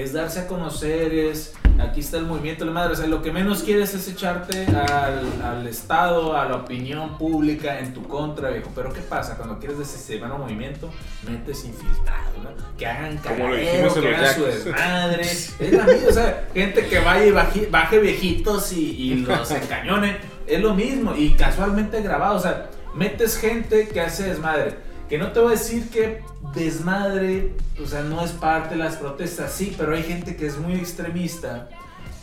es 0.01 0.13
darse 0.13 0.41
a 0.41 0.47
conocer, 0.47 1.15
es 1.15 1.55
aquí 1.79 2.01
está 2.01 2.19
el 2.19 2.27
movimiento 2.27 2.65
de 2.65 2.71
la 2.71 2.75
madre. 2.75 2.93
O 2.93 2.97
sea, 2.97 3.07
lo 3.07 3.23
que 3.23 3.33
menos 3.33 3.63
quieres 3.63 3.95
es 3.95 4.09
echarte 4.09 4.67
al, 4.67 5.43
al 5.43 5.67
Estado, 5.67 6.37
a 6.37 6.45
la 6.47 6.57
opinión 6.57 7.17
pública 7.19 7.79
en 7.79 7.95
tu 7.95 8.03
contra, 8.03 8.51
viejo. 8.51 8.71
Pero 8.75 8.93
¿qué 8.93 9.01
pasa? 9.01 9.37
Cuando 9.37 9.59
quieres 9.59 9.79
desestabilizar 9.79 10.33
un 10.33 10.41
movimiento, 10.43 10.91
metes 11.29 11.65
infiltrado, 11.65 12.43
¿no? 12.43 12.77
Que 12.77 12.87
hagan 12.87 13.17
cagadero, 13.19 13.95
que 13.95 14.15
hagan 14.15 14.35
su 14.35 14.45
desmadre. 14.45 15.23
Es 15.23 15.73
la 15.73 15.85
misma, 15.85 16.09
o 16.09 16.13
sea, 16.13 16.49
gente 16.55 16.87
que 16.87 16.99
vaya 17.01 17.27
y 17.27 17.31
baje, 17.31 17.69
baje 17.71 17.99
viejitos 17.99 18.73
y, 18.73 18.91
y 18.91 19.15
los 19.17 19.51
encañone. 19.51 20.17
Es 20.47 20.61
lo 20.63 20.75
mismo, 20.75 21.15
y 21.15 21.33
casualmente 21.33 22.01
grabado, 22.01 22.37
o 22.37 22.41
sea, 22.41 22.71
metes 22.95 23.37
gente 23.37 23.89
que 23.89 24.01
hace 24.01 24.25
desmadre. 24.25 24.77
Que 25.09 25.19
no 25.19 25.33
te 25.33 25.41
voy 25.41 25.49
a 25.49 25.51
decir 25.53 25.89
que 25.91 26.23
desmadre, 26.55 27.53
o 27.83 27.87
sea, 27.87 28.03
no 28.03 28.25
es 28.25 28.33
parte 28.33 28.71
de 28.77 28.77
las 28.83 28.97
protestas, 28.97 29.53
sí, 29.53 29.75
pero 29.79 29.95
hay 29.95 30.03
gente 30.03 30.37
que 30.37 30.47
es 30.47 30.59
muy 30.59 30.75
extremista 30.75 31.69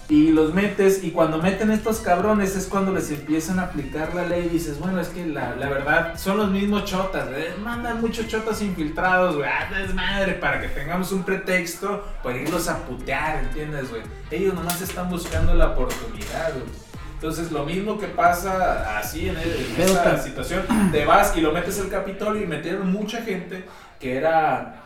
y 0.08 0.32
los 0.32 0.54
metes 0.54 1.04
y 1.04 1.10
cuando 1.12 1.40
meten 1.40 1.72
estos 1.72 1.98
cabrones 2.00 2.56
es 2.56 2.68
cuando 2.68 2.92
les 2.92 3.10
empiezan 3.10 3.58
a 3.58 3.64
aplicar 3.64 4.14
la 4.14 4.28
ley 4.28 4.46
y 4.46 4.50
dices, 4.50 4.78
bueno, 4.80 5.00
es 5.02 5.08
que 5.08 5.26
la, 5.26 5.56
la 5.56 5.68
verdad 5.68 6.14
son 6.18 6.38
los 6.38 6.52
mismos 6.52 6.86
chotas, 6.86 7.28
eh, 7.32 7.56
mandan 7.64 8.02
muchos 8.02 8.28
chotas 8.28 8.62
infiltrados, 8.62 9.36
güey, 9.38 9.48
ah, 9.50 9.68
desmadre, 9.76 10.34
para 10.34 10.62
que 10.62 10.68
tengamos 10.68 11.12
un 11.12 11.24
pretexto 11.24 12.04
para 12.22 12.38
irlos 12.38 12.68
a 12.68 12.78
putear, 12.86 13.46
¿entiendes, 13.46 13.90
güey? 13.90 14.04
Ellos 14.30 14.54
nomás 14.54 14.80
están 14.82 15.10
buscando 15.10 15.56
la 15.56 15.70
oportunidad, 15.70 16.52
güey. 16.54 16.86
Entonces, 17.16 17.52
lo 17.52 17.66
mismo 17.66 17.98
que 17.98 18.08
pasa 18.08 19.00
así 19.00 19.30
en, 19.30 19.38
el- 19.38 19.50
en 19.56 19.74
Pero 19.78 19.92
esa 19.94 20.04
ta- 20.04 20.18
situación, 20.22 20.62
te 20.92 21.06
vas 21.06 21.36
y 21.36 21.42
lo 21.42 21.52
metes 21.54 21.80
al 21.80 21.90
Capitolio 21.90 22.44
y 22.44 22.46
metieron 22.46 22.92
mucha 22.92 23.22
gente 23.24 23.64
que 24.00 24.16
era 24.18 24.82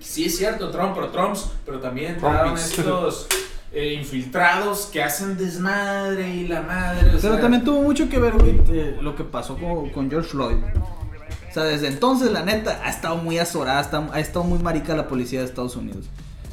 Sí, 0.00 0.26
es 0.26 0.36
cierto, 0.36 0.70
Trump, 0.70 0.92
pero 0.94 1.08
Trumps, 1.08 1.48
pero 1.64 1.80
también 1.80 2.12
entraron 2.14 2.54
estos 2.54 3.28
eh, 3.72 3.94
infiltrados 3.94 4.86
que 4.86 5.02
hacen 5.02 5.36
desmadre 5.36 6.28
y 6.28 6.48
la 6.48 6.62
madre. 6.62 7.00
Pero 7.04 7.18
sea, 7.20 7.40
también 7.40 7.64
tuvo 7.64 7.82
mucho 7.82 8.08
que 8.08 8.18
ver, 8.18 8.34
güey, 8.34 8.60
eh, 8.68 8.98
lo 9.00 9.14
que 9.16 9.24
pasó 9.24 9.56
con, 9.56 9.88
con 9.90 10.10
George 10.10 10.28
Floyd. 10.30 10.56
O 10.56 11.52
sea, 11.54 11.64
desde 11.64 11.88
entonces, 11.88 12.30
la 12.30 12.42
neta, 12.42 12.80
ha 12.84 12.90
estado 12.90 13.16
muy 13.16 13.38
azorada, 13.38 13.80
está- 13.80 14.08
ha 14.12 14.20
estado 14.20 14.44
muy 14.44 14.58
marica 14.58 14.94
la 14.94 15.08
policía 15.08 15.40
de 15.40 15.46
Estados 15.46 15.76
Unidos. 15.76 16.04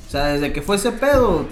O 0.08 0.10
sea, 0.12 0.28
desde 0.28 0.54
que 0.54 0.62
fue 0.62 0.78
ese 0.78 0.92
pedo, 0.92 1.46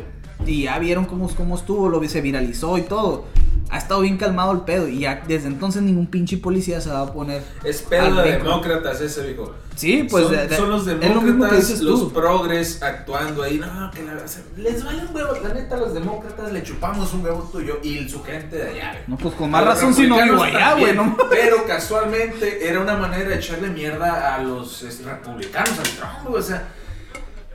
y 0.45 0.63
ya 0.63 0.80
vieron 0.80 1.05
cómo, 1.05 1.27
cómo 1.35 1.55
estuvo, 1.55 1.89
lo 1.89 2.01
se 2.07 2.22
viralizó 2.22 2.77
y 2.77 2.84
todo. 2.84 3.26
Ha 3.72 3.77
estado 3.77 4.02
bien 4.02 4.18
calmado 4.18 4.52
el 4.52 4.61
pedo, 4.61 4.88
y 4.88 4.99
ya 4.99 5.23
desde 5.27 5.48
entonces 5.48 5.81
ningún 5.81 6.07
pinche 6.07 6.38
policía 6.38 6.81
se 6.81 6.89
va 6.89 7.02
a 7.02 7.14
poner. 7.14 7.41
Es 7.64 7.81
pedo 7.81 8.15
de 8.22 8.34
demócratas 8.34 8.99
ese, 9.02 9.26
viejo. 9.27 9.53
Sí, 9.76 10.06
pues 10.11 10.26
son, 10.26 10.34
de- 10.35 10.48
de- 10.48 10.57
son 10.57 10.69
los 10.69 10.85
lo 10.85 10.95
demócratas, 10.95 11.80
los 11.80 11.99
tú. 12.02 12.11
progres 12.11 12.84
actuando 12.84 13.41
ahí. 13.43 13.57
No, 13.57 13.89
que 13.89 14.03
la, 14.03 14.14
o 14.23 14.27
sea, 14.27 14.43
les 14.57 14.84
vale 14.84 15.03
un 15.07 15.15
huevo. 15.15 15.34
La 15.41 15.53
neta, 15.53 15.77
los 15.77 15.93
demócratas 15.93 16.52
le 16.52 16.61
chupamos 16.61 17.14
un 17.14 17.23
huevo 17.23 17.49
tuyo 17.52 17.80
y 17.81 18.07
su 18.10 18.22
gente 18.22 18.57
de 18.57 18.69
allá, 18.72 18.91
güey. 18.91 19.03
No, 19.07 19.18
pues 19.18 19.34
con 19.35 19.49
más 19.49 19.64
razón 19.64 19.93
si 19.93 20.06
no 20.06 20.22
vivo 20.22 20.43
allá, 20.43 20.73
güey. 20.73 20.93
Pero 21.30 21.65
casualmente 21.65 22.68
era 22.68 22.81
una 22.81 22.98
manera 22.98 23.30
de 23.30 23.35
echarle 23.35 23.69
mierda 23.69 24.35
a 24.35 24.43
los 24.43 24.84
republicanos, 25.06 25.80
al 25.80 25.85
Trump, 25.88 26.35
o 26.35 26.41
sea. 26.41 26.68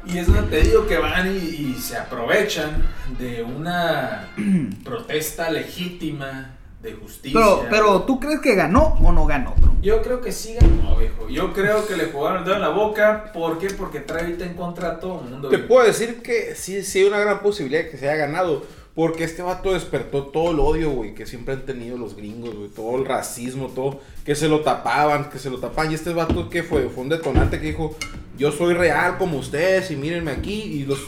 Y 0.06 0.18
es 0.18 0.26
donde 0.26 0.42
te 0.42 0.62
digo 0.62 0.86
que 0.86 0.98
van 0.98 1.34
y, 1.34 1.38
y 1.38 1.74
se 1.80 1.96
aprovechan 1.96 2.86
de 3.18 3.42
una 3.42 4.28
protesta 4.84 5.50
legítima 5.50 6.56
de 6.82 6.92
justicia. 6.92 7.40
Pero, 7.40 7.66
pero, 7.70 8.02
¿tú 8.02 8.20
crees 8.20 8.40
que 8.40 8.54
ganó 8.54 8.96
o 9.02 9.12
no 9.12 9.26
ganó, 9.26 9.54
bro? 9.56 9.74
Yo 9.82 10.02
creo 10.02 10.20
que 10.20 10.32
sí 10.32 10.54
ganó, 10.60 10.96
viejo. 10.96 11.28
Yo 11.28 11.52
creo 11.52 11.86
que 11.86 11.96
le 11.96 12.06
jugaron 12.06 12.38
el 12.38 12.44
dedo 12.44 12.56
en 12.56 12.62
la 12.62 12.68
boca. 12.68 13.32
¿Por 13.32 13.58
qué? 13.58 13.68
Porque 13.70 14.00
trae 14.00 14.24
ahorita 14.24 14.44
en 14.44 14.54
contra 14.54 14.88
a 14.88 15.00
todo 15.00 15.22
el 15.24 15.30
mundo. 15.30 15.48
Te 15.48 15.56
viejo. 15.56 15.68
puedo 15.68 15.86
decir 15.86 16.22
que 16.22 16.54
sí, 16.54 16.82
sí 16.82 17.00
hay 17.00 17.04
una 17.06 17.18
gran 17.18 17.40
posibilidad 17.40 17.82
de 17.84 17.90
que 17.90 17.96
se 17.96 18.08
haya 18.08 18.26
ganado. 18.26 18.64
Porque 18.96 19.24
este 19.24 19.42
vato 19.42 19.74
despertó 19.74 20.24
todo 20.24 20.50
el 20.52 20.58
odio, 20.58 20.90
güey, 20.90 21.14
que 21.14 21.26
siempre 21.26 21.52
han 21.54 21.66
tenido 21.66 21.98
los 21.98 22.16
gringos, 22.16 22.56
güey. 22.56 22.68
Todo 22.70 22.96
el 22.98 23.04
racismo, 23.04 23.68
todo. 23.68 24.00
Que 24.24 24.34
se 24.34 24.48
lo 24.48 24.62
tapaban, 24.62 25.28
que 25.30 25.38
se 25.38 25.50
lo 25.50 25.58
tapaban. 25.58 25.92
Y 25.92 25.94
este 25.94 26.12
vato, 26.14 26.48
¿qué 26.48 26.62
fue? 26.62 26.88
Fue 26.88 27.04
un 27.04 27.10
detonante 27.10 27.60
que 27.60 27.66
dijo: 27.66 27.94
Yo 28.38 28.50
soy 28.50 28.72
real 28.72 29.18
como 29.18 29.36
ustedes 29.36 29.90
y 29.90 29.96
mírenme 29.96 30.30
aquí. 30.32 30.62
Y 30.62 30.84
los, 30.86 30.98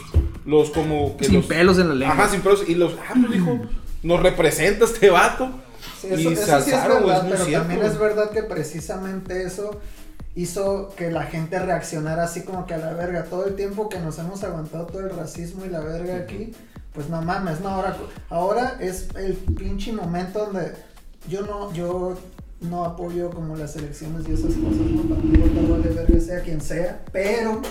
los 0.45 0.69
como 0.69 1.17
que 1.17 1.25
Sin 1.25 1.37
los. 1.37 1.45
pelos 1.47 1.79
en 1.79 1.89
la 1.89 1.95
lengua. 1.95 2.13
Ajá, 2.15 2.29
sin 2.29 2.41
pelos. 2.41 2.63
Y 2.69 2.75
los, 2.75 2.93
ah, 2.93 3.15
pues 3.19 3.31
dijo: 3.33 3.59
Nos 4.03 4.21
representa 4.21 4.85
este 4.85 5.09
vato. 5.09 5.49
Sí, 5.99 6.09
y 6.09 6.13
eso, 6.13 6.29
se 6.29 6.33
eso 6.33 6.35
sí 6.35 6.69
es 6.69 6.75
alzaron, 6.75 6.97
güey, 7.03 7.07
verdad, 7.07 7.23
muy 7.23 7.31
pero 7.33 7.45
cierto, 7.45 7.59
también 7.61 7.79
güey. 7.81 7.91
es 7.91 7.99
verdad 7.99 8.29
que 8.29 8.43
precisamente 8.43 9.43
eso 9.43 9.81
hizo 10.35 10.93
que 10.95 11.09
la 11.09 11.23
gente 11.23 11.57
reaccionara 11.57 12.23
así 12.25 12.43
como 12.43 12.67
que 12.67 12.75
a 12.75 12.77
la 12.77 12.93
verga. 12.93 13.23
Todo 13.23 13.47
el 13.47 13.55
tiempo 13.55 13.89
que 13.89 13.99
nos 13.99 14.19
hemos 14.19 14.43
aguantado 14.43 14.85
todo 14.85 14.99
el 15.01 15.09
racismo 15.09 15.65
y 15.65 15.69
la 15.69 15.79
verga 15.79 16.17
aquí, 16.17 16.51
pues 16.93 17.09
no 17.09 17.21
mames, 17.21 17.61
no, 17.61 17.69
ahora, 17.69 17.97
ahora 18.29 18.77
es 18.79 19.07
el 19.15 19.33
pinche 19.33 19.93
momento 19.93 20.45
donde 20.45 20.73
yo 21.27 21.41
no, 21.41 21.71
yo 21.73 22.17
no 22.61 22.83
apoyo 22.83 23.29
como 23.29 23.55
las 23.55 23.75
elecciones 23.75 24.27
y 24.27 24.33
esas 24.33 24.55
cosas, 24.55 24.81
¿no? 24.91 25.03
Para 25.03 25.21
mí 25.21 25.37
votar 25.37 25.69
vale 25.69 25.89
verga 25.89 26.19
sea 26.19 26.41
quien 26.41 26.61
sea, 26.61 27.01
pero... 27.11 27.61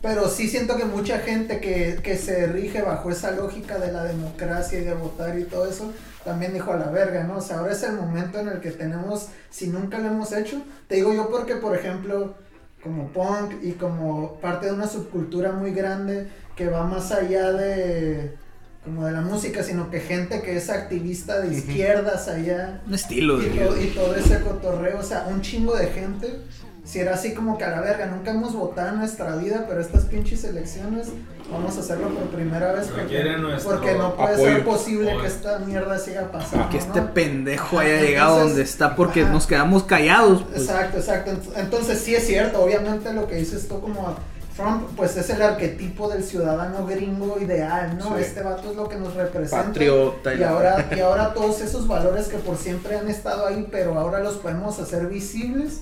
Pero 0.00 0.28
sí 0.28 0.48
siento 0.48 0.76
que 0.76 0.84
mucha 0.84 1.20
gente 1.20 1.60
que, 1.60 2.00
que 2.02 2.18
se 2.18 2.48
rige 2.48 2.82
bajo 2.82 3.08
esa 3.12 3.30
lógica 3.30 3.78
de 3.78 3.92
la 3.92 4.02
democracia 4.02 4.80
y 4.80 4.84
de 4.84 4.94
votar 4.94 5.38
y 5.38 5.44
todo 5.44 5.64
eso, 5.64 5.92
también 6.24 6.52
dijo 6.52 6.72
a 6.72 6.76
la 6.76 6.90
verga, 6.90 7.22
¿no? 7.22 7.36
O 7.36 7.40
sea, 7.40 7.60
ahora 7.60 7.72
es 7.72 7.84
el 7.84 7.92
momento 7.92 8.40
en 8.40 8.48
el 8.48 8.60
que 8.60 8.72
tenemos, 8.72 9.28
si 9.48 9.68
nunca 9.68 10.00
lo 10.00 10.08
hemos 10.08 10.32
hecho, 10.32 10.60
te 10.88 10.96
digo 10.96 11.14
yo 11.14 11.30
porque, 11.30 11.54
por 11.54 11.76
ejemplo, 11.76 12.34
como 12.82 13.12
punk 13.12 13.62
y 13.62 13.72
como 13.72 14.40
parte 14.40 14.66
de 14.66 14.72
una 14.72 14.88
subcultura 14.88 15.52
muy 15.52 15.72
grande 15.72 16.26
que 16.56 16.68
va 16.68 16.84
más 16.84 17.12
allá 17.12 17.52
de 17.52 18.36
como 18.84 19.06
de 19.06 19.12
la 19.12 19.20
música, 19.20 19.62
sino 19.62 19.90
que 19.90 20.00
gente 20.00 20.42
que 20.42 20.56
es 20.56 20.68
activista 20.68 21.40
de 21.40 21.54
izquierdas 21.56 22.26
allá 22.28 22.80
Un 22.86 22.94
estilo 22.94 23.40
y, 23.40 23.46
de 23.46 23.60
todo, 23.64 23.74
vida. 23.74 23.84
y 23.84 23.86
todo 23.94 24.14
ese 24.16 24.40
cotorreo, 24.40 24.98
o 24.98 25.02
sea, 25.04 25.26
un 25.28 25.40
chingo 25.40 25.76
de 25.76 25.86
gente. 25.86 26.40
Si 26.84 26.98
era 26.98 27.14
así 27.14 27.32
como 27.32 27.56
que 27.58 27.62
a 27.64 27.70
la 27.70 27.80
verga, 27.80 28.06
nunca 28.06 28.32
hemos 28.32 28.54
votado 28.54 28.88
en 28.88 28.98
nuestra 28.98 29.36
vida, 29.36 29.66
pero 29.68 29.80
estas 29.80 30.06
pinches 30.06 30.42
elecciones 30.42 31.10
vamos 31.48 31.76
a 31.76 31.80
hacerlo 31.80 32.08
por 32.08 32.24
primera 32.30 32.72
vez 32.72 32.88
porque, 32.88 33.22
porque 33.62 33.94
no 33.94 34.16
puede 34.16 34.32
apoyo. 34.34 34.44
ser 34.48 34.64
posible 34.64 35.10
Apoyo. 35.12 35.22
que 35.22 35.28
esta 35.28 35.58
mierda 35.60 35.96
siga 36.00 36.32
pasando. 36.32 36.68
Que 36.70 36.78
este 36.78 37.00
¿no? 37.00 37.14
pendejo 37.14 37.78
haya 37.78 37.90
entonces- 37.90 38.08
llegado 38.10 38.38
donde 38.40 38.62
está 38.62 38.96
porque 38.96 39.22
ajá. 39.22 39.32
nos 39.32 39.46
quedamos 39.46 39.84
callados. 39.84 40.42
pues. 40.42 40.62
Exacto, 40.62 40.96
exacto. 40.98 41.30
Ent- 41.30 41.52
Entonces 41.60 42.00
sí 42.00 42.16
es 42.16 42.26
cierto, 42.26 42.60
obviamente 42.60 43.12
lo 43.12 43.28
que 43.28 43.36
dices 43.36 43.68
tú 43.68 43.80
como 43.80 44.16
Trump, 44.56 44.82
pues 44.96 45.16
es 45.16 45.30
el 45.30 45.40
arquetipo 45.42 46.08
del 46.08 46.22
ciudadano 46.22 46.86
gringo 46.86 47.38
ideal, 47.40 47.96
¿no? 47.98 48.16
Sí. 48.16 48.22
Este 48.22 48.42
vato 48.42 48.70
es 48.70 48.76
lo 48.76 48.88
que 48.88 48.96
nos 48.96 49.14
representa. 49.14 49.64
Patriota. 49.66 50.34
Y 50.34 50.42
ahora, 50.42 50.86
y 50.96 51.00
ahora 51.00 51.32
todos 51.34 51.60
esos 51.60 51.86
valores 51.88 52.26
que 52.28 52.38
por 52.38 52.56
siempre 52.56 52.96
han 52.96 53.08
estado 53.08 53.46
ahí, 53.46 53.66
pero 53.70 53.98
ahora 53.98 54.20
los 54.20 54.34
podemos 54.34 54.78
hacer 54.78 55.06
visibles. 55.06 55.80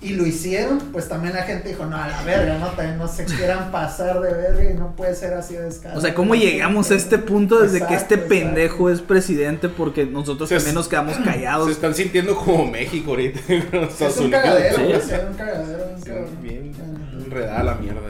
Y 0.00 0.10
lo 0.10 0.24
hicieron, 0.24 0.78
pues 0.92 1.08
también 1.08 1.34
la 1.34 1.42
gente 1.42 1.70
dijo, 1.70 1.84
no, 1.84 1.96
a 1.96 2.06
la 2.06 2.22
verga, 2.22 2.56
no, 2.58 2.68
también 2.68 2.98
no 2.98 3.08
se 3.08 3.24
quieran 3.24 3.72
pasar 3.72 4.20
de 4.20 4.32
verga 4.32 4.70
y 4.70 4.74
no 4.74 4.94
puede 4.94 5.12
ser 5.16 5.34
así 5.34 5.54
de 5.54 5.62
descarado. 5.62 5.98
O 5.98 6.00
sea, 6.00 6.14
¿cómo 6.14 6.36
llegamos 6.36 6.92
a 6.92 6.94
este 6.94 7.18
punto 7.18 7.58
desde 7.58 7.78
que 7.84 7.94
este 7.96 8.14
Exacto, 8.14 8.28
pendejo 8.28 8.88
exacto. 8.88 8.90
es 8.92 9.00
presidente? 9.00 9.68
Porque 9.68 10.06
nosotros 10.06 10.48
Se- 10.50 10.54
también 10.54 10.76
nos 10.76 10.86
quedamos 10.86 11.16
Se 11.16 11.22
callados. 11.24 11.68
están 11.68 11.96
sintiendo 11.96 12.36
como 12.36 12.66
México 12.66 13.10
ahorita. 13.10 13.40
Estados 13.48 14.00
es 14.00 14.16
un 14.18 14.24
Unidos. 14.26 14.42
cagadero, 14.44 14.76
Sí. 14.76 14.82
es 14.92 15.04
un 15.28 15.34
cagadero. 15.34 15.84
un 15.92 15.98
Sí, 15.98 16.04
cagadero. 16.04 16.28
Bien 16.42 16.72
Bueno, 16.78 16.98
enredada 17.28 17.62
la 17.62 17.74
mierda. 17.74 18.00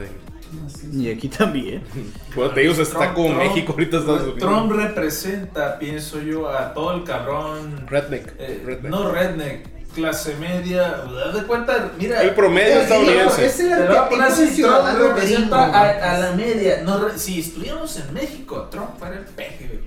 Y 0.93 1.11
aquí 1.11 1.29
también. 1.29 1.83
Bueno, 2.35 2.51
te 2.53 2.61
digo, 2.61 2.73
se 2.73 2.83
está 2.83 2.99
Trump- 2.99 3.13
como 3.15 3.27
Trump- 3.29 3.43
México 3.43 3.71
ahorita 3.73 3.97
Estados 3.97 4.21
Unidos. 4.21 4.39
Trump 4.39 4.71
representa, 4.71 5.77
pienso 5.79 6.21
yo, 6.21 6.49
a 6.49 6.73
todo 6.73 6.93
el 6.95 7.03
cabrón. 7.03 7.85
Redneck. 7.87 8.33
eh, 8.39 8.61
redneck. 8.65 8.91
No 8.91 9.11
redneck, 9.11 9.67
clase 9.93 10.35
media. 10.39 11.03
Haz 11.27 11.33
de 11.33 11.43
cuenta, 11.43 11.91
mira. 11.99 12.21
El 12.23 12.33
promedio 12.35 12.75
Es- 12.75 12.83
estadounidense. 12.83 13.45
es 13.45 13.59
el 13.59 13.87
Trump 13.87 14.09
representa 14.99 15.65
a, 15.65 16.15
a 16.15 16.19
la 16.19 16.31
media. 16.33 16.81
No, 16.83 17.09
si 17.15 17.39
estuviéramos 17.41 17.95
en 17.97 18.13
México, 18.13 18.67
Trump 18.71 18.97
fuera 18.97 19.17
el 19.17 19.25
peje. 19.25 19.81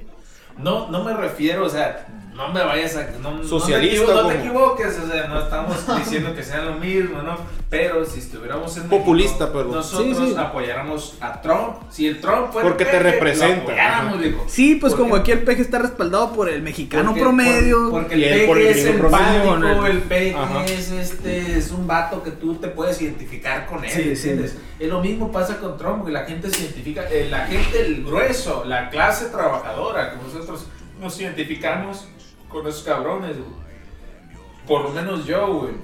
No, 0.59 0.91
no 0.91 1.03
me 1.05 1.15
refiero, 1.15 1.65
o 1.65 1.71
sea, 1.71 2.07
no 2.35 2.49
me 2.49 2.65
vayas 2.65 2.97
a. 2.97 3.11
No, 3.21 3.33
no 3.33 3.41
te 3.43 3.49
Socialista, 3.49 4.05
equivo- 4.05 4.23
No, 4.23 4.29
te 4.29 4.39
equivoques, 4.39 4.99
o 4.99 5.07
sea, 5.11 5.27
no 5.29 5.41
estamos 5.41 5.77
diciendo 5.99 6.35
que 6.35 6.43
sea 6.43 6.63
lo 6.63 6.75
mismo, 6.77 7.21
¿no? 7.23 7.37
Pero 7.69 8.05
si 8.05 8.19
estuviéramos 8.21 8.77
en 8.77 8.89
Populista, 8.89 9.47
México, 9.47 9.59
pero- 9.59 9.73
nosotros 9.77 10.17
Sí, 10.19 10.27
sí. 10.29 10.35
apoyáramos 10.39 11.17
a 11.21 11.41
Trump. 11.41 11.77
Si 11.91 12.07
el 12.07 12.21
Trump 12.21 12.53
fuera 12.53 12.69
Porque 12.69 12.85
el 12.85 12.91
te 12.91 12.97
peje, 12.99 13.11
representa, 13.13 14.03
Lo 14.11 14.19
digo. 14.19 14.45
Sí, 14.49 14.75
pues 14.77 14.93
Porque- 14.93 15.03
como 15.03 15.17
aquí 15.17 15.31
el 15.33 15.43
peje 15.43 15.63
está 15.63 15.79
respaldado 15.79 16.33
por 16.33 16.49
el 16.51 16.63
mexicano 16.63 17.11
porque- 17.11 17.21
promedio. 17.23 17.91
por- 17.91 18.03
porque 18.03 18.15
el 18.15 18.23
el 18.25 18.47
peje 18.51 18.71
es 18.71 18.85
empático, 18.87 19.87
el 19.87 19.99
peje 20.03 20.35
Ajá. 20.37 20.65
es 20.67 20.91
este, 20.91 21.59
es 21.59 21.71
un 21.71 21.87
vato 21.87 22.23
que 22.23 22.31
tú 22.33 22.57
te 22.57 22.69
puedes 22.69 23.01
identificar 23.01 23.67
con 23.67 23.85
él, 23.85 23.91
Sí, 23.91 24.03
sí. 24.17 24.29
¿entiendes? 24.31 24.57
Es 24.79 24.89
lo 24.89 25.01
mismo 25.01 25.31
pasa 25.33 25.59
con 25.59 25.77
Trump, 25.79 26.05
que 26.05 26.13
la 26.13 26.25
gente 26.25 26.51
se 26.51 26.63
identifica, 26.65 27.09
eh, 27.11 27.29
la 27.31 27.47
gente, 27.47 27.81
el 27.87 28.05
grueso, 28.05 28.65
la 28.67 28.91
clase 28.91 29.27
trabajadora, 29.27 30.11
que 30.11 30.17
nosotros 30.17 30.67
nos 31.01 31.19
identificamos 31.21 32.07
con 32.53 32.67
esos 32.67 32.83
cabrones, 32.83 33.37
güey. 33.37 33.63
Por 34.67 34.83
lo 34.85 34.91
menos 34.91 35.25
yo, 35.27 35.61
güey. 35.61 35.75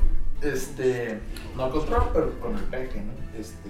Este. 0.43 1.19
No 1.57 1.70
con 1.70 1.85
Trump, 1.86 2.09
pero 2.12 2.39
con 2.40 2.57
el 2.57 2.65
peje, 2.65 3.01
¿no? 3.01 3.12
Este. 3.39 3.69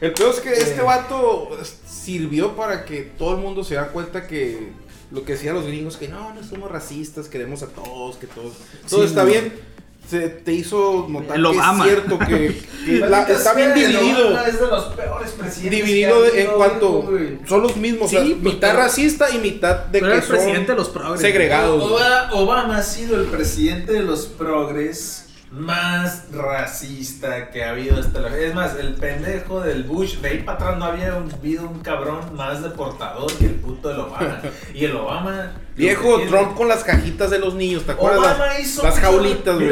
El 0.00 0.12
peor 0.14 0.30
es 0.30 0.40
que 0.40 0.52
este 0.52 0.80
vato 0.80 1.48
sirvió 1.84 2.54
para 2.54 2.84
que 2.84 3.02
todo 3.02 3.34
el 3.34 3.40
mundo 3.42 3.64
se 3.64 3.74
da 3.74 3.88
cuenta 3.88 4.28
que 4.28 4.70
lo 5.10 5.24
que 5.24 5.32
decían 5.32 5.56
los 5.56 5.66
gringos, 5.66 5.96
que 5.96 6.06
no, 6.06 6.32
no 6.34 6.42
somos 6.44 6.70
racistas, 6.70 7.26
queremos 7.28 7.64
a 7.64 7.68
todos, 7.68 8.16
que 8.16 8.28
todos, 8.28 8.52
todo 8.88 9.00
Sí, 9.00 9.06
está 9.06 9.22
güey. 9.22 9.32
bien. 9.40 9.60
Se 10.08 10.28
te 10.28 10.52
hizo 10.54 11.06
notar 11.08 11.36
El 11.36 11.42
que 11.42 11.48
Obama. 11.48 11.84
es 11.86 11.90
cierto 11.92 12.18
que, 12.18 12.58
que 12.86 12.92
la- 13.10 13.22
está 13.28 13.52
bien 13.52 13.74
dividido. 13.74 14.28
Obama 14.28 14.46
Es 14.48 14.58
de 14.60 14.66
los 14.66 14.84
peores 14.86 15.30
presidentes. 15.32 15.70
Dividido 15.86 16.24
en 16.34 16.46
cuanto 16.52 16.88
güey. 17.02 17.38
son 17.46 17.62
los 17.62 17.76
mismos, 17.76 18.06
o 18.06 18.08
sea, 18.08 18.22
Sí, 18.22 18.38
pues, 18.42 18.54
mitad 18.54 18.70
pero- 18.70 18.82
racista 18.84 19.30
y 19.34 19.38
mitad 19.38 19.76
de 19.84 19.98
Pero 20.00 20.12
que 20.12 20.16
el 20.18 20.22
son 20.22 20.36
presidente 20.36 20.72
de 20.72 20.78
los 20.78 20.88
progres. 20.88 21.20
segregados. 21.20 21.80
güey. 21.80 21.92
Obama, 21.92 22.28
Obama 22.32 22.76
ha 22.78 22.82
sido 22.82 23.16
el 23.20 23.26
presidente 23.26 23.92
de 23.92 24.02
los 24.02 24.24
progres 24.26 25.26
más 25.50 26.24
racista 26.32 27.50
que 27.50 27.64
ha 27.64 27.70
habido 27.70 27.98
hasta 27.98 28.20
la 28.20 28.36
Es 28.36 28.54
más, 28.54 28.76
el 28.76 28.94
pendejo 28.94 29.60
del 29.60 29.84
Bush, 29.84 30.16
de 30.18 30.28
ahí 30.28 30.38
para 30.42 30.58
atrás 30.58 30.78
no 30.78 30.84
había 30.84 31.14
un- 31.16 31.32
habido 31.32 31.68
un 31.68 31.80
cabrón 31.80 32.36
más 32.36 32.62
deportador 32.62 33.32
que 33.38 33.46
el 33.46 33.54
puto 33.54 33.88
del 33.88 34.00
Obama. 34.00 34.40
Y 34.74 34.84
el 34.84 34.96
Obama. 34.96 35.52
Viejo 35.74 36.20
Trump 36.28 36.54
con 36.56 36.68
las 36.68 36.82
cajitas 36.84 37.30
de 37.30 37.38
los 37.38 37.54
niños, 37.54 37.84
¿te 37.84 37.92
acuerdas? 37.92 38.18
Obama 38.18 38.46
Las- 38.46 38.60
hizo 38.60 38.82
las 38.82 38.98
jaulitas, 38.98 39.54
güey. 39.54 39.68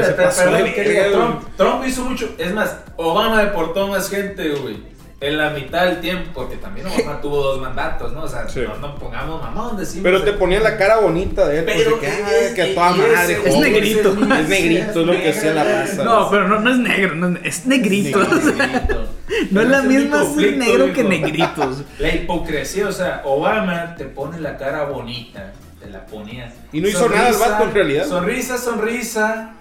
Trump. 1.13 1.43
Trump 1.57 1.85
hizo 1.87 2.05
mucho. 2.05 2.35
Es 2.39 2.55
más, 2.55 2.77
Obama 2.97 3.43
deportó 3.43 3.89
más 3.89 4.09
gente, 4.09 4.49
güey. 4.51 4.96
En 5.19 5.39
la 5.39 5.49
mitad 5.49 5.87
del 5.87 6.01
tiempo, 6.03 6.31
porque 6.35 6.57
también 6.57 6.87
Obama 6.87 7.21
tuvo 7.23 7.43
dos 7.43 7.61
mandatos, 7.61 8.13
¿no? 8.13 8.25
O 8.25 8.29
sea, 8.29 8.47
Sí. 8.51 8.61
no 8.61 8.77
nos 8.77 9.01
pongamos 9.01 9.41
mamón, 9.41 9.75
decimos. 9.79 10.03
Pero 10.05 10.23
te 10.23 10.35
ponían 10.35 10.63
la 10.63 10.77
cara 10.77 10.99
bonita 10.99 11.49
de 11.49 11.61
él, 11.61 11.65
Pero 11.65 11.91
pues, 11.99 12.03
de 12.03 12.07
que, 12.07 12.13
es- 12.13 12.51
ah, 12.51 12.55
que 12.55 12.63
a 12.63 12.75
toda 12.75 12.91
madre, 12.91 13.33
es 13.33 13.55
joven. 13.55 13.61
negrito. 13.73 14.11
Es 14.13 14.49
negrito, 14.49 15.01
es 15.01 15.07
lo 15.07 15.13
que 15.13 15.19
decía 15.29 15.55
la 15.55 15.65
raza. 15.65 16.05
No, 16.05 16.31
pero 16.31 16.47
no, 16.49 16.61
no 16.61 16.71
es 16.71 16.77
negro, 16.79 17.15
no 17.15 17.39
es, 17.39 17.45
es 17.61 17.67
negrito. 17.67 18.19
Negrito. 18.23 19.09
No 19.51 19.61
es 19.61 19.69
la 19.69 19.83
misma 19.83 20.23
ser 20.25 20.57
negro 20.57 20.93
que 20.93 21.03
negritos. 21.03 21.83
La 21.99 22.15
hipocresía, 22.15 22.87
o 22.87 22.93
sea, 22.93 23.23
Obama 23.25 23.95
te 23.97 24.05
pone 24.05 24.39
la 24.41 24.57
cara 24.57 24.85
bonita, 24.85 25.53
te 25.81 25.91
la 25.91 26.07
ponía. 26.07 26.53
Y 26.73 26.81
no 26.81 26.89
hizo 26.89 27.09
nada 27.09 27.31
el 27.31 27.35
vato, 27.37 27.65
en 27.65 27.75
realidad. 27.75 28.07
Sonrisa, 28.07 28.57
sonrisa, 28.57 29.55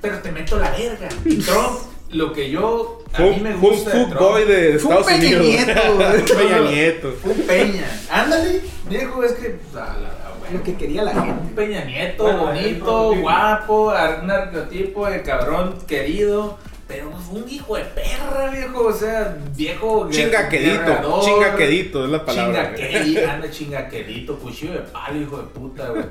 pero 0.00 0.18
te 0.18 0.32
meto 0.32 0.58
la 0.58 0.70
verga. 0.72 1.08
Y 1.24 1.36
Trump, 1.38 1.78
lo 2.10 2.32
que 2.32 2.50
yo, 2.50 2.97
Fue 3.12 3.30
un 3.30 3.60
gusta 3.60 3.90
de 3.90 4.04
fuckboy 4.06 4.44
de 4.44 4.78
Fue 4.78 4.94
un 4.94 4.98
Estados 5.02 5.06
Peña 5.06 5.40
Unidos. 5.40 5.66
Nieto, 5.66 5.94
güey. 5.96 6.24
Peña 6.24 6.60
Nieto. 6.70 7.12
fue 7.22 7.32
un 7.32 7.40
Peña. 7.42 8.00
Ándale, 8.10 8.60
viejo, 8.88 9.24
es 9.24 9.32
que... 9.32 9.58
a 9.74 9.76
la- 9.76 9.82
a 9.82 10.32
huevo. 10.40 10.52
Lo 10.52 10.62
que 10.62 10.74
quería 10.76 11.02
la 11.02 11.12
gente. 11.14 11.40
Un 11.42 11.48
Peña 11.54 11.84
Nieto, 11.84 12.24
bonito, 12.36 13.14
guapo, 13.16 13.92
un 14.22 14.30
arqueotipo 14.30 15.06
de 15.08 15.22
cabrón 15.22 15.74
querido. 15.86 16.58
Pero 16.86 17.10
fue 17.18 17.42
un 17.42 17.48
hijo 17.50 17.76
de 17.76 17.84
perra, 17.84 18.50
viejo. 18.50 18.86
O 18.86 18.92
sea, 18.94 19.36
viejo. 19.54 20.08
Chingaquedito, 20.10 21.20
chingaquedito 21.22 22.04
es 22.06 22.10
la 22.10 22.24
palabra. 22.24 22.74
Chingaquedito, 22.74 23.30
anda 23.30 23.50
chingaquedito, 23.50 24.38
cuchillo 24.38 24.72
de 24.72 24.78
palo, 24.80 25.20
hijo 25.20 25.36
de 25.36 25.42
puta, 25.48 25.88
güey. 25.90 26.04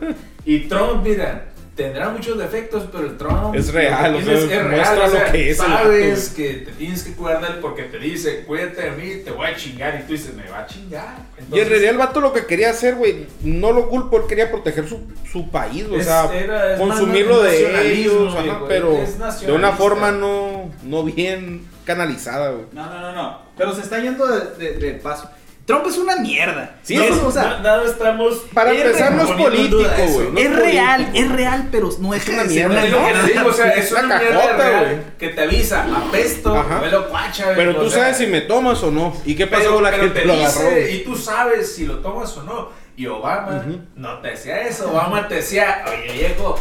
Y 0.45 0.60
Trump, 0.68 1.03
mira, 1.03 1.45
tendrá 1.77 2.09
muchos 2.09 2.37
defectos, 2.37 2.85
pero 2.91 3.05
el 3.05 3.17
Trump. 3.17 3.55
Es 3.55 3.71
real, 3.71 4.11
lo 4.13 4.17
o 4.17 4.21
sea, 4.21 4.47
tienes 4.47 4.63
muestra 4.65 5.07
lo 5.07 5.31
que 5.31 5.49
es 5.51 5.57
Sabes 5.57 6.29
que 6.29 6.53
te 6.65 6.71
tienes 6.73 7.03
que 7.03 7.13
cuidar 7.13 7.39
de 7.39 7.47
él 7.47 7.59
porque 7.61 7.83
te 7.83 7.99
dice, 7.99 8.43
cuídate 8.45 8.81
de 8.81 8.91
mí, 8.91 9.21
te 9.23 9.31
voy 9.31 9.45
a 9.47 9.55
chingar. 9.55 9.97
Y 10.01 10.07
tú 10.07 10.13
dices, 10.13 10.33
me 10.33 10.49
va 10.49 10.59
a 10.61 10.65
chingar. 10.65 11.19
Y 11.53 11.59
en 11.59 11.69
realidad 11.69 11.91
el 11.91 11.97
vato 11.97 12.19
lo 12.19 12.33
que 12.33 12.45
quería 12.45 12.71
hacer, 12.71 12.95
güey, 12.95 13.27
no 13.43 13.71
lo 13.71 13.87
culpo, 13.87 14.17
él 14.17 14.23
quería 14.27 14.51
proteger 14.51 14.89
su, 14.89 15.01
su 15.31 15.49
país, 15.49 15.85
o 15.89 15.95
Es- 15.95 16.05
sea, 16.05 16.29
era- 16.35 16.73
es 16.73 16.79
consumirlo 16.79 17.43
de 17.43 17.93
ellos, 17.93 18.33
ajá, 18.33 18.41
viejo, 18.41 18.65
pero 18.67 18.93
es 18.97 19.39
de 19.45 19.51
una 19.51 19.71
forma 19.71 20.11
no, 20.11 20.71
no 20.83 21.03
bien 21.03 21.65
canalizada, 21.85 22.49
güey. 22.51 22.65
No, 22.73 22.85
no, 22.89 22.99
no, 22.99 23.11
no. 23.13 23.41
Pero 23.55 23.73
se 23.73 23.81
está 23.81 23.99
yendo 23.99 24.25
de, 24.27 24.55
de- 24.57 24.73
de 24.79 24.91
paso. 24.95 25.29
Trump 25.68 25.85
es 25.85 25.98
una 25.98 26.15
mierda. 26.15 26.77
Sí, 26.81 26.95
No, 26.95 27.03
es- 27.03 27.11
o 27.22 27.30
sea, 27.30 27.44
Na- 27.44 27.60
nada 27.60 27.85
estamos. 27.85 28.35
Para 28.53 28.72
es 28.72 28.81
empezar, 28.85 29.11
no 29.11 29.23
es 29.23 29.31
político, 29.31 29.77
güey, 29.80 30.31
no 30.31 30.39
es 30.39 30.45
es 30.45 30.56
real, 30.56 31.02
político. 31.06 31.26
es 31.26 31.31
real, 31.35 31.68
pero 31.72 31.89
no 31.99 32.14
es 32.14 32.27
una 32.30 32.44
mierda, 32.45 32.85
No, 32.88 33.48
o 33.49 33.53
sea, 33.53 33.69
es 33.72 33.91
una 33.91 34.03
una 34.06 34.19
cajota, 34.19 34.69
güey. 34.80 34.98
que 35.19 35.27
te 35.30 35.41
avisa, 35.41 35.85
apesto, 35.94 36.56
Ajá. 36.57 36.80
me 36.80 36.89
lo 36.89 37.10
cuacha, 37.10 37.52
Pero 37.53 37.72
o 37.72 37.84
tú 37.84 37.89
sea, 37.89 37.99
sabes 38.03 38.18
si 38.18 38.27
me 38.27 38.39
tomas 38.41 38.81
o 38.81 38.91
no. 38.91 39.14
¿Y 39.26 39.35
qué 39.35 39.45
pasó 39.45 39.73
con 39.73 39.84
la 39.84 39.91
pero 39.91 40.03
gente 40.03 40.22
te 40.22 40.26
lo 40.26 40.34
dice, 40.38 40.45
agarró? 40.68 40.88
y 40.89 41.03
tú 41.03 41.15
sabes 41.18 41.76
si 41.76 41.85
lo 41.85 41.99
tomas 41.99 42.35
o 42.38 42.44
no. 42.44 42.69
Y 42.95 43.06
Obama 43.06 43.64
no 43.95 44.19
te 44.22 44.30
decía 44.30 44.61
eso, 44.61 44.89
Obama 44.89 45.27
te 45.27 45.35
decía, 45.35 45.84
oye 45.85 46.14
viejo, 46.14 46.57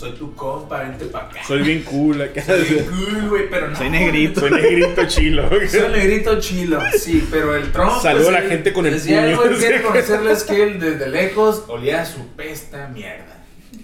soy 0.00 0.12
tu 0.12 0.34
compa, 0.34 0.80
vente 0.80 1.04
para 1.04 1.26
acá. 1.26 1.44
Soy 1.46 1.62
bien 1.62 1.82
cool 1.82 2.22
acá. 2.22 2.42
Soy 2.42 2.86
cool, 2.88 3.28
güey, 3.28 3.50
pero 3.50 3.68
no. 3.68 3.76
Soy 3.76 3.90
negrito. 3.90 4.40
Soy 4.40 4.50
negrito 4.50 5.06
chilo. 5.06 5.50
Soy 5.68 5.92
negrito 5.92 6.40
chilo, 6.40 6.80
sí, 6.98 7.28
pero 7.30 7.54
el 7.54 7.70
Trump. 7.70 8.00
Saludo 8.00 8.30
a 8.30 8.32
la 8.32 8.42
gente 8.42 8.72
con 8.72 8.86
el 8.86 8.94
decía, 8.94 9.20
puño. 9.20 9.42
algo 9.42 9.42
que 9.50 9.56
quiere 9.58 9.82
conocerles 9.82 10.44
que 10.44 10.62
él 10.62 10.80
desde 10.80 11.06
lejos 11.06 11.64
olía 11.68 12.00
a 12.00 12.06
su 12.06 12.26
pesta 12.28 12.88
mierda. 12.88 13.39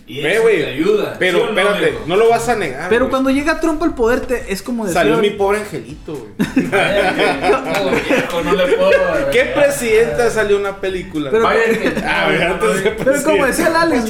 Y 0.08 0.22
Ve, 0.22 0.34
eso 0.34 0.42
güey. 0.42 0.58
te 0.60 0.66
ayuda. 0.66 1.16
Pero 1.18 1.38
¿sí 1.38 1.44
o 1.44 1.52
no, 1.52 1.58
espérate, 1.58 1.84
amigo? 1.86 2.04
no 2.06 2.16
lo 2.16 2.28
vas 2.28 2.48
a 2.48 2.54
negar. 2.54 2.88
Pero 2.88 3.10
cuando 3.10 3.30
llega 3.30 3.58
Trump 3.60 3.82
al 3.82 3.92
poder, 3.94 4.20
te, 4.20 4.52
es 4.52 4.62
como 4.62 4.84
decir. 4.84 5.00
Salió 5.00 5.18
mi 5.18 5.30
pobre 5.30 5.58
angelito, 5.58 6.12
güey. 6.14 6.30
Ay, 6.72 8.02
viejo, 8.08 8.40
no 8.42 8.52
le 8.54 8.66
puedo. 8.76 8.90
¿Qué 9.32 9.44
presidenta 9.46 10.30
salió 10.30 10.58
una 10.58 10.80
película? 10.80 11.30
Pero- 11.32 11.48
Ah, 11.48 11.54
güey, 12.28 12.42
antes 12.42 12.84
de 12.84 12.90
Pero 12.92 13.22
como 13.24 13.46
decía 13.46 13.66
el 13.68 13.76
Alex. 13.76 14.04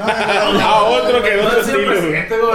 Ah, 0.00 0.82
otro 0.90 1.22
que 1.22 1.36
No, 1.36 1.46
otro 1.46 1.60
es 1.60 1.68
el 1.68 1.92
estilo. 2.06 2.52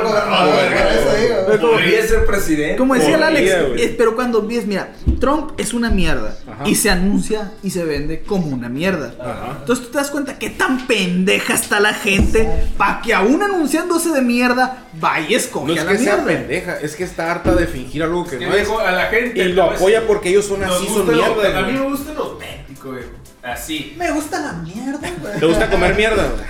Podría 1.61 2.05
ser 2.07 2.25
presidente. 2.25 2.75
Como 2.77 2.95
decía 2.95 3.15
el 3.15 3.23
Alex, 3.23 3.51
pero 3.97 4.15
cuando 4.15 4.41
ves, 4.45 4.65
mira, 4.65 4.89
Trump 5.19 5.51
es 5.57 5.73
una 5.73 5.89
mierda 5.89 6.35
y 6.65 6.75
se 6.75 6.89
anuncia 6.89 7.51
y 7.63 7.71
se 7.71 7.83
vende 7.85 8.21
como 8.21 8.47
una 8.47 8.69
mierda. 8.69 9.13
Ajá. 9.19 9.57
Entonces 9.59 9.85
tú 9.85 9.91
te 9.91 9.97
das 9.97 10.11
cuenta 10.11 10.37
que 10.37 10.49
tan 10.49 10.87
pendeja 10.87 11.53
está 11.53 11.79
la 11.79 11.93
gente 11.93 12.47
para 12.77 13.01
que 13.01 13.13
aún 13.13 13.41
anunciándose 13.41 14.09
de 14.09 14.21
mierda 14.21 14.85
vaya 14.93 15.25
y 15.29 15.35
escoge 15.35 15.67
No 15.67 15.73
es 15.73 15.81
a 15.81 15.83
la 15.85 15.91
que 15.91 15.97
sea 15.97 16.15
mierda. 16.17 16.25
pendeja, 16.39 16.77
es 16.81 16.95
que 16.95 17.03
está 17.03 17.31
harta 17.31 17.53
de 17.55 17.67
fingir 17.67 18.03
algo 18.03 18.25
que 18.27 18.37
Que 18.37 18.45
no 18.47 18.53
es. 18.53 18.67
a 18.69 18.91
la 18.91 19.05
gente. 19.07 19.39
Y 19.39 19.53
lo 19.53 19.63
apoya 19.63 20.05
porque 20.07 20.29
ellos 20.29 20.45
son 20.45 20.63
así, 20.63 20.85
son 20.87 21.05
gusta 21.05 21.11
lo- 21.11 21.35
mierda. 21.35 21.59
A 21.59 21.61
mí 21.63 21.71
me 21.73 21.81
gusta 21.81 22.13
lo 22.13 22.23
auténtico, 22.23 22.89
güey. 22.91 23.03
Así. 23.43 23.95
Me 23.97 24.11
gusta 24.11 24.39
la 24.41 24.51
mierda, 24.53 25.09
güey. 25.21 25.39
¿Te 25.39 25.45
gusta 25.45 25.69
comer 25.69 25.95
mierda? 25.95 26.25
güey? 26.27 26.43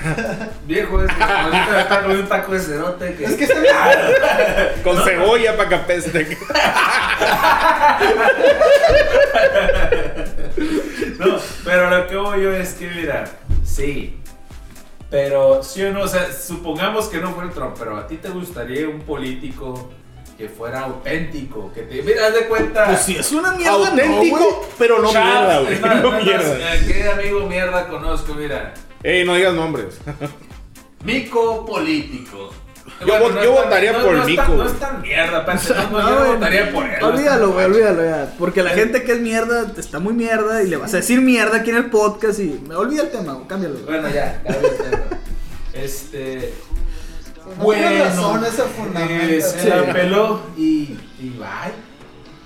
Viejo, 0.66 1.04
es 1.04 1.08
que 1.14 1.22
está 1.80 2.02
con 2.02 2.12
un 2.12 2.28
taco 2.28 2.54
de 2.54 2.60
cerote 2.60 3.14
que. 3.14 3.26
Es 3.26 3.34
que 3.36 3.44
está 3.44 3.60
bien. 3.60 3.76
Con 4.84 5.04
cebolla 5.04 5.56
para 5.56 5.70
que 5.70 5.76
apeste. 5.76 6.38
No, 11.20 11.38
pero 11.64 11.90
lo 11.90 12.08
que 12.08 12.16
voy 12.16 12.44
yo 12.44 12.52
es 12.54 12.74
que, 12.74 12.88
mira, 12.90 13.26
sí. 13.64 14.17
Pero, 15.10 15.64
sí 15.64 15.84
o 15.84 15.94
no, 15.94 16.02
o 16.02 16.08
sea, 16.08 16.32
supongamos 16.34 17.08
que 17.08 17.18
no 17.20 17.34
fuera 17.34 17.50
Trump, 17.52 17.76
pero 17.80 17.96
a 17.96 18.08
ti 18.08 18.18
te 18.18 18.30
gustaría 18.30 18.88
un 18.90 19.00
político 19.02 19.90
que 20.38 20.50
fuera 20.50 20.82
auténtico, 20.82 21.72
que 21.74 21.84
te. 21.84 22.02
Mira, 22.04 22.28
haz 22.28 22.34
de 22.34 22.48
cuenta. 22.48 22.86
Pues 22.86 23.02
si 23.02 23.16
es 23.16 23.32
una 23.32 23.54
mierda, 23.54 23.78
no. 23.78 23.86
Auténtico, 23.86 24.68
pero 24.78 25.02
no 25.02 25.10
mierda, 25.10 25.60
güey. 25.62 25.80
No 25.80 26.12
mierda. 26.12 26.58
¿Qué 26.86 27.10
amigo 27.10 27.48
mierda 27.48 27.88
conozco? 27.88 28.34
Mira, 28.34 28.74
Ey, 29.04 29.26
no 29.26 29.36
digas 29.36 29.54
nombres. 29.54 30.00
Mico 31.04 31.66
político. 31.66 32.52
Yo 33.02 33.08
vo- 33.20 33.32
no 33.34 33.44
yo 33.44 33.50
es 33.52 33.56
tan- 33.56 33.64
votaría 33.66 33.92
no- 33.92 34.00
por 34.04 34.14
no 34.16 34.26
Mico, 34.26 34.42
tan- 34.44 34.58
No 34.58 34.66
es 34.66 34.80
tan 34.80 35.02
mierda, 35.02 35.46
parce, 35.46 35.74
no, 35.74 35.90
no, 35.90 36.00
No, 36.02 36.10
yo 36.10 36.18
güey. 36.20 36.32
votaría 36.34 36.72
por 36.74 36.86
él. 36.86 37.04
Olvídalo, 37.04 37.52
güey, 37.52 37.66
olvídalo 37.66 38.04
ya. 38.06 38.34
Porque 38.40 38.64
la 38.64 38.70
gente 38.72 39.04
que 39.04 39.12
es 39.14 39.20
mierda 39.20 39.72
está 39.78 40.00
muy 40.00 40.14
mierda 40.14 40.64
y 40.64 40.68
le 40.68 40.78
vas 40.78 40.94
a 40.94 40.98
decir 40.98 41.22
mierda 41.22 41.58
aquí 41.58 41.70
en 41.70 41.78
el 41.78 41.90
podcast 41.90 42.40
y 42.40 42.60
me 42.68 42.76
olvida 42.76 43.04
el 43.04 43.10
tema, 43.12 43.34
güey, 43.34 43.48
cámbialo. 43.48 43.76
güey. 43.76 43.86
Bueno, 43.86 44.08
ya, 44.10 44.42
ya. 44.48 44.58
Este. 45.74 46.54
No 47.60 47.66
tienes 47.72 48.00
razón, 48.16 48.44
ese 48.46 48.62
fundamento. 48.64 49.24
eh, 49.36 49.42
se 49.42 49.70
la 49.70 49.94
peló 49.94 50.42
y, 50.58 50.98
y 51.20 51.30
bye. 51.38 51.74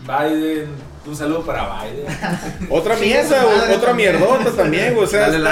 Biden, 0.05 0.67
un 1.05 1.15
saludo 1.15 1.41
para 1.43 1.81
Biden. 1.83 2.05
Otra 2.69 2.95
mierda, 2.95 3.43
güey. 3.43 3.57
madre 3.57 3.75
Otra 3.75 3.87
también. 3.87 4.11
mierdota 4.19 4.51
también, 4.51 4.93
güey. 4.93 5.05
O 5.05 5.09
sea, 5.09 5.29
Dale 5.29 5.37
está- 5.37 5.49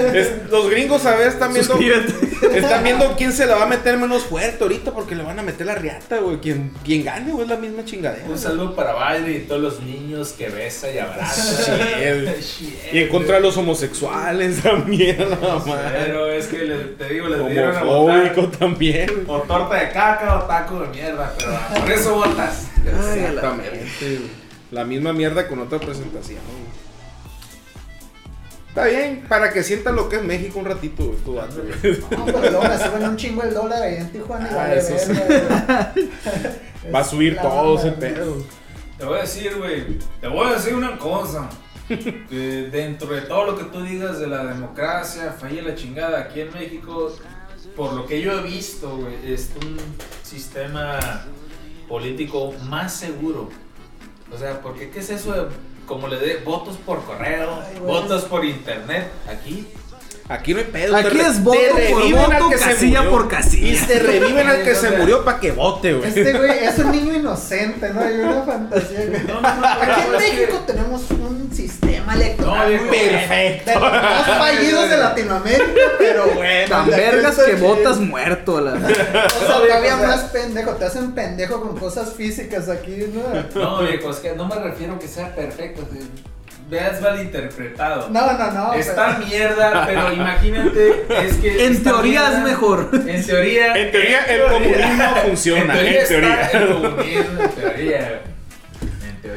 like. 0.00 0.18
es- 0.18 0.50
los 0.50 0.70
gringos 0.70 1.04
a 1.06 1.14
ver 1.16 1.28
están 1.28 1.52
viendo. 1.52 1.72
Suscríbete. 1.74 2.32
Están 2.52 2.82
viendo 2.82 3.14
quién 3.16 3.32
se 3.32 3.46
la 3.46 3.54
va 3.54 3.62
a 3.62 3.66
meter 3.66 3.96
menos 3.96 4.24
fuerte 4.24 4.62
ahorita 4.64 4.92
porque 4.92 5.14
le 5.14 5.22
van 5.22 5.38
a 5.38 5.42
meter 5.42 5.64
la 5.64 5.74
riata, 5.76 6.18
güey. 6.18 6.38
Quien, 6.38 6.72
quien 6.84 7.04
gane, 7.04 7.30
güey, 7.30 7.44
es 7.44 7.48
la 7.50 7.56
misma 7.56 7.84
chingadera. 7.84 8.24
Un 8.28 8.36
saludo 8.38 8.74
para 8.74 8.94
Biden 9.16 9.36
y 9.36 9.38
todos 9.46 9.60
los 9.60 9.80
niños 9.80 10.32
que 10.36 10.48
besa 10.48 10.90
y 10.90 10.98
abraza. 10.98 11.72
Y 12.92 12.98
en 12.98 13.08
contra 13.08 13.36
de 13.36 13.40
los 13.42 13.56
homosexuales 13.56 14.60
también, 14.62 15.18
la 15.30 15.36
madre. 15.64 15.98
Pero 16.04 16.30
es 16.30 16.46
que 16.48 16.58
le- 16.58 16.76
te 16.96 17.08
digo, 17.14 17.28
les 17.28 17.48
dieron 17.48 17.76
a 17.76 17.82
votar. 17.84 18.32
También. 18.58 19.24
O 19.28 19.38
torta 19.42 19.74
de 19.76 19.90
caca 19.92 20.38
o 20.38 20.42
taco 20.42 20.80
de 20.80 20.88
mierda, 20.88 21.32
pero 21.38 21.80
por 21.80 21.90
eso 21.92 22.14
votas. 22.16 22.66
Exactamente, 22.84 23.78
güey. 24.00 24.41
La 24.72 24.84
misma 24.84 25.12
mierda 25.12 25.46
con 25.46 25.60
otra 25.60 25.78
presentación. 25.78 26.40
Está 28.68 28.86
bien, 28.86 29.24
para 29.28 29.52
que 29.52 29.62
sientan 29.62 29.94
lo 29.96 30.08
que 30.08 30.16
es 30.16 30.24
México 30.24 30.58
un 30.58 30.64
ratito, 30.64 31.04
güey, 31.04 31.18
tu 31.18 31.34
vato, 31.34 31.56
güey. 31.62 32.00
No, 32.10 32.24
pero 32.24 32.40
luego 32.50 32.62
me 32.62 32.78
suben 32.78 33.04
un 33.10 33.16
chingo 33.16 33.42
el 33.42 33.52
dólar 33.52 33.82
ahí 33.82 33.96
en 33.96 34.10
Tijuana 34.10 34.48
y 34.50 34.54
Ah, 34.54 34.56
vale 34.56 34.78
eso 34.78 34.98
sí. 34.98 35.12
verga, 35.12 35.92
güey. 35.94 36.10
Va 36.94 36.98
a 37.00 37.04
subir 37.04 37.34
La 37.34 37.42
todo 37.42 37.78
ese 37.78 37.90
güey. 37.90 38.00
pedo. 38.14 38.36
Te 38.96 39.04
voy 39.04 39.18
a 39.18 39.20
decir, 39.22 39.56
güey, 39.58 39.98
te 40.22 40.26
voy 40.28 40.48
a 40.48 40.54
decir 40.54 40.74
una 40.74 40.98
cosa. 40.98 41.50
Que 41.88 42.68
dentro 42.72 43.08
de 43.12 43.20
todo 43.22 43.44
lo 43.44 43.58
que 43.58 43.64
tú 43.64 43.82
digas 43.82 44.18
de 44.18 44.26
la 44.26 44.42
democracia, 44.46 45.36
falla 45.38 45.60
la 45.62 45.74
chingada 45.74 46.20
aquí 46.20 46.40
en 46.40 46.50
México, 46.54 47.14
por 47.76 47.92
lo 47.92 48.06
que 48.06 48.22
yo 48.22 48.32
he 48.38 48.42
visto, 48.42 48.96
güey, 48.96 49.34
es 49.34 49.50
un 49.60 49.76
sistema 50.22 50.98
político 51.88 52.54
más 52.70 52.94
seguro. 52.94 53.50
O 54.34 54.38
sea, 54.38 54.60
porque 54.60 54.90
¿qué 54.90 55.00
es 55.00 55.10
eso 55.10 55.32
de 55.32 55.46
como 55.86 56.08
le 56.08 56.16
dé 56.16 56.36
votos 56.44 56.76
por 56.86 57.04
correo, 57.04 57.60
Ay, 57.60 57.78
votos 57.80 58.24
por 58.24 58.44
internet? 58.44 59.10
Aquí 59.28 59.66
Aquí 60.28 60.54
no 60.54 60.60
hay 60.60 60.66
pedo. 60.66 60.96
Aquí 60.96 61.18
te 61.18 61.26
es 61.26 61.42
voto 61.42 61.58
te 61.76 61.90
por 61.90 62.12
voto, 62.12 62.50
que 62.50 62.56
casilla 62.56 63.10
por 63.10 63.28
casilla. 63.28 63.68
Y 63.68 63.76
se 63.76 63.98
reviven 63.98 64.46
al 64.46 64.62
que 64.62 64.74
se 64.74 64.90
murió 64.96 65.24
para 65.24 65.40
que 65.40 65.52
vote, 65.52 65.94
güey. 65.94 66.08
Este 66.08 66.32
güey 66.32 66.64
es 66.64 66.78
un 66.78 66.92
niño 66.92 67.14
inocente, 67.14 67.90
¿no? 67.90 68.00
Hay 68.00 68.14
una 68.14 68.42
fantasía. 68.42 69.24
No, 69.26 69.40
no, 69.40 69.56
no, 69.56 69.66
Aquí 69.66 70.00
en 70.06 70.12
México 70.12 70.60
tenemos 70.66 71.10
un 71.10 71.50
sistema 71.52 71.91
electoral 72.14 72.72
No, 72.84 72.90
perfecto. 72.90 73.70
De 73.70 73.74
los 73.80 73.92
más 73.92 74.26
fallidos 74.38 74.90
de 74.90 74.96
Latinoamérica, 74.96 75.64
pero 75.98 76.26
bueno. 76.34 76.68
Tan 76.68 76.90
vergas 76.90 77.38
que 77.38 77.54
votas 77.54 77.98
muerto. 77.98 78.60
La... 78.60 78.72
O 78.74 78.78
sea, 78.78 79.26
todavía 79.58 79.96
más 79.96 80.20
pendejo, 80.24 80.72
te 80.72 80.84
hacen 80.84 81.12
pendejo 81.12 81.60
con 81.60 81.78
cosas 81.78 82.12
físicas 82.14 82.68
aquí, 82.68 83.06
¿no? 83.12 83.60
No, 83.60 83.82
viejo, 83.82 84.10
es 84.10 84.16
que 84.16 84.32
no 84.34 84.46
me 84.46 84.56
refiero 84.56 84.98
que 84.98 85.08
sea 85.08 85.34
perfecto. 85.34 85.82
te- 85.82 86.32
Veas 86.70 87.02
malinterpretado. 87.02 88.08
No, 88.08 88.32
no, 88.32 88.50
no. 88.52 88.72
Está 88.72 89.16
pero- 89.18 89.26
mierda, 89.26 89.84
pero 89.86 90.10
imagínate, 90.12 91.04
es 91.26 91.36
que. 91.36 91.66
En 91.66 91.82
teoría 91.82 92.20
mierda- 92.22 92.38
es 92.38 92.44
mejor. 92.44 92.88
En 92.92 93.26
teoría. 93.26 93.74
En 93.76 93.90
teoría, 93.92 94.20
el 94.24 94.40
teoría- 94.40 94.52
comunismo 94.52 95.16
funciona, 95.26 95.60
En 95.74 95.78
teoría, 95.80 96.00
en 96.02 96.08
teoría. 96.08 96.40
está 96.42 96.58
el 96.58 96.68
comunismo, 96.72 97.42
en 97.42 97.50
teoría. 97.50 98.20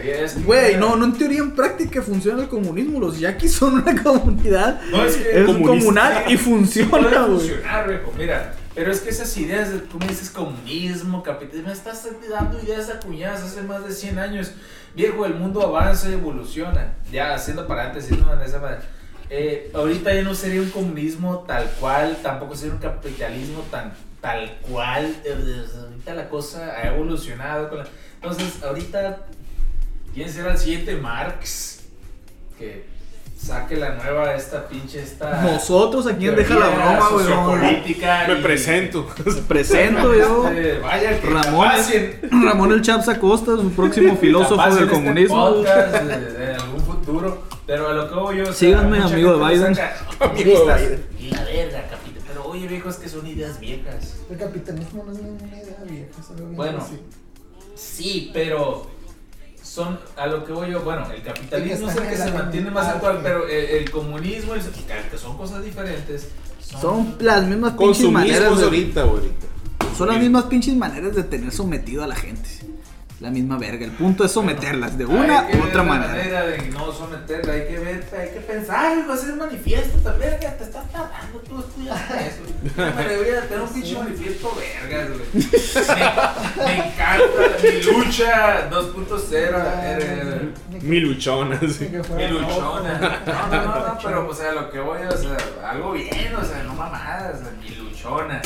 Teoría 0.06 0.26
es. 0.26 0.34
que- 0.34 0.42
Güey, 0.44 0.78
no, 0.78 0.96
no 0.96 1.06
en 1.06 1.14
teoría, 1.18 1.40
en 1.40 1.52
práctica 1.52 2.02
funciona 2.02 2.42
el 2.44 2.48
comunismo. 2.50 3.00
Los 3.00 3.20
yaquis 3.20 3.54
son 3.54 3.76
una 3.76 3.96
comunidad. 4.04 4.82
No, 4.92 5.04
es 5.04 5.16
que. 5.18 5.40
Es 5.42 5.46
comunal 5.46 6.24
y 6.28 6.38
funciona, 6.38 6.98
güey. 7.26 7.40
funcionar, 7.40 7.88
viejo. 7.88 8.14
Mira, 8.18 8.54
pero 8.74 8.92
es 8.92 9.00
que 9.02 9.10
esas 9.10 9.36
ideas, 9.38 9.72
de, 9.72 9.80
como 9.82 10.06
dices, 10.08 10.30
comunismo, 10.30 11.24
capitalismo, 11.24 11.72
estás 11.72 12.08
dando 12.30 12.62
ideas 12.62 12.90
acuñadas 12.90 13.42
hace 13.44 13.62
más 13.62 13.86
de 13.86 13.92
100 13.94 14.20
años. 14.20 14.52
Viejo, 14.96 15.26
el 15.26 15.34
mundo 15.36 15.62
avanza 15.62 16.10
y 16.10 16.14
evoluciona. 16.14 16.94
Ya, 17.12 17.34
haciendo 17.34 17.68
paréntesis, 17.68 18.18
¿no? 18.18 18.34
En 18.34 18.42
esa 18.42 18.60
manera. 18.60 18.82
Eh, 19.30 19.72
ahorita 19.74 20.14
ya 20.14 20.22
no 20.22 20.36
sería 20.36 20.62
un 20.62 20.70
comunismo 20.70 21.40
tal 21.48 21.68
cual, 21.80 22.18
tampoco 22.22 22.56
sería 22.56 22.76
un 22.76 22.80
capitalismo 22.80 23.62
tan 23.72 23.92
tal 24.22 24.58
cual. 24.62 25.16
Eh, 25.26 25.66
Ahorita 25.82 26.14
la 26.14 26.30
cosa 26.30 26.74
ha 26.78 26.88
evolucionado. 26.94 27.70
con 27.70 27.80
la- 27.80 27.88
Entonces, 28.22 28.62
ahorita, 28.64 29.26
¿quién 30.16 30.30
será 30.30 30.54
el 30.54 30.58
siguiente 30.58 30.96
Marx? 30.96 31.82
Que 32.58 32.86
saque 33.38 33.76
la 33.76 33.94
nueva, 33.96 34.34
esta 34.34 34.68
pinche, 34.68 35.04
esta... 35.04 35.42
Nosotros 35.44 36.08
aquí 36.08 36.28
en 36.30 36.36
Deja 36.36 36.56
la 36.56 36.70
Broma, 36.70 37.10
güey. 37.12 37.26
sociopolítica 37.26 38.26
Me 38.28 38.40
y- 38.40 38.42
presento. 38.42 39.08
Me 39.24 39.34
presento 39.42 40.16
yo. 40.16 40.48
Este, 40.50 40.80
vaya 40.80 41.20
que 41.22 41.30
Ramón, 41.30 41.68
Ramón 42.44 42.72
el 42.72 42.82
Chaps 42.82 43.10
Acosta, 43.10 43.56
su 43.58 43.70
próximo 43.74 44.16
filósofo 44.22 44.64
del 44.74 44.84
este 44.86 44.96
comunismo. 44.96 45.50
podcast, 45.50 45.96
eh, 45.96 46.48
en 46.56 46.60
algún 46.62 46.82
futuro. 46.82 47.44
Pero 47.68 47.90
a 47.90 47.94
lo 47.94 48.10
que 48.10 48.16
voy 48.16 48.38
yo. 48.38 48.44
o 48.44 48.46
sea, 48.48 48.54
Síganme, 48.56 49.00
mucha 49.00 49.14
amigo 49.14 49.38
de 49.38 49.48
Biden. 49.56 49.78
Amigo 50.20 50.66
de 50.66 50.76
Biden. 50.76 51.06
Y 51.20 51.30
la 51.32 51.44
verga, 51.44 51.82
capitán. 51.90 52.24
Pero 52.28 52.46
oye, 52.46 52.68
viejo, 52.68 52.90
es 52.90 52.96
que 52.98 53.10
son 53.10 53.28
ideas 53.28 53.60
viejas. 53.60 54.16
El 54.30 54.38
capitalismo 54.38 55.04
no 55.06 55.12
es 55.12 55.20
ninguna 55.20 55.48
idea 55.58 55.78
vieja, 55.88 56.08
es 56.20 56.30
algo 56.30 56.46
bien 56.46 56.56
Bueno, 56.56 56.78
así. 56.80 57.00
Sí, 57.76 58.32
pero 58.34 58.88
son 59.76 60.00
a 60.16 60.26
lo 60.26 60.46
que 60.46 60.54
voy 60.54 60.72
yo. 60.72 60.82
Bueno, 60.82 61.06
el 61.12 61.22
capitalismo 61.22 61.90
es 61.90 61.98
El 61.98 62.08
que 62.08 62.16
se 62.16 62.32
mantiene 62.32 62.72
más 62.72 62.88
actual, 62.88 63.20
pero 63.22 63.48
el, 63.48 63.66
el 63.66 63.92
comunismo, 63.92 64.56
el, 64.56 64.62
que 64.62 65.18
son 65.18 65.38
cosas 65.38 65.64
diferentes. 65.64 66.30
Son 66.60 67.16
las 67.20 67.46
mismas 67.46 67.74
pinches 67.74 68.10
maneras 68.10 68.58
de, 68.58 68.64
ahorita, 68.64 69.02
ahorita. 69.02 69.48
Son 69.98 70.08
las 70.08 70.20
mismas 70.20 70.46
pinches 70.46 70.76
maneras 70.76 71.14
de 71.16 71.24
tener 71.24 71.52
sometido 71.52 72.04
a 72.04 72.08
la 72.08 72.16
gente. 72.16 72.50
La 73.22 73.30
misma 73.30 73.58
verga. 73.58 73.86
El 73.86 73.92
punto 73.92 74.26
es 74.26 74.32
someterlas 74.34 74.98
de 74.98 75.06
una 75.06 75.40
Hay 75.48 75.52
que 75.54 75.58
u 75.58 75.64
otra 75.64 75.78
la 75.78 75.84
manera. 75.84 76.46
de 76.48 76.58
no 76.70 76.92
someterla, 76.92 77.54
hay 77.54 77.66
que 77.66 77.80
ver, 77.80 78.06
hay 78.20 78.30
que 78.30 78.42
pensar, 78.42 79.10
va 79.10 79.14
a 79.14 79.18
ser 79.18 79.36
manifiesto 79.38 79.98
también, 80.00 80.32
verga, 80.32 80.58
te 80.58 80.64
estás 80.66 80.92
tardando, 80.92 81.40
tú 81.48 81.60
estudiaste 81.60 82.14
eso. 82.28 82.42
Me 82.76 83.08
debería 83.08 83.42
tener 83.48 83.62
un 83.64 83.70
pinche 83.74 83.98
manifiesto 83.98 84.54
vergas, 84.58 85.10
güey. 85.10 85.26
Me, 86.58 86.66
me 86.66 86.78
encanta 86.88 87.58
mi 87.64 87.84
lucha 87.84 88.70
2.0. 88.70 89.32
eh, 89.32 90.50
Mi 90.82 91.00
luchona, 91.00 91.58
sí. 91.62 91.90
Mi 92.16 92.28
luchona. 92.28 93.22
No, 93.26 93.48
no, 93.48 93.66
no, 93.66 93.88
no, 93.88 93.98
pero 94.04 94.28
o 94.30 94.34
sea, 94.34 94.52
lo 94.52 94.70
que 94.70 94.80
voy, 94.80 95.00
o 95.04 95.18
sea, 95.18 95.38
algo 95.70 95.94
bien, 95.94 96.36
o 96.36 96.44
sea, 96.44 96.64
no 96.64 96.74
mamadas, 96.74 97.40
mi 97.62 97.70
luchona. 97.76 98.42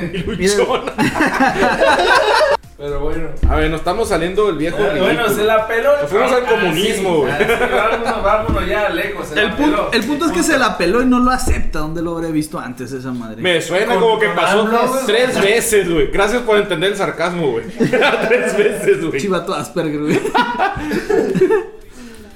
Mi 0.00 0.18
luchona. 0.18 0.92
Pero 2.78 3.00
bueno. 3.00 3.28
A 3.48 3.56
ver, 3.56 3.70
nos 3.70 3.80
estamos 3.80 4.06
saliendo 4.10 4.48
del 4.48 4.58
viejo 4.58 4.76
Eh, 4.78 5.00
Bueno, 5.00 5.26
se 5.30 5.44
la 5.44 5.66
peló. 5.66 5.92
Nos 6.02 6.10
fuimos 6.10 6.30
al 6.30 6.44
comunismo, 6.44 7.08
sí. 7.10 7.16
güey. 7.22 7.32
Ah, 7.32 7.38
sí, 7.38 7.74
vámonos, 7.74 8.22
vámonos 8.22 8.66
ya 8.68 8.88
lejos. 8.90 9.28
se 9.28 9.40
El, 9.40 9.46
la 9.46 9.56
pun- 9.56 9.64
peló. 9.64 9.92
el 9.92 10.04
punto 10.04 10.26
es 10.26 10.32
que 10.32 10.42
se 10.42 10.58
la 10.58 10.76
peló 10.76 11.00
y 11.00 11.06
no 11.06 11.18
lo 11.20 11.30
acepta. 11.30 11.78
¿Dónde 11.78 12.02
lo 12.02 12.14
habría 12.16 12.30
visto 12.30 12.58
antes 12.58 12.92
esa 12.92 13.12
madre? 13.12 13.40
Me 13.40 13.62
suena 13.62 13.94
Con- 13.94 14.02
como 14.02 14.18
que 14.18 14.28
pasó 14.28 14.68
tres 15.06 15.40
veces, 15.40 15.90
güey. 15.90 16.08
Gracias 16.10 16.42
por 16.42 16.58
entender 16.58 16.90
el 16.92 16.96
sarcasmo, 16.98 17.52
güey. 17.52 17.64
tres 17.78 18.56
veces, 18.58 19.04
güey. 19.06 19.20
Chivato 19.22 19.54
Asperger, 19.54 20.00
güey. 20.00 20.20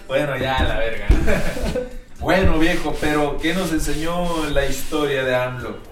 Bueno, 0.09 0.37
ya, 0.37 0.61
la 0.65 0.79
verga. 0.79 1.07
bueno, 2.19 2.59
viejo, 2.59 2.97
pero 3.01 3.39
¿qué 3.41 3.55
nos 3.55 3.71
enseñó 3.71 4.27
la 4.53 4.67
historia 4.67 5.23
de 5.23 5.35
AMLO? 5.37 5.90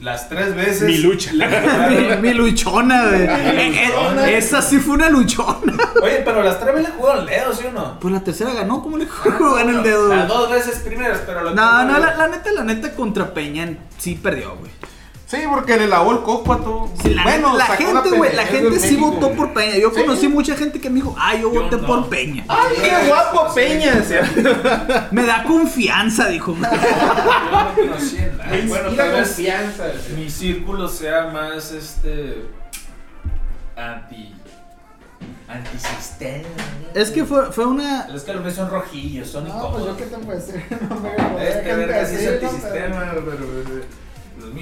Las 0.00 0.28
tres 0.28 0.54
veces. 0.54 0.82
Mi 0.82 0.98
lucha. 0.98 1.32
le 1.32 1.46
mi, 1.48 2.28
mi 2.28 2.34
luchona, 2.34 3.06
güey. 3.08 3.22
Eh, 3.22 3.84
eh, 4.26 4.36
Esa 4.36 4.60
sí 4.60 4.78
fue 4.78 4.94
una 4.94 5.08
luchona. 5.08 5.72
Oye, 6.02 6.22
pero 6.24 6.42
las 6.42 6.60
tres 6.60 6.74
veces 6.74 6.90
le 6.90 6.96
jugaron 6.96 7.22
el 7.22 7.26
dedo, 7.26 7.52
¿sí 7.54 7.64
o 7.66 7.72
no? 7.72 7.98
Pues 7.98 8.12
la 8.12 8.20
tercera 8.20 8.52
ganó, 8.52 8.82
¿cómo 8.82 8.98
le 8.98 9.06
jugó 9.06 9.58
en 9.58 9.70
el 9.70 9.82
dedo? 9.82 10.08
Las 10.08 10.28
dos 10.28 10.50
veces 10.50 10.80
primeras, 10.80 11.20
pero 11.24 11.48
que 11.48 11.54
No, 11.54 11.84
no, 11.84 11.98
la, 11.98 12.14
la 12.14 12.28
neta, 12.28 12.52
la 12.52 12.64
neta 12.64 12.94
contra 12.94 13.32
Peña 13.32 13.74
sí 13.98 14.14
perdió, 14.16 14.56
güey. 14.56 14.70
Sí, 15.26 15.38
porque 15.50 15.76
le 15.76 15.88
lavó 15.88 16.12
el 16.12 16.20
coco 16.22 16.52
a 16.52 16.58
todo. 16.58 16.88
Sí, 17.02 17.12
la, 17.12 17.24
bueno, 17.24 17.56
la 17.56 17.64
gente, 17.66 18.10
güey, 18.10 18.36
la 18.36 18.44
gente 18.44 18.78
sí 18.78 18.92
México, 18.92 19.10
votó 19.10 19.32
por 19.32 19.52
Peña. 19.52 19.76
Yo 19.76 19.90
Sí. 19.90 20.00
conocí 20.02 20.28
mucha 20.28 20.54
gente 20.56 20.80
que 20.80 20.88
me 20.88 20.96
dijo, 20.96 21.16
ah, 21.18 21.34
yo 21.34 21.52
Yo 21.52 21.62
voté 21.64 21.76
no. 21.78 21.86
por 21.86 22.08
Peña. 22.08 22.44
¡Ay, 22.46 22.76
qué 22.80 23.08
guapo 23.08 23.52
Peña! 23.52 23.92
decía. 23.96 25.08
Me 25.10 25.24
da 25.26 25.42
confianza, 25.42 26.28
dijo. 26.28 26.54
Yo 26.54 26.60
no 26.60 27.74
conocía 27.74 28.32
nada. 28.38 28.50
Me 28.50 28.62
Bueno, 28.68 28.90
tal 28.92 29.10
vez 29.12 29.26
confianza. 29.28 29.84
mi 30.16 30.30
círculo 30.30 30.86
sea 30.88 31.26
más 31.26 31.72
este. 31.72 32.44
anti. 33.76 34.32
antisistema. 35.48 36.44
Es 36.94 37.10
que 37.10 37.24
fue, 37.24 37.50
fue 37.52 37.66
una. 37.66 38.06
Es 38.14 38.22
que 38.22 38.32
los 38.32 38.42
míos 38.42 38.54
son 38.54 38.70
rojillos, 38.70 39.28
son 39.28 39.44
No, 39.48 39.54
pues 39.72 39.84
incómodos. 39.84 39.86
yo 39.88 39.96
qué 39.96 40.04
te 40.04 40.16
puedo 40.18 40.38
decir. 40.38 40.64
No 40.88 41.00
me 41.00 41.10
voy 41.10 41.40
a 41.40 41.48
Este 41.48 41.74
verga 41.76 42.06
sí 42.06 42.14
es 42.14 42.28
antisistema, 42.42 43.12
pero. 43.12 44.05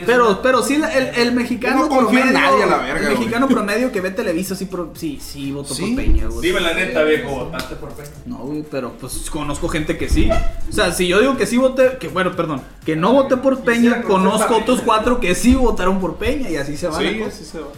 Pero- 0.07 0.41
Pero, 0.43 0.63
sí, 0.63 0.75
el, 0.75 0.85
el 1.17 1.33
mexicano 1.33 1.89
no 1.89 1.99
promedio. 1.99 2.25
nadie 2.33 2.63
a 2.63 2.67
la 2.67 2.77
verga, 2.79 2.99
el 3.01 3.05
güey. 3.07 3.19
mexicano 3.19 3.49
promedio 3.49 3.93
que 3.93 4.01
ve 4.01 4.11
Televisa 4.11 4.55
sí, 4.55 4.65
pro- 4.67 4.93
sí, 4.95 5.19
sí 5.23 5.53
votó 5.53 5.75
Sí. 5.75 5.83
por 5.95 5.97
Peña, 6.05 6.27
güey. 6.29 6.41
Dime 6.49 6.61
la 6.61 6.75
neta, 6.75 7.03
viejo, 7.05 7.31
votaste 7.31 7.77
por 7.77 7.91
Peña. 7.93 8.09
No, 8.27 8.39
güey, 8.39 8.65
pero 8.71 8.93
pues 8.93 9.29
conozco 9.31 9.69
gente 9.69 9.97
que 9.99 10.09
sí. 10.09 10.29
O 10.69 10.73
sea, 10.73 10.93
si 10.93 11.07
yo 11.09 11.21
digo 11.21 11.37
que 11.37 11.47
sí 11.47 11.57
voté, 11.57 11.99
que 11.99 12.09
bueno, 12.09 12.35
perdón, 12.37 12.63
que 12.85 12.97
no 12.97 13.13
voté 13.13 13.37
por 13.37 13.61
Peña, 13.63 14.03
conozco 14.03 14.57
otros 14.57 14.81
cuatro 14.83 15.21
que 15.21 15.35
sí 15.35 15.55
votaron 15.55 16.01
por 16.01 16.17
Peña 16.17 16.51
y 16.51 16.57
así 16.57 16.77
se 16.77 16.89
va. 16.89 16.99
Sí, 16.99 17.23
así 17.23 17.45
se 17.45 17.61
va. 17.61 17.69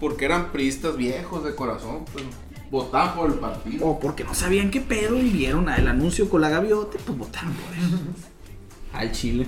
Porque 0.00 0.24
eran 0.24 0.50
priistas 0.52 0.96
viejos 0.96 1.44
de 1.44 1.54
corazón, 1.54 2.04
pues. 2.12 2.24
Votaban 2.70 3.14
por 3.14 3.30
el 3.30 3.34
partido. 3.38 3.86
O 3.86 4.00
porque 4.00 4.24
no 4.24 4.34
sabían 4.34 4.70
qué 4.70 4.80
pedo 4.80 5.18
y 5.18 5.28
vieron 5.28 5.68
el 5.68 5.86
anuncio 5.86 6.30
con 6.30 6.40
la 6.40 6.48
gaviota, 6.48 6.96
pues 7.04 7.18
votaron 7.18 7.52
por 7.52 7.74
él. 7.76 7.90
Al 8.94 9.12
Chile. 9.12 9.46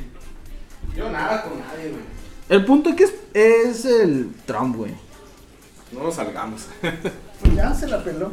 Yo 0.97 1.11
nada 1.11 1.43
con 1.43 1.59
nadie, 1.59 1.91
güey. 1.91 2.03
El 2.49 2.65
punto 2.65 2.91
es 2.91 2.97
que 2.97 3.05
es, 3.05 3.15
es 3.33 3.85
el 3.85 4.33
Trump, 4.47 4.77
güey. 4.77 4.93
No 5.93 6.03
nos 6.05 6.15
salgamos. 6.15 6.67
Pues 6.81 7.55
ya 7.55 7.75
se 7.75 7.87
la 7.87 8.03
peló. 8.03 8.31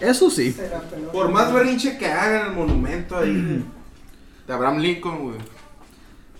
Eso 0.00 0.30
sí. 0.30 0.52
Se 0.52 0.68
la 0.68 0.80
peló. 0.80 1.10
Por 1.12 1.30
más 1.30 1.52
berrinche 1.52 1.98
que 1.98 2.06
hagan 2.06 2.48
el 2.48 2.52
monumento 2.52 3.18
ahí 3.18 3.62
de, 4.46 4.52
Abraham 4.52 4.78
Lincoln, 4.78 5.22
güey. 5.22 5.38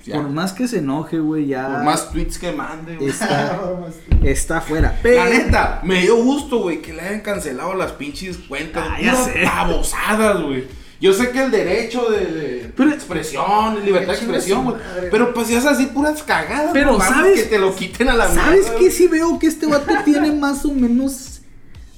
Ya. 0.05 0.16
Por 0.16 0.28
más 0.28 0.52
que 0.52 0.68
se 0.68 0.78
enoje, 0.78 1.18
güey, 1.18 1.47
ya. 1.47 1.66
Por 1.66 1.85
más 1.85 2.10
tweets 2.10 2.39
que 2.39 2.52
mande, 2.52 2.97
güey. 2.97 3.09
Está, 3.09 3.59
está 4.22 4.60
fuera. 4.60 4.98
Pero. 5.02 5.24
La 5.24 5.31
neta, 5.31 5.81
me 5.82 6.02
dio 6.02 6.22
gusto, 6.22 6.59
güey, 6.59 6.82
que 6.82 6.93
le 6.93 7.01
hayan 7.01 7.20
cancelado 7.20 7.74
las 7.74 7.93
pinches 7.93 8.36
cuentas. 8.36 8.86
Ah, 8.86 9.01
ya 9.01 9.14
sé. 9.16 9.44
babosadas, 9.44 10.43
güey. 10.43 10.64
Yo 11.01 11.12
sé 11.12 11.31
que 11.31 11.43
el 11.45 11.51
derecho 11.51 12.09
de, 12.11 12.25
de 12.27 12.73
Pero- 12.77 12.91
expresión, 12.91 13.85
libertad 13.85 14.12
de 14.12 14.19
Que 14.19 14.25
expresión, 14.25 14.65
güey. 14.65 14.77
Pero 15.11 15.35
pues 15.35 15.49
ya 15.49 15.59
así 15.59 15.87
puras 15.87 16.23
cagadas. 16.23 16.71
Pero, 16.73 16.99
¿sabes? 17.01 17.43
Que 17.43 17.49
te 17.49 17.59
lo 17.59 17.75
quiten 17.75 18.09
a 18.09 18.15
la 18.15 18.29
¿Sabes 18.33 18.71
qué? 18.79 18.91
Sí 18.91 19.07
veo 19.09 19.39
que 19.39 19.47
este 19.49 19.66
vato 19.66 19.93
tiene 20.05 20.33
más 20.33 20.65
o 20.65 20.73
menos 20.73 21.41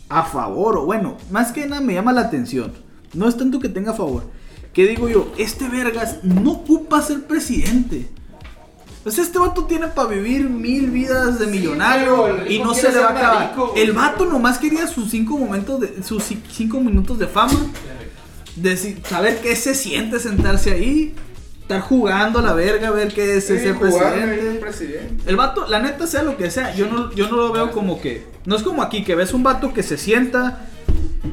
a 0.08 0.24
favor. 0.24 0.78
O 0.78 0.86
bueno, 0.86 1.16
más 1.30 1.52
que 1.52 1.66
nada 1.66 1.80
me 1.82 1.94
llama 1.94 2.12
la 2.12 2.22
atención. 2.22 2.72
No 3.12 3.28
es 3.28 3.36
tanto 3.36 3.60
que 3.60 3.68
tenga 3.68 3.92
a 3.92 3.94
favor. 3.94 4.24
Que 4.72 4.86
digo 4.86 5.08
yo, 5.08 5.32
este 5.38 5.68
vergas 5.68 6.18
no 6.22 6.52
ocupa 6.52 7.00
ser 7.02 7.22
presidente. 7.26 8.08
O 9.04 9.10
sea, 9.10 9.22
este 9.22 9.38
vato 9.38 9.64
tiene 9.66 9.86
para 9.86 10.08
vivir 10.08 10.50
mil 10.50 10.90
vidas 10.90 11.38
de 11.38 11.46
millonario 11.46 12.44
y 12.48 12.58
no 12.58 12.74
se 12.74 12.90
le 12.90 12.98
va 12.98 13.08
a 13.08 13.10
acabar. 13.10 13.54
el 13.76 13.92
vato 13.92 14.24
nomás 14.24 14.58
quería 14.58 14.86
sus 14.88 15.10
cinco 15.10 15.38
momentos 15.38 15.80
de 15.80 16.02
sus 16.02 16.28
ci- 16.28 16.40
cinco 16.50 16.80
minutos 16.80 17.16
de 17.18 17.26
fama. 17.28 17.54
Si- 18.76 18.96
saber 19.08 19.40
qué 19.40 19.54
se 19.56 19.74
siente 19.74 20.18
sentarse 20.18 20.72
ahí, 20.72 21.14
estar 21.62 21.80
jugando 21.80 22.38
a 22.38 22.42
la 22.42 22.52
verga, 22.52 22.90
ver 22.90 23.12
qué 23.12 23.36
es 23.36 23.46
Sí, 23.46 23.58
ser 23.58 23.74
jugar, 23.74 24.14
presidente. 24.14 24.60
presidente. 24.60 25.24
El 25.30 25.36
vato, 25.36 25.66
la 25.68 25.80
neta, 25.80 26.06
sea 26.06 26.22
lo 26.22 26.36
que 26.36 26.50
sea, 26.50 26.74
yo 26.74 26.86
no, 26.86 27.12
yo 27.12 27.28
no 27.28 27.36
lo 27.36 27.52
veo 27.52 27.72
como 27.72 28.00
que. 28.00 28.26
No 28.44 28.56
es 28.56 28.62
como 28.62 28.82
aquí, 28.82 29.04
que 29.04 29.14
ves 29.14 29.34
un 29.34 29.42
vato 29.42 29.72
que 29.74 29.82
se 29.82 29.98
sienta, 29.98 30.66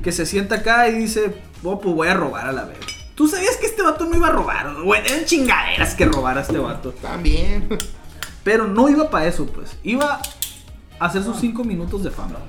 que 0.03 0.11
se 0.11 0.25
sienta 0.25 0.55
acá 0.55 0.89
y 0.89 0.95
dice, 0.97 1.35
oh, 1.63 1.79
pues 1.79 1.95
voy 1.95 2.07
a 2.07 2.13
robar 2.15 2.47
a 2.47 2.51
la 2.51 2.65
verga. 2.65 2.85
Tú 3.15 3.27
sabías 3.27 3.57
que 3.57 3.67
este 3.67 3.83
vato 3.83 4.05
no 4.05 4.15
iba 4.17 4.27
a 4.27 4.31
robar, 4.31 4.73
güey, 4.83 5.01
eran 5.05 5.23
chingaderas 5.25 5.93
que 5.93 6.05
robara 6.05 6.41
este 6.41 6.57
vato. 6.57 6.91
También. 6.93 7.67
Pero 8.43 8.67
no 8.67 8.89
iba 8.89 9.09
para 9.11 9.27
eso, 9.27 9.45
pues. 9.45 9.77
Iba 9.83 10.19
a 10.99 11.05
hacer 11.05 11.23
sus 11.23 11.37
cinco 11.39 11.63
minutos 11.63 12.03
de 12.03 12.09
fama. 12.09 12.39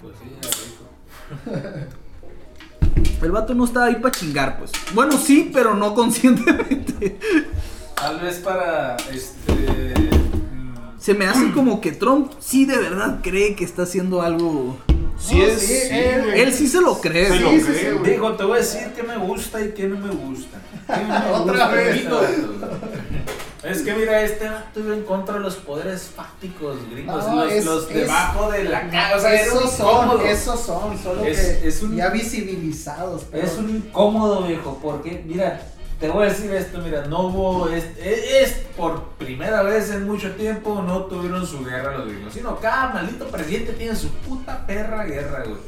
Pues 0.00 0.14
sí, 0.22 0.30
ya 0.40 0.48
rico. 1.74 1.88
El 3.22 3.32
vato 3.32 3.54
no 3.54 3.64
estaba 3.64 3.86
ahí 3.86 3.96
para 3.96 4.12
chingar, 4.12 4.58
pues. 4.58 4.70
Bueno, 4.94 5.12
sí, 5.18 5.50
pero 5.52 5.74
no 5.74 5.94
conscientemente. 5.94 7.18
Tal 7.94 8.20
vez 8.20 8.36
para 8.36 8.96
este. 9.12 9.52
mm, 10.54 10.98
Se 11.00 11.14
me 11.14 11.26
hace 11.26 11.50
como 11.52 11.80
que 11.80 11.92
Trump 11.92 12.32
sí 12.38 12.64
de 12.64 12.76
verdad 12.78 13.18
cree 13.22 13.56
que 13.56 13.64
está 13.64 13.82
haciendo 13.82 14.22
algo. 14.22 14.78
Sí, 15.18 15.36
No, 15.38 15.44
es. 15.46 15.58
sí, 15.60 15.66
sí, 15.66 15.88
él- 15.90 16.22
güey. 16.26 16.40
Él 16.42 16.52
sí 16.54 16.68
se 16.68 16.80
lo 16.80 17.00
cree. 17.00 17.26
Se 17.28 17.40
lo 17.40 17.48
cree, 17.50 17.92
güey. 17.94 18.12
Digo, 18.12 18.32
te 18.34 18.44
voy 18.44 18.58
a 18.58 18.60
decir 18.60 18.92
qué 18.94 19.02
me 19.02 19.16
gusta 19.16 19.60
y 19.60 19.70
qué 19.72 19.88
no 19.88 19.98
me 19.98 20.10
gusta. 20.14 20.58
¿Qué 20.86 21.04
me 21.04 21.16
Otra 21.34 21.52
gusta 21.52 21.68
vez. 21.70 22.06
Es 23.70 23.82
que 23.82 23.94
mira, 23.94 24.20
este 24.22 24.48
vato 24.48 24.80
iba 24.80 24.94
en 24.94 25.02
contra 25.04 25.34
de 25.34 25.40
los 25.40 25.56
poderes 25.56 26.10
fácticos 26.14 26.76
gringos, 26.90 27.26
No, 27.26 27.44
los, 27.44 27.52
es- 27.52 27.64
los 27.64 27.82
es- 27.88 27.94
debajo 27.94 28.50
de 28.50 28.64
la 28.64 28.88
cara. 28.90 29.16
O 29.16 29.20
sea, 29.20 29.34
esos 29.34 29.72
son, 29.72 30.20
esos 30.26 30.60
son, 30.60 30.98
solo 30.98 31.24
Es- 31.24 31.38
que 31.58 31.68
es 31.68 31.82
un- 31.82 31.96
ya 31.96 32.08
visibilizados. 32.10 33.24
Pero 33.30 33.46
Es 33.46 33.56
un 33.58 33.70
incómodo, 33.70 34.42
viejo, 34.46 34.78
porque, 34.82 35.22
mira, 35.26 35.60
te 36.00 36.08
voy 36.08 36.26
a 36.26 36.28
decir 36.30 36.52
esto, 36.52 36.78
mira, 36.78 37.06
no 37.06 37.22
hubo, 37.28 37.68
es, 37.68 37.84
es, 37.98 38.30
es 38.42 38.52
por 38.76 39.08
primera 39.18 39.62
vez 39.62 39.90
en 39.90 40.06
mucho 40.06 40.30
tiempo 40.32 40.80
no 40.82 41.02
tuvieron 41.06 41.44
su 41.46 41.64
guerra 41.64 41.98
los 41.98 42.06
gringos, 42.08 42.32
sino 42.32 42.58
cada 42.60 42.90
maldito 42.94 43.26
presidente 43.26 43.72
tiene 43.72 43.96
su 43.96 44.08
puta 44.10 44.64
perra 44.66 45.04
guerra, 45.04 45.42
güey. 45.44 45.58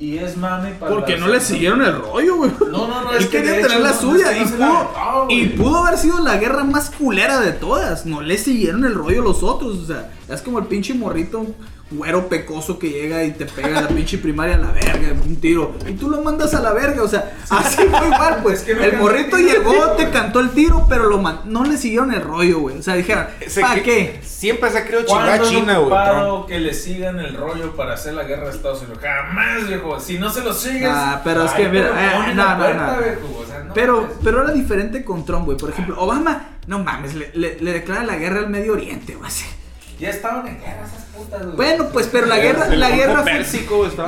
Y 0.00 0.16
es 0.18 0.36
mame 0.36 0.70
para 0.74 0.92
Porque 0.92 1.16
no 1.16 1.26
le 1.26 1.40
siguieron 1.40 1.82
el 1.82 1.92
rollo, 2.00 2.36
güey. 2.36 2.52
No, 2.70 2.86
no, 2.86 3.02
no, 3.02 3.10
Él 3.12 3.18
es 3.18 3.26
que 3.26 3.38
quería 3.38 3.52
tener 3.54 3.70
hecho 3.72 3.78
la 3.80 3.90
no- 3.90 4.00
suya 4.00 4.26
no 4.30 4.38
y, 4.38 4.44
pudo, 4.46 5.26
y 5.30 5.46
pudo 5.48 5.76
haber 5.84 5.98
sido 5.98 6.20
la 6.20 6.36
guerra 6.36 6.62
más 6.62 6.90
culera 6.90 7.40
de 7.40 7.50
todas. 7.52 8.06
No 8.06 8.20
le 8.20 8.38
siguieron 8.38 8.84
el 8.84 8.94
rollo 8.94 9.22
los 9.22 9.42
otros. 9.42 9.76
O 9.76 9.86
sea, 9.86 10.10
es 10.28 10.40
como 10.40 10.60
el 10.60 10.66
pinche 10.66 10.94
morrito 10.94 11.44
güero 11.90 12.28
pecoso 12.28 12.78
que 12.78 12.90
llega 12.90 13.24
y 13.24 13.30
te 13.32 13.46
pega 13.46 13.80
la 13.80 13.88
pinche 13.88 14.18
primaria 14.18 14.56
a 14.56 14.58
la 14.58 14.70
verga, 14.72 15.12
un 15.24 15.36
tiro. 15.36 15.74
Y 15.88 15.92
tú 15.92 16.10
lo 16.10 16.20
mandas 16.22 16.54
a 16.54 16.60
la 16.60 16.72
verga. 16.72 17.02
O 17.02 17.08
sea, 17.08 17.32
así 17.50 17.82
fue 17.82 18.06
igual, 18.06 18.38
pues. 18.42 18.60
Es 18.60 18.64
que 18.66 18.74
no 18.74 18.82
el 18.84 18.96
morrito 18.98 19.36
el 19.36 19.46
llegó, 19.46 19.72
te 19.96 20.10
cantó 20.10 20.40
el 20.40 20.50
tiro, 20.50 20.86
pero 20.88 21.04
lo 21.08 21.18
man- 21.18 21.40
no 21.46 21.64
le 21.64 21.76
siguieron 21.78 22.12
el 22.12 22.20
rollo, 22.20 22.58
güey. 22.60 22.78
O 22.78 22.82
sea, 22.82 22.94
dijeron, 22.94 23.26
¿para 23.60 23.82
qué? 23.82 24.20
Siempre 24.22 24.70
se 24.70 24.78
ha 24.78 24.84
querido 24.84 25.02
chingar 25.04 25.24
¿Cuándo 25.26 25.44
a 25.44 25.46
es 25.46 25.50
China, 25.50 25.78
güey. 25.78 26.46
que 26.46 26.58
le 26.60 26.74
sigan 26.74 27.18
el 27.20 27.34
rollo 27.34 27.74
para 27.74 27.94
hacer 27.94 28.14
la 28.14 28.24
guerra 28.24 28.48
a 28.48 28.50
Estados 28.50 28.82
Unidos? 28.82 28.98
Jamás, 29.02 29.66
viejo. 29.66 29.98
Si 29.98 30.18
no 30.18 30.30
se 30.30 30.42
lo 30.42 30.52
sigues. 30.52 30.90
Ah, 30.92 31.20
pero 31.24 31.44
es 31.44 31.52
ay, 31.54 31.62
que, 31.64 31.68
mira, 31.70 31.90
pero 31.94 31.98
eh, 32.30 32.34
no, 32.34 32.48
no, 32.50 32.56
puerta, 32.58 32.86
no. 32.96 33.02
viejo, 33.02 33.40
o 33.42 33.46
sea, 33.46 33.58
no 33.64 33.74
Pero, 33.74 34.08
pero 34.22 34.42
era 34.44 34.52
diferente 34.52 35.04
con 35.04 35.24
Trump, 35.24 35.46
güey. 35.46 35.56
Por 35.58 35.70
ejemplo, 35.70 35.96
Obama, 35.98 36.50
no 36.66 36.80
mames, 36.84 37.14
le, 37.14 37.30
le- 37.34 37.58
le 37.60 37.72
declara 37.72 38.02
la 38.04 38.16
guerra 38.16 38.40
al 38.40 38.50
Medio 38.50 38.74
Oriente, 38.74 39.14
güey. 39.14 39.30
Ya 39.98 40.10
estaban 40.10 40.46
en 40.46 40.58
guerra 40.60 40.84
esas 40.86 41.04
putas, 41.06 41.42
güey. 41.44 41.56
Bueno, 41.56 41.88
pues, 41.92 42.06
pero 42.12 42.26
la 42.26 42.38
guerra, 42.38 42.68
la 42.74 42.90
guerra 42.90 43.22
fue, 43.24 43.44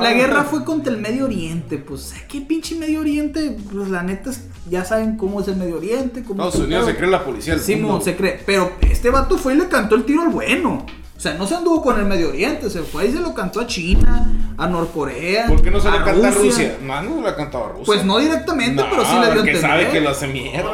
la 0.01 0.13
guerra 0.13 0.43
fue 0.45 0.63
contra 0.63 0.93
el 0.93 0.99
Medio 1.01 1.25
Oriente, 1.25 1.77
pues, 1.77 2.13
¿qué 2.29 2.39
pinche 2.41 2.75
Medio 2.75 3.01
Oriente? 3.01 3.57
Pues 3.73 3.89
la 3.89 4.01
neta, 4.03 4.29
es- 4.29 4.45
ya 4.69 4.85
saben 4.85 5.17
cómo 5.17 5.41
es 5.41 5.47
el 5.49 5.57
Medio 5.57 5.77
Oriente, 5.77 6.23
cómo 6.23 6.33
Estados 6.43 6.53
es 6.55 6.59
el 6.61 6.65
Unidos 6.67 6.85
se 6.85 6.95
cree 6.95 7.09
la 7.09 7.23
policía 7.25 7.55
del 7.55 7.61
Simón 7.63 7.83
mundo. 7.91 8.05
se 8.05 8.15
cree, 8.15 8.41
pero 8.45 8.71
este 8.81 9.09
vato 9.09 9.37
fue 9.37 9.53
y 9.53 9.57
le 9.57 9.67
cantó 9.67 9.95
el 9.95 10.05
tiro 10.05 10.21
al 10.21 10.29
bueno. 10.29 10.85
O 11.21 11.23
sea, 11.23 11.35
no 11.35 11.45
se 11.45 11.53
anduvo 11.53 11.83
con 11.83 11.99
el 11.99 12.07
Medio 12.07 12.29
Oriente, 12.29 12.67
se 12.71 12.81
fue 12.81 13.05
y 13.05 13.11
se 13.11 13.19
lo 13.19 13.35
cantó 13.35 13.59
a 13.59 13.67
China, 13.67 14.25
a 14.57 14.65
Norcorea. 14.67 15.45
¿Por 15.45 15.61
qué 15.61 15.69
no 15.69 15.79
se 15.79 15.91
le 15.91 15.97
canta 16.03 16.29
a 16.29 16.31
Rusia. 16.31 16.77
No, 16.81 17.03
no 17.03 17.15
se 17.17 17.21
le 17.29 17.35
cantaba 17.35 17.65
a 17.67 17.69
Rusia. 17.73 17.85
Pues 17.85 18.03
no 18.03 18.17
directamente, 18.17 18.81
No, 18.81 18.89
pero 18.89 19.05
sí 19.05 19.13
le 19.13 19.25
dio 19.27 19.29
entender. 19.41 19.61
sabe 19.61 19.89
que 19.89 20.01
lo 20.01 20.09
hace 20.09 20.25
mierda, 20.25 20.71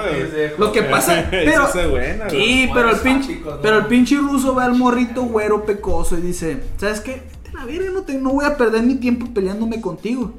Lo 0.57 0.71
que 0.71 0.83
pasa, 0.83 1.25
pero 1.31 1.67
es 1.67 1.89
buena, 1.89 2.29
sí, 2.29 2.69
pero 2.73 2.91
el 2.91 2.95
pinche, 2.95 3.41
pero 3.61 3.77
el 3.79 3.85
pinche 3.87 4.15
ruso 4.15 4.55
ve 4.55 4.63
al 4.63 4.75
morrito 4.75 5.23
güero 5.23 5.65
pecoso 5.65 6.17
y 6.17 6.21
dice, 6.21 6.63
¿sabes 6.77 7.01
qué? 7.01 7.23
Vete 7.43 7.49
a 7.57 7.59
la 7.59 7.65
verga, 7.65 7.89
no, 7.93 8.03
te- 8.03 8.13
no 8.17 8.29
voy 8.31 8.45
a 8.45 8.55
perder 8.55 8.83
mi 8.83 8.95
tiempo 8.95 9.27
peleándome 9.33 9.81
contigo. 9.81 10.31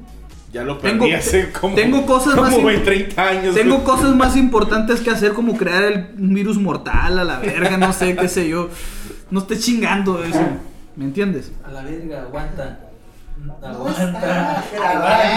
Ya 0.51 0.63
lo 0.63 0.79
Tengo- 0.79 1.01
perdí 1.05 1.13
hace 1.13 1.51
como, 1.51 1.75
tengo 1.75 2.07
cosas 2.07 2.33
como 2.33 2.47
más 2.47 2.55
im- 2.57 2.65
20, 2.65 2.83
30 2.83 3.27
años. 3.29 3.53
Tengo 3.53 3.75
güey. 3.75 3.85
cosas 3.85 4.15
más 4.15 4.35
importantes 4.35 5.01
que 5.01 5.11
hacer 5.11 5.33
como 5.33 5.55
crear 5.55 5.83
el 5.83 6.07
virus 6.15 6.57
mortal 6.57 7.19
a 7.19 7.23
la 7.23 7.37
verga, 7.37 7.77
no 7.77 7.93
sé, 7.93 8.15
qué 8.15 8.27
sé 8.27 8.49
yo. 8.49 8.69
No 9.31 9.39
esté 9.39 9.59
chingando 9.59 10.23
eso. 10.23 10.39
¿Me 10.95 11.05
entiendes? 11.05 11.51
A 11.65 11.71
la 11.71 11.81
verga, 11.83 12.21
aguanta. 12.21 12.79
No 13.37 13.55
Aguanta. 13.65 14.63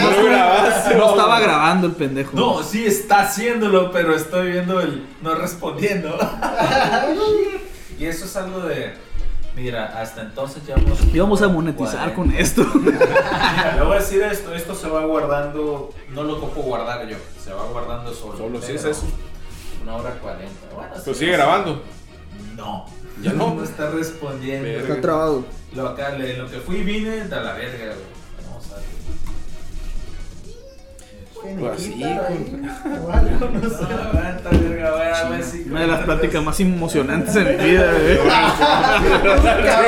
No 0.02 0.24
grabaste, 0.24 0.94
No 0.94 1.00
no. 1.04 1.10
estaba 1.10 1.40
grabando 1.40 1.86
el 1.86 1.92
pendejo. 1.92 2.36
No, 2.36 2.62
sí 2.62 2.84
está 2.84 3.20
haciéndolo, 3.20 3.92
pero 3.92 4.14
estoy 4.14 4.52
viendo 4.52 4.80
el 4.80 5.06
no 5.22 5.34
respondiendo. 5.34 6.18
y 7.98 8.04
eso 8.06 8.24
es 8.24 8.36
algo 8.36 8.60
de. 8.60 8.94
Mira, 9.54 10.00
hasta 10.00 10.22
entonces 10.22 10.66
ya 10.66 10.74
hemos. 10.74 10.98
Y 11.14 11.18
vamos 11.18 11.42
a 11.42 11.48
monetizar 11.48 12.14
con 12.14 12.32
esto. 12.32 12.64
Mira, 12.74 13.76
le 13.76 13.82
voy 13.82 13.96
a 13.96 14.00
decir 14.00 14.22
esto: 14.22 14.54
esto 14.54 14.74
se 14.74 14.88
va 14.88 15.04
guardando. 15.04 15.90
No 16.10 16.24
lo 16.24 16.38
ocupo 16.38 16.62
guardar 16.62 17.06
yo, 17.06 17.18
se 17.42 17.52
va 17.52 17.64
guardando 17.66 18.12
solo. 18.12 18.36
Solo, 18.38 18.58
sí, 18.60 18.72
pero 18.74 18.78
es 18.78 18.84
eso. 18.96 19.06
Una 19.82 19.96
hora 19.96 20.10
cuarenta. 20.14 20.66
Bueno, 20.74 21.14
sigue 21.14 21.32
grabando. 21.32 21.82
No. 22.56 22.86
Ya 23.22 23.32
no. 23.32 23.54
No 23.54 23.64
está 23.64 23.90
respondiendo. 23.90 24.64
Verga. 24.68 24.80
Está 24.88 25.00
trabado. 25.00 25.44
Lo 25.74 25.88
acá, 25.88 26.10
le- 26.10 26.36
lo 26.36 26.50
que 26.50 26.58
fui 26.58 26.76
y 26.78 26.82
vine, 26.82 27.24
da 27.28 27.40
la 27.42 27.54
verga, 27.54 27.78
güey. 27.86 27.96
Vamos 28.46 28.70
a 28.72 28.76
ver. 28.76 28.82
Pues 31.58 31.80
así, 31.80 32.04
Una 35.66 35.80
de 35.80 35.86
las 35.86 36.00
pláticas 36.04 36.42
más 36.42 36.60
emocionantes 36.60 37.34
de 37.34 37.44
mi 37.44 37.64
vida, 37.64 37.92
güey. 37.92 38.16
Ya, 39.64 39.86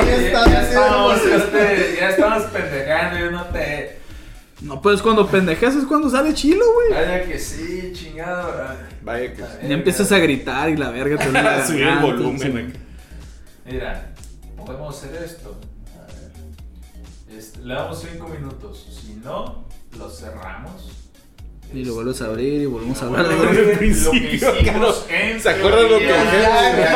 estamos, 0.63 1.19
sí, 1.21 1.29
este, 1.33 1.97
ya 2.01 2.09
estamos 2.11 2.43
pendejando, 2.45 3.19
yo 3.21 3.31
no 3.31 3.45
te. 3.47 3.99
No, 4.63 4.81
pues 4.81 5.03
cuando 5.03 5.27
pendejas 5.27 5.75
es 5.77 5.85
cuando 5.85 6.09
sale 6.09 6.33
chilo, 6.33 6.65
güey. 6.75 6.91
Vaya 6.91 7.25
que 7.25 7.39
sí, 7.39 7.93
chingado. 7.95 8.53
ah, 8.63 8.77
Vaya 9.03 9.31
que 9.33 9.43
sí. 9.43 9.69
Ya 9.69 9.75
empiezas 9.75 10.11
a 10.13 10.19
gritar 10.19 10.71
y 10.71 10.77
la 10.77 10.91
verga 10.91 11.19
te 11.19 11.67
Subir 11.67 11.87
el 11.87 11.99
volumen. 11.99 12.73
Mira, 13.67 14.13
podemos 14.65 14.97
hacer 14.97 15.23
esto. 15.23 15.57
A 15.97 16.07
ver. 16.13 17.39
Este, 17.39 17.61
le 17.61 17.75
damos 17.75 18.01
5 18.01 18.29
minutos. 18.29 18.87
Si 19.03 19.15
no, 19.25 19.65
lo 19.99 20.11
cerramos. 20.11 20.91
Y 21.73 21.83
lo 21.85 21.95
vuelves 21.95 22.21
a 22.23 22.27
abrir 22.27 22.61
y 22.63 22.67
volvemos 22.67 23.03
a 23.03 23.07
hablar 23.07 23.27
de 23.27 23.37
lo 23.65 23.79
que 23.79 23.87
hicimos 23.87 25.07
en 25.09 25.41
¿Se 25.41 25.49
acuerdan 25.49 25.91
lo 25.91 25.99
que 25.99 26.05
dije? 26.05 26.87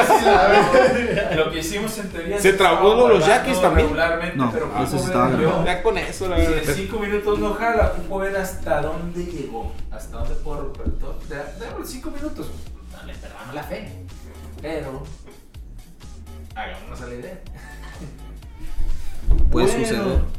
Lo 1.36 1.51
que 1.51 1.59
hicimos 1.59 1.99
en 1.99 2.09
teoría 2.11 2.36
Se 2.36 2.53
se 2.53 2.53
trabó 2.53 3.09
los 3.09 3.27
yaquis 3.27 3.61
también. 3.61 3.89
Regularmente, 3.89 4.36
No, 4.36 4.53
pero 4.53 4.70
eso 4.82 4.97
estaba 4.97 5.65
Ya 5.65 5.82
con 5.82 5.99
eso, 5.99 6.28
la 6.28 6.36
Si 6.36 6.45
en 6.45 6.51
verdad. 6.53 6.74
5 6.77 6.99
minutos 7.01 7.39
no 7.39 7.55
jala, 7.55 7.93
ver 8.19 8.36
hasta 8.36 8.82
dónde 8.82 9.24
llegó. 9.24 9.73
Hasta 9.90 10.19
dónde 10.19 10.35
por. 10.36 10.73
Déjame 11.28 11.85
5 11.85 12.11
minutos. 12.11 12.47
Le 13.07 13.15
perdamos 13.15 13.55
la 13.55 13.62
fe. 13.65 13.89
Pero. 14.62 15.03
Hagámonos 16.59 17.01
a 17.01 17.06
la 17.06 17.14
idea. 17.14 17.39
Puede 19.51 19.66
Bueno, 19.66 19.86
suceder. 19.86 20.39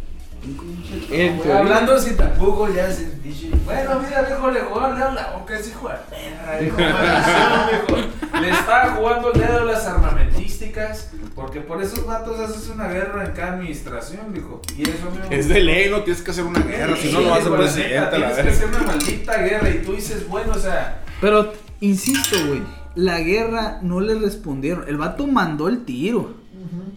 En 1.11 1.37
teoría- 1.37 1.59
hablando 1.59 1.99
sin 1.99 2.15
tapujos, 2.17 2.73
ya 2.73 2.91
se 2.91 3.09
dice. 3.21 3.49
Bueno, 3.65 3.99
mira, 4.01 4.21
viejo, 4.23 4.51
le 4.51 4.59
dedo 4.61 5.09
en 5.09 5.15
la 5.15 5.31
boca 5.37 5.57
ese 5.57 5.69
hijo 5.71 5.89
de 5.89 5.95
perra, 6.09 6.59
viejo. 6.59 6.77
Le 8.41 8.49
estaba 8.49 8.95
jugando 8.95 9.33
el 9.33 9.39
dedo 9.41 9.59
a 9.59 9.65
las 9.65 9.85
armamentísticas 9.85 11.11
porque 11.35 11.59
por 11.59 11.81
esos 11.81 12.05
vatos 12.05 12.39
haces 12.39 12.69
una 12.69 12.87
guerra 12.87 13.25
en 13.25 13.31
cada 13.31 13.53
administración, 13.53 14.33
dijo. 14.33 14.61
Y 14.77 14.83
eso 14.83 15.07
amigo, 15.09 15.25
Es 15.29 15.49
de 15.49 15.59
ley, 15.59 15.89
no 15.89 16.03
tienes 16.03 16.21
que 16.21 16.31
hacer 16.31 16.45
una 16.45 16.61
guerra, 16.61 16.95
si 16.95 17.11
no 17.11 17.19
lo 17.21 17.57
presidente. 17.57 17.99
neta, 17.99 18.15
a 18.15 18.19
la 18.19 18.33
Tienes 18.33 18.57
que 18.57 18.65
hacer 18.65 18.67
una 18.67 18.83
maldita 18.91 19.37
guerra 19.41 19.69
y 19.69 19.77
tú 19.79 19.93
dices, 19.93 20.27
bueno, 20.27 20.53
o 20.53 20.59
sea, 20.59 21.01
Pero, 21.19 21.53
insisto, 21.81 22.37
güey, 22.47 22.61
la 22.99 23.21
guerra 23.21 23.80
no 23.81 24.01
le 24.01 24.15
respondieron. 24.15 24.84
El 24.88 24.97
vato 24.97 25.26
mandó 25.26 25.67
el 25.67 25.85
tiro. 25.85 26.38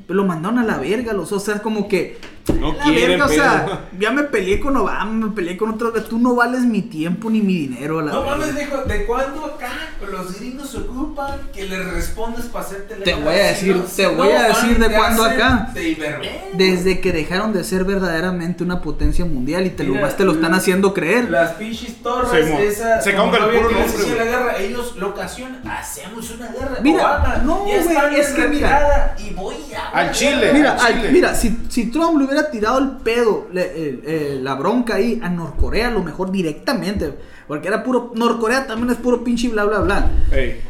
Pero 0.06 0.16
lo 0.16 0.26
mandaron 0.26 0.58
a 0.58 0.64
la 0.64 0.78
verga, 0.78 1.12
los 1.12 1.32
o 1.32 1.38
sea, 1.38 1.62
como 1.62 1.88
que. 1.88 2.18
No 2.58 2.72
la 2.72 2.82
quieren, 2.82 3.20
verga, 3.20 3.26
o 3.26 3.28
sea, 3.28 3.80
ya 4.00 4.10
me 4.10 4.24
peleé 4.24 4.58
con 4.58 4.76
Obama, 4.76 5.26
me 5.28 5.30
peleé 5.32 5.56
con 5.56 5.70
otros. 5.70 6.08
Tú 6.08 6.18
no 6.18 6.34
vales 6.34 6.62
mi 6.62 6.82
tiempo 6.82 7.30
ni 7.30 7.40
mi 7.40 7.54
dinero 7.54 8.00
a 8.00 8.02
la 8.02 8.12
no 8.12 8.22
verga. 8.22 8.36
mames, 8.36 8.56
dijo, 8.56 8.78
¿de 8.78 9.04
cuándo 9.06 9.44
acá 9.46 9.70
los 10.10 10.38
gringos 10.38 10.70
se 10.70 10.78
ocupan 10.78 11.38
que 11.54 11.64
les 11.66 11.84
respondes 11.92 12.46
para 12.46 12.64
hacerte 12.64 12.98
la 12.98 13.04
Te 13.04 13.14
voy 13.14 13.34
a 13.34 13.46
decir- 13.46 13.76
no- 13.76 13.82
te 13.84 14.06
voy 14.08 14.28
no 14.28 14.38
a 14.38 14.42
decir 14.48 14.78
de 14.78 14.90
cuándo 14.92 15.24
acá. 15.24 15.70
de. 15.72 16.50
Desde 16.54 17.00
que 17.00 17.12
dejaron 17.12 17.52
de 17.52 17.62
ser 17.62 17.84
verdaderamente 17.84 18.64
una 18.64 18.80
potencia 18.82 19.24
mundial 19.24 19.64
y 19.66 19.70
te 19.70 19.84
lo, 19.84 19.94
más 19.94 20.16
te 20.16 20.24
lo 20.24 20.32
están 20.32 20.54
haciendo 20.54 20.92
creer. 20.92 21.30
Las 21.30 21.52
pinches 21.52 22.02
torres, 22.02 22.30
Se 22.46 22.66
esa. 22.66 23.00
se 23.00 23.12
no 23.12 23.24
el 23.24 23.30
puro 23.30 23.70
nombre, 23.70 24.16
la 24.16 24.24
guerra, 24.24 24.56
ellos 24.58 24.96
lo 24.96 25.10
ocasionan. 25.10 25.62
Hacemos 25.66 26.28
una 26.32 26.48
guerra. 26.48 26.78
Mira, 26.82 27.04
Obama, 27.20 27.36
no, 27.44 27.56
güey, 27.60 27.76
es 28.18 28.28
que 28.30 28.48
mira. 28.48 29.14
y 29.18 29.30
voy 29.34 29.54
a. 29.76 29.90
Al 29.98 30.10
Chile. 30.12 30.50
Mira, 30.52 30.72
al 30.76 31.12
mira, 31.12 31.34
si, 31.34 31.56
si 31.68 31.86
Trump 31.90 32.18
le 32.20 32.31
hubiera 32.32 32.50
tirado 32.50 32.78
el 32.78 32.88
pedo, 33.04 33.46
le- 33.52 33.88
el- 33.88 34.02
el- 34.06 34.44
la 34.44 34.54
bronca 34.54 34.96
ahí 34.96 35.20
a 35.22 35.28
Norcorea, 35.28 35.88
a 35.88 35.90
lo 35.90 36.02
mejor 36.02 36.30
directamente, 36.32 37.14
porque 37.46 37.68
era 37.68 37.82
puro, 37.84 38.12
Norcorea 38.14 38.66
también 38.66 38.90
es 38.90 38.96
puro 38.96 39.22
pinche 39.22 39.48
bla 39.48 39.64
bla 39.64 39.78
bla. 39.80 40.10
Ey, 40.32 40.60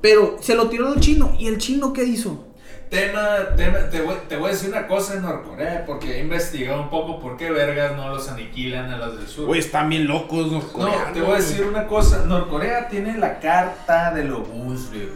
Pero 0.00 0.36
se 0.40 0.54
lo 0.54 0.68
tiró 0.68 0.88
al 0.88 1.00
chino, 1.00 1.34
¿y 1.38 1.46
el 1.46 1.56
chino 1.58 1.92
qué 1.92 2.04
hizo? 2.04 2.48
Tema, 2.90 3.56
tema, 3.56 3.88
te, 3.90 4.02
voy, 4.02 4.14
te 4.28 4.36
voy 4.36 4.50
a 4.50 4.52
decir 4.52 4.68
una 4.68 4.86
cosa 4.86 5.14
en 5.14 5.22
Norcorea, 5.22 5.84
porque 5.86 6.16
he 6.18 6.20
investigado 6.22 6.82
un 6.82 6.90
poco 6.90 7.18
por 7.18 7.36
qué 7.38 7.50
vergas 7.50 7.96
no 7.96 8.10
los 8.10 8.28
aniquilan 8.28 8.90
a 8.92 8.98
los 8.98 9.16
del 9.18 9.26
sur. 9.26 9.46
Güey, 9.46 9.60
están 9.60 9.88
bien 9.88 10.06
locos 10.06 10.52
los 10.52 10.76
No, 10.76 10.90
te 11.12 11.20
voy 11.22 11.32
a 11.32 11.36
decir 11.36 11.64
una 11.64 11.86
cosa. 11.86 12.24
Norcorea 12.26 12.88
tiene 12.88 13.16
la 13.18 13.40
carta 13.40 14.12
del 14.14 14.30
obús, 14.32 14.90
viejo. 14.90 15.10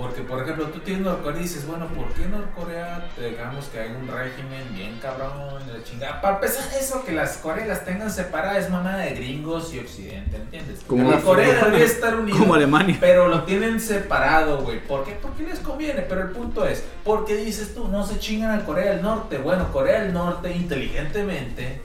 Porque, 0.00 0.22
por 0.22 0.42
ejemplo, 0.42 0.64
tú 0.68 0.78
tienes 0.80 1.04
Norcorea 1.04 1.40
y 1.40 1.42
dices, 1.42 1.66
bueno, 1.66 1.86
¿por 1.88 2.08
qué 2.14 2.24
Norcorea, 2.24 3.06
digamos 3.20 3.66
que 3.66 3.80
hay 3.80 3.90
un 3.90 4.08
régimen 4.08 4.74
bien 4.74 4.98
cabrón, 5.02 5.66
de 5.66 5.74
la 5.74 5.84
chingada? 5.84 6.22
Para 6.22 6.36
empezar, 6.36 6.64
eso 6.80 7.04
que 7.04 7.12
las 7.12 7.36
Coreas 7.36 7.68
las 7.68 7.84
tengan 7.84 8.10
separadas 8.10 8.64
es 8.64 8.70
mamá 8.70 8.96
de 8.96 9.10
gringos 9.10 9.74
y 9.74 9.78
Occidente, 9.78 10.36
¿entiendes? 10.38 10.80
Como- 10.86 11.10
la 11.10 11.20
Corea 11.20 11.64
debería 11.64 11.84
estar 11.84 12.16
unida. 12.16 12.38
Como 12.38 12.54
Alemania. 12.54 12.96
Pero 12.98 13.28
lo 13.28 13.42
tienen 13.44 13.78
separado, 13.78 14.62
güey. 14.62 14.80
¿Por 14.82 15.04
qué? 15.04 15.18
Porque 15.20 15.42
les 15.42 15.58
conviene. 15.58 16.00
Pero 16.00 16.22
el 16.22 16.30
punto 16.30 16.66
es, 16.66 16.82
¿por 17.04 17.26
qué 17.26 17.36
dices 17.36 17.74
tú, 17.74 17.86
no 17.88 18.06
se 18.06 18.18
chingan 18.18 18.58
a 18.58 18.64
Corea 18.64 18.92
del 18.92 19.02
Norte? 19.02 19.36
Bueno, 19.36 19.70
Corea 19.70 20.00
del 20.02 20.14
Norte, 20.14 20.50
inteligentemente, 20.50 21.82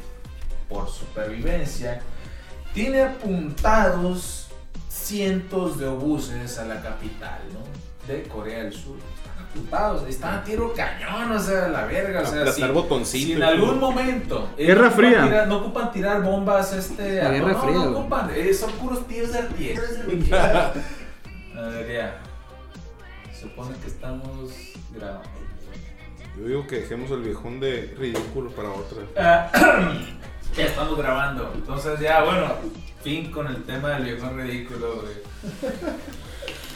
por 0.70 0.88
supervivencia, 0.90 2.00
tiene 2.74 3.02
apuntados 3.04 4.48
cientos 4.90 5.78
de 5.78 5.88
obuses 5.88 6.58
a 6.58 6.64
la 6.66 6.82
capital, 6.82 7.40
¿no? 7.52 7.60
De 8.08 8.24
Corea 8.24 8.64
del 8.64 8.74
Sur. 8.74 8.98
Están 8.98 9.44
apuntados, 9.46 10.08
están 10.08 10.34
a 10.36 10.44
tiro 10.44 10.74
cañón, 10.74 11.32
o 11.32 11.40
sea, 11.40 11.68
la 11.70 11.86
verga, 11.86 12.22
o 12.22 12.26
sea, 12.26 12.52
si- 12.52 12.64
botoncito 12.68 13.26
si 13.28 13.34
en 13.34 13.44
algún 13.44 13.80
momento 13.80 14.50
Guerra 14.58 14.82
no 14.82 14.88
ocupan 14.90 14.98
fría. 15.06 15.24
tirar- 15.24 15.48
no 15.48 15.58
ocupan 15.58 15.92
tirar 15.92 16.22
bombas, 16.24 16.74
este, 16.74 17.16
La 17.24 17.30
a- 17.30 17.32
Guerra 17.32 17.54
no, 17.54 17.62
fría, 17.62 17.74
no 17.78 18.00
ocupan, 18.00 18.32
eh, 18.36 18.54
son 18.54 18.72
puros 18.74 19.08
tiros 19.08 19.32
de 19.34 19.40
artillería. 19.40 20.74
A 21.58 21.62
ver, 21.70 21.94
ya. 21.94 22.20
Supone 23.40 23.76
que 23.78 23.88
estamos 23.88 24.52
grabando. 24.94 25.30
Yo 26.38 26.48
digo 26.48 26.68
que 26.68 26.82
dejemos 26.82 27.10
el 27.12 27.22
viejón 27.22 27.60
de 27.62 27.96
ridículo 27.98 28.50
para 28.52 28.70
otra. 28.70 28.98
Ah, 29.18 29.50
ya 30.58 30.66
estamos 30.66 30.98
grabando. 30.98 31.52
Entonces 31.56 31.98
ya, 32.02 32.24
bueno, 32.26 32.48
fin 33.02 33.32
con 33.32 33.48
el 33.48 33.64
tema 33.64 33.92
del 33.92 34.04
viejo 34.04 34.30
ridículo, 34.32 35.02
güey. 35.02 35.14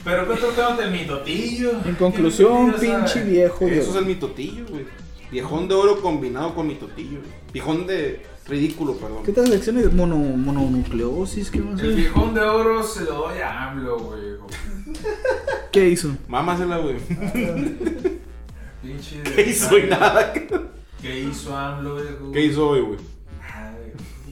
Pero 0.03 0.25
¿qué 0.27 0.33
otro 0.33 0.49
tema 0.49 0.75
del 0.77 0.91
mitotillo? 0.91 1.71
En 1.85 1.95
conclusión, 1.95 2.71
¿Qué 2.71 2.77
mitotillo 2.77 2.95
pinche 2.97 3.23
viejo. 3.23 3.65
Eso 3.67 3.79
es 3.81 3.87
güey. 3.87 3.99
el 3.99 4.05
mitotillo, 4.05 4.65
güey. 4.69 4.85
Viejón 5.31 5.67
de 5.67 5.75
oro 5.75 6.01
combinado 6.01 6.55
con 6.55 6.67
mitotillo. 6.67 7.19
güey. 7.19 7.31
Viejón 7.53 7.85
de 7.87 8.21
ridículo, 8.47 8.95
perdón. 8.95 9.23
¿Qué 9.23 9.31
tal 9.31 9.49
lecciones? 9.49 9.91
Mono, 9.93 10.15
mononucleosis, 10.17 11.51
¿qué 11.51 11.59
más? 11.59 11.79
El 11.81 11.95
viejón 11.95 12.33
de 12.33 12.41
oro 12.41 12.81
se 12.83 13.03
lo 13.03 13.13
doy 13.15 13.39
a 13.39 13.69
AMLO, 13.69 13.99
güey. 13.99 14.21
¿Qué 15.71 15.89
hizo? 15.89 16.15
Mámasela, 16.27 16.77
güey. 16.77 16.95
Pinche. 18.81 19.21
¿Qué 19.35 19.41
hizo 19.49 19.77
y 19.77 19.83
nada? 19.87 20.33
¿Qué 21.01 21.19
hizo 21.19 21.55
AMLO, 21.55 21.95
viejo? 21.95 22.31
¿Qué 22.31 22.45
hizo 22.45 22.69
hoy, 22.69 22.81
güey? 22.81 22.99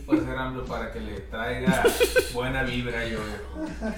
Puede 0.08 0.24
ser 0.24 0.38
AMLO 0.38 0.64
para 0.64 0.90
que 0.90 1.02
le 1.02 1.20
traiga 1.30 1.84
buena 2.34 2.64
vibra 2.64 3.04
yo, 3.06 3.18
viejo. 3.20 3.92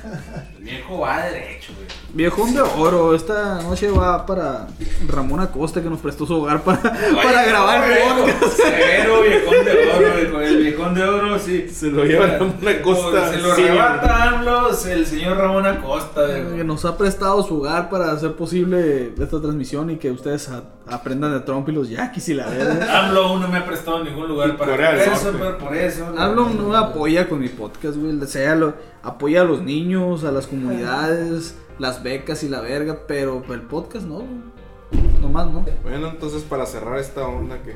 El 0.57 0.63
viejo 0.63 0.99
va 1.01 1.21
derecho, 1.21 1.71
güey. 1.75 1.87
Viejón 2.13 2.55
de 2.55 2.61
oro, 2.61 3.13
esta 3.13 3.61
noche 3.61 3.91
va 3.91 4.25
para 4.25 4.65
Ramón 5.07 5.39
Acosta 5.39 5.83
que 5.83 5.89
nos 5.89 5.99
prestó 5.99 6.25
su 6.25 6.33
hogar 6.41 6.63
para, 6.63 6.81
para 6.81 7.45
grabar 7.45 7.83
podcast. 7.87 8.53
Severo 8.57 9.21
viejón 9.21 9.65
de 9.65 9.71
oro, 9.71 10.15
viejo. 10.15 10.41
El 10.41 10.57
viejón 10.63 10.95
de 10.95 11.03
oro, 11.03 11.37
sí. 11.37 11.69
Se 11.69 11.91
lo 11.91 12.03
lleva 12.03 12.25
Ramón 12.25 12.55
Acosta. 12.67 13.29
Se 13.31 13.37
lo 13.37 13.55
Sí, 13.55 13.61
arrebata 13.67 14.23
AMLO, 14.29 14.69
el 14.89 15.05
señor 15.05 15.37
Ramón 15.37 15.67
Acosta, 15.67 16.25
Que 16.25 16.41
viejo. 16.41 16.63
nos 16.63 16.85
ha 16.85 16.97
prestado 16.97 17.43
su 17.43 17.59
hogar 17.59 17.87
para 17.91 18.11
hacer 18.13 18.33
posible 18.33 19.13
esta 19.19 19.39
transmisión 19.39 19.91
y 19.91 19.97
que 19.97 20.09
ustedes 20.09 20.49
aprendan 20.87 21.33
de 21.33 21.41
Trump 21.41 21.69
y 21.69 21.71
los 21.71 21.87
yaquis 21.87 22.29
y 22.29 22.33
la 22.33 22.47
verga. 22.47 22.99
AMLO 23.05 23.25
aún 23.25 23.41
no 23.41 23.47
me 23.47 23.59
ha 23.59 23.65
prestado 23.67 24.03
ningún 24.03 24.27
lugar 24.27 24.57
para 24.57 24.71
por 24.71 24.81
eso, 24.81 25.31
por 25.59 25.77
eso. 25.77 25.98
Hablo 26.17 26.49
no 26.49 26.69
me 26.69 26.77
apoya 26.77 27.27
con 27.29 27.39
mi 27.39 27.49
podcast, 27.49 27.97
güey. 27.97 28.19
O 28.19 28.25
sea, 28.27 28.55
lo- 28.55 28.73
apoya 29.03 29.41
a 29.41 29.43
los 29.45 29.61
niños, 29.61 30.23
a 30.23 30.31
las 30.31 30.47
comunidades, 30.47 31.55
las 31.77 32.03
becas 32.03 32.43
y 32.43 32.49
la 32.49 32.61
verga, 32.61 33.01
pero 33.07 33.43
el 33.53 33.61
podcast 33.63 34.05
no, 34.05 34.15
güey. 34.19 35.09
Nomás 35.21 35.51
no. 35.51 35.65
Bueno, 35.83 36.07
entonces 36.09 36.43
para 36.43 36.65
cerrar 36.65 36.97
esta 36.99 37.27
onda 37.27 37.61
que 37.61 37.75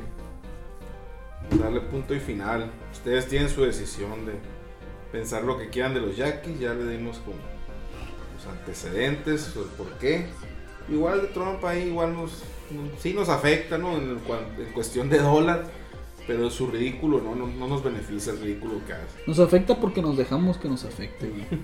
darle 1.58 1.82
punto 1.82 2.14
y 2.16 2.20
final. 2.20 2.72
Ustedes 2.92 3.28
tienen 3.28 3.50
su 3.50 3.64
decisión 3.64 4.26
de 4.26 4.34
pensar 5.12 5.44
lo 5.44 5.58
que 5.58 5.70
quieran 5.70 5.94
de 5.94 6.02
los 6.02 6.16
Yankees. 6.18 6.60
Ya 6.60 6.74
le 6.74 6.86
dimos 6.98 7.18
como 7.20 7.38
los 8.36 8.48
antecedentes, 8.48 9.54
el 9.56 9.64
por 9.78 9.88
qué. 10.00 10.28
Igual 10.90 11.22
de 11.22 11.28
Trump 11.28 11.64
ahí 11.66 11.84
igual 11.90 12.14
nos, 12.14 12.44
nos- 12.72 13.00
sí 13.02 13.14
nos 13.14 13.30
afecta, 13.30 13.78
¿no? 13.78 13.96
En, 13.98 14.10
en 14.58 14.74
cuestión 14.74 15.10
de 15.10 15.20
dólar. 15.20 15.66
Pero 16.28 16.50
su 16.50 16.68
ridículo 16.68 17.20
no, 17.22 17.36
no, 17.36 17.48
no 17.48 17.68
nos 17.68 17.84
beneficia 17.84 18.32
el 18.34 18.40
ridículo 18.40 18.76
que 18.88 18.94
hace. 18.94 19.24
Nos 19.28 19.40
afecta 19.40 19.80
porque 19.80 20.02
nos 20.02 20.16
dejamos 20.18 20.58
que 20.58 20.70
nos 20.70 20.84
afecte, 20.86 21.28
güey. 21.28 21.46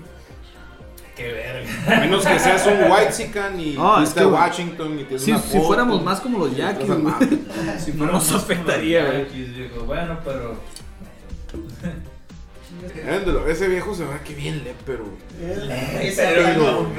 Qué 1.16 1.32
verga. 1.32 1.96
A 1.96 2.00
menos 2.00 2.24
que 2.24 2.38
seas 2.38 2.66
un 2.66 2.90
white 2.90 3.12
y 3.60 3.76
Ah, 3.78 3.96
fuiste 3.98 4.20
es 4.20 4.26
que- 4.26 4.32
Washington 4.32 4.92
y 5.00 5.04
tienes 5.04 5.22
Si, 5.22 5.30
una 5.32 5.40
si 5.40 5.58
fuéramos 5.60 6.02
más 6.02 6.20
como 6.20 6.38
los 6.38 6.56
y. 6.56 7.10
Si 7.78 7.92
No 7.92 8.06
nos 8.06 8.32
afectaría, 8.32 9.04
güey. 9.06 9.18
Yankees. 9.24 9.86
Bueno, 9.86 10.18
pero. 10.24 10.56
Véndelo, 13.04 13.48
Ese 13.48 13.68
viejo 13.68 13.94
se 13.94 14.04
va 14.04 14.18
que 14.22 14.34
bien 14.34 14.62
le, 14.64 14.74
se 16.12 16.12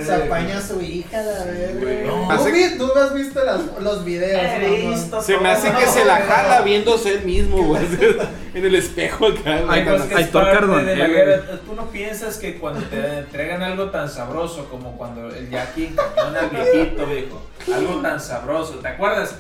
se 0.06 0.14
apaña 0.14 0.58
a 0.58 0.62
su 0.62 0.82
hija, 0.82 1.22
la 1.22 1.44
verga. 1.46 2.08
No. 2.08 2.28
¿Tú, 2.28 2.32
Hace- 2.32 2.52
vi- 2.52 2.78
tú 2.78 2.92
has 2.96 3.14
visto 3.14 3.44
las- 3.44 3.62
los 3.82 4.06
videos, 4.06 4.42
He 4.62 4.88
visto 4.90 5.22
Se 5.22 5.38
me 5.38 5.50
hace 5.50 5.72
que 5.72 5.86
se 5.88 6.06
la 6.06 6.18
jala 6.18 6.62
viéndose 6.62 7.14
él 7.16 7.24
mismo, 7.26 7.64
güey. 7.64 7.84
En 8.54 8.66
el 8.66 8.76
espejo 8.76 9.28
acá. 9.28 9.62
Ay, 9.70 9.84
güey. 9.86 9.98
Pues 9.98 10.02
que 10.10 10.22
es 10.22 10.28
parte 10.28 10.66
de 10.68 10.96
la 10.98 11.08
güey. 11.08 11.12
guerra. 11.18 11.42
Tú 11.66 11.74
no 11.74 11.86
piensas 11.90 12.38
que 12.38 12.58
cuando 12.60 12.82
te 12.88 13.20
entregan 13.20 13.64
algo 13.64 13.90
tan 13.92 14.10
sabroso 14.10 14.68
como 14.70 14.98
cuando 14.98 15.30
el 15.34 15.50
Jackie 15.50 15.86
encañona 15.86 16.40
al 16.42 16.50
viejito, 16.50 17.06
viejo. 17.06 17.42
Algo 17.74 18.02
tan 18.02 18.20
sabroso, 18.20 18.74
¿te 18.76 18.90
acuerdas? 18.90 19.36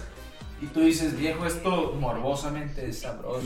Y 0.62 0.68
tú 0.68 0.82
dices, 0.82 1.18
viejo, 1.18 1.46
esto 1.46 1.96
morbosamente 2.00 2.88
es 2.88 3.00
sabroso. 3.00 3.42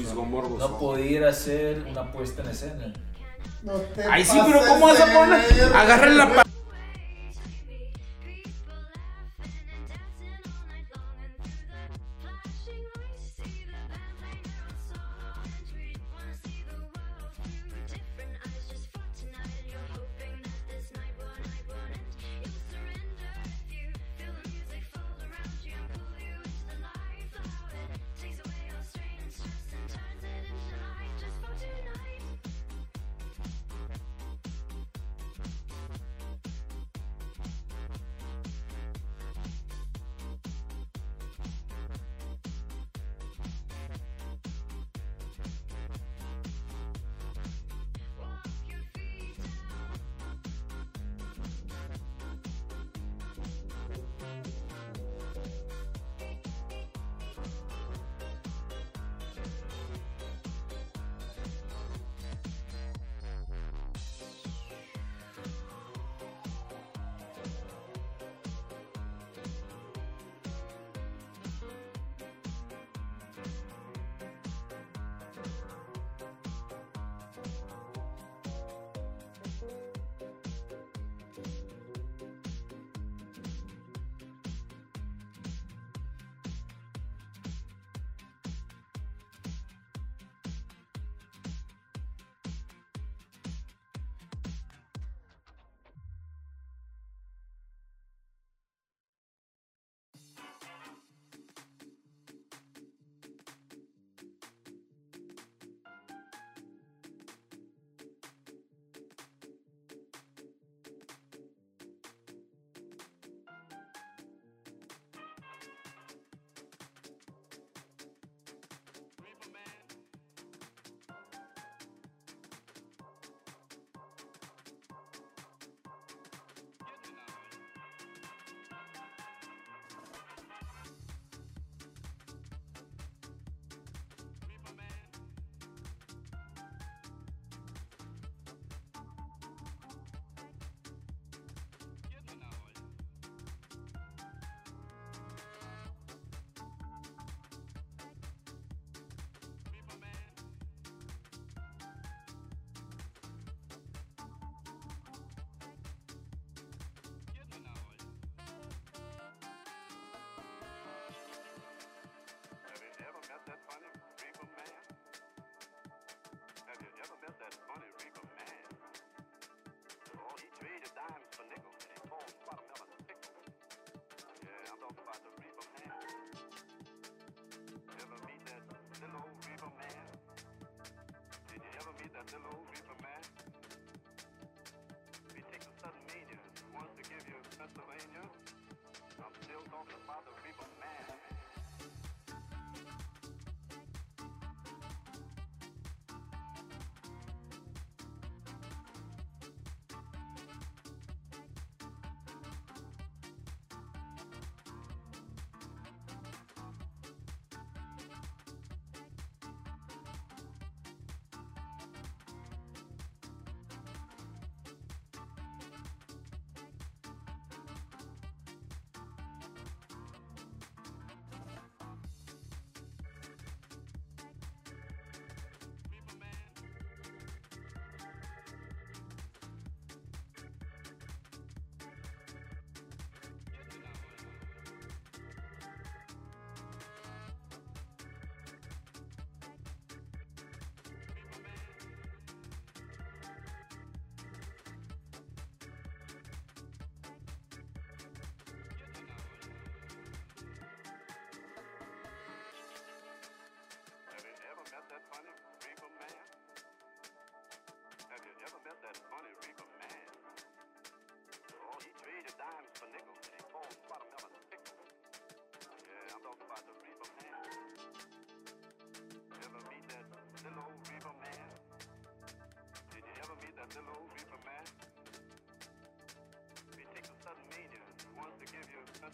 No 0.59 0.77
pudiera 0.77 1.31
ser 1.31 1.85
una 1.89 2.11
puesta 2.11 2.41
en 2.41 2.49
escena. 2.49 2.93
No 3.63 3.73
te 3.73 4.03
Ay, 4.03 4.25
sí, 4.25 4.37
pero 4.45 4.59
¿cómo 4.67 4.87
vas 4.87 4.99
a 4.99 5.05
poner? 5.05 5.73
Agarren 5.73 6.17
la 6.17 6.43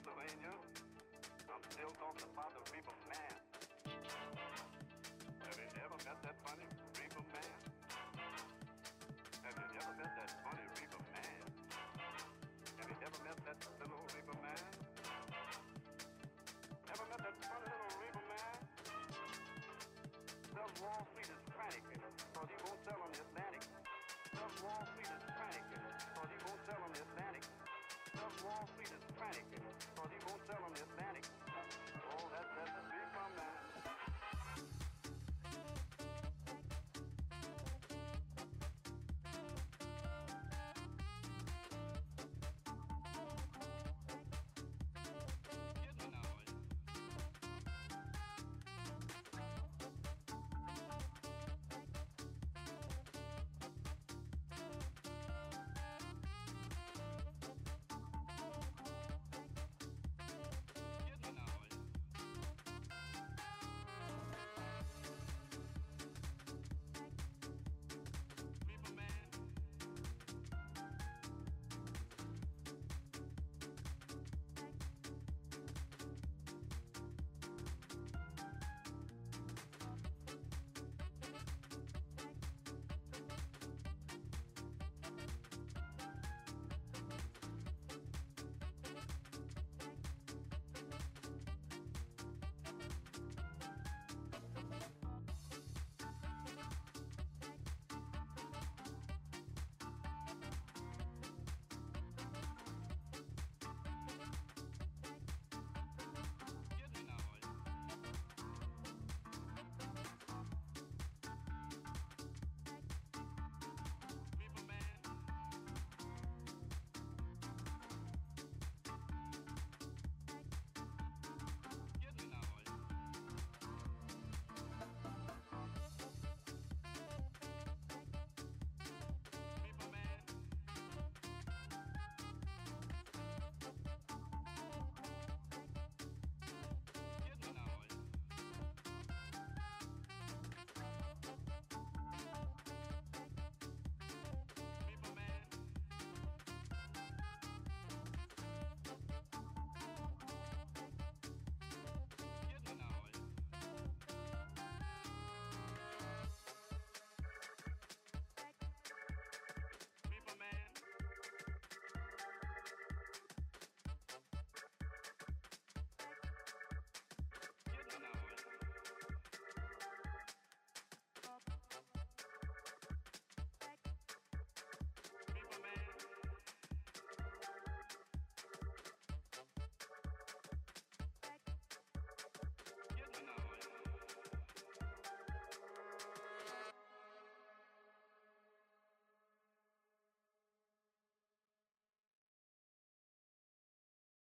Pennsylvania. 0.01 0.57
I'm 1.45 1.61
still 1.69 1.93
talking 1.93 2.25
about 2.33 2.49
the 2.57 2.65
Reaper 2.73 2.97
Man. 3.05 3.37
Have 5.45 5.57
you 5.61 5.69
ever 5.77 5.97
met 6.01 6.17
that 6.25 6.35
funny 6.41 6.65
Reaper 6.97 7.21
Man? 7.29 7.53
Have 9.45 9.57
you 9.61 9.77
ever 9.77 9.93
met 10.01 10.09
that 10.17 10.31
funny 10.41 10.65
Reaper 10.73 11.05
Man? 11.13 11.37
Have 12.81 12.89
you 12.89 12.97
ever 12.97 13.19
met 13.21 13.37
that 13.45 13.57
little 13.77 14.01
Reaper 14.09 14.37
Man? 14.41 14.61
Ever 16.89 17.05
met 17.05 17.21
that 17.21 17.37
funny 17.45 17.67
little 17.69 17.93
Reaper 18.01 18.25
Man? 18.25 18.57
Some 20.49 20.73
Wall 20.81 21.05
Street 21.13 21.29
is 21.29 21.41
frantic, 21.53 21.85
cause 22.33 22.49
he 22.49 22.57
won't 22.65 22.81
sell 22.89 23.05
on 23.05 23.09
the 23.13 23.21
Atlantic. 23.21 23.69
Some 24.33 24.53
Wall 24.65 24.81
Street 24.97 25.13
is 25.13 25.23
frantic, 25.29 25.65
cause 26.17 26.29
he 26.33 26.41
won't 26.41 26.61
sell 26.65 26.81
on 26.81 26.89
the 26.89 27.05
Atlantic. 27.05 27.45
Some 28.17 28.33
Wall 28.49 28.65
Street 28.73 28.80